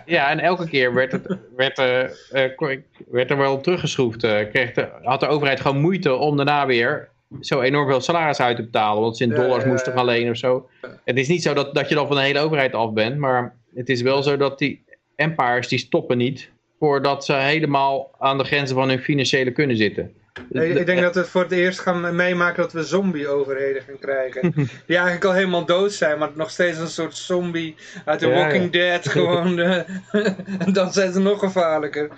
Ja, 0.06 0.30
en 0.30 0.40
elke 0.40 0.68
keer 0.68 0.94
werd, 0.94 1.12
het, 1.12 1.36
werd, 1.56 1.76
werd 3.10 3.30
er 3.30 3.36
wel 3.36 3.60
teruggeschroefd. 3.60 4.20
kreeg 4.20 4.72
de, 4.72 4.88
had 5.02 5.20
de 5.20 5.26
overheid 5.26 5.60
gewoon 5.60 5.80
moeite 5.80 6.14
om 6.14 6.36
daarna 6.36 6.66
weer 6.66 7.08
zo 7.40 7.60
enorm 7.60 7.88
veel 7.88 8.00
salaris 8.00 8.40
uit 8.40 8.56
te 8.56 8.62
betalen. 8.62 9.02
Want 9.02 9.16
ze 9.16 9.24
in 9.24 9.30
dollars 9.30 9.64
moesten 9.64 9.92
gaan 9.92 10.04
lenen 10.04 10.30
of 10.30 10.36
zo. 10.36 10.68
Het 11.04 11.16
is 11.18 11.28
niet 11.28 11.42
zo 11.42 11.54
dat, 11.54 11.74
dat 11.74 11.88
je 11.88 11.94
dan 11.94 12.06
van 12.06 12.16
de 12.16 12.22
hele 12.22 12.40
overheid 12.40 12.74
af 12.74 12.92
bent. 12.92 13.16
Maar 13.16 13.54
het 13.74 13.88
is 13.88 14.02
wel 14.02 14.22
zo 14.22 14.36
dat 14.36 14.58
die 14.58 14.84
empires 15.16 15.68
die 15.68 15.78
stoppen 15.78 16.18
niet. 16.18 16.50
Voordat 16.78 17.24
ze 17.24 17.32
helemaal 17.32 18.10
aan 18.18 18.38
de 18.38 18.44
grenzen 18.44 18.76
van 18.76 18.88
hun 18.88 18.98
financiële 18.98 19.50
kunnen 19.52 19.76
zitten. 19.76 20.12
ik, 20.50 20.62
ik 20.62 20.86
denk 20.86 21.00
dat 21.00 21.14
we 21.14 21.24
voor 21.24 21.42
het 21.42 21.52
eerst 21.52 21.80
gaan 21.80 22.16
meemaken 22.16 22.62
dat 22.62 22.72
we 22.72 22.82
zombie-overheden 22.82 23.82
gaan 23.82 23.98
krijgen. 23.98 24.52
Die 24.86 24.96
eigenlijk 24.96 25.24
al 25.24 25.32
helemaal 25.32 25.64
dood 25.64 25.92
zijn, 25.92 26.18
maar 26.18 26.30
nog 26.34 26.50
steeds 26.50 26.78
een 26.78 26.88
soort 26.88 27.16
zombie 27.16 27.74
uit 28.04 28.18
The 28.18 28.26
Ja, 28.26 28.32
ja. 28.32 28.38
Walking 28.42 28.70
Dead. 28.70 29.08
Gewoon, 29.18 29.58
eh, 29.58 29.76
en 30.58 30.72
dan 30.78 30.92
zijn 30.92 31.12
ze 31.12 31.20
nog 31.20 31.38
gevaarlijker. 31.38 32.08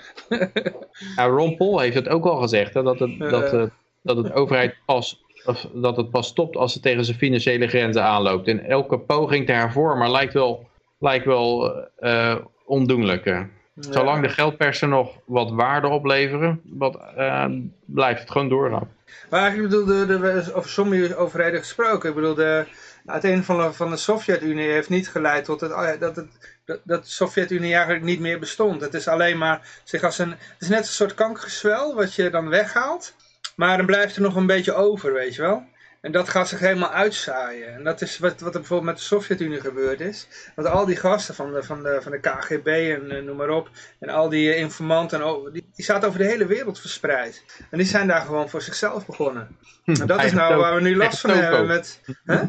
Nou, 1.16 1.36
Ron 1.36 1.56
Paul 1.56 1.78
heeft 1.78 1.94
het 1.94 2.08
ook 2.08 2.24
al 2.24 2.36
gezegd, 2.36 2.74
hè, 2.74 2.82
dat, 2.82 2.98
het, 2.98 3.10
Ja. 3.18 3.28
dat, 3.28 3.52
eh, 3.52 3.62
dat 4.02 4.16
het 4.16 4.32
overheid 4.32 4.74
pas, 4.86 5.24
of 5.44 5.66
dat 5.74 5.96
het 5.96 6.10
pas 6.10 6.26
stopt 6.26 6.56
als 6.56 6.74
het 6.74 6.82
tegen 6.82 7.04
zijn 7.04 7.16
financiële 7.18 7.66
grenzen 7.68 8.02
aanloopt. 8.04 8.48
En 8.48 8.64
elke 8.64 8.98
poging 8.98 9.46
te 9.46 9.52
hervormen 9.52 10.10
lijkt 10.10 10.32
wel, 10.32 10.66
lijkt 10.98 11.24
wel 11.24 11.74
eh, 11.96 12.36
ondoenlijk. 12.64 13.48
Zolang 13.74 14.22
de 14.22 14.28
geldpersen 14.28 14.88
nog 14.88 15.18
wat 15.26 15.50
waarde 15.50 15.88
opleveren, 15.88 16.60
wat, 16.64 17.00
eh, 17.16 17.46
blijft 17.84 18.20
het 18.20 18.30
gewoon 18.30 18.48
doorgaan. 18.48 18.88
Maar 19.30 19.40
eigenlijk 19.40 19.70
bedoel, 19.70 20.06
de, 20.06 20.06
de, 20.06 20.54
over 20.54 20.70
zombie-overheden 20.70 21.60
gesproken. 21.60 22.08
Ik 22.08 22.14
bedoel, 22.14 22.34
de, 22.34 22.66
een 23.04 23.44
van 23.44 23.56
de, 23.56 23.72
van 23.72 23.90
de 23.90 23.96
Sovjet-Unie 23.96 24.70
heeft 24.70 24.88
niet 24.88 25.08
geleid 25.08 25.44
tot 25.44 25.60
het, 25.60 26.00
dat, 26.00 26.16
het, 26.16 26.28
dat, 26.64 26.80
dat 26.84 27.04
de 27.04 27.10
Sovjet-Unie 27.10 27.74
eigenlijk 27.74 28.04
niet 28.04 28.20
meer 28.20 28.38
bestond. 28.38 28.80
Het 28.80 28.94
is 28.94 29.08
alleen 29.08 29.38
maar 29.38 29.80
zich 29.84 30.02
als 30.02 30.18
een, 30.18 30.30
het 30.30 30.60
is 30.60 30.68
net 30.68 30.78
een 30.78 30.84
soort 30.84 31.14
kankergezwel 31.14 31.94
wat 31.94 32.14
je 32.14 32.30
dan 32.30 32.48
weghaalt. 32.48 33.14
Maar 33.56 33.76
dan 33.76 33.86
blijft 33.86 34.16
er 34.16 34.22
nog 34.22 34.36
een 34.36 34.46
beetje 34.46 34.74
over, 34.74 35.12
weet 35.12 35.34
je 35.34 35.42
wel. 35.42 35.64
En 36.00 36.12
dat 36.12 36.28
gaat 36.28 36.48
zich 36.48 36.58
helemaal 36.58 36.90
uitzaaien. 36.90 37.74
En 37.74 37.84
dat 37.84 38.00
is 38.00 38.18
wat, 38.18 38.40
wat 38.40 38.54
er 38.54 38.60
bijvoorbeeld 38.60 38.90
met 38.90 38.98
de 38.98 39.02
Sovjet-Unie 39.02 39.60
gebeurd 39.60 40.00
is. 40.00 40.28
Want 40.54 40.68
al 40.68 40.86
die 40.86 40.96
gasten 40.96 41.34
van 41.34 41.52
de, 41.52 41.62
van 41.62 41.82
de, 41.82 41.98
van 42.02 42.12
de 42.12 42.20
KGB 42.20 42.66
en 42.66 43.10
eh, 43.10 43.22
noem 43.22 43.36
maar 43.36 43.48
op. 43.48 43.70
En 43.98 44.08
al 44.08 44.28
die 44.28 44.52
eh, 44.52 44.60
informanten, 44.60 45.52
die, 45.52 45.70
die 45.74 45.84
zaten 45.84 46.08
over 46.08 46.20
de 46.20 46.26
hele 46.26 46.46
wereld 46.46 46.80
verspreid. 46.80 47.44
En 47.70 47.78
die 47.78 47.86
zijn 47.86 48.06
daar 48.06 48.20
gewoon 48.20 48.48
voor 48.48 48.62
zichzelf 48.62 49.06
begonnen. 49.06 49.56
En 49.84 50.06
dat 50.06 50.24
is 50.24 50.32
nou 50.32 50.56
waar 50.56 50.74
we 50.74 50.80
nu 50.80 50.96
last 50.96 51.20
van 51.20 51.30
hebben. 51.30 51.66
Met, 51.66 52.00
hè? 52.24 52.42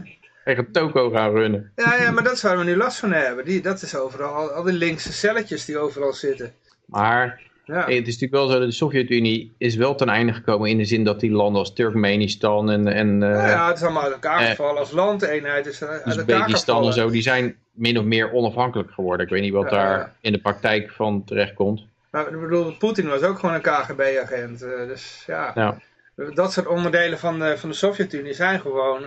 Tegen 0.44 0.72
toko 0.72 1.10
gaan 1.10 1.32
runnen. 1.32 1.72
ja, 1.76 1.96
ja, 1.96 2.12
maar 2.12 2.24
dat 2.24 2.34
is 2.34 2.42
waar 2.42 2.58
we 2.58 2.64
nu 2.64 2.76
last 2.76 3.00
van 3.00 3.12
hebben. 3.12 3.46
Die, 3.46 3.62
dat 3.62 3.82
is 3.82 3.96
overal, 3.96 4.34
al, 4.34 4.52
al 4.52 4.64
die 4.64 4.74
linkse 4.74 5.14
celletjes 5.14 5.66
die 5.66 5.78
overal 5.78 6.14
zitten. 6.14 6.54
Maar 6.86 7.42
Ja. 7.66 7.84
Hey, 7.86 7.96
het 7.96 8.08
is 8.08 8.14
natuurlijk 8.20 8.32
wel 8.32 8.48
zo 8.48 8.60
dat 8.60 8.70
de 8.70 8.76
Sovjet-Unie 8.76 9.54
is 9.58 9.76
wel 9.76 9.96
ten 9.96 10.10
einde 10.10 10.34
gekomen 10.34 10.70
in 10.70 10.78
de 10.78 10.86
zin 10.86 11.04
dat 11.04 11.20
die 11.20 11.32
landen 11.32 11.60
als 11.60 11.74
Turkmenistan 11.74 12.70
en, 12.72 12.88
en 12.88 13.24
eh, 13.24 13.30
Nou 13.30 13.48
ja, 13.48 13.68
het 13.68 13.78
is 13.78 13.84
allemaal 13.84 14.04
uit 14.04 14.14
elkaar 14.14 14.40
eh, 14.42 14.50
gevallen. 14.50 14.80
Als 14.80 14.92
landeenheid 14.92 15.66
is 15.66 15.84
uit 15.84 16.04
elkaar 16.04 16.18
Oezbekistan 16.18 16.86
en 16.86 16.94
zo, 16.94 17.10
die 17.10 17.22
zijn 17.22 17.56
min 17.72 17.98
of 17.98 18.04
meer 18.04 18.32
onafhankelijk 18.32 18.92
geworden. 18.92 19.26
Ik 19.26 19.32
weet 19.32 19.42
niet 19.42 19.54
wat 19.54 19.70
Ja, 19.70 19.70
daar 19.70 20.14
in 20.22 20.32
de 20.32 20.42
praktijk 20.42 20.92
van 20.92 21.24
terechtkomt. 21.26 21.86
Maar 22.12 22.28
ik 22.34 22.42
bedoel, 22.42 22.78
Poetin 22.78 23.08
was 23.08 23.22
ook 23.22 23.40
gewoon 23.40 23.56
een 23.56 23.62
KGB-agent. 23.62 24.60
dus 24.60 25.24
ja, 25.28 25.52
Ja. 25.56 25.78
dat 26.34 26.54
soort 26.54 26.68
onderdelen 26.68 27.20
van 27.20 27.40
de, 27.40 27.58
van 27.58 27.70
de 27.70 27.76
Sovjet-Unie 27.76 28.34
zijn 28.34 28.60
gewoon... 28.60 29.06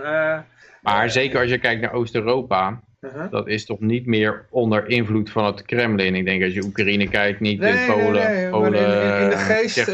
Maar 0.83 1.11
zeker 1.11 1.41
als 1.41 1.51
je 1.51 1.59
kijkt 1.59 1.81
naar 1.81 1.93
Oost-Europa, 1.93 2.81
uh-huh. 3.05 3.31
dat 3.31 3.49
is 3.49 3.65
toch 3.65 3.81
niet 3.81 4.07
meer 4.07 4.47
onder 4.51 4.89
invloed 4.89 5.31
van 5.31 5.45
het 5.45 5.63
Kremlin. 5.63 6.15
Ik 6.15 6.25
denk 6.25 6.43
als 6.43 6.55
je 6.55 6.63
Oekraïne 6.63 7.09
kijkt, 7.09 7.41
niet 7.41 7.61
Nee, 7.61 7.73
in 7.73 7.93
Polen, 7.93 8.13
nee, 8.13 8.43
maar 8.43 8.51
Polen, 8.51 8.75
in, 8.75 9.17
in, 9.17 9.23
in 9.23 9.31
de 9.31 9.37
geest, 9.37 9.73
Tsjechië, 9.73 9.91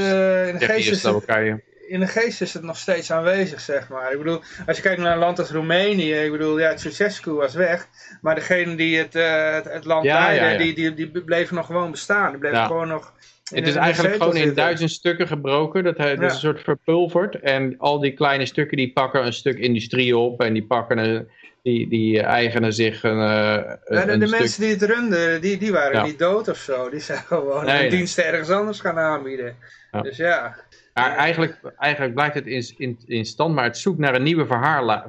in 0.49 0.59
de 0.59 0.59
geest 0.59 0.59
Tsjechië, 0.59 0.79
is 0.79 0.91
het, 0.91 0.99
Slowakije. 0.99 1.63
in 1.89 2.01
de 2.01 2.07
geest 2.07 2.41
is 2.41 2.55
het 2.55 2.63
nog 2.63 2.77
steeds 2.77 3.13
aanwezig, 3.13 3.61
zeg 3.61 3.89
maar. 3.89 4.13
Ik 4.13 4.19
bedoel, 4.19 4.41
als 4.67 4.77
je 4.77 4.83
kijkt 4.83 5.01
naar 5.01 5.13
een 5.13 5.19
land 5.19 5.39
als 5.39 5.51
Roemenië, 5.51 6.13
ik 6.15 6.31
bedoel, 6.31 6.59
ja, 6.59 6.77
Ceausescu 6.77 7.33
was 7.33 7.55
weg, 7.55 7.89
maar 8.21 8.35
degene 8.35 8.75
die 8.75 8.99
het, 8.99 9.15
eh, 9.15 9.53
het, 9.53 9.73
het 9.73 9.85
land 9.85 10.05
Ja, 10.05 10.19
leidden, 10.19 10.45
ja, 10.45 10.53
ja. 10.53 10.59
Die, 10.59 10.75
die, 10.75 11.13
die 11.13 11.25
bleven 11.25 11.57
nog 11.57 11.67
gewoon 11.67 11.91
bestaan. 11.91 12.31
Die 12.31 12.41
bleven 12.41 12.67
gewoon 12.67 12.89
nog 12.89 13.15
Het 13.55 13.67
is 13.67 13.75
eigenlijk 13.75 14.17
gewoon 14.17 14.37
in 14.37 14.55
duizend 14.55 14.91
stukken 14.91 15.27
gebroken. 15.27 15.85
Dat, 15.85 15.99
is 15.99 16.19
een 16.19 16.31
soort 16.31 16.61
verpulverd. 16.61 17.41
En 17.41 17.75
al 17.79 18.01
die 18.01 18.13
kleine 18.13 18.47
stukken 18.47 18.77
die 18.77 18.93
pakken 18.93 19.27
een 19.27 19.33
stuk 19.33 19.59
industrie 19.59 20.17
op. 20.17 20.41
En 20.43 20.53
die, 20.53 20.67
pakken 20.67 20.99
een, 20.99 21.29
die, 21.63 21.89
die 21.89 22.21
eigenen 22.21 22.73
zich 22.73 23.03
een, 23.03 23.21
eh, 23.21 23.73
een, 23.85 24.07
de, 24.07 24.19
de 24.19 24.27
stuk... 24.27 24.39
mensen 24.41 24.61
die 24.63 24.71
het 24.71 24.83
runden, 24.83 25.41
die, 25.41 25.59
die 25.59 25.73
waren 25.73 25.93
Ja. 25.97 26.05
niet 26.05 26.19
dood 26.19 26.49
of 26.49 26.57
zo. 26.57 26.91
Die 26.91 27.01
zijn 27.01 27.19
gewoon 27.19 27.65
Nee, 27.65 27.73
hun 27.73 27.81
nee. 27.81 27.91
diensten 27.91 28.25
ergens 28.25 28.51
anders 28.51 28.81
gaan 28.81 28.99
aanbieden. 28.99 29.57
Ja. 29.91 30.01
Dus 30.01 30.17
ja. 30.17 30.57
Maar 30.95 31.17
eigenlijk, 31.17 31.57
eigenlijk 31.79 32.15
blijft 32.15 32.35
het 32.35 32.47
in, 32.47 32.75
in, 32.77 32.99
in 33.07 33.25
stand, 33.25 33.55
maar 33.55 33.65
het 33.65 33.79
zoekt 33.79 33.99
naar 33.99 34.15
een 34.15 34.23
nieuwe 34.23 34.47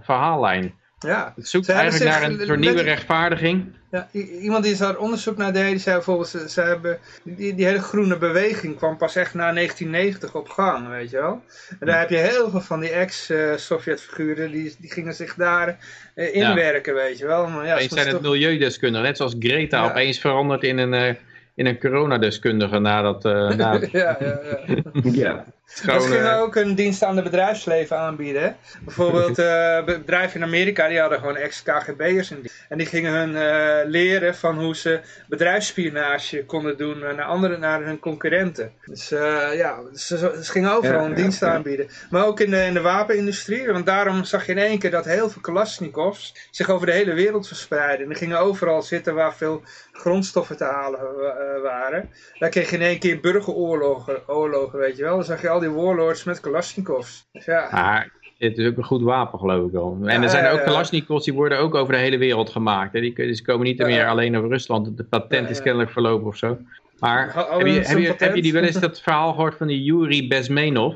verhaallijn. 0.01 0.73
Ja. 1.07 1.33
Het 1.35 1.47
zoekt 1.47 1.65
Ze 1.65 1.71
hebben 1.71 1.91
eigenlijk 1.91 2.13
zich 2.21 2.29
naar 2.29 2.39
een 2.39 2.45
soort 2.47 2.59
nieuwe 2.59 2.81
rechtvaardiging. 2.81 3.65
Ja, 3.91 4.07
iemand 4.41 4.63
die 4.63 4.77
daar 4.77 4.97
onderzoek 4.97 5.37
naar 5.37 5.53
deed, 5.53 5.69
die 5.69 5.79
zei 5.79 5.95
bijvoorbeeld, 5.95 6.27
ze, 6.27 6.49
ze 6.49 6.61
hebben, 6.61 6.97
die, 7.23 7.55
die 7.55 7.65
hele 7.65 7.81
groene 7.81 8.17
beweging 8.17 8.75
kwam 8.77 8.97
pas 8.97 9.15
echt 9.15 9.33
na 9.33 9.53
1990 9.53 10.35
op 10.35 10.49
gang, 10.49 10.87
weet 10.87 11.09
je 11.09 11.17
wel. 11.17 11.43
En 11.79 11.87
daar 11.87 11.99
heb 11.99 12.09
je 12.09 12.17
heel 12.17 12.49
veel 12.49 12.61
van 12.61 12.79
die 12.79 12.89
ex-Sovjet-figuren, 12.89 14.51
die, 14.51 14.75
die 14.79 14.91
gingen 14.91 15.13
zich 15.13 15.33
daar 15.35 15.77
eh, 16.15 16.35
inwerken, 16.35 16.93
weet 16.93 17.17
je 17.17 17.25
wel. 17.25 17.47
Maar 17.47 17.65
ja, 17.65 17.73
Opeens 17.73 17.93
ze 17.93 17.99
zijn 17.99 18.13
het 18.13 18.21
milieudeskundigen, 18.21 19.05
net 19.07 19.17
zoals 19.17 19.35
Greta 19.39 19.83
Ja. 19.83 19.89
opeens 19.89 20.19
veranderd 20.19 20.63
in 20.63 20.77
een, 20.77 20.93
eh, 20.93 21.15
in 21.55 21.65
een 21.65 21.79
coronadeskundige 21.79 22.79
nadat... 22.79 23.25
eh 23.25 23.49
na, 23.55 23.79
toch- 23.79 23.91
ja, 23.91 24.17
ja, 24.19 24.39
ja. 25.03 25.45
Dat 25.75 25.83
gewoon, 25.83 26.01
gingen 26.01 26.31
eh, 26.31 26.41
ook 26.41 26.55
een 26.55 26.75
dienst 26.75 27.03
aan 27.03 27.15
de 27.15 27.21
bedrijfsleven 27.21 27.97
aanbieden. 27.97 28.41
Hè? 28.41 28.51
Bijvoorbeeld 28.81 29.39
eh, 29.49 29.83
bedrijven 29.83 30.39
in 30.39 30.45
Amerika, 30.45 30.87
die 30.87 30.99
hadden 30.99 31.19
gewoon 31.19 31.35
ex-KGB'ers. 31.35 32.33
En 32.69 32.77
die 32.77 32.87
gingen 32.87 33.13
hun 33.13 33.35
eh, 33.35 33.89
leren 33.89 34.35
van 34.35 34.59
hoe 34.59 34.75
ze 34.75 34.99
bedrijfsspionage 35.27 36.45
konden 36.45 36.77
doen 36.77 36.99
naar, 36.99 37.21
andere, 37.21 37.57
naar 37.57 37.83
hun 37.83 37.99
concurrenten. 37.99 38.71
Dus 38.85 39.09
ja, 39.53 39.79
ze, 39.93 40.17
ze 40.17 40.51
gingen 40.51 40.71
overal 40.71 41.01
Ja, 41.01 41.05
een 41.05 41.13
dienst 41.13 41.39
ja. 41.39 41.53
aanbieden. 41.53 41.87
Maar 42.09 42.25
ook 42.25 42.39
in 42.39 42.51
de, 42.51 42.63
in 42.65 42.73
de 42.73 42.81
wapenindustrie. 42.81 43.71
Want 43.71 43.85
daarom 43.85 44.23
zag 44.23 44.45
je 44.45 44.51
in 44.51 44.57
één 44.57 44.79
keer 44.79 44.91
dat 44.91 45.05
heel 45.05 45.29
veel 45.29 45.41
Kalashnikovs 45.41 46.35
zich 46.51 46.69
over 46.69 46.85
de 46.85 46.93
hele 46.93 47.13
wereld 47.13 47.47
verspreiden. 47.47 48.01
En 48.01 48.07
die 48.07 48.17
gingen 48.17 48.39
overal 48.39 48.81
zitten 48.81 49.15
waar 49.15 49.35
veel 49.35 49.61
grondstoffen 49.91 50.57
te 50.57 50.63
halen 50.63 50.99
waren. 51.61 52.09
Daar 52.39 52.49
kreeg 52.49 52.69
je 52.69 52.75
in 52.75 52.81
één 52.81 52.99
keer 52.99 53.19
burgeroorlogen, 53.19 54.27
oorlogen, 54.27 54.79
weet 54.79 54.97
je 54.97 55.03
wel. 55.03 55.15
Dan 55.15 55.25
zag 55.25 55.41
je 55.41 55.49
al 55.49 55.60
die 55.61 55.69
warlords 55.69 56.23
met 56.23 56.39
Kalashnikovs. 56.39 57.27
Dus 57.31 57.45
ja, 57.45 57.67
Maar 57.71 58.11
het 58.37 58.57
is 58.57 58.67
ook 58.67 58.77
een 58.77 58.83
goed 58.83 59.01
wapen, 59.01 59.39
geloof 59.39 59.65
ik 59.65 59.71
wel. 59.71 59.97
En 60.05 60.23
er 60.23 60.29
zijn 60.29 60.51
ook 60.51 60.57
ja. 60.59 60.63
Kalashnikovs, 60.63 61.23
die 61.23 61.33
worden 61.33 61.57
ook 61.59 61.75
over 61.75 61.93
de 61.93 61.99
hele 61.99 62.17
wereld 62.17 62.49
gemaakt. 62.49 62.93
Hè. 62.93 62.99
Die, 62.99 63.13
die 63.15 63.41
komen 63.43 63.65
niet 63.65 63.77
meer 63.77 64.07
alleen 64.07 64.37
over 64.37 64.49
Rusland. 64.49 64.97
De 64.97 65.03
patent 65.03 65.49
is 65.49 65.61
kennelijk 65.61 65.91
verlopen 65.91 66.27
of 66.27 66.37
zo. 66.37 66.57
Maar 66.99 67.31
heb 67.35 67.67
je, 67.67 67.73
heb, 67.73 67.97
je, 67.97 68.07
heb 68.07 68.17
patent? 68.17 68.35
je 68.35 68.41
die 68.41 68.53
wel 68.53 68.63
eens 68.63 68.79
dat 68.79 69.01
verhaal 69.01 69.33
gehoord 69.33 69.55
van 69.57 69.67
die 69.67 69.83
Yuri 69.83 70.27
Bezmenov? 70.27 70.95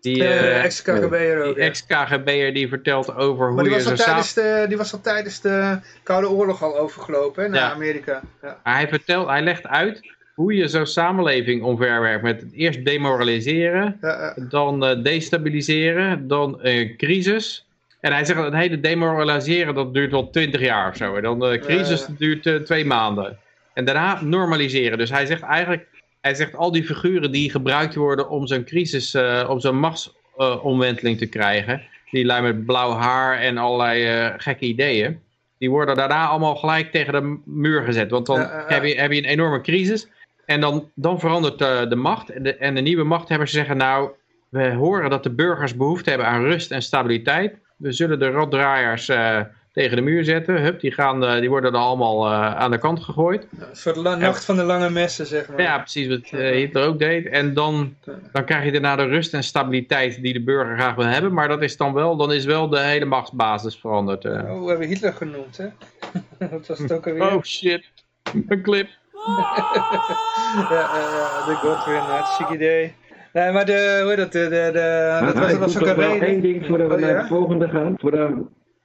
Die, 0.00 0.24
Eh, 0.24 0.56
eh, 0.56 0.64
ex-KGB'er 0.64 1.44
ook. 1.44 1.54
die 1.54 1.64
ja. 1.64 1.68
ex-KGB'er 1.70 2.54
die 2.54 2.68
vertelt 2.68 3.14
over 3.14 3.52
Maar 3.52 3.64
hoe 3.64 3.74
je 3.74 3.80
zo 3.80 3.90
al 3.90 3.96
samen... 3.96 4.04
tijdens 4.04 4.32
de, 4.34 4.64
die 4.68 4.76
was 4.76 4.92
al 4.92 5.00
tijdens 5.00 5.40
de 5.40 5.78
Koude 6.02 6.28
Oorlog 6.30 6.62
al 6.62 6.78
overgelopen 6.78 7.42
hè, 7.42 7.48
naar 7.48 7.60
Ja. 7.60 7.72
Amerika. 7.72 8.20
Ja. 8.42 8.60
Maar 8.64 8.74
hij, 8.74 8.88
vertelt, 8.88 9.28
hij 9.28 9.42
legt 9.42 9.66
uit 9.66 10.16
hoe 10.38 10.54
je 10.54 10.68
zo'n 10.68 10.86
samenleving 10.86 11.62
omverwerkt 11.62 12.22
met 12.22 12.44
eerst 12.52 12.84
demoraliseren, 12.84 13.98
Ja, 14.00 14.34
ja. 14.36 14.44
dan 14.48 14.84
eh, 14.84 15.02
destabiliseren, 15.02 16.28
dan 16.28 16.62
eh, 16.62 16.96
crisis. 16.96 17.66
En 18.00 18.12
hij 18.12 18.24
zegt 18.24 18.38
dat 18.38 18.52
het 18.52 18.62
hele 18.62 18.80
demoraliseren 18.80 19.74
dat 19.74 19.94
duurt 19.94 20.10
wel 20.10 20.30
twintig 20.30 20.60
jaar 20.60 20.90
of 20.90 20.96
zo. 20.96 21.16
En 21.16 21.22
dan 21.22 21.38
de 21.38 21.58
crisis 21.58 22.00
Ja. 22.00 22.06
dat 22.06 22.18
duurt 22.18 22.46
eh, 22.46 22.54
twee 22.54 22.84
maanden. 22.84 23.38
En 23.74 23.84
daarna 23.84 24.22
normaliseren. 24.22 24.98
Dus 24.98 25.10
hij 25.10 25.26
zegt 25.26 25.42
eigenlijk, 25.42 25.86
hij 26.20 26.34
zegt 26.34 26.56
al 26.56 26.72
die 26.72 26.84
figuren 26.84 27.30
die 27.30 27.50
gebruikt 27.50 27.94
worden 27.94 28.28
om 28.28 28.46
zo'n 28.46 28.64
crisis, 28.64 29.14
uh, 29.14 29.46
om 29.48 29.60
zo'n 29.60 29.78
machtsomwenteling 29.78 31.18
te 31.18 31.26
krijgen. 31.26 31.82
Die 32.10 32.24
lui 32.24 32.42
met 32.42 32.66
blauw 32.66 32.92
haar 32.92 33.38
en 33.38 33.58
allerlei 33.58 34.26
uh, 34.26 34.34
gekke 34.36 34.64
ideeën. 34.64 35.20
Die 35.58 35.70
worden 35.70 35.96
daarna 35.96 36.26
allemaal 36.26 36.56
gelijk 36.56 36.90
tegen 36.90 37.12
de 37.12 37.38
muur 37.44 37.82
gezet. 37.82 38.10
Want 38.10 38.26
dan 38.26 38.40
heb, 38.66 38.84
je, 38.84 38.94
heb 38.94 39.12
je 39.12 39.18
een 39.18 39.24
enorme 39.24 39.60
crisis. 39.60 40.08
En 40.48 40.60
dan, 40.60 40.90
dan 40.94 41.20
verandert 41.20 41.58
de, 41.58 41.86
de 41.88 41.96
macht. 41.96 42.30
En 42.30 42.42
de, 42.42 42.56
en 42.56 42.74
de 42.74 42.80
nieuwe 42.80 43.04
machthebbers 43.04 43.52
zeggen 43.52 43.76
nou, 43.76 44.10
we 44.48 44.72
horen 44.72 45.10
dat 45.10 45.22
de 45.22 45.30
burgers 45.30 45.76
behoefte 45.76 46.10
hebben 46.10 46.28
aan 46.28 46.42
rust 46.42 46.70
en 46.70 46.82
stabiliteit. 46.82 47.58
We 47.76 47.92
zullen 47.92 48.18
de 48.18 48.30
rotdraaiers 48.30 49.08
uh, 49.08 49.40
tegen 49.72 49.96
de 49.96 50.02
muur 50.02 50.24
zetten. 50.24 50.62
Hup, 50.62 50.80
die, 50.80 50.92
gaan, 50.92 51.24
uh, 51.24 51.40
die 51.40 51.48
worden 51.48 51.72
dan 51.72 51.82
allemaal 51.82 52.26
uh, 52.26 52.54
aan 52.54 52.70
de 52.70 52.78
kant 52.78 53.04
gegooid. 53.04 53.46
Een 53.58 53.76
soort 53.76 54.02
nacht 54.02 54.44
van 54.44 54.56
de 54.56 54.62
lange 54.62 54.90
messen, 54.90 55.26
zeg 55.26 55.48
maar. 55.48 55.60
Ja, 55.60 55.78
precies 55.78 56.08
wat 56.08 56.40
Hitler 56.40 56.86
ook 56.86 56.98
deed. 56.98 57.26
En 57.26 57.54
dan, 57.54 57.94
dan 58.32 58.44
krijg 58.44 58.64
je 58.64 58.72
daarna 58.72 58.96
de 58.96 59.04
rust 59.04 59.34
en 59.34 59.42
stabiliteit 59.42 60.22
die 60.22 60.32
de 60.32 60.42
burger 60.42 60.76
graag 60.78 60.94
wil 60.94 61.06
hebben. 61.06 61.32
Maar 61.32 61.48
dat 61.48 61.62
is 61.62 61.76
dan 61.76 61.92
wel, 61.92 62.16
dan 62.16 62.32
is 62.32 62.44
wel 62.44 62.68
de 62.68 62.80
hele 62.80 63.04
machtsbasis 63.04 63.76
veranderd. 63.76 64.24
Oh, 64.24 64.62
we 64.62 64.68
hebben 64.68 64.88
Hitler 64.88 65.12
genoemd, 65.12 65.56
hè? 65.56 65.66
dat 66.50 66.66
was 66.66 66.78
het 66.78 66.92
ook 66.92 67.06
alweer. 67.06 67.34
Oh 67.34 67.42
shit, 67.42 67.84
een 68.48 68.62
clip. 68.62 68.88
Ja, 70.70 71.46
de 71.46 71.54
Godwin, 71.54 71.96
hartstikke 71.96 72.54
idee. 72.54 72.92
Nee, 73.32 73.52
maar 73.52 73.64
de, 73.64 73.98
hoe 74.00 74.08
heet 74.08 74.16
dat, 74.16 74.32
de, 74.32 74.38
de, 74.38 74.70
de, 74.72 75.20
dat 75.24 75.38
was, 75.38 75.58
was 75.58 75.78
ook 75.80 75.86
een 75.86 75.94
reden. 75.94 76.26
één 76.26 76.40
ding 76.40 76.66
voordat 76.66 76.88
we 76.88 76.94
oh, 76.94 77.00
naar 77.00 77.10
ja? 77.10 77.16
het 77.16 77.28
volgende 77.28 77.68
gaan. 77.68 77.94
Voordat... 77.98 78.30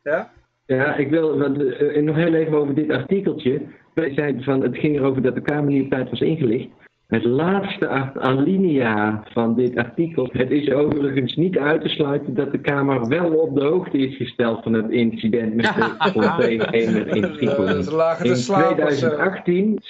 Ja? 0.03 0.31
Ja, 0.65 0.95
ik 0.95 1.09
wil 1.09 1.41
uh, 1.41 2.01
nog 2.01 2.15
heel 2.15 2.33
even 2.33 2.57
over 2.57 2.75
dit 2.75 2.91
artikeltje. 2.91 3.61
Wij 3.93 4.13
zeiden 4.13 4.43
van, 4.43 4.61
het 4.61 4.77
ging 4.77 4.95
erover 4.95 5.21
dat 5.21 5.35
de 5.35 5.41
Kamer 5.41 5.71
niet 5.71 5.83
op 5.83 5.89
tijd 5.89 6.09
was 6.09 6.19
ingelicht. 6.19 6.67
Het 7.07 7.23
laatste 7.23 7.87
alinea 8.19 9.23
van 9.31 9.55
dit 9.55 9.77
artikel. 9.77 10.29
Het 10.31 10.51
is 10.51 10.71
overigens 10.71 11.35
niet 11.35 11.57
uit 11.57 11.81
te 11.81 11.89
sluiten 11.89 12.33
dat 12.33 12.51
de 12.51 12.59
Kamer 12.59 13.07
wel 13.07 13.31
op 13.31 13.55
de 13.55 13.63
hoogte 13.63 13.97
is 13.97 14.17
gesteld 14.17 14.63
van 14.63 14.73
het 14.73 14.91
incident 14.91 15.55
met 15.55 15.65
de 15.65 16.41
in 17.15 17.21
Tripoli. 17.33 17.77
In 18.21 18.33
2018 18.33 19.75
de 19.75 19.81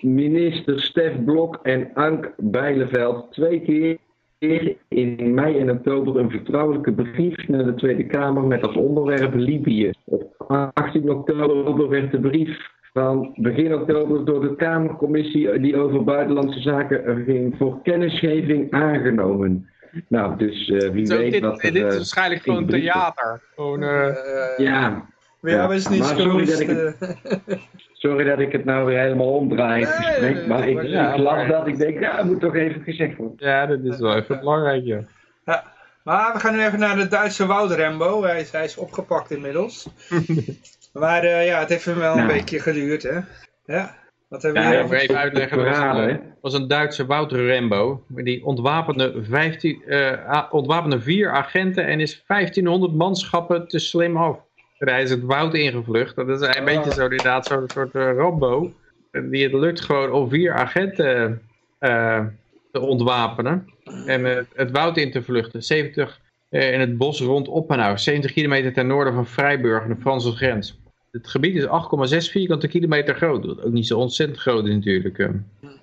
minister 0.00 0.80
Stef 0.80 1.24
Blok 1.24 1.58
en 1.62 1.90
Ank 1.94 2.32
Bijleveld 2.36 3.32
twee 3.32 3.60
keer 3.60 3.98
in 4.88 5.34
mei 5.34 5.58
en 5.58 5.70
oktober 5.70 6.16
een 6.16 6.30
vertrouwelijke 6.30 6.92
brief 6.92 7.48
naar 7.48 7.64
de 7.64 7.74
Tweede 7.74 8.06
Kamer 8.06 8.42
met 8.42 8.62
als 8.62 8.76
onderwerp 8.76 9.34
Libië. 9.34 9.90
Op 10.04 10.34
18 10.74 11.10
oktober 11.10 11.88
werd 11.88 12.10
de 12.10 12.20
brief 12.20 12.70
van 12.92 13.32
begin 13.36 13.74
oktober 13.74 14.24
door 14.24 14.40
de 14.40 14.56
Kamercommissie 14.56 15.60
die 15.60 15.76
over 15.76 16.04
buitenlandse 16.04 16.60
zaken 16.60 17.24
ging 17.24 17.54
voor 17.58 17.82
kennisgeving 17.82 18.70
aangenomen. 18.70 19.68
Nou, 20.08 20.36
dus 20.36 20.68
uh, 20.68 20.90
wie 20.90 21.06
Zo, 21.06 21.16
weet 21.16 21.32
dit, 21.32 21.42
wat 21.42 21.62
er, 21.62 21.72
Dit 21.72 21.84
is 21.84 21.96
waarschijnlijk 21.96 22.42
gewoon 22.42 22.66
theater. 22.66 23.42
Gewoon, 23.54 23.82
uh... 23.82 24.16
ja. 24.56 25.10
Ja, 25.40 25.50
ja, 25.50 25.70
is 25.70 25.88
niet 25.88 26.04
sorry 26.04 26.44
dat, 26.44 26.60
ik 26.60 26.68
het, 26.68 26.96
sorry 28.02 28.24
dat 28.24 28.38
ik 28.38 28.52
het 28.52 28.64
nou 28.64 28.86
weer 28.86 28.98
helemaal 28.98 29.34
omdraai, 29.34 29.84
het 29.84 29.94
gesprek. 29.94 30.46
Maar 30.46 30.68
ik, 30.68 30.82
ja, 30.82 31.14
ik 31.14 31.20
las 31.20 31.48
dat, 31.48 31.66
ik 31.66 31.78
denk, 31.78 32.00
ja, 32.00 32.16
dat 32.16 32.24
moet 32.24 32.40
toch 32.40 32.54
even 32.54 32.82
gezegd 32.82 33.16
worden. 33.16 33.48
Ja, 33.48 33.66
dat 33.66 33.78
is 33.82 33.98
wel 33.98 34.16
even 34.16 34.38
belangrijk, 34.38 34.84
ja. 34.84 35.00
ja. 35.44 35.64
Maar 36.04 36.32
we 36.32 36.38
gaan 36.38 36.52
nu 36.52 36.64
even 36.64 36.78
naar 36.78 36.96
de 36.96 37.08
Duitse 37.08 37.46
Wout 37.46 37.70
Rembo. 37.70 38.22
Hij 38.22 38.40
is, 38.40 38.50
hij 38.50 38.64
is 38.64 38.76
opgepakt 38.76 39.30
inmiddels. 39.30 39.88
maar 40.92 41.24
uh, 41.24 41.46
ja, 41.46 41.58
het 41.58 41.68
heeft 41.68 41.84
hem 41.84 41.98
wel 41.98 42.12
een 42.12 42.26
nou. 42.26 42.32
beetje 42.32 42.60
geduurd, 42.60 43.02
hè. 43.02 43.18
Ja. 43.64 43.94
Wat 44.28 44.42
hebben 44.42 44.62
ja, 44.62 44.68
we 44.68 44.76
hier 44.76 44.94
even 44.94 45.18
uitleggen. 45.18 45.58
Dat 45.58 45.78
was, 45.78 45.96
een, 45.96 46.20
was 46.40 46.54
een 46.54 46.68
Duitse 46.68 47.06
Wouter 47.06 47.46
Rembo. 47.46 48.04
Die 48.08 48.44
ontwapende, 48.44 49.22
15, 49.22 49.82
uh, 49.86 50.42
ontwapende 50.50 51.00
vier 51.00 51.30
agenten 51.30 51.86
en 51.86 52.00
is 52.00 52.24
1500 52.26 52.94
manschappen 52.94 53.68
te 53.68 53.78
slim 53.78 54.16
af. 54.16 54.38
Hij 54.90 55.02
is 55.02 55.10
het 55.10 55.22
woud 55.22 55.54
ingevlucht. 55.54 56.16
Dat 56.16 56.28
is 56.28 56.40
een 56.40 56.58
oh. 56.58 56.64
beetje 56.64 56.92
zo 56.92 57.02
inderdaad 57.02 57.46
zo'n 57.46 57.64
soort 57.66 57.94
uh, 57.94 58.12
Rambo. 58.16 58.72
Die 59.12 59.42
het 59.42 59.52
lukt 59.52 59.80
gewoon 59.80 60.12
om 60.12 60.28
vier 60.28 60.52
agenten 60.52 61.42
uh, 61.80 62.24
te 62.72 62.80
ontwapenen. 62.80 63.68
En 64.06 64.20
uh, 64.20 64.38
het 64.54 64.70
woud 64.70 64.96
in 64.96 65.10
te 65.10 65.22
vluchten. 65.22 65.62
70 65.62 66.20
in 66.48 66.80
het 66.80 66.98
bos 66.98 67.20
rond 67.20 67.48
Oppenau. 67.48 67.98
70 67.98 68.32
kilometer 68.32 68.72
ten 68.72 68.86
noorden 68.86 69.14
van 69.14 69.26
Vrijburg, 69.26 69.86
de 69.86 69.96
Franse 70.00 70.32
grens. 70.32 70.80
Het 71.10 71.28
gebied 71.28 71.56
is 71.56 71.64
8,6 71.64 72.30
vierkante 72.30 72.68
kilometer 72.68 73.14
groot. 73.14 73.42
Dat 73.42 73.64
ook 73.64 73.72
niet 73.72 73.86
zo 73.86 73.98
ontzettend 73.98 74.40
groot 74.40 74.64
natuurlijk. 74.64 75.28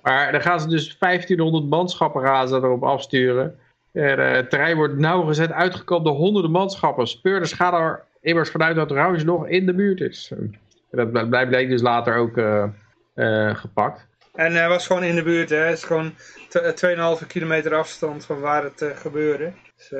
Maar 0.02 0.32
dan 0.32 0.40
gaan 0.40 0.60
ze 0.60 0.68
dus 0.68 0.98
1500 0.98 1.68
manschappen 1.68 2.22
gaan 2.22 2.48
ze 2.48 2.54
erop 2.54 2.82
afsturen. 2.82 3.58
het 3.92 4.50
terrein 4.50 4.76
wordt 4.76 4.98
nauwgezet 4.98 5.52
uitgekomen 5.52 6.04
door 6.04 6.16
honderden 6.16 6.50
manschappen. 6.50 7.06
Speurders 7.06 7.52
gaan 7.52 7.74
er 7.74 8.04
immers 8.20 8.50
vanuit 8.50 8.76
dat 8.76 8.90
Rausch 8.90 9.24
nog 9.24 9.48
in 9.48 9.66
de 9.66 9.74
buurt 9.74 10.00
is. 10.00 10.32
Dat 10.90 11.28
blijkt 11.28 11.70
dus 11.70 11.82
later 11.82 12.16
ook 12.16 12.36
uh, 12.36 12.64
uh, 13.14 13.54
gepakt. 13.54 14.06
En 14.34 14.52
hij 14.52 14.68
was 14.68 14.86
gewoon 14.86 15.04
in 15.04 15.14
de 15.14 15.22
buurt, 15.22 15.50
hè? 15.50 15.56
Het 15.56 15.76
is 15.76 15.84
gewoon 15.84 16.12
2,5 17.20 17.26
kilometer 17.26 17.74
afstand 17.74 18.24
van 18.24 18.40
waar 18.40 18.62
het 18.62 18.82
uh, 18.82 18.96
gebeurde. 18.96 19.52
Dus, 19.76 19.90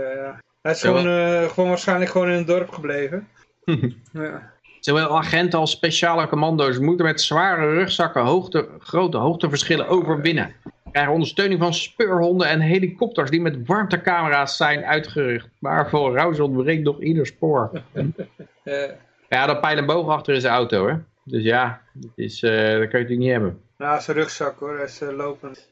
hij 0.62 0.72
is 0.72 0.80
gewoon, 0.80 1.48
gewoon 1.50 1.68
waarschijnlijk 1.68 2.10
gewoon 2.10 2.28
in 2.28 2.36
het 2.36 2.46
dorp 2.46 2.68
gebleven. 2.68 3.28
ja. 4.12 4.52
Zowel 4.80 5.18
agenten 5.18 5.58
als 5.58 5.70
speciale 5.70 6.28
commando's 6.28 6.78
moeten 6.78 7.06
met 7.06 7.20
zware 7.20 7.72
rugzakken 7.74 8.22
hoogte, 8.22 8.68
grote 8.78 9.16
hoogteverschillen 9.16 9.88
overwinnen. 9.88 10.54
Krijgen 10.92 11.12
ondersteuning 11.12 11.60
van 11.60 11.74
speurhonden 11.74 12.48
en 12.48 12.60
helikopters 12.60 13.30
die 13.30 13.40
met 13.40 13.66
warmtecamera's 13.66 14.56
zijn 14.56 14.84
uitgerust. 14.84 15.48
Maar 15.58 15.90
voor 15.90 16.14
Rouse 16.14 16.44
ontbreekt 16.44 16.82
nog 16.82 17.00
ieder 17.00 17.26
spoor. 17.26 17.70
ja, 19.28 19.46
dat 19.46 19.60
pijl 19.60 19.76
en 19.76 19.86
boog 19.86 20.08
achter 20.08 20.34
is 20.34 20.42
de 20.42 20.48
auto 20.48 20.78
hoor. 20.78 21.04
Dus 21.24 21.42
ja, 21.42 21.80
dat, 21.92 22.10
is, 22.14 22.42
uh, 22.42 22.50
dat 22.50 22.60
kan 22.60 22.70
je 22.70 22.78
natuurlijk 22.78 23.18
niet 23.18 23.30
hebben. 23.30 23.60
Nou, 23.78 24.00
zijn 24.00 24.16
rugzak 24.16 24.58
hoor, 24.58 24.76
hij 24.76 24.84
is 24.84 25.02
uh, 25.02 25.16
lopend. 25.16 25.68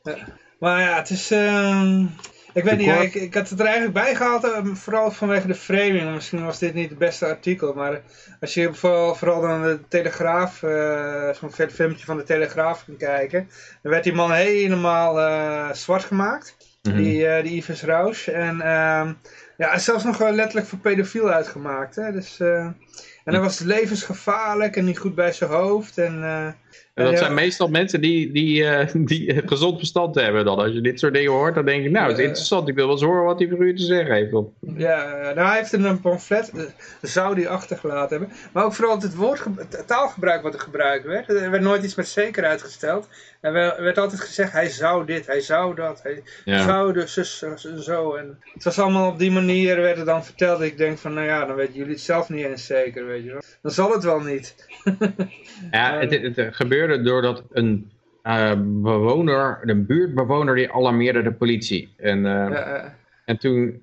Maar 0.59 0.81
ja, 0.81 0.97
het 0.97 1.11
is... 1.11 1.33
Uh... 1.33 2.05
Ik 2.59 2.65
weet 2.65 2.79
niet, 2.79 3.15
ik, 3.15 3.15
ik, 3.15 3.35
had 3.35 3.49
het 3.49 3.61
er 3.61 3.67
eigenlijk 3.67 3.95
bij 3.95 4.15
gehaald, 4.15 4.45
eh, 4.45 4.65
vooral 4.65 5.11
vanwege 5.11 5.47
de 5.47 5.55
framing. 5.55 6.15
Misschien 6.15 6.45
was 6.45 6.59
dit 6.59 6.75
niet 6.75 6.89
het 6.89 6.99
beste 6.99 7.27
artikel, 7.27 7.73
maar 7.73 8.01
als 8.41 8.55
je 8.55 8.75
vooral, 8.75 9.15
vooral 9.15 9.41
dan 9.41 9.63
de 9.63 9.79
Telegraaf, 9.89 10.63
uh, 10.63 11.33
zo'n 11.33 11.71
filmpje 11.71 12.05
van 12.05 12.17
de 12.17 12.23
Telegraaf 12.23 12.85
kan 12.85 12.97
kijken, 12.97 13.49
dan 13.83 13.93
werd 13.93 14.05
die 14.05 14.13
man 14.13 14.33
helemaal 14.33 15.19
uh, 15.19 15.73
zwart 15.73 16.05
gemaakt, 16.05 16.57
mm 16.83 16.93
-hmm. 16.93 17.03
die, 17.03 17.27
uh, 17.27 17.43
die 17.43 17.57
Yves 17.57 17.83
Rausch. 17.83 18.29
En 18.29 18.57
uh, 18.57 19.11
ja, 19.57 19.79
zelfs 19.79 20.05
nog 20.05 20.19
letterlijk 20.19 20.67
voor 20.67 20.79
pedofiel 20.79 21.31
uitgemaakt. 21.31 21.97
Hè? 21.97 22.13
Dus, 22.13 22.41
en 22.41 23.35
hij 23.35 23.41
was 23.41 23.59
levensgevaarlijk 23.59 24.77
en 24.77 24.85
niet 24.85 24.99
goed 24.99 25.15
bij 25.15 25.33
zijn 25.33 25.51
hoofd. 25.51 25.99
En, 25.99 26.23
en 26.99 27.05
dat 27.05 27.19
zijn 27.19 27.35
meestal 27.35 27.69
mensen 27.69 28.01
die, 28.01 28.33
die, 28.33 28.63
uh, 28.63 28.87
die 29.11 29.43
gezond 29.47 29.79
verstand 29.79 30.15
hebben 30.15 30.45
dan. 30.45 30.59
Als 30.59 30.73
je 30.73 30.81
dit 30.81 31.01
soort 31.01 31.15
dingen 31.15 31.33
hoort, 31.33 31.55
dan 31.55 31.65
denk 31.65 31.83
je, 31.83 31.91
nou, 31.91 32.09
het 32.09 32.19
is 32.19 32.25
interessant. 32.25 32.69
Ik 32.69 32.75
wil 32.75 32.85
wel 32.85 32.95
eens 32.95 33.05
horen 33.05 33.25
wat 33.25 33.39
hij 33.39 33.49
voor 33.49 33.67
u 33.67 33.77
te 33.77 33.83
zeggen 33.83 34.15
heeft. 34.15 34.33
Ja, 34.77 35.33
nou, 35.35 35.49
hij 35.49 35.57
heeft 35.57 35.73
een 35.73 36.01
pamflet, 36.01 36.51
uh, 36.55 36.63
zou 37.03 37.35
die 37.35 37.49
achtergelaten 37.49 38.19
hebben. 38.19 38.37
Maar 38.53 38.65
ook 38.65 38.75
vooral 38.75 39.01
het 39.01 39.15
woord, 39.15 39.45
het 39.57 39.87
taalgebruik 39.87 40.43
wat 40.43 40.55
er 40.55 40.61
gebruikt 40.61 41.05
werd. 41.05 41.29
Er 41.29 41.51
werd 41.51 41.63
nooit 41.63 41.83
iets 41.85 41.95
met 41.95 42.09
zekerheid 42.09 42.63
gesteld. 42.63 43.09
Er 43.41 43.53
werd 43.53 43.99
altijd 43.99 44.21
gezegd, 44.21 44.53
hij 44.53 44.69
zou 44.69 45.07
dit, 45.07 45.27
hij 45.27 45.41
zou 45.41 45.75
dat, 45.75 46.03
hij 46.03 46.23
ja. 46.45 46.63
zou 46.63 46.93
dus 46.93 47.13
zus 47.13 47.43
en 47.43 47.83
zo. 47.83 48.15
En 48.15 48.39
het 48.55 48.65
was 48.65 48.79
allemaal 48.79 49.11
op 49.11 49.19
die 49.19 49.31
manier, 49.31 49.77
werd 49.77 49.97
het 49.97 50.07
dan 50.07 50.25
verteld. 50.25 50.61
Ik 50.61 50.77
denk 50.77 50.99
van, 50.99 51.15
nou 51.15 51.27
ja, 51.27 51.45
dan 51.45 51.57
weten 51.57 51.75
jullie 51.75 51.93
het 51.93 52.01
zelf 52.01 52.29
niet 52.29 52.45
eens 52.45 52.67
zeker, 52.67 53.07
weet 53.07 53.25
je 53.25 53.31
wel. 53.31 53.43
Dan 53.63 53.73
zal 53.73 53.93
het 53.93 54.05
wel 54.05 54.21
niet. 54.21 54.55
ja, 55.71 55.99
het, 55.99 56.11
het, 56.11 56.37
het 56.37 56.57
gebeurde 56.59 57.03
doordat 57.03 57.43
een 57.53 57.91
uh, 58.25 58.53
bewoner, 58.59 59.59
een 59.63 59.87
buurtbewoner, 59.87 60.55
die 60.55 60.73
alarmeerde 60.73 61.23
de 61.23 61.33
politie. 61.33 61.89
En, 61.97 62.19
uh, 62.19 62.25
ja, 62.25 62.95
en 63.25 63.39
toen, 63.39 63.83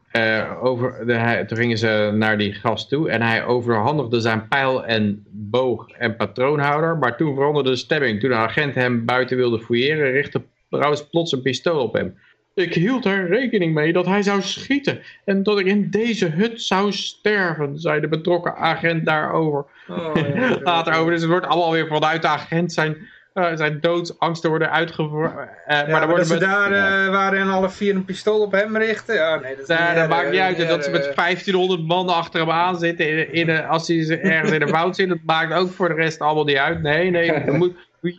over, 0.61 1.05
de, 1.05 1.13
hij, 1.13 1.45
toen 1.45 1.57
gingen 1.57 1.77
ze 1.77 2.11
naar 2.13 2.37
die 2.37 2.53
gast 2.53 2.89
toe 2.89 3.09
en 3.09 3.21
hij 3.21 3.45
overhandigde 3.45 4.19
zijn 4.19 4.47
pijl 4.47 4.85
en 4.85 5.25
boog 5.31 5.89
en 5.89 6.15
patroonhouder. 6.15 6.97
Maar 6.97 7.17
toen 7.17 7.35
veranderde 7.35 7.69
de 7.69 7.75
stemming. 7.75 8.19
Toen 8.19 8.29
de 8.29 8.35
agent 8.35 8.75
hem 8.75 9.05
buiten 9.05 9.37
wilde 9.37 9.59
fouilleren, 9.59 10.11
richtte 10.11 10.41
Rouse 10.69 11.09
plots 11.09 11.31
een 11.31 11.41
pistool 11.41 11.81
op 11.81 11.93
hem. 11.93 12.15
Ik 12.55 12.73
hield 12.73 13.05
er 13.05 13.27
rekening 13.27 13.73
mee 13.73 13.93
dat 13.93 14.05
hij 14.05 14.21
zou 14.21 14.41
schieten 14.41 15.01
en 15.23 15.43
dat 15.43 15.59
ik 15.59 15.65
in 15.65 15.89
deze 15.89 16.25
hut 16.25 16.61
zou 16.61 16.91
sterven, 16.91 17.79
zei 17.79 18.01
de 18.01 18.07
betrokken 18.07 18.55
agent 18.55 19.05
daarover. 19.05 19.65
Oh, 19.87 20.11
ja, 20.35 20.59
Later 20.63 20.93
over, 20.93 21.11
dus 21.11 21.21
het 21.21 21.29
wordt 21.29 21.45
allemaal 21.45 21.71
weer 21.71 21.87
vanuit 21.87 22.21
de 22.21 22.27
agent 22.27 22.73
zijn, 22.73 22.97
uh, 23.33 23.55
zijn 23.55 23.77
doodsangsten 23.81 24.49
worden 24.49 24.71
uitgevoerd. 24.71 25.31
Uh, 25.31 25.37
ja, 25.67 25.87
maar, 25.87 26.07
maar 26.07 26.17
dat 26.17 26.27
ze 26.27 26.37
daar 26.37 26.71
uh, 26.71 27.09
waren 27.11 27.39
en 27.39 27.49
alle 27.49 27.69
vier 27.69 27.95
een 27.95 28.05
pistool 28.05 28.41
op 28.41 28.51
hem 28.51 28.77
richten, 28.77 29.15
ja, 29.15 29.35
nee, 29.39 29.55
dat, 29.55 29.67
ja, 29.67 29.93
dat 29.93 30.09
maakt 30.09 30.31
niet 30.31 30.39
uit. 30.39 30.67
dat 30.67 30.83
ze 30.83 30.91
met 30.91 31.15
1500 31.15 31.87
man 31.87 32.09
achter 32.09 32.39
hem 32.39 32.51
aan 32.51 32.79
zitten, 32.79 33.33
in, 33.33 33.49
in, 33.49 33.65
als 33.65 33.87
hij 33.87 34.19
ergens 34.21 34.51
in 34.51 34.61
een 34.61 34.71
woud 34.71 34.95
zit, 34.95 35.09
dat 35.09 35.17
maakt 35.25 35.53
ook 35.53 35.71
voor 35.71 35.87
de 35.87 35.95
rest 35.95 36.19
allemaal 36.19 36.43
niet 36.45 36.57
uit. 36.57 36.81
Nee, 36.81 37.09
nee, 37.09 37.31
er 37.49 37.53
moet, 37.53 37.75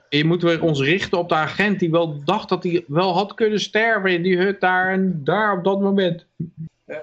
je 0.08 0.24
moet 0.24 0.42
weer 0.42 0.62
ons 0.62 0.80
richten 0.80 1.18
op 1.18 1.28
de 1.28 1.34
agent 1.34 1.78
die 1.78 1.90
wel 1.90 2.24
dacht 2.24 2.48
dat 2.48 2.62
hij 2.62 2.84
wel 2.86 3.14
had 3.14 3.34
kunnen 3.34 3.60
sterven 3.60 4.10
in 4.10 4.22
die 4.22 4.38
hut 4.38 4.60
daar 4.60 4.92
en 4.92 5.20
daar 5.24 5.56
op 5.56 5.64
dat 5.64 5.80
moment. 5.80 6.26
Uh, 6.86 6.96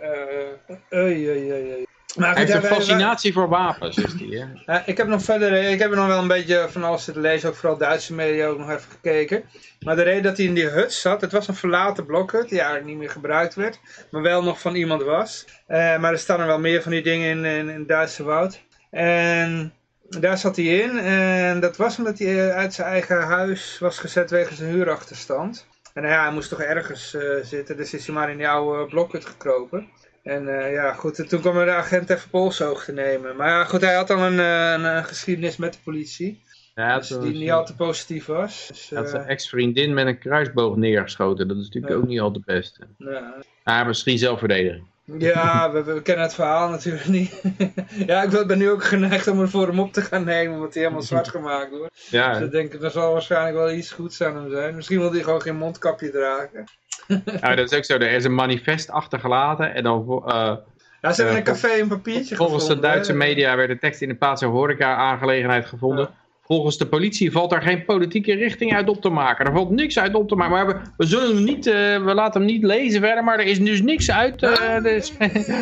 uh, 0.90 1.84
maar 2.16 2.36
hij 2.36 2.46
heeft 2.46 2.54
een 2.54 2.64
fascinatie 2.64 3.34
voor 3.34 3.50
wapens, 3.50 3.98
is 3.98 4.14
die, 4.14 4.46
hè? 4.66 4.80
ik 4.86 4.98
heb 4.98 5.08
nog 5.08 5.24
verder, 5.24 5.54
ik 5.54 5.80
heb 5.80 5.96
nog 5.96 6.08
wel 6.08 6.20
een 6.20 6.28
beetje 6.28 6.68
van 6.70 6.84
alles 6.84 7.04
te 7.04 7.20
lezen, 7.20 7.50
ook 7.50 7.56
vooral 7.56 7.78
Duitse 7.78 8.14
media 8.14 8.48
ook 8.48 8.58
nog 8.58 8.70
even 8.70 8.92
gekeken. 8.92 9.44
Maar 9.80 9.96
de 9.96 10.02
reden 10.02 10.24
dat 10.24 10.38
hij 10.38 10.46
in 10.46 10.54
die 10.54 10.68
hut 10.68 10.94
zat, 10.94 11.22
het 11.22 11.32
was 11.32 11.48
een 11.48 11.56
verlaten 11.56 12.06
blokhut, 12.06 12.50
die 12.50 12.58
eigenlijk 12.58 12.88
niet 12.88 12.98
meer 12.98 13.10
gebruikt 13.10 13.56
werd, 13.56 13.80
maar 14.12 14.22
wel 14.22 14.44
nog 14.44 14.60
van 14.60 14.76
iemand 14.76 15.04
was. 15.04 15.46
Uh, 15.68 16.00
maar 16.00 16.12
er 16.12 16.20
staan 16.20 16.40
er 16.40 16.48
wel 16.48 16.60
meer 16.60 16.82
van 16.82 16.92
die 16.92 17.04
dingen 17.04 17.46
in, 17.46 17.70
in, 17.70 17.86
Duitse 17.86 18.24
woud. 18.24 18.62
En 18.90 19.74
daar 20.10 20.38
zat 20.38 20.56
hij 20.56 20.66
in 20.66 20.98
en 20.98 21.60
dat 21.60 21.78
was 21.78 21.98
omdat 21.98 22.20
hij 22.20 22.52
uit 22.52 22.74
zijn 22.74 22.88
eigen 22.88 23.22
huis 23.22 23.80
was 23.80 24.00
gezet 24.00 24.32
wegens 24.32 24.60
een 24.60 24.70
huurachterstand. 24.70 25.68
En 25.94 26.04
ja, 26.04 26.24
hij 26.24 26.34
moest 26.34 26.50
toch 26.50 26.62
ergens 26.62 27.14
uh, 27.14 27.44
zitten, 27.44 27.78
dus 27.78 27.94
is 27.94 28.06
hij 28.06 28.16
maar 28.16 28.32
in 28.32 28.38
die 28.38 28.48
oude 28.48 28.86
blokhut 28.86 29.26
gekropen. 29.26 29.88
En 30.24 30.44
uh, 30.48 30.74
ja, 30.74 30.94
goed, 30.94 31.30
toen 31.30 31.42
kwam 31.42 31.54
de 31.54 31.72
agent 31.72 32.10
even 32.10 32.30
polshoog 32.30 32.84
te 32.84 32.92
nemen. 32.92 33.36
Maar 33.36 33.50
ja, 33.50 33.64
goed, 33.64 33.82
hij 33.82 33.94
had 33.94 34.08
dan 34.08 34.22
een, 34.22 34.38
een, 34.40 34.84
een 34.84 35.06
geschiedenis 35.06 35.58
met 35.58 35.74
de 35.74 35.80
politie. 35.84 36.42
Ja, 36.76 36.98
dus 36.98 37.08
die 37.08 37.34
niet 37.34 37.52
al 37.52 37.66
te 37.66 37.76
positief 37.76 38.26
was. 38.26 38.68
Dus, 38.68 38.90
hij 38.90 39.00
had 39.00 39.10
zijn 39.10 39.28
ex-vriendin 39.28 39.94
met 39.94 40.08
een 40.08 40.20
kruisboog 40.20 40.76
neergeschoten. 40.76 41.48
Dat 41.48 41.58
is 41.58 41.64
natuurlijk 41.64 41.94
ook 41.96 42.08
niet 42.08 42.20
al 42.20 42.32
te 42.32 42.42
best. 42.46 42.80
Ja. 42.98 43.44
Ah, 43.64 43.88
misschien 43.88 44.18
zelfverdediging. 44.18 44.86
Ja, 45.06 45.72
we, 45.72 45.84
we, 45.84 46.02
kennen 46.02 46.26
het 46.26 46.34
verhaal 46.34 46.70
natuurlijk 46.70 47.08
niet. 47.08 47.42
ja, 48.08 48.24
ik 48.24 48.48
ben 48.48 48.58
nu 48.58 48.70
ook 48.70 48.84
geneigd 48.84 49.28
om 49.28 49.42
er 49.42 49.50
voor 49.50 49.68
hem 49.68 49.80
op 49.80 49.94
te 49.94 50.02
gaan 50.02 50.24
nemen, 50.24 50.56
omdat 50.56 50.74
hij 50.74 50.84
helemaal 50.84 51.04
zwart 51.04 51.28
gemaakt 51.28 51.70
wordt. 51.70 52.08
Ja. 52.10 52.34
Dus 52.34 52.42
ik 52.42 52.52
denk, 52.52 52.74
er 52.74 52.92
zal 52.92 53.12
waarschijnlijk 53.12 53.56
wel 53.56 53.72
iets 53.72 53.92
goeds 53.92 54.22
aan 54.22 54.36
hem 54.36 54.50
zijn. 54.50 54.76
Misschien 54.76 55.00
wil 55.00 55.12
hij 55.12 55.24
gewoon 55.24 55.42
geen 55.42 55.56
mondkapje 55.56 56.12
dragen. 56.12 56.64
ja, 57.42 57.56
dat 57.56 57.72
is 57.72 57.78
ook 57.78 57.86
zo. 57.86 57.94
Er 57.94 58.12
is 58.12 58.24
een 58.24 58.36
manifest 58.36 58.90
achtergelaten 58.90 59.74
en 59.74 59.84
dan... 59.84 60.24
Uh, 60.28 60.56
ja, 61.02 61.14
ze 61.14 61.22
hebben 61.22 61.38
een 61.38 61.44
café 61.44 61.80
een 61.80 61.88
papiertje 61.88 62.36
Volgens 62.36 62.68
de 62.68 62.80
Duitse 62.80 63.14
media 63.14 63.56
werd 63.56 63.70
de 63.70 63.80
tekst 63.80 64.02
in 64.02 64.08
de 64.08 64.16
plaats 64.16 64.42
een 64.42 64.50
horeca-aangelegenheid 64.50 65.66
gevonden. 65.66 66.10
Volgens 66.46 66.78
de 66.78 66.88
politie 66.88 67.32
valt 67.32 67.50
daar 67.50 67.62
geen 67.62 67.86
politieke 67.86 68.34
richting 68.34 68.74
uit 68.74 68.90
op 68.90 69.02
te 69.02 69.10
maken. 69.10 69.46
Er 69.46 69.52
valt 69.52 69.70
niks 69.70 70.00
uit 70.00 70.14
op 70.14 70.28
te 70.28 70.36
maken. 70.36 70.54
Maar 70.54 70.68
we, 70.68 70.90
we 70.98 71.06
zullen 71.06 71.36
hem 71.36 71.44
niet, 71.44 71.68
uh, 71.68 71.74
we 72.04 72.14
laten 72.14 72.42
hem 72.42 72.50
niet 72.50 72.64
lezen 72.64 73.02
verder, 73.02 73.24
maar 73.24 73.40
er 73.40 73.46
is 73.46 73.60
dus 73.60 73.82
niks 73.82 74.12
uit. 74.12 74.42
Uh, 74.42 74.82
dus... 74.84 75.14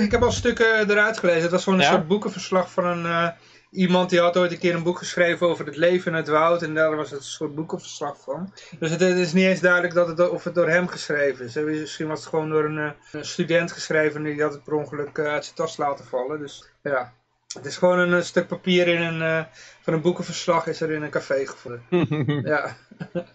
ik 0.05 0.11
heb 0.11 0.23
al 0.23 0.31
stukken 0.31 0.89
eruit 0.89 1.17
gelezen. 1.17 1.41
Het 1.41 1.51
was 1.51 1.63
gewoon 1.63 1.79
een 1.79 1.85
soort 1.85 2.07
boekenverslag 2.07 2.71
van 2.71 2.85
een, 2.85 3.03
uh, 3.03 3.27
iemand 3.71 4.09
die 4.09 4.19
had 4.19 4.37
ooit 4.37 4.51
een 4.51 4.59
keer 4.59 4.75
een 4.75 4.83
boek 4.83 4.97
geschreven 4.97 5.47
over 5.47 5.65
het 5.65 5.77
leven 5.77 6.11
in 6.11 6.17
het 6.17 6.27
woud. 6.27 6.61
En 6.61 6.73
daar 6.73 6.95
was 6.95 7.09
het 7.09 7.19
een 7.19 7.25
soort 7.25 7.55
boekenverslag 7.55 8.21
van. 8.21 8.53
Dus 8.79 8.89
het, 8.89 8.99
het 8.99 9.17
is 9.17 9.33
niet 9.33 9.45
eens 9.45 9.59
duidelijk 9.59 9.93
dat 9.93 10.07
het, 10.07 10.29
of 10.29 10.43
het 10.43 10.55
door 10.55 10.69
hem 10.69 10.87
geschreven 10.87 11.45
is. 11.45 11.55
Misschien 11.55 12.07
was 12.07 12.19
het 12.19 12.29
gewoon 12.29 12.49
door 12.49 12.65
een, 12.65 12.93
een 13.11 13.25
student 13.25 13.71
geschreven 13.71 14.25
en 14.25 14.31
die 14.31 14.41
had 14.41 14.53
het 14.53 14.63
per 14.63 14.73
ongeluk 14.73 15.19
uit 15.19 15.43
zijn 15.43 15.55
tas 15.55 15.77
laten 15.77 16.05
vallen. 16.05 16.39
Dus 16.39 16.69
ja, 16.83 17.13
het 17.53 17.65
is 17.65 17.77
gewoon 17.77 17.99
een, 17.99 18.23
stuk 18.23 18.47
papier 18.47 18.87
in 18.87 19.01
een, 19.01 19.19
uh, 19.19 19.43
van 19.81 19.93
een 19.93 20.01
boekenverslag 20.01 20.67
is 20.67 20.81
er 20.81 20.91
in 20.91 21.01
een 21.01 21.09
café 21.09 21.45
gevonden. 21.45 21.83
ja. 22.53 22.75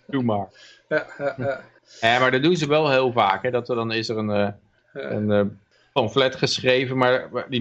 Doe 0.07 0.23
maar. 0.23 0.47
Ja, 0.89 1.07
ja, 1.19 1.35
ja. 1.37 1.61
ja, 2.01 2.19
maar 2.19 2.31
dat 2.31 2.43
doen 2.43 2.57
ze 2.57 2.69
wel 2.69 2.91
heel 2.91 3.13
vaak. 3.13 3.43
Hè? 3.43 3.51
Dat 3.51 3.69
er, 3.69 3.77
dan 3.77 3.93
is 3.93 4.09
er 4.09 4.17
een, 4.17 4.31
uh, 4.31 4.49
een 4.93 5.31
uh, 5.31 5.43
pamflet 5.93 6.37
geschreven, 6.37 6.97
maar 6.97 7.47
die 7.49 7.61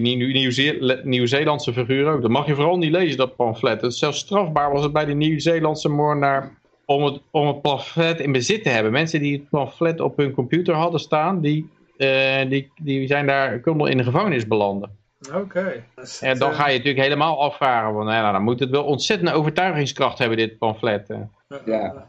Nieuw-Zeelandse 1.04 1.72
figuur 1.72 2.12
ook. 2.12 2.22
Dat 2.22 2.30
mag 2.30 2.46
je 2.46 2.54
vooral 2.54 2.78
niet 2.78 2.90
lezen, 2.90 3.16
dat 3.16 3.36
pamflet. 3.36 3.80
Het 3.80 3.92
is 3.92 3.98
zelfs 3.98 4.18
strafbaar 4.18 4.72
was 4.72 4.82
het 4.82 4.92
bij 4.92 5.04
de 5.04 5.14
Nieuw-Zeelandse 5.14 5.88
moordenaar 5.88 6.58
om 6.84 7.04
het, 7.04 7.20
om 7.30 7.46
het 7.46 7.62
pamflet 7.62 8.20
in 8.20 8.32
bezit 8.32 8.62
te 8.62 8.68
hebben. 8.68 8.92
Mensen 8.92 9.20
die 9.20 9.32
het 9.32 9.48
pamflet 9.48 10.00
op 10.00 10.16
hun 10.16 10.32
computer 10.32 10.74
hadden 10.74 11.00
staan, 11.00 11.40
die, 11.40 11.70
die, 12.48 12.72
die 12.76 13.06
zijn 13.06 13.26
daar 13.26 13.60
konden 13.60 13.90
in 13.90 13.96
de 13.96 14.04
gevangenis 14.04 14.46
belanden. 14.46 15.04
Oké. 15.34 15.84
En 16.20 16.38
dan 16.38 16.54
ga 16.54 16.66
je 16.68 16.76
natuurlijk 16.76 17.02
helemaal 17.04 17.42
afvragen, 17.42 17.94
want 17.94 18.08
nou, 18.08 18.32
dan 18.32 18.42
moet 18.42 18.60
het 18.60 18.70
wel 18.70 18.84
ontzettende 18.84 19.32
overtuigingskracht 19.32 20.18
hebben, 20.18 20.36
dit 20.36 20.58
pamflet. 20.58 21.14
Ja. 21.64 22.06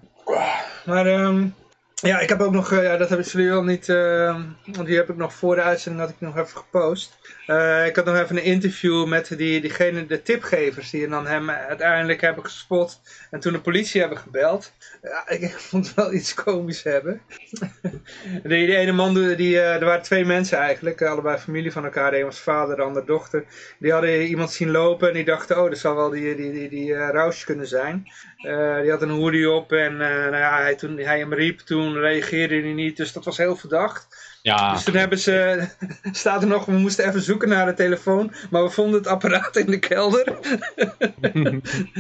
Maar 0.86 1.08
um, 1.08 1.56
ja, 2.02 2.20
ik 2.20 2.30
heb 2.30 2.42
ook 2.42 2.52
nog, 2.52 2.72
uh, 2.72 2.84
ja, 2.84 2.98
dat 2.98 3.10
hebben 3.10 3.28
jullie 3.28 3.50
wel 3.50 3.64
niet, 3.64 3.88
uh, 3.88 4.40
want 4.66 4.88
die 4.88 4.96
heb 4.96 5.10
ik 5.10 5.16
nog 5.16 5.34
voor 5.34 5.56
de 5.56 5.62
uitzending 5.62 6.10
ik 6.10 6.16
nog 6.20 6.38
even 6.38 6.58
gepost. 6.58 7.18
Uh, 7.48 7.86
ik 7.86 7.96
had 7.96 8.06
nog 8.06 8.18
even 8.18 8.38
een 8.38 8.44
interview 8.44 9.08
met 9.08 9.38
die, 9.38 9.62
diegene, 9.62 10.06
de 10.06 10.22
tipgevers 10.22 10.90
die 10.90 11.08
dan 11.08 11.28
hem 11.28 11.50
uiteindelijk 11.50 12.22
hebben 12.22 12.44
gespot 12.44 13.02
en 13.32 13.40
toen 13.40 13.54
de 13.54 13.62
politie 13.62 14.00
hebben 14.00 14.18
gebeld. 14.18 14.74
Ja, 15.02 15.30
ik, 15.30 15.52
vond 15.52 15.86
het 15.86 15.96
wel 15.96 16.14
iets 16.14 16.34
komisch 16.34 16.84
hebben. 16.84 17.22
die, 18.44 18.76
ene 18.76 18.92
man, 18.92 19.14
die, 19.14 19.60
er 19.60 19.86
waren 19.86 20.02
twee 20.02 20.26
mensen 20.26 20.58
eigenlijk, 20.58 21.02
allebei 21.02 21.38
familie 21.38 21.72
van 21.72 21.84
elkaar. 21.84 22.12
De 22.12 22.18
een 22.18 22.26
was 22.26 22.40
vader, 22.40 22.76
de 22.76 22.82
ander 22.82 23.06
dochter. 23.06 23.46
Die 23.80 23.92
hadden 23.92 24.22
iemand 24.22 24.52
zien 24.52 24.72
lopen 24.72 25.08
en 25.08 25.14
die 25.14 25.26
dachten, 25.26 25.64
oh, 25.64 25.70
dat 25.70 25.78
zal 25.78 25.96
wel 25.96 26.10
die, 26.10 26.36
die, 26.36 26.52
die, 26.52 26.70
die 26.70 26.96
kunnen 27.46 27.68
zijn. 27.68 28.08
Die 28.82 28.92
had 28.92 29.02
een 29.02 29.10
hoodie 29.10 29.50
op 29.50 29.72
en 29.72 29.98
nou 29.98 30.36
ja, 30.36 30.62
hij, 30.62 30.76
toen 30.76 30.98
hij 30.98 31.20
hem 31.20 31.34
riep 31.34 31.60
toen 31.60 31.94
reageerde 31.94 32.62
hij 32.62 32.74
niet, 32.74 32.98
dus 32.98 33.14
dat 33.14 33.26
was 33.26 33.38
heel 33.38 33.56
verdacht. 33.56 34.08
Ja. 34.48 34.74
Dus 34.74 34.84
toen 34.84 34.96
hebben 34.96 35.20
ze, 35.20 35.68
staat 36.12 36.42
er 36.42 36.48
nog, 36.48 36.66
we 36.66 36.72
moesten 36.72 37.08
even 37.08 37.22
zoeken 37.22 37.50
naar 37.50 37.66
de 37.66 37.74
telefoon, 37.74 38.34
maar 38.50 38.64
we 38.64 38.70
vonden 38.70 39.00
het 39.00 39.08
apparaat 39.08 39.56
in 39.56 39.66
de 39.66 39.80
kelder. 39.80 40.26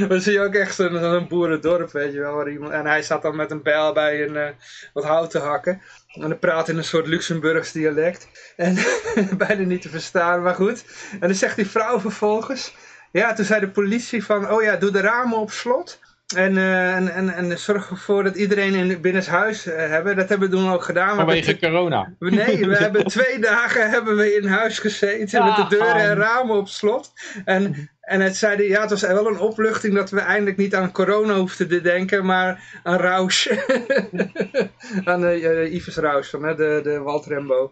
dan 0.09 0.21
zie 0.21 0.33
je 0.33 0.41
ook 0.41 0.53
echt 0.53 0.75
zo'n 0.75 1.03
een 1.03 1.27
boerendorp, 1.27 1.91
weet 1.91 2.13
je 2.13 2.19
wel. 2.19 2.33
Waar 2.33 2.49
iemand, 2.49 2.71
en 2.71 2.85
hij 2.85 3.01
zat 3.01 3.21
dan 3.21 3.35
met 3.35 3.51
een 3.51 3.61
bijl 3.61 3.93
bij 3.93 4.23
een, 4.23 4.35
uh, 4.35 4.47
wat 4.93 5.03
hout 5.03 5.29
te 5.29 5.39
hakken. 5.39 5.81
En 6.07 6.21
hij 6.21 6.35
praat 6.35 6.69
in 6.69 6.77
een 6.77 6.83
soort 6.83 7.07
Luxemburgs 7.07 7.71
dialect. 7.71 8.27
En 8.55 8.77
bijna 9.37 9.63
niet 9.63 9.81
te 9.81 9.89
verstaan, 9.89 10.41
maar 10.41 10.55
goed. 10.55 10.85
En 11.11 11.27
dan 11.27 11.35
zegt 11.35 11.55
die 11.55 11.67
vrouw 11.67 11.99
vervolgens, 11.99 12.73
ja, 13.11 13.33
toen 13.33 13.45
zei 13.45 13.59
de 13.59 13.69
politie 13.69 14.23
van, 14.23 14.51
oh 14.51 14.63
ja, 14.63 14.75
doe 14.75 14.91
de 14.91 15.01
ramen 15.01 15.37
op 15.37 15.51
slot. 15.51 15.99
En, 16.35 16.55
uh, 16.55 16.95
en, 16.95 17.13
en, 17.13 17.33
en 17.33 17.59
zorg 17.59 17.89
ervoor 17.89 18.23
dat 18.23 18.35
iedereen 18.35 18.73
in 18.73 19.01
binnenshuis 19.01 19.67
uh, 19.67 19.75
hebben. 19.75 20.15
Dat 20.15 20.29
hebben 20.29 20.49
we 20.49 20.55
toen 20.55 20.71
ook 20.71 20.83
gedaan. 20.83 21.15
Vanwege 21.15 21.59
corona. 21.59 22.13
Nee, 22.19 22.67
we 22.67 22.77
hebben 22.85 23.05
twee 23.05 23.39
dagen 23.39 23.89
hebben 23.89 24.15
we 24.15 24.35
in 24.35 24.47
huis 24.47 24.79
gezeten 24.79 25.45
met 25.45 25.55
de 25.55 25.65
deuren 25.69 25.95
en 25.95 26.15
ramen 26.15 26.55
op 26.55 26.67
slot. 26.67 27.13
En, 27.45 27.89
en 28.07 28.21
het 28.21 28.35
zeiden, 28.35 28.67
ja, 28.67 28.81
het 28.81 28.89
was 28.89 29.01
wel 29.01 29.27
een 29.27 29.39
opluchting 29.39 29.93
dat 29.93 30.09
we 30.09 30.19
eindelijk 30.19 30.57
niet 30.57 30.75
aan 30.75 30.91
corona 30.91 31.35
hoefden 31.35 31.67
te 31.67 31.81
denken, 31.81 32.25
maar 32.25 32.79
aan 32.83 32.97
Rausch. 32.97 33.47
aan 35.03 35.23
uh, 35.23 35.73
Yves 35.73 35.95
Rausch 35.95 36.29
van 36.29 36.41
de, 36.41 36.79
de 36.83 36.99
Waldrembo. 36.99 37.71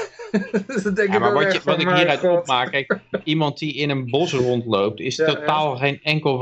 dat 0.82 0.96
denk 0.96 1.12
ja, 1.12 1.18
maar 1.18 1.32
wat, 1.32 1.52
je, 1.52 1.60
wat 1.64 1.80
ik 1.80 1.88
hieruit 1.88 2.24
opmaak, 2.24 2.70
kijk, 2.70 2.98
iemand 3.24 3.58
die 3.58 3.74
in 3.74 3.90
een 3.90 4.10
bos 4.10 4.32
rondloopt, 4.32 5.00
is 5.00 5.16
totaal 5.16 5.76
geen 5.76 6.00
enkel 6.02 6.38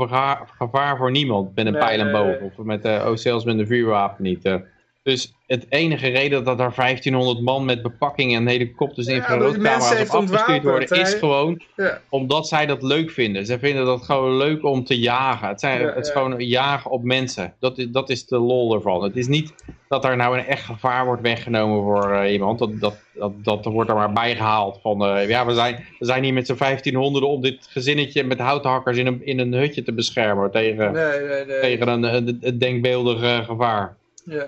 gevaar, 0.57 0.97
voor 0.97 1.11
niemand 1.11 1.55
met 1.55 1.65
een 1.65 1.77
pijl 1.77 1.99
en 1.99 2.11
boog. 2.11 2.39
Of 2.41 2.65
met, 2.65 2.85
uh, 2.85 3.05
oh, 3.07 3.15
zelfs 3.15 3.45
met 3.45 3.59
een 3.59 3.67
vuurwapen 3.67 4.23
niet. 4.23 4.45
Uh. 4.45 4.55
Dus 5.03 5.33
het 5.47 5.65
enige 5.69 6.07
reden 6.07 6.43
dat 6.43 6.57
daar 6.57 6.73
1500 6.75 7.41
man 7.41 7.65
met 7.65 7.81
bepakking 7.81 8.35
en 8.35 8.47
helikopters 8.47 9.07
en 9.07 9.15
infraroodcamera's 9.15 10.09
op 10.09 10.21
afgestuurd 10.21 10.63
worden, 10.63 10.99
is 10.99 11.13
gewoon 11.13 11.61
omdat 12.09 12.47
zij 12.47 12.65
dat 12.65 12.81
leuk 12.81 13.11
vinden. 13.11 13.45
Ze 13.45 13.59
vinden 13.59 13.85
dat 13.85 14.03
gewoon 14.03 14.37
leuk 14.37 14.63
om 14.63 14.83
te 14.83 14.99
jagen. 14.99 15.47
Het, 15.47 15.59
zijn, 15.59 15.81
het 15.81 16.05
is 16.05 16.11
gewoon 16.11 16.39
jagen 16.39 16.91
op 16.91 17.03
mensen. 17.03 17.53
Dat 17.59 17.77
is, 17.77 17.87
dat 17.89 18.09
is 18.09 18.25
de 18.25 18.37
lol 18.37 18.73
ervan. 18.75 19.03
Het 19.03 19.15
is 19.15 19.27
niet 19.27 19.53
dat 19.87 20.05
er 20.05 20.15
nou 20.15 20.37
een 20.37 20.45
echt 20.45 20.65
gevaar 20.65 21.05
wordt 21.05 21.21
weggenomen 21.21 21.83
voor 21.83 22.11
uh, 22.11 22.31
iemand. 22.31 22.59
Dat, 22.59 22.79
dat, 22.79 22.95
dat, 23.13 23.43
dat 23.43 23.65
wordt 23.65 23.89
er 23.89 23.95
maar 23.95 24.13
bijgehaald. 24.13 24.79
Van, 24.81 25.17
uh, 25.17 25.29
ja, 25.29 25.45
we 25.45 25.53
zijn, 25.53 25.85
we 25.99 26.05
zijn 26.05 26.23
hier 26.23 26.33
met 26.33 26.45
z'n 26.45 26.55
1500 26.57 27.25
om 27.25 27.41
dit 27.41 27.67
gezinnetje 27.69 28.23
met 28.23 28.39
houthakkers 28.39 28.97
in 28.97 29.07
een, 29.07 29.25
in 29.25 29.39
een 29.39 29.53
hutje 29.53 29.83
te 29.83 29.93
beschermen 29.93 30.51
tegen, 30.51 30.91
nee, 30.91 31.19
nee, 31.19 31.45
nee. 31.45 31.59
tegen 31.59 31.87
een, 31.87 32.03
een, 32.03 32.37
een 32.41 32.57
denkbeeldig 32.57 33.21
uh, 33.21 33.45
gevaar. 33.45 33.99
Ja, 34.25 34.47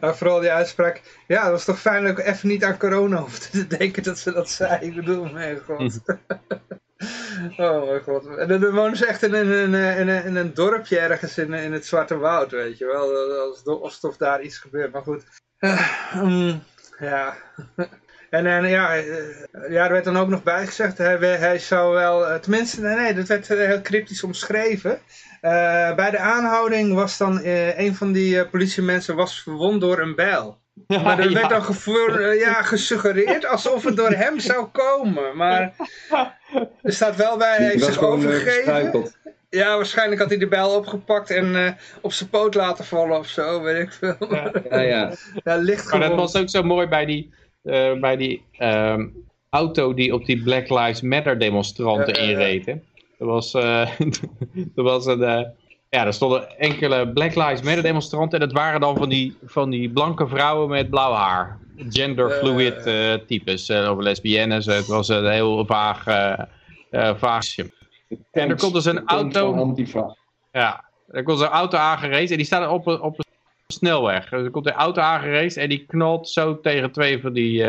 ja. 0.00 0.14
vooral 0.14 0.40
die 0.40 0.50
uitspraak. 0.50 1.02
Ja, 1.26 1.42
het 1.42 1.50
was 1.50 1.64
toch 1.64 1.80
fijn 1.80 2.04
dat 2.04 2.18
ik 2.18 2.26
even 2.26 2.48
niet 2.48 2.64
aan 2.64 2.78
corona 2.78 3.20
hoefde 3.20 3.50
te 3.50 3.76
denken 3.76 4.02
dat 4.02 4.18
ze 4.18 4.32
dat 4.32 4.50
zei. 4.50 4.86
Ik 4.86 4.94
bedoel, 4.94 5.24
mijn 5.24 5.58
god. 5.58 6.00
oh 7.56 7.86
mijn 7.86 8.02
god. 8.02 8.26
En 8.26 8.48
dan 8.48 8.70
wonen 8.70 8.96
ze 8.96 9.06
echt 9.06 9.22
in 9.22 9.34
een, 9.34 9.52
in 9.52 9.74
een, 10.08 10.24
in 10.24 10.36
een, 10.36 10.54
dorpje 10.54 10.98
ergens 10.98 11.38
in, 11.38 11.52
in 11.52 11.72
het 11.72 11.86
Zwarte 11.86 12.18
Woud, 12.18 12.50
weet 12.50 12.78
je 12.78 12.86
wel. 12.86 13.80
Alsof 13.82 14.16
daar 14.16 14.42
iets 14.42 14.58
gebeurt, 14.58 14.92
maar 14.92 15.02
goed. 15.02 15.24
Uh, 15.60 16.54
ja. 16.98 17.36
En, 18.32 18.46
en 18.46 18.68
ja, 18.68 18.96
eh, 18.96 19.04
ja, 19.68 19.84
er 19.84 19.92
werd 19.92 20.04
dan 20.04 20.16
ook 20.16 20.28
nog 20.28 20.42
bijgezegd, 20.42 20.98
hij, 20.98 21.16
hij 21.18 21.58
zou 21.58 21.94
wel, 21.94 22.26
eh, 22.26 22.38
tenminste, 22.38 22.80
nee, 22.80 22.96
nee, 22.96 23.14
dat 23.14 23.26
werd 23.26 23.48
heel 23.48 23.80
cryptisch 23.80 24.22
omschreven. 24.22 24.90
Uh, 24.90 25.94
bij 25.94 26.10
de 26.10 26.18
aanhouding 26.18 26.94
was 26.94 27.16
dan 27.16 27.40
uh, 27.40 27.78
een 27.78 27.94
van 27.94 28.12
die 28.12 28.34
uh, 28.34 28.50
politiemensen 28.50 29.16
was 29.16 29.42
verwond 29.42 29.80
door 29.80 29.98
een 29.98 30.14
bijl. 30.14 30.58
Ja, 30.86 31.02
maar 31.02 31.18
er 31.18 31.32
werd 31.32 31.48
dan 31.48 31.64
gevoer, 31.64 32.36
ja, 32.36 32.62
gesuggereerd 32.62 33.46
alsof 33.46 33.84
het 33.84 33.96
door 33.96 34.10
hem 34.10 34.40
zou 34.40 34.66
komen. 34.66 35.36
Maar 35.36 35.74
er 36.82 36.92
staat 36.92 37.16
wel 37.16 37.36
bij, 37.36 37.56
hij 37.56 37.66
heeft 37.66 37.84
zich 37.84 38.02
overgegeven. 38.02 39.12
Ja, 39.48 39.76
waarschijnlijk 39.76 40.20
had 40.20 40.30
hij 40.30 40.38
de 40.38 40.48
bijl 40.48 40.70
opgepakt 40.70 41.30
en 41.30 41.76
op 42.00 42.12
zijn 42.12 42.28
poot 42.28 42.54
laten 42.54 42.84
vallen 42.84 43.18
of 43.18 43.28
zo, 43.28 43.62
weet 43.62 43.82
ik 43.82 43.92
veel. 43.92 44.16
Ja, 44.30 44.52
ja. 44.70 44.80
ja. 44.80 45.12
ja 45.44 45.56
licht 45.56 45.90
Maar 45.90 46.00
dat 46.00 46.14
was 46.14 46.36
ook 46.36 46.48
zo 46.48 46.62
mooi 46.62 46.86
bij 46.86 47.04
die, 47.04 47.32
bij 48.00 48.16
die 48.16 48.42
ehm, 48.52 49.06
auto 49.50 49.94
die 49.94 50.14
op 50.14 50.24
die 50.24 50.42
Black 50.42 50.68
Lives 50.68 51.00
Matter 51.00 51.38
demonstranten 51.38 52.14
inreed. 52.14 52.66
Hè? 52.66 52.72
Er 53.18 53.26
was, 53.26 53.54
er 54.76 54.82
was 54.82 55.06
een 55.06 55.52
ja, 55.92 56.06
er 56.06 56.12
stonden 56.12 56.58
enkele 56.58 57.08
Black 57.08 57.34
Lives 57.34 57.62
Matter 57.62 57.82
demonstranten. 57.82 58.40
En 58.40 58.44
het 58.44 58.54
waren 58.54 58.80
dan 58.80 58.96
van 58.96 59.08
die, 59.08 59.36
van 59.44 59.70
die 59.70 59.90
blanke 59.90 60.28
vrouwen 60.28 60.68
met 60.68 60.90
blauw 60.90 61.12
haar. 61.12 61.58
Genderfluid 61.88 62.82
types. 63.26 63.70
Of 63.70 63.98
lesbiennes. 63.98 64.66
Het 64.66 64.86
was 64.86 65.08
een 65.08 65.30
heel 65.30 65.66
vaag, 65.66 66.06
uh, 66.06 67.14
vaag. 67.16 67.56
En 68.30 68.48
er 68.48 68.56
komt 68.56 68.72
dus 68.72 68.84
een 68.84 69.06
auto... 69.06 69.74
Ja, 70.52 70.84
er 71.08 71.22
komt 71.22 71.40
een 71.40 71.46
auto 71.46 71.78
aangereisd. 71.78 72.30
En 72.30 72.36
die 72.36 72.46
staat 72.46 72.68
op 72.68 72.86
een, 72.86 73.00
op 73.00 73.18
een 73.18 73.24
snelweg. 73.72 74.28
Dus 74.28 74.44
er 74.44 74.50
komt 74.50 74.66
een 74.66 74.72
auto 74.72 75.00
aangereisd. 75.00 75.56
En 75.56 75.68
die 75.68 75.84
knalt 75.86 76.28
zo 76.28 76.60
tegen 76.60 76.92
twee 76.92 77.20
van 77.20 77.32
die 77.32 77.64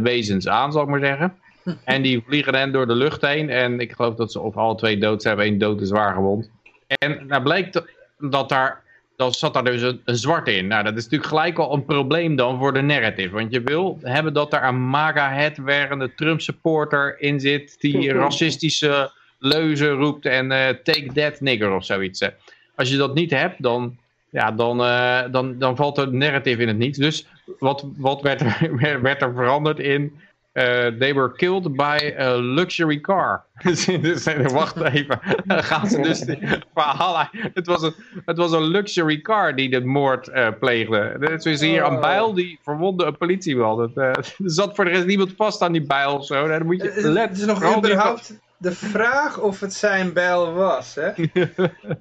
wezens 0.00 0.48
aan, 0.48 0.72
zal 0.72 0.82
ik 0.82 0.88
maar 0.88 1.00
zeggen. 1.00 1.34
En 1.84 2.02
die 2.02 2.22
vliegen 2.26 2.52
dan 2.52 2.72
door 2.72 2.86
de 2.86 2.94
lucht 2.94 3.22
heen. 3.22 3.50
En 3.50 3.80
ik 3.80 3.92
geloof 3.92 4.14
dat 4.14 4.32
ze 4.32 4.40
of 4.40 4.56
alle 4.56 4.74
twee 4.74 4.98
dood 4.98 5.22
zijn. 5.22 5.40
één 5.40 5.58
dood 5.58 5.80
is 5.80 5.88
zwaar 5.88 6.14
gewond. 6.14 6.50
En 6.86 7.26
nou 7.26 7.42
bleek 7.42 7.82
dat 8.18 8.48
daar, 8.48 8.82
dan 9.16 9.32
zat 9.32 9.54
daar 9.54 9.64
dus 9.64 9.82
een, 9.82 10.00
een, 10.04 10.16
zwart 10.16 10.48
in. 10.48 10.66
Nou, 10.66 10.84
dat 10.84 10.96
is 10.96 11.02
natuurlijk 11.02 11.30
gelijk 11.30 11.58
al 11.58 11.74
een 11.74 11.84
probleem 11.84 12.36
dan 12.36 12.58
voor 12.58 12.72
de 12.72 12.82
narrative. 12.82 13.34
Want 13.34 13.52
je 13.52 13.60
wil 13.60 13.98
hebben 14.02 14.32
dat 14.32 14.52
er 14.52 14.64
een 14.64 14.88
MAGA-het 14.88 15.58
werende 15.58 16.14
Trump 16.14 16.40
supporter 16.40 17.20
in 17.20 17.40
zit, 17.40 17.76
die 17.80 18.12
racistische 18.22 19.10
leuzen 19.38 19.90
roept 19.90 20.26
en 20.26 20.50
uh, 20.50 20.68
take 20.68 21.12
that 21.14 21.40
nigger 21.40 21.74
of 21.74 21.84
zoiets. 21.84 22.28
Als 22.74 22.90
je 22.90 22.96
dat 22.96 23.14
niet 23.14 23.30
hebt, 23.30 23.62
dan, 23.62 23.96
ja, 24.30 24.52
dan, 24.52 24.80
uh, 24.80 25.22
dan, 25.30 25.58
dan 25.58 25.76
valt 25.76 25.96
de 25.96 26.06
narrative 26.06 26.62
in 26.62 26.68
het 26.68 26.76
niet. 26.76 26.96
Dus 26.96 27.26
wat, 27.58 27.86
wat 27.96 28.22
werd, 28.22 28.40
er, 28.80 29.02
werd 29.02 29.22
er 29.22 29.34
veranderd 29.34 29.78
in 29.78 30.12
uh, 30.56 30.90
they 30.98 31.12
were 31.12 31.28
killed 31.28 31.76
by 31.76 32.14
a 32.18 32.36
luxury 32.36 32.98
car. 32.98 33.44
dus 33.62 34.24
wacht 34.52 34.80
even. 34.80 35.20
gaan 35.46 35.88
ze 35.88 36.00
dus 36.00 36.24
verhalen. 36.74 37.28
Het 37.54 37.66
was, 37.66 37.82
een, 37.82 37.94
het 38.24 38.36
was 38.36 38.52
een 38.52 38.62
luxury 38.62 39.20
car 39.20 39.56
die 39.56 39.70
de 39.70 39.80
moord 39.80 40.28
uh, 40.28 40.48
pleegde. 40.60 41.16
Dus 41.18 41.44
is 41.44 41.60
hier 41.60 41.84
een 41.84 42.00
bijl 42.00 42.34
die 42.34 42.58
verwonde 42.62 43.04
een 43.04 43.16
politieman. 43.16 43.80
Het, 43.80 43.96
uh, 43.96 44.04
er 44.04 44.34
zat 44.36 44.74
voor 44.74 44.84
de 44.84 44.90
rest 44.90 45.06
niemand 45.06 45.32
vast 45.36 45.62
aan 45.62 45.72
die 45.72 45.86
bijl 45.86 46.14
of 46.14 46.26
zo. 46.26 46.48
Dan 46.48 46.66
moet 46.66 46.82
je 46.82 46.92
letten. 46.94 47.22
Het 47.22 47.38
is 47.38 47.44
nog 47.44 47.76
überhaupt 47.76 48.38
de 48.58 48.72
vraag 48.72 49.38
of 49.40 49.60
het 49.60 49.74
zijn 49.74 50.12
bijl 50.12 50.52
was. 50.52 50.94
Hè? 50.94 51.10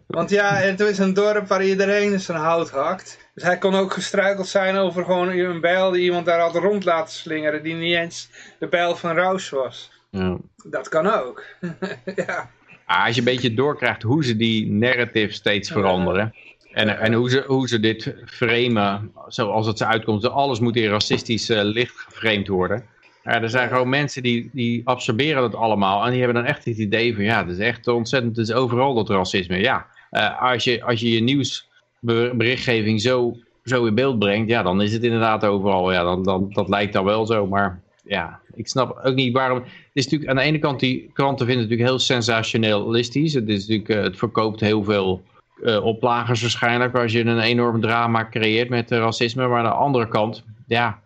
Want 0.08 0.30
ja, 0.30 0.54
het 0.54 0.80
is 0.80 0.98
een 0.98 1.14
dorp 1.14 1.48
waar 1.48 1.64
iedereen 1.64 2.20
zijn 2.20 2.38
hout 2.38 2.70
hakt. 2.70 3.30
Dus 3.34 3.44
hij 3.44 3.58
kon 3.58 3.76
ook 3.76 3.94
gestruikeld 3.94 4.48
zijn 4.48 4.76
over 4.76 5.04
gewoon 5.04 5.30
een 5.30 5.62
bijl 5.62 5.92
die 5.92 6.04
iemand 6.04 6.26
daar 6.26 6.40
had 6.40 6.56
rond 6.56 6.84
laten 6.84 7.14
slingeren. 7.14 7.64
Die 7.64 7.74
niet 7.74 7.96
eens 7.96 8.30
de 8.60 8.68
bijl 8.68 8.96
van 8.96 9.18
Roos 9.18 9.50
was. 9.50 9.92
Ja. 10.10 10.38
Dat 10.66 10.90
kan 10.90 11.08
ook. 11.08 11.44
ja. 12.28 12.50
Ah, 12.86 13.06
als 13.06 13.16
je 13.16 13.22
een 13.22 13.26
beetje 13.28 13.54
doorkrijgt 13.54 14.02
hoe 14.02 14.24
ze 14.24 14.36
die 14.36 14.72
narrative 14.72 15.34
steeds 15.34 15.72
veranderen. 15.72 16.34
En, 16.72 17.00
en 17.00 17.14
hoe, 17.14 17.30
ze, 17.30 17.44
hoe 17.48 17.68
ze 17.68 17.80
dit 17.80 18.16
framen, 18.26 19.12
zoals 19.28 19.68
het 19.68 19.78
ze 19.78 19.86
uitkomt. 19.86 20.30
Alles 20.30 20.60
moet 20.60 20.76
in 20.76 20.90
racistisch 20.90 21.50
uh, 21.50 21.60
licht 21.64 21.96
geframed 21.98 22.48
worden. 22.48 22.86
Ja, 23.26 23.42
er 23.42 23.50
zijn 23.50 23.70
gewoon 23.70 23.90
mensen 23.90 24.24
die, 24.24 24.50
die 24.54 24.82
absorberen 24.84 25.42
dat 25.42 25.56
allemaal. 25.56 26.06
En 26.06 26.10
die 26.12 26.22
hebben 26.22 26.44
dan 26.44 26.52
echt 26.52 26.66
het 26.66 26.78
idee 26.78 27.16
van, 27.16 27.24
ja, 27.24 27.46
het 27.46 27.52
is 27.52 27.58
echt 27.58 27.88
ontzettend, 27.88 28.36
het 28.38 28.48
is 28.48 28.54
overal 28.54 28.94
dat 28.94 29.10
racisme. 29.10 29.60
Ja, 29.60 29.86
uh, 30.12 30.42
als, 30.42 30.64
je, 30.64 30.84
als 30.84 31.00
je 31.00 31.12
je 31.12 31.22
nieuwsberichtgeving 31.22 33.02
zo, 33.02 33.38
zo 33.64 33.86
in 33.86 33.96
beeld 33.96 34.20
brengt, 34.20 34.50
ja, 34.50 34.64
dan 34.64 34.82
is 34.82 34.94
het 34.94 35.04
inderdaad 35.04 35.46
overal. 35.46 35.92
Ja, 35.92 36.04
dan, 36.04 36.24
dan, 36.24 36.50
dat 36.50 36.70
lijkt 36.70 36.94
dan 36.94 37.06
wel 37.06 37.26
zo, 37.26 37.48
maar 37.48 37.82
ja, 38.04 38.40
ik 38.54 38.68
snap 38.68 39.00
ook 39.04 39.16
niet 39.16 39.34
waarom. 39.34 39.58
Het 39.58 39.70
is 39.94 40.04
natuurlijk 40.04 40.32
aan 40.32 40.38
de 40.38 40.42
ene 40.42 40.60
kant, 40.60 40.80
die 40.80 41.10
kranten 41.14 41.46
vinden 41.46 41.64
het 41.64 41.70
natuurlijk 41.70 41.90
heel 41.90 42.18
sensationalistisch. 42.18 43.34
Het, 43.34 43.50
is 43.50 43.68
natuurlijk, 43.68 43.90
uh, 43.90 44.04
het 44.04 44.18
verkoopt 44.18 44.60
heel 44.60 44.84
veel 44.84 45.24
uh, 45.62 45.84
oplagers 45.84 46.42
waarschijnlijk 46.42 46.98
als 46.98 47.12
je 47.12 47.26
een 47.26 47.40
enorm 47.40 47.82
drama 47.82 48.28
creëert 48.30 48.70
met 48.70 48.92
racisme. 48.92 49.48
Maar 49.48 49.58
aan 49.58 49.64
de 49.64 49.70
andere 49.70 50.08
kant, 50.08 50.44
ja, 50.68 51.00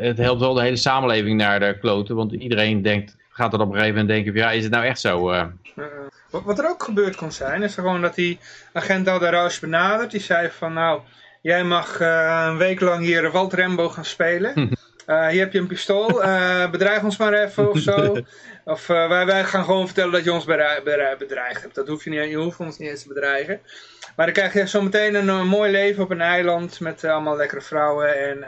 het 0.00 0.18
helpt 0.18 0.40
wel 0.40 0.54
de 0.54 0.62
hele 0.62 0.76
samenleving 0.76 1.36
naar 1.36 1.60
de 1.60 1.78
kloten. 1.78 2.16
Want 2.16 2.32
iedereen 2.32 2.82
denkt, 2.82 3.16
gaat 3.30 3.52
er 3.52 3.60
op 3.60 3.66
een 3.66 3.72
gegeven 3.72 3.94
moment 3.94 4.08
denken 4.08 4.32
van, 4.32 4.42
ja, 4.42 4.50
is 4.50 4.62
het 4.62 4.72
nou 4.72 4.84
echt 4.84 5.00
zo? 5.00 5.32
Uh... 5.32 5.44
Wat 6.30 6.58
er 6.58 6.68
ook 6.68 6.82
gebeurd 6.82 7.16
kon 7.16 7.32
zijn, 7.32 7.62
is 7.62 7.74
gewoon 7.74 8.00
dat 8.00 8.14
die 8.14 8.38
agent 8.72 9.08
al 9.08 9.18
de 9.18 9.30
Roos 9.30 9.58
benaderd. 9.58 10.10
Die 10.10 10.20
zei 10.20 10.48
van, 10.50 10.72
nou, 10.72 11.00
jij 11.40 11.64
mag 11.64 12.00
uh, 12.00 12.44
een 12.48 12.56
week 12.56 12.80
lang 12.80 13.04
hier 13.04 13.30
Walt 13.30 13.52
Rembo 13.52 13.88
gaan 13.88 14.04
spelen. 14.04 14.76
Uh, 15.06 15.28
hier 15.32 15.40
heb 15.40 15.52
je 15.52 15.58
een 15.58 15.66
pistool, 15.66 16.24
uh, 16.24 16.70
bedreig 16.70 17.02
ons 17.02 17.16
maar 17.16 17.32
even 17.32 17.70
of 17.70 17.78
zo. 17.78 18.16
Of 18.64 18.88
uh, 18.88 19.08
wij, 19.08 19.26
wij 19.26 19.44
gaan 19.44 19.64
gewoon 19.64 19.86
vertellen 19.86 20.12
dat 20.12 20.24
je 20.24 20.32
ons 20.32 20.44
bedreigd 21.18 21.62
hebt. 21.62 21.74
Dat 21.74 21.88
hoef 21.88 22.04
je 22.04 22.10
niet, 22.10 22.30
je 22.30 22.36
hoeft 22.36 22.60
ons 22.60 22.78
niet 22.78 22.88
eens 22.88 23.02
te 23.02 23.08
bedreigen. 23.08 23.60
Maar 24.16 24.26
dan 24.26 24.34
krijg 24.34 24.52
je 24.52 24.68
zo 24.68 24.82
meteen 24.82 25.14
een, 25.14 25.28
een 25.28 25.46
mooi 25.46 25.70
leven 25.70 26.02
op 26.02 26.10
een 26.10 26.20
eiland 26.20 26.80
met 26.80 27.04
allemaal 27.04 27.36
lekkere 27.36 27.60
vrouwen 27.60 28.18
en 28.18 28.44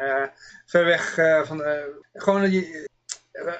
ver 0.72 0.84
weg 0.84 1.18
uh, 1.18 1.42
van... 1.42 1.60
Uh, 1.60 1.70
gewoon, 2.14 2.50
je, 2.50 2.88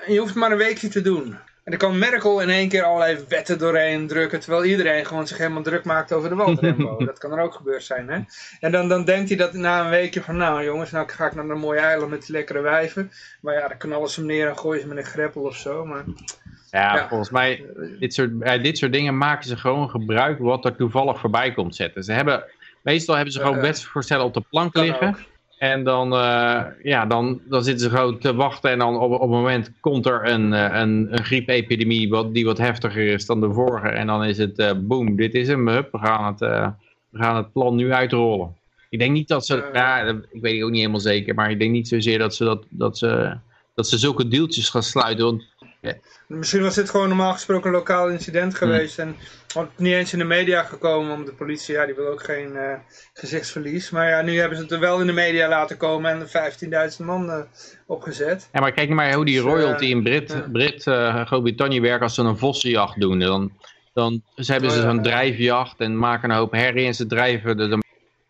je 0.07 0.19
hoeft 0.19 0.35
maar 0.35 0.51
een 0.51 0.59
weekje 0.59 0.89
te 0.89 1.03
doen. 1.03 1.37
En 1.65 1.71
dan 1.71 1.79
kan 1.79 1.99
Merkel 1.99 2.41
in 2.41 2.49
één 2.49 2.69
keer 2.69 2.83
allerlei 2.83 3.25
wetten 3.29 3.59
doorheen 3.59 4.07
drukken, 4.07 4.41
terwijl 4.41 4.65
iedereen 4.65 5.07
gewoon 5.07 5.27
zich 5.27 5.39
helemaal 5.39 5.63
druk 5.63 5.85
maakt 5.85 6.13
over 6.13 6.29
de 6.29 6.35
waldrembo. 6.35 6.97
dat 7.05 7.19
kan 7.19 7.33
er 7.33 7.41
ook 7.41 7.55
gebeurd 7.55 7.83
zijn, 7.83 8.09
hè. 8.09 8.21
En 8.61 8.73
dan, 8.73 8.89
dan 8.89 9.05
denkt 9.05 9.29
hij 9.29 9.39
dat 9.39 9.53
na 9.53 9.85
een 9.85 9.91
weekje 9.91 10.23
van, 10.23 10.37
nou 10.37 10.65
jongens, 10.65 10.91
nou 10.91 11.09
ga 11.09 11.27
ik 11.27 11.35
naar 11.35 11.49
een 11.49 11.59
mooie 11.59 11.81
eiland 11.81 12.11
met 12.11 12.27
die 12.27 12.33
lekkere 12.33 12.61
wijven. 12.61 13.11
Maar 13.41 13.55
ja, 13.55 13.69
dan 13.69 13.77
knallen 13.77 14.11
ze 14.11 14.21
hem 14.21 14.29
neer 14.29 14.49
en 14.49 14.59
gooien 14.59 14.81
ze 14.81 14.87
met 14.87 14.97
een 14.97 15.05
greppel 15.05 15.43
of 15.43 15.57
zo, 15.57 15.85
maar... 15.85 16.05
Ja, 16.71 17.09
volgens 17.09 17.31
mij, 17.31 17.65
dit 17.99 18.15
soort, 18.15 18.39
bij 18.39 18.59
dit 18.59 18.79
soort 18.79 18.93
dingen 18.93 19.19
maken 19.19 19.49
ze 19.49 19.57
gewoon 19.57 19.91
gebruik 19.91 20.39
wat 20.39 20.65
er 20.65 20.77
toevallig 20.77 21.21
voorbij 21.21 21.53
komt 21.53 21.77
zetten. 21.77 22.05
Ze 22.05 22.13
hebben, 22.13 22.45
meestal 22.83 23.15
hebben 23.15 23.33
ze 23.33 23.41
gewoon 23.41 23.61
wetsvoorstellen 23.61 24.25
op 24.25 24.35
de 24.35 24.45
plank 24.51 24.77
liggen. 24.77 25.17
En 25.63 25.85
dan, 25.85 26.13
uh, 26.13 26.63
ja, 26.83 27.07
dan, 27.07 27.41
dan 27.45 27.65
zitten 27.65 27.91
ze 27.91 27.97
gewoon 27.97 28.19
te 28.19 28.35
wachten 28.35 28.71
en 28.71 28.79
dan 28.79 28.99
op, 28.99 29.13
op 29.13 29.21
een 29.21 29.29
moment 29.29 29.73
komt 29.81 30.07
er 30.07 30.29
een, 30.29 30.53
eh, 30.53 30.81
een, 30.81 31.09
een 31.11 31.25
griepepidemie 31.25 32.09
wat, 32.09 32.35
die 32.35 32.45
wat 32.45 32.59
heftiger 32.59 33.07
is 33.07 33.27
dan 33.27 33.41
de 33.41 33.53
vorige. 33.53 33.89
En 33.89 34.07
dan 34.07 34.25
is 34.25 34.39
het, 34.39 34.59
uh, 34.59 34.71
boom, 34.77 35.17
dit 35.17 35.35
is 35.35 35.49
hem, 35.49 35.69
hup, 35.69 35.93
we 35.93 35.99
gaan, 35.99 36.33
het, 36.33 36.41
uh, 36.41 36.69
we 37.09 37.19
gaan 37.19 37.37
het 37.37 37.53
plan 37.53 37.75
nu 37.75 37.93
uitrollen. 37.93 38.57
Ik 38.91 38.99
denk 38.99 39.13
niet 39.13 39.29
dat 39.29 39.47
ze, 39.47 39.71
ja, 39.73 40.01
ik 40.31 40.41
weet 40.41 40.55
het 40.55 40.63
ook 40.63 40.71
niet 40.71 40.79
helemaal 40.79 41.01
zeker, 41.01 41.35
maar 41.35 41.51
ik 41.51 41.59
denk 41.59 41.71
niet 41.73 41.89
zozeer 41.89 42.19
dat 42.19 42.35
ze, 42.35 42.45
dat, 42.45 42.65
dat 42.69 42.99
ze, 42.99 43.37
dat 43.75 43.89
ze 43.89 43.99
zulke 43.99 44.29
deeltjes 44.29 44.69
gaan 44.69 44.83
sluiten. 44.83 45.25
Want 45.25 45.45
Misschien 46.27 46.63
was 46.63 46.75
dit 46.75 46.91
gewoon 46.91 47.09
normaal 47.09 47.33
gesproken 47.33 47.67
een 47.67 47.77
lokaal 47.77 48.09
incident 48.09 48.55
geweest. 48.55 48.99
En 48.99 49.17
had 49.55 49.69
niet 49.77 49.93
eens 49.93 50.13
in 50.13 50.19
de 50.19 50.25
media 50.25 50.63
gekomen. 50.63 51.13
Om 51.13 51.25
de 51.25 51.33
politie, 51.33 51.75
ja, 51.75 51.87
die 51.87 51.95
wil 51.95 52.07
ook 52.07 52.25
geen 52.25 52.53
uh, 52.53 52.75
gezichtsverlies. 53.13 53.91
Maar 53.91 54.09
ja, 54.09 54.23
nu 54.23 54.39
hebben 54.39 54.57
ze 54.57 54.63
het 54.63 54.73
er 54.73 54.81
wel 54.81 55.01
in 55.01 55.07
de 55.07 55.13
media 55.13 55.49
laten 55.49 55.77
komen. 55.77 56.11
En 56.11 56.27
15.000 56.99 57.05
man 57.05 57.27
uh, 57.27 57.41
opgezet. 57.87 58.49
Ja, 58.53 58.61
maar 58.61 58.73
kijk 58.73 58.89
maar 58.89 59.15
hoe 59.15 59.25
die 59.25 59.35
dus, 59.35 59.45
royalty 59.45 59.85
uh, 59.85 59.91
in 59.91 60.03
Brit, 60.03 60.53
Brit 60.53 60.83
Groot-Brittannië 61.27 61.81
werkt 61.81 62.03
als 62.03 62.15
ze 62.15 62.23
een 62.23 62.39
vossenjacht 62.39 63.01
doen. 63.01 63.19
Dan, 63.19 63.53
dan 63.93 64.23
ze 64.35 64.53
hebben 64.53 64.71
ze 64.71 64.79
oh, 64.79 64.85
zo'n 64.85 65.03
drijfjacht 65.03 65.81
en 65.81 65.99
maken 65.99 66.31
een 66.31 66.37
hoop 66.37 66.53
herrie. 66.53 66.87
En 66.87 66.95
ze 66.95 67.07
drijven 67.07 67.57
de, 67.57 67.69
de 67.69 67.79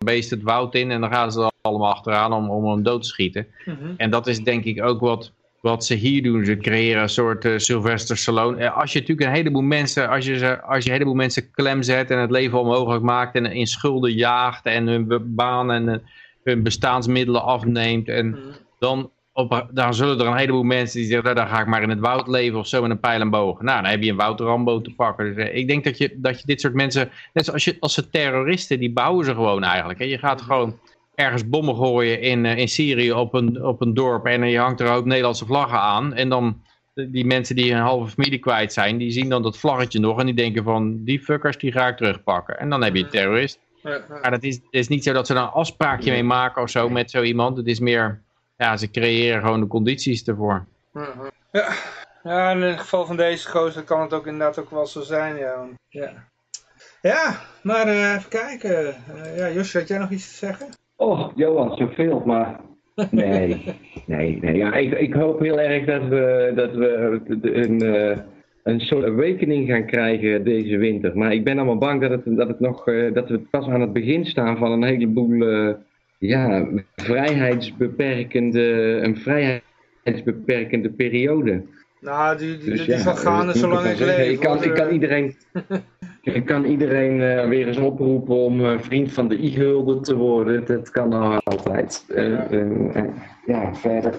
beest 0.05 0.31
het 0.31 0.43
woud 0.43 0.75
in. 0.75 0.91
En 0.91 1.01
dan 1.01 1.13
gaan 1.13 1.33
ze 1.33 1.51
allemaal 1.61 1.93
achteraan 1.93 2.33
om, 2.33 2.51
om 2.51 2.71
hem 2.71 2.83
dood 2.83 3.03
te 3.03 3.09
schieten. 3.09 3.47
Mhm. 3.65 3.95
En 3.97 4.11
dat 4.11 4.27
is 4.27 4.41
denk 4.41 4.65
ik 4.65 4.83
ook 4.83 5.01
wat 5.01 5.33
wat 5.63 5.85
ze 5.85 5.95
hier 5.95 6.23
doen. 6.23 6.45
Ze 6.45 6.57
creëren 6.57 7.03
een 7.03 7.09
soort 7.09 7.45
uh, 7.45 7.59
Sylvester 7.59 8.17
Stallone. 8.17 8.57
Eh, 8.57 8.77
als 8.77 8.93
je 8.93 8.99
natuurlijk 9.01 9.29
een 9.29 9.35
heleboel 9.35 9.63
mensen, 9.63 10.09
als 10.09 10.27
je, 10.27 10.39
ze, 10.39 10.63
als 10.63 10.79
je 10.79 10.91
een 10.91 10.97
heleboel 10.97 11.15
mensen 11.15 11.51
klem 11.51 11.83
zet 11.83 12.11
en 12.11 12.19
het 12.19 12.31
leven 12.31 12.61
onmogelijk 12.61 13.03
maakt 13.03 13.35
en 13.35 13.47
in 13.47 13.67
schulden 13.67 14.13
jaagt 14.13 14.67
en 14.67 14.87
hun 14.87 15.35
baan 15.35 15.73
en 15.73 15.89
eh, 15.89 15.99
hun 16.45 16.63
bestaansmiddelen 16.63 17.43
afneemt 17.43 18.09
en 18.09 18.29
mhm. 18.29 18.39
dan, 18.79 19.11
op, 19.33 19.69
dan 19.73 19.95
zullen 19.95 20.21
er 20.21 20.27
een 20.27 20.37
heleboel 20.37 20.63
mensen 20.63 20.99
die 20.99 21.09
zeggen, 21.09 21.25
nou, 21.25 21.37
dan 21.37 21.55
ga 21.55 21.61
ik 21.61 21.67
maar 21.67 21.83
in 21.83 21.91
het 21.91 22.01
woud 22.01 22.29
leven 22.29 22.59
of 22.59 22.67
zo 22.67 22.83
met 22.83 22.91
een 22.91 23.01
pijl 23.01 23.21
en 23.21 23.31
boog. 23.31 23.61
Nou, 23.61 23.83
dan 23.83 23.91
heb 23.91 24.03
je 24.03 24.11
een 24.11 24.17
Wouter 24.17 24.47
Rambo 24.47 24.81
te 24.81 24.95
pakken. 24.95 25.35
Dus, 25.35 25.51
ik 25.51 25.69
denk 25.69 25.85
dat 25.85 25.99
je, 25.99 26.15
dat 26.17 26.41
je 26.41 26.47
dit 26.47 26.61
soort 26.61 26.75
mensen, 26.75 27.11
net 27.33 27.45
zoals 27.45 27.65
je, 27.65 27.77
als 27.81 27.95
ze 27.95 28.11
terroristen, 28.11 28.79
die 28.79 28.93
bouwen 28.93 29.25
ze 29.25 29.35
gewoon 29.35 29.63
eigenlijk. 29.65 29.99
Hè. 29.99 30.05
Je 30.05 30.19
gaat 30.19 30.41
mhm. 30.41 30.47
gewoon 30.47 30.79
ergens 31.15 31.49
bommen 31.49 31.77
gooien 31.77 32.21
in, 32.21 32.45
uh, 32.45 32.57
in 32.57 32.69
Syrië 32.69 33.13
op 33.13 33.35
een, 33.35 33.65
op 33.65 33.81
een 33.81 33.95
dorp 33.95 34.27
en 34.27 34.49
je 34.49 34.59
hangt 34.59 34.81
er 34.81 34.93
ook 34.93 35.05
Nederlandse 35.05 35.47
vlaggen 35.47 35.81
aan. 35.81 36.15
En 36.15 36.29
dan 36.29 36.63
die 36.95 37.25
mensen 37.25 37.57
die 37.57 37.73
een 37.73 37.81
halve 37.81 38.11
familie 38.11 38.39
kwijt 38.39 38.73
zijn, 38.73 38.99
die 38.99 39.11
zien 39.11 39.29
dan 39.29 39.43
dat 39.43 39.59
vlaggetje 39.59 40.01
nog 40.01 40.19
en 40.19 40.27
die 40.27 40.35
denken 40.35 40.65
van 40.65 41.05
die 41.05 41.21
fuckers 41.21 41.59
die 41.59 41.73
ga 41.73 41.89
ik 41.89 41.97
terugpakken. 41.97 42.59
En 42.59 42.71
dan 42.71 42.83
heb 42.83 42.95
je 42.95 43.03
een 43.03 43.11
terrorist. 43.11 43.59
Maar 43.83 44.31
dat 44.31 44.43
is, 44.43 44.61
is 44.71 44.89
niet 44.89 45.05
zo 45.05 45.13
dat 45.13 45.27
ze 45.27 45.35
dan 45.35 45.43
een 45.43 45.49
afspraakje 45.49 46.11
mee 46.11 46.25
maken 46.25 46.63
of 46.63 46.71
zo 46.71 46.89
met 46.89 47.11
zo 47.11 47.23
iemand. 47.23 47.57
Het 47.57 47.67
is 47.67 47.81
meer, 47.81 48.21
ja, 48.57 48.77
ze 48.77 48.91
creëren 48.91 49.41
gewoon 49.41 49.61
de 49.61 49.67
condities 49.67 50.25
ervoor. 50.25 50.67
Ja, 51.53 51.73
ja 52.23 52.51
in 52.51 52.61
het 52.61 52.81
geval 52.81 53.07
van 53.07 53.17
deze 53.17 53.49
gozer 53.49 53.83
kan 53.83 54.01
het 54.01 54.13
ook 54.13 54.27
inderdaad 54.27 54.59
ook 54.59 54.71
wel 54.71 54.87
zo 54.87 55.01
zijn, 55.01 55.37
ja. 55.37 55.67
ja. 55.89 56.13
Ja, 57.03 57.41
maar 57.63 57.89
even 57.89 58.29
kijken. 58.29 58.97
ja, 59.37 59.51
Josje, 59.51 59.79
had 59.79 59.89
jij 59.89 59.99
nog 59.99 60.11
iets 60.11 60.29
te 60.29 60.35
zeggen? 60.37 60.69
Oh, 61.03 61.31
Johan, 61.35 61.77
zoveel, 61.77 62.23
maar 62.27 62.61
nee, 63.11 63.63
nee, 64.07 64.39
nee. 64.41 64.57
Ja, 64.57 64.75
ik, 64.75 64.93
ik 64.93 65.15
hoop 65.15 65.41
heel 65.41 65.61
erg 65.61 65.85
dat 65.85 66.09
we, 66.09 66.53
dat 66.55 66.75
we 66.75 67.21
een, 67.43 67.81
een 68.63 68.81
soort 68.81 69.05
awakening 69.05 69.69
gaan 69.69 69.87
krijgen 69.87 70.45
deze 70.45 70.77
winter. 70.77 71.17
Maar 71.17 71.33
ik 71.33 71.45
ben 71.45 71.57
allemaal 71.57 71.79
bang 71.79 72.01
dat, 72.01 72.11
het, 72.11 72.37
dat, 72.37 72.49
het 72.49 72.61
nog, 72.61 72.85
dat 73.13 73.29
we 73.29 73.39
pas 73.39 73.69
aan 73.69 73.81
het 73.81 73.93
begin 73.93 74.27
staan 74.27 74.57
van 74.57 74.73
een 74.73 74.83
heleboel 74.83 75.45
ja, 76.19 76.69
vrijheidsbeperkende, 76.97 78.99
een 79.03 79.17
vrijheidsbeperkende 79.17 80.91
periode. 80.91 81.63
Nou, 82.03 82.39
die, 82.39 82.59
die, 82.59 82.71
dus 82.71 82.85
die 82.85 82.97
ja, 82.97 83.15
gaande 83.15 83.59
zolang 83.59 83.87
ik 83.87 83.99
leef. 83.99 84.29
Ik 84.29 84.41
kan, 84.41 84.63
ik 84.69 84.75
kan 84.75 84.91
iedereen, 84.91 85.37
ik 86.23 86.45
kan 86.45 86.65
iedereen 86.65 87.21
uh, 87.21 87.49
weer 87.49 87.67
eens 87.67 87.77
oproepen 87.77 88.35
om 88.35 88.61
uh, 88.61 88.79
vriend 88.79 89.13
van 89.13 89.29
de 89.29 89.39
i-gulden 89.39 90.03
te 90.03 90.17
worden. 90.17 90.65
Dat 90.65 90.91
kan 90.91 91.09
nou 91.09 91.41
altijd. 91.45 92.05
Uh, 92.09 92.95
ja. 92.95 93.07
ja, 93.47 93.75
verder. 93.75 94.15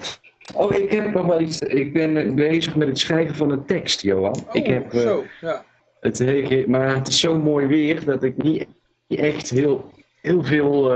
Oh, 0.55 0.75
ik 0.75 0.91
heb 0.91 1.13
nog 1.13 1.25
wel 1.25 1.41
iets. 1.41 1.59
Ik 1.59 1.93
ben 1.93 2.35
bezig 2.35 2.75
met 2.75 2.87
het 2.87 2.99
schrijven 2.99 3.35
van 3.35 3.51
een 3.51 3.65
tekst, 3.65 4.01
Johan. 4.01 4.35
Oh, 4.35 4.55
ik 4.55 4.67
heb, 4.67 4.91
zo, 4.91 5.23
ja. 5.41 5.65
Het, 5.99 6.67
maar 6.67 6.95
het 6.95 7.07
is 7.07 7.19
zo 7.19 7.39
mooi 7.39 7.67
weer 7.67 8.05
dat 8.05 8.23
ik 8.23 8.43
niet 8.43 8.65
echt 9.07 9.49
heel, 9.49 9.91
heel 10.21 10.43
veel 10.43 10.91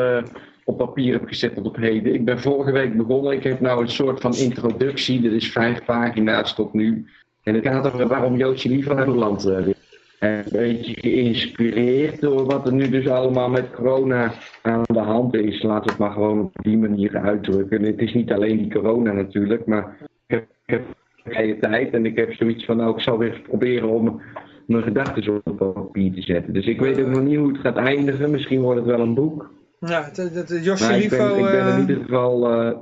op 0.68 0.78
papier 0.78 1.14
heb 1.14 1.28
gezet 1.28 1.56
tot 1.56 1.66
op 1.66 1.76
heden. 1.76 2.14
Ik 2.14 2.26
ben 2.26 2.40
vorige 2.40 2.72
week 2.72 2.98
begonnen. 2.98 3.34
Ik 3.34 3.44
heb 3.44 3.60
nou 3.60 3.82
een 3.82 3.90
soort 3.90 4.20
van 4.20 4.36
introductie. 4.36 5.22
Dat 5.22 5.32
is 5.32 5.52
vijf 5.52 5.86
pagina's 5.86 6.56
tot 6.56 6.74
nu. 6.74 7.06
En 7.44 7.56
het 7.56 7.68
gaat 7.68 7.94
over 7.94 8.08
waarom 8.08 8.38
Joodje 8.38 8.70
liever 8.70 8.96
naar 8.96 9.06
Nederland 9.06 9.48
uh, 9.48 9.60
wil. 9.60 9.74
En 10.20 10.30
een 10.30 10.46
beetje 10.50 10.94
geïnspireerd 10.94 12.22
door 12.22 12.46
wat 12.46 12.66
er 12.66 12.74
nu 12.74 12.90
dus 12.90 13.08
allemaal 13.08 13.50
met 13.50 13.72
corona 13.72 14.34
aan 14.62 14.84
de 14.86 15.00
hand 15.00 15.34
is. 15.34 15.62
Laat 15.62 15.90
het 15.90 15.98
maar 15.98 16.12
gewoon 16.12 16.40
op 16.42 16.52
die 16.62 16.78
manier 16.78 17.18
uitdrukken. 17.18 17.84
het 17.84 18.00
is 18.00 18.14
niet 18.14 18.32
alleen 18.32 18.58
die 18.58 18.74
corona 18.74 19.12
natuurlijk, 19.12 19.66
maar 19.66 19.98
ik 20.28 20.46
heb, 20.66 20.84
vrije 21.26 21.60
tijd 21.60 21.94
en 21.94 22.06
ik 22.06 22.18
heb 22.18 22.34
zoiets 22.34 22.66
van, 22.66 22.78
nou, 22.78 22.96
ik 22.96 23.02
zal 23.02 23.18
weer 23.18 23.42
proberen 23.48 23.90
om 23.90 24.22
mijn 24.66 24.84
gedachten 24.84 25.42
op 25.44 25.58
papier 25.58 26.14
te 26.14 26.22
zetten. 26.22 26.54
Dus 26.54 26.66
ik 26.66 26.80
weet 26.80 27.02
ook 27.02 27.08
nog 27.08 27.24
niet 27.24 27.38
hoe 27.38 27.52
het 27.52 27.62
gaat 27.62 27.76
eindigen. 27.76 28.32
Misschien 28.32 28.62
wordt 28.62 28.80
het 28.80 28.90
wel 28.90 29.00
een 29.00 29.14
boek. 29.14 29.56
Ja, 29.80 30.04
het, 30.04 30.18
het, 30.18 30.64
Josje 30.64 30.94
Livo... 30.94 31.36
Ik 31.36 31.36
ben, 31.36 31.46
ik 31.46 31.52
ben 31.52 31.74
in 31.74 31.80
ieder 31.80 32.04
geval... 32.04 32.62
Uh, 32.62 32.78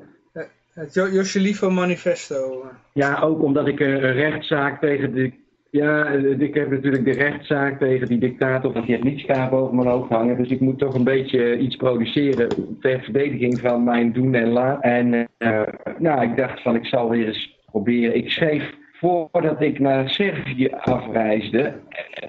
het 0.73 0.93
Josje 0.93 1.39
Livo 1.39 1.69
manifesto. 1.69 2.65
Ja, 2.93 3.19
ook 3.21 3.43
omdat 3.43 3.67
ik 3.67 3.79
een 3.79 3.99
rechtszaak 3.99 4.79
tegen 4.79 5.13
de... 5.13 5.31
Ja, 5.69 6.07
ik 6.37 6.53
heb 6.53 6.71
natuurlijk 6.71 7.05
de 7.05 7.11
rechtszaak 7.11 7.79
tegen 7.79 8.07
die 8.07 8.17
dictator 8.17 8.75
het 8.75 9.03
liedskaap 9.03 9.51
over 9.51 9.75
mijn 9.75 9.87
hoofd 9.87 10.09
hangen. 10.09 10.37
Dus 10.37 10.49
ik 10.49 10.59
moet 10.59 10.79
toch 10.79 10.93
een 10.93 11.03
beetje 11.03 11.57
iets 11.57 11.75
produceren 11.75 12.77
ter 12.81 13.01
verdediging 13.03 13.59
van 13.59 13.83
mijn 13.83 14.13
doen 14.13 14.33
en 14.33 14.49
laten. 14.49 14.81
En 14.81 15.27
uh, 15.39 15.61
nou, 15.97 16.29
ik 16.29 16.37
dacht 16.37 16.61
van 16.61 16.75
ik 16.75 16.85
zal 16.85 17.09
weer 17.09 17.27
eens 17.27 17.59
proberen. 17.71 18.15
Ik 18.15 18.29
schreef 18.29 18.73
voordat 18.99 19.61
ik 19.61 19.79
naar 19.79 20.09
Servië 20.09 20.69
afreisde, 20.69 21.73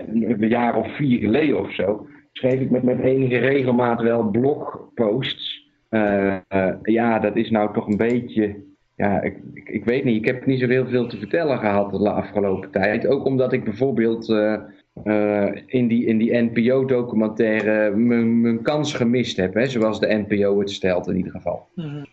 een 0.06 0.48
jaar 0.48 0.76
of 0.76 0.96
vier 0.96 1.18
geleden 1.18 1.60
of 1.60 1.74
zo, 1.74 2.06
schreef 2.36 2.60
ik 2.60 2.70
met, 2.70 2.82
met 2.82 3.00
enige 3.00 3.38
regelmaat 3.38 4.02
wel 4.02 4.22
blogposts. 4.30 5.64
Uh, 5.90 6.36
uh, 6.54 6.72
ja, 6.82 7.18
dat 7.18 7.36
is 7.36 7.50
nou 7.50 7.72
toch 7.74 7.86
een 7.86 7.96
beetje. 7.96 8.56
Ja, 8.96 9.22
ik, 9.22 9.36
ik, 9.54 9.68
ik, 9.68 9.84
weet 9.84 10.04
niet. 10.04 10.16
Ik 10.16 10.24
heb 10.24 10.46
niet 10.46 10.60
zoveel 10.60 10.86
veel 10.86 11.06
te 11.06 11.18
vertellen 11.18 11.58
gehad 11.58 11.90
de 11.90 12.10
afgelopen 12.10 12.70
tijd. 12.70 13.06
Ook 13.06 13.24
omdat 13.24 13.52
ik 13.52 13.64
bijvoorbeeld 13.64 14.28
uh, 14.28 15.48
in 15.66 15.88
die, 15.88 16.06
in 16.06 16.18
die 16.18 16.36
NPO-documentaire 16.36 17.96
mijn 17.96 18.62
kans 18.62 18.94
gemist 18.94 19.36
heb. 19.36 19.54
Hè, 19.54 19.66
zoals 19.66 20.00
de 20.00 20.24
NPO 20.26 20.58
het 20.58 20.70
stelt 20.70 21.08
in 21.08 21.16
ieder 21.16 21.32
geval. 21.32 21.66
Mm 21.74 22.06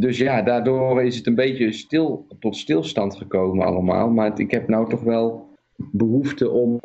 dus 0.00 0.18
ja, 0.18 0.42
daardoor 0.42 1.02
is 1.02 1.16
het 1.16 1.26
een 1.26 1.34
beetje 1.34 1.72
stil, 1.72 2.26
tot 2.38 2.56
stilstand 2.56 3.16
gekomen 3.16 3.66
allemaal. 3.66 4.10
Maar 4.10 4.40
ik 4.40 4.50
heb 4.50 4.68
nou 4.68 4.88
toch 4.88 5.02
wel 5.02 5.46
behoefte 5.76 6.50
om 6.50 6.80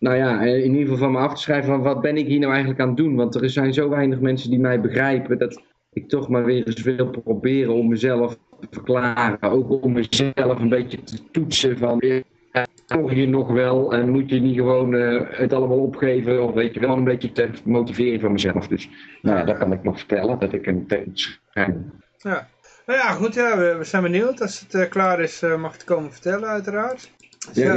nou 0.00 0.16
ja, 0.16 0.40
in 0.40 0.70
ieder 0.70 0.80
geval 0.80 0.96
van 0.96 1.12
me 1.12 1.18
af 1.18 1.34
te 1.34 1.40
schrijven 1.40 1.70
van 1.70 1.82
wat 1.82 2.00
ben 2.00 2.16
ik 2.16 2.26
hier 2.26 2.38
nou 2.38 2.50
eigenlijk 2.50 2.80
aan 2.80 2.88
het 2.88 2.96
doen. 2.96 3.16
Want 3.16 3.34
er 3.34 3.50
zijn 3.50 3.74
zo 3.74 3.88
weinig 3.88 4.20
mensen 4.20 4.50
die 4.50 4.58
mij 4.58 4.80
begrijpen 4.80 5.38
dat 5.38 5.62
ik 5.92 6.08
toch 6.08 6.28
maar 6.28 6.44
weer 6.44 6.66
eens 6.66 6.82
wil 6.82 7.10
proberen 7.10 7.74
om 7.74 7.88
mezelf 7.88 8.38
te 8.60 8.66
verklaren. 8.70 9.42
Ook 9.50 9.82
om 9.82 9.92
mezelf 9.92 10.58
een 10.58 10.68
beetje 10.68 11.02
te 11.02 11.30
toetsen 11.30 11.78
van 11.78 11.98
je 11.98 13.26
nog 13.28 13.48
wel 13.48 13.92
en 13.92 14.10
moet 14.10 14.30
je 14.30 14.40
niet 14.40 14.56
gewoon 14.56 14.94
uh, 14.94 15.22
het 15.28 15.52
allemaal 15.52 15.78
opgeven 15.78 16.42
of 16.42 16.54
weet 16.54 16.74
je 16.74 16.80
wel 16.80 16.96
een 16.96 17.04
beetje 17.04 17.32
te 17.32 17.50
motiveren 17.64 18.20
van 18.20 18.32
mezelf. 18.32 18.68
Dus 18.68 18.88
nou 19.22 19.38
ja, 19.38 19.44
dat 19.44 19.58
kan 19.58 19.72
ik 19.72 19.82
nog 19.82 19.98
vertellen, 19.98 20.38
dat 20.38 20.52
ik 20.52 20.66
een 20.66 20.86
tekst 20.86 21.40
schrijf. 21.50 21.74
Ja. 22.16 22.48
Nou 22.86 22.98
ja, 22.98 23.10
goed, 23.12 23.34
ja, 23.34 23.58
we, 23.58 23.84
zijn 23.84 24.02
benieuwd. 24.02 24.40
Als 24.40 24.60
het 24.60 24.74
uh, 24.74 24.88
klaar 24.88 25.20
is, 25.20 25.42
mag 25.58 25.72
het 25.72 25.84
komen 25.84 26.12
vertellen 26.12 26.48
uiteraard. 26.48 27.10
Ja, 27.52 27.74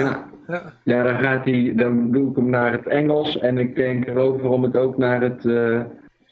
ja. 0.47 0.73
ja. 0.83 1.03
dan, 1.03 1.19
gaat 1.19 1.45
hij, 1.45 1.73
dan 1.75 2.11
doe 2.11 2.29
ik 2.29 2.35
hem 2.35 2.49
naar 2.49 2.71
het 2.71 2.87
Engels 2.87 3.39
en 3.39 3.57
ik 3.57 3.75
denk 3.75 4.07
erover 4.07 4.49
om 4.49 4.63
het 4.63 4.77
ook 4.77 4.97
naar 4.97 5.21
het 5.21 5.43
uh, 5.43 5.81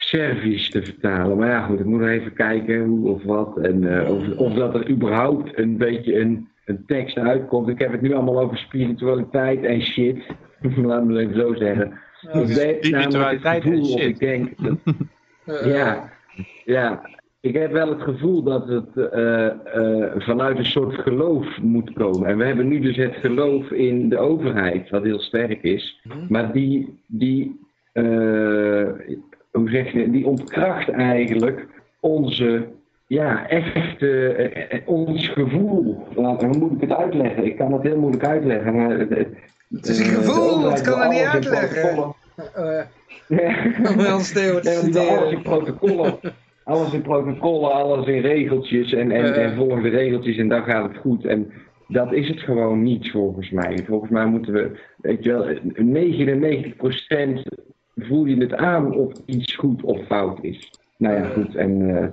Servisch 0.04 0.70
te 0.70 0.82
vertalen. 0.82 1.36
Maar 1.36 1.48
ja, 1.48 1.60
goed, 1.60 1.80
ik 1.80 1.84
moet 1.84 2.00
nog 2.00 2.08
even 2.08 2.32
kijken 2.32 2.84
hoe 2.84 3.08
of 3.08 3.22
wat 3.22 3.58
en 3.58 3.82
uh, 3.82 4.10
of, 4.10 4.36
of, 4.36 4.54
dat 4.54 4.74
er 4.74 4.88
überhaupt 4.88 5.58
een 5.58 5.76
beetje 5.76 6.20
een, 6.20 6.48
een 6.64 6.84
tekst 6.86 7.18
uitkomt. 7.18 7.68
Ik 7.68 7.78
heb 7.78 7.92
het 7.92 8.00
nu 8.00 8.12
allemaal 8.12 8.40
over 8.40 8.58
spiritualiteit 8.58 9.64
en 9.64 9.82
shit. 9.82 10.26
Laat 10.76 11.04
me 11.04 11.12
het 11.12 11.28
even 11.28 11.40
zo 11.40 11.54
zeggen. 11.54 11.98
Ja, 12.20 12.46
spiritualiteit 12.46 13.64
en 13.64 13.86
shit. 13.86 14.00
Ik 14.00 14.18
denk, 14.18 14.50
dat, 14.62 14.78
ja, 15.74 16.12
ja, 16.64 17.00
ik 17.42 17.54
heb 17.54 17.72
wel 17.72 17.88
het 17.88 18.02
gevoel 18.02 18.42
dat 18.42 18.68
het 18.68 18.88
uh, 18.94 19.50
uh, 19.76 20.12
vanuit 20.16 20.58
een 20.58 20.64
soort 20.64 20.94
geloof 20.94 21.58
moet 21.60 21.92
komen. 21.92 22.28
En 22.28 22.38
we 22.38 22.44
hebben 22.44 22.68
nu 22.68 22.80
dus 22.80 22.96
het 22.96 23.14
geloof 23.14 23.70
in 23.70 24.08
de 24.08 24.18
overheid, 24.18 24.90
wat 24.90 25.02
heel 25.02 25.20
sterk 25.20 25.62
is. 25.62 26.00
Mhm. 26.02 26.26
Maar 26.28 26.52
die, 26.52 26.98
die, 27.06 27.60
uh, 27.92 28.88
hoe 29.50 29.70
zeg 29.70 29.92
je, 29.92 30.10
die 30.10 30.26
ontkracht 30.26 30.88
eigenlijk 30.88 31.66
onze, 32.00 32.68
ja, 33.06 33.48
echte, 33.48 34.82
ons 34.84 35.28
gevoel. 35.28 36.06
Hoe 36.14 36.58
moet 36.58 36.72
ik 36.72 36.80
het 36.80 36.98
uitleggen? 36.98 37.44
Ik 37.44 37.56
kan 37.56 37.72
het 37.72 37.82
heel 37.82 37.98
moeilijk 37.98 38.26
uitleggen. 38.26 38.74
Maar, 38.76 38.98
het 39.68 39.88
is 39.88 39.98
een 39.98 40.04
gevoel, 40.04 40.70
het 40.70 40.80
kan 40.80 41.00
er 41.00 41.08
niet 41.08 41.22
uitleggen. 41.22 41.98
Om 43.88 43.96
wel 43.96 45.28
te 45.28 45.38
protocollen 45.42 46.18
alles 46.64 46.92
in 46.92 47.02
protocollen, 47.02 47.72
alles 47.72 48.06
in 48.06 48.20
regeltjes 48.20 48.92
en, 48.92 49.10
en, 49.10 49.34
en 49.34 49.54
volg 49.56 49.82
de 49.82 49.88
regeltjes 49.88 50.36
en 50.36 50.48
dan 50.48 50.62
gaat 50.62 50.88
het 50.88 51.00
goed. 51.00 51.24
En 51.24 51.52
dat 51.88 52.12
is 52.12 52.28
het 52.28 52.40
gewoon 52.40 52.82
niet 52.82 53.10
volgens 53.10 53.50
mij. 53.50 53.78
Volgens 53.86 54.10
mij 54.10 54.26
moeten 54.26 54.52
we, 54.52 54.70
weet 54.96 55.24
je 55.24 55.30
wel, 55.32 55.46
99% 57.36 57.42
voel 57.96 58.24
je 58.24 58.36
het 58.36 58.54
aan 58.54 58.94
of 58.94 59.12
iets 59.26 59.54
goed 59.54 59.82
of 59.82 60.06
fout 60.06 60.38
is. 60.44 60.70
Nou 60.96 61.14
ja, 61.14 61.24
goed. 61.24 61.54
En 61.54 61.80
uh, 61.80 62.04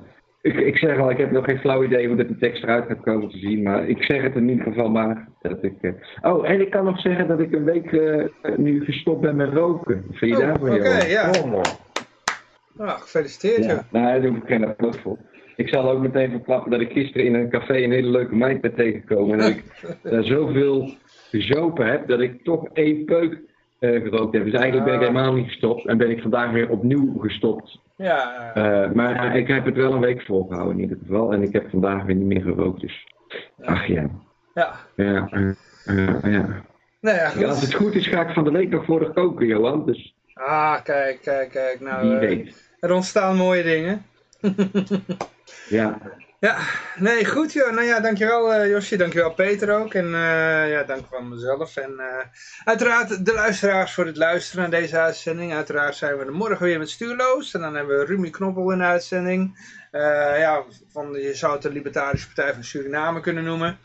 ik, 0.42 0.56
ik 0.56 0.78
zeg 0.78 0.98
al, 0.98 1.10
ik 1.10 1.18
heb 1.18 1.32
nog 1.32 1.46
geen 1.46 1.60
flauw 1.60 1.84
idee 1.84 2.08
hoe 2.08 2.18
dat 2.18 2.28
de 2.28 2.38
tekst 2.38 2.64
eruit 2.64 2.86
gaat 2.88 3.02
komen 3.02 3.30
te 3.30 3.38
zien. 3.38 3.64
Maar 3.64 3.88
ik 3.88 4.04
zeg 4.04 4.22
het 4.22 4.36
in 4.36 4.50
ieder 4.50 4.64
geval 4.64 4.90
maar. 4.90 5.28
Dat 5.42 5.64
ik, 5.64 5.76
uh... 5.82 5.92
Oh, 6.22 6.50
en 6.50 6.62
ik 6.62 6.70
kan 6.70 6.86
nog 6.86 7.00
zeggen 7.00 7.28
dat 7.28 7.40
ik 7.40 7.52
een 7.52 7.64
week 7.64 7.92
uh, 7.92 8.26
nu 8.58 8.84
gestopt 8.84 9.22
ben 9.22 9.36
met 9.36 9.54
roken. 9.54 10.06
Vind 10.12 10.38
je 10.38 10.44
oh, 10.44 10.48
daarvan, 10.48 10.70
Oké, 10.70 10.80
okay, 10.80 11.10
ja. 11.10 11.30
Oh, 11.44 11.62
nou, 12.86 13.00
gefeliciteerd. 13.00 13.66
Ja. 13.66 13.86
Nou, 13.92 14.06
daar 14.06 14.22
doe 14.22 14.36
ik 14.36 14.44
geen 14.46 14.66
applaus 14.66 14.98
voor. 14.98 15.18
Ik 15.56 15.70
zal 15.70 15.90
ook 15.90 16.02
meteen 16.02 16.32
verklappen 16.32 16.72
dat 16.72 16.82
ik 16.82 16.92
gisteren 16.92 17.26
in 17.26 17.34
een 17.34 17.50
café 17.50 17.84
een 17.84 17.92
hele 17.92 18.10
leuke 18.10 18.36
meid 18.36 18.62
ben 18.62 18.76
tegengekomen. 18.76 19.32
En 19.32 19.40
dat 19.40 19.50
ik 19.50 19.64
daar 20.12 20.24
zoveel 20.24 20.90
gezopen 21.30 21.86
heb 21.86 22.08
dat 22.08 22.20
ik 22.20 22.44
toch 22.44 22.68
één 22.74 23.06
peuk 23.06 23.40
uh, 23.80 24.02
gerookt 24.02 24.34
heb. 24.34 24.44
Dus 24.44 24.54
eigenlijk 24.54 24.86
ben 24.86 24.94
ik 24.94 25.08
helemaal 25.08 25.34
niet 25.34 25.48
gestopt 25.48 25.86
en 25.86 25.98
ben 25.98 26.10
ik 26.10 26.22
vandaag 26.22 26.52
weer 26.52 26.70
opnieuw 26.70 27.20
gestopt. 27.20 27.80
Ja. 27.96 28.52
Uh, 28.56 28.92
maar 28.92 29.36
ik 29.36 29.48
heb 29.48 29.66
het 29.66 29.76
wel 29.76 29.94
een 29.94 30.00
week 30.00 30.22
volgehouden 30.22 30.76
in 30.76 30.82
ieder 30.82 30.98
geval. 31.02 31.34
En 31.34 31.42
ik 31.42 31.54
heb 31.54 31.70
vandaag 31.70 32.04
weer 32.04 32.16
niet 32.16 32.28
meer 32.28 32.42
gerookt. 32.42 32.82
Dus 32.82 33.08
ach 33.62 33.86
ja. 33.86 34.10
Ja. 34.54 34.74
Ja. 34.96 35.30
Uh, 35.86 36.24
ja. 36.24 36.64
Ja, 37.02 37.48
als 37.48 37.62
het 37.62 37.74
goed 37.74 37.96
is 37.96 38.08
ga 38.08 38.28
ik 38.28 38.34
van 38.34 38.44
de 38.44 38.52
week 38.52 38.70
nog 38.70 38.86
voor 38.86 39.00
de 39.00 39.12
koken, 39.14 39.48
Johan. 39.48 39.86
Dus... 39.86 40.16
Ah, 40.34 40.84
kijk, 40.84 41.20
kijk, 41.22 41.50
kijk. 41.52 41.80
Nou, 41.80 42.20
er 42.80 42.92
ontstaan 42.92 43.36
mooie 43.36 43.64
dingen. 43.64 44.06
ja. 45.70 45.98
Ja, 46.40 46.58
nee, 46.96 47.26
goed 47.26 47.54
joh. 47.54 47.72
Nou 47.72 47.86
ja, 47.86 48.00
dankjewel 48.00 48.54
uh, 48.54 48.70
Josje, 48.70 48.98
dankjewel 48.98 49.34
Peter 49.34 49.80
ook. 49.80 49.94
En 49.94 50.06
uh, 50.06 50.72
ja, 50.72 50.84
dank 50.84 51.06
van 51.10 51.30
mezelf. 51.30 51.76
En 51.76 51.92
uh, 51.98 52.06
uiteraard 52.64 53.26
de 53.26 53.34
luisteraars 53.34 53.94
voor 53.94 54.06
het 54.06 54.18
luisteren 54.18 54.70
naar 54.70 54.80
deze 54.80 54.98
uitzending. 54.98 55.54
Uiteraard 55.54 55.96
zijn 55.96 56.18
we 56.18 56.26
er 56.26 56.34
morgen 56.34 56.66
weer 56.66 56.80
met 56.80 56.90
Stuurloos. 56.90 57.54
En 57.54 57.62
dan 57.62 57.76
hebben 57.76 58.00
we 58.00 58.06
Rumi 58.06 58.30
Knoppel 58.30 58.72
in 58.72 58.78
de 58.78 58.84
uitzending. 58.84 59.60
ja, 60.38 60.64
van, 60.92 61.14
je 61.14 61.36
zou 61.36 61.54
het 61.54 61.62
de 61.62 61.72
Libertarische 61.72 62.28
Partij 62.28 62.54
van 62.54 62.64
Suriname 62.64 63.20
kunnen 63.20 63.44
noemen. 63.44 63.78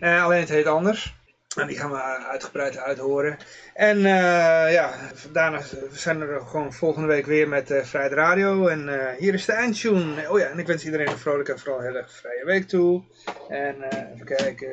alleen 0.00 0.40
het 0.40 0.48
heet 0.48 0.66
anders. 0.66 1.14
En 1.56 1.66
die 1.66 1.76
gaan 1.76 1.90
we 1.90 2.00
uitgebreid 2.30 2.78
uithoren. 2.78 3.38
En 3.74 3.98
ja, 4.70 4.94
daarna 5.32 5.60
zijn 5.92 6.18
we 6.18 6.26
er 6.26 6.40
gewoon 6.40 6.72
volgende 6.72 7.08
week 7.08 7.26
weer 7.26 7.48
met 7.48 7.70
uh, 7.70 7.82
Vrijheid 7.82 8.14
Radio. 8.14 8.66
En 8.66 9.14
hier 9.18 9.34
is 9.34 9.44
de 9.44 9.52
eindtune. 9.52 10.30
Oh 10.30 10.38
ja, 10.38 10.46
en 10.46 10.58
ik 10.58 10.66
wens 10.66 10.84
iedereen 10.84 11.08
een 11.08 11.18
vrolijke 11.18 11.52
en 11.52 11.58
vooral 11.58 11.80
heel 11.80 11.94
erg 11.94 12.12
vrije 12.12 12.44
week 12.44 12.68
toe. 12.68 13.02
En 13.48 13.76
even 14.14 14.26
kijken. 14.26 14.72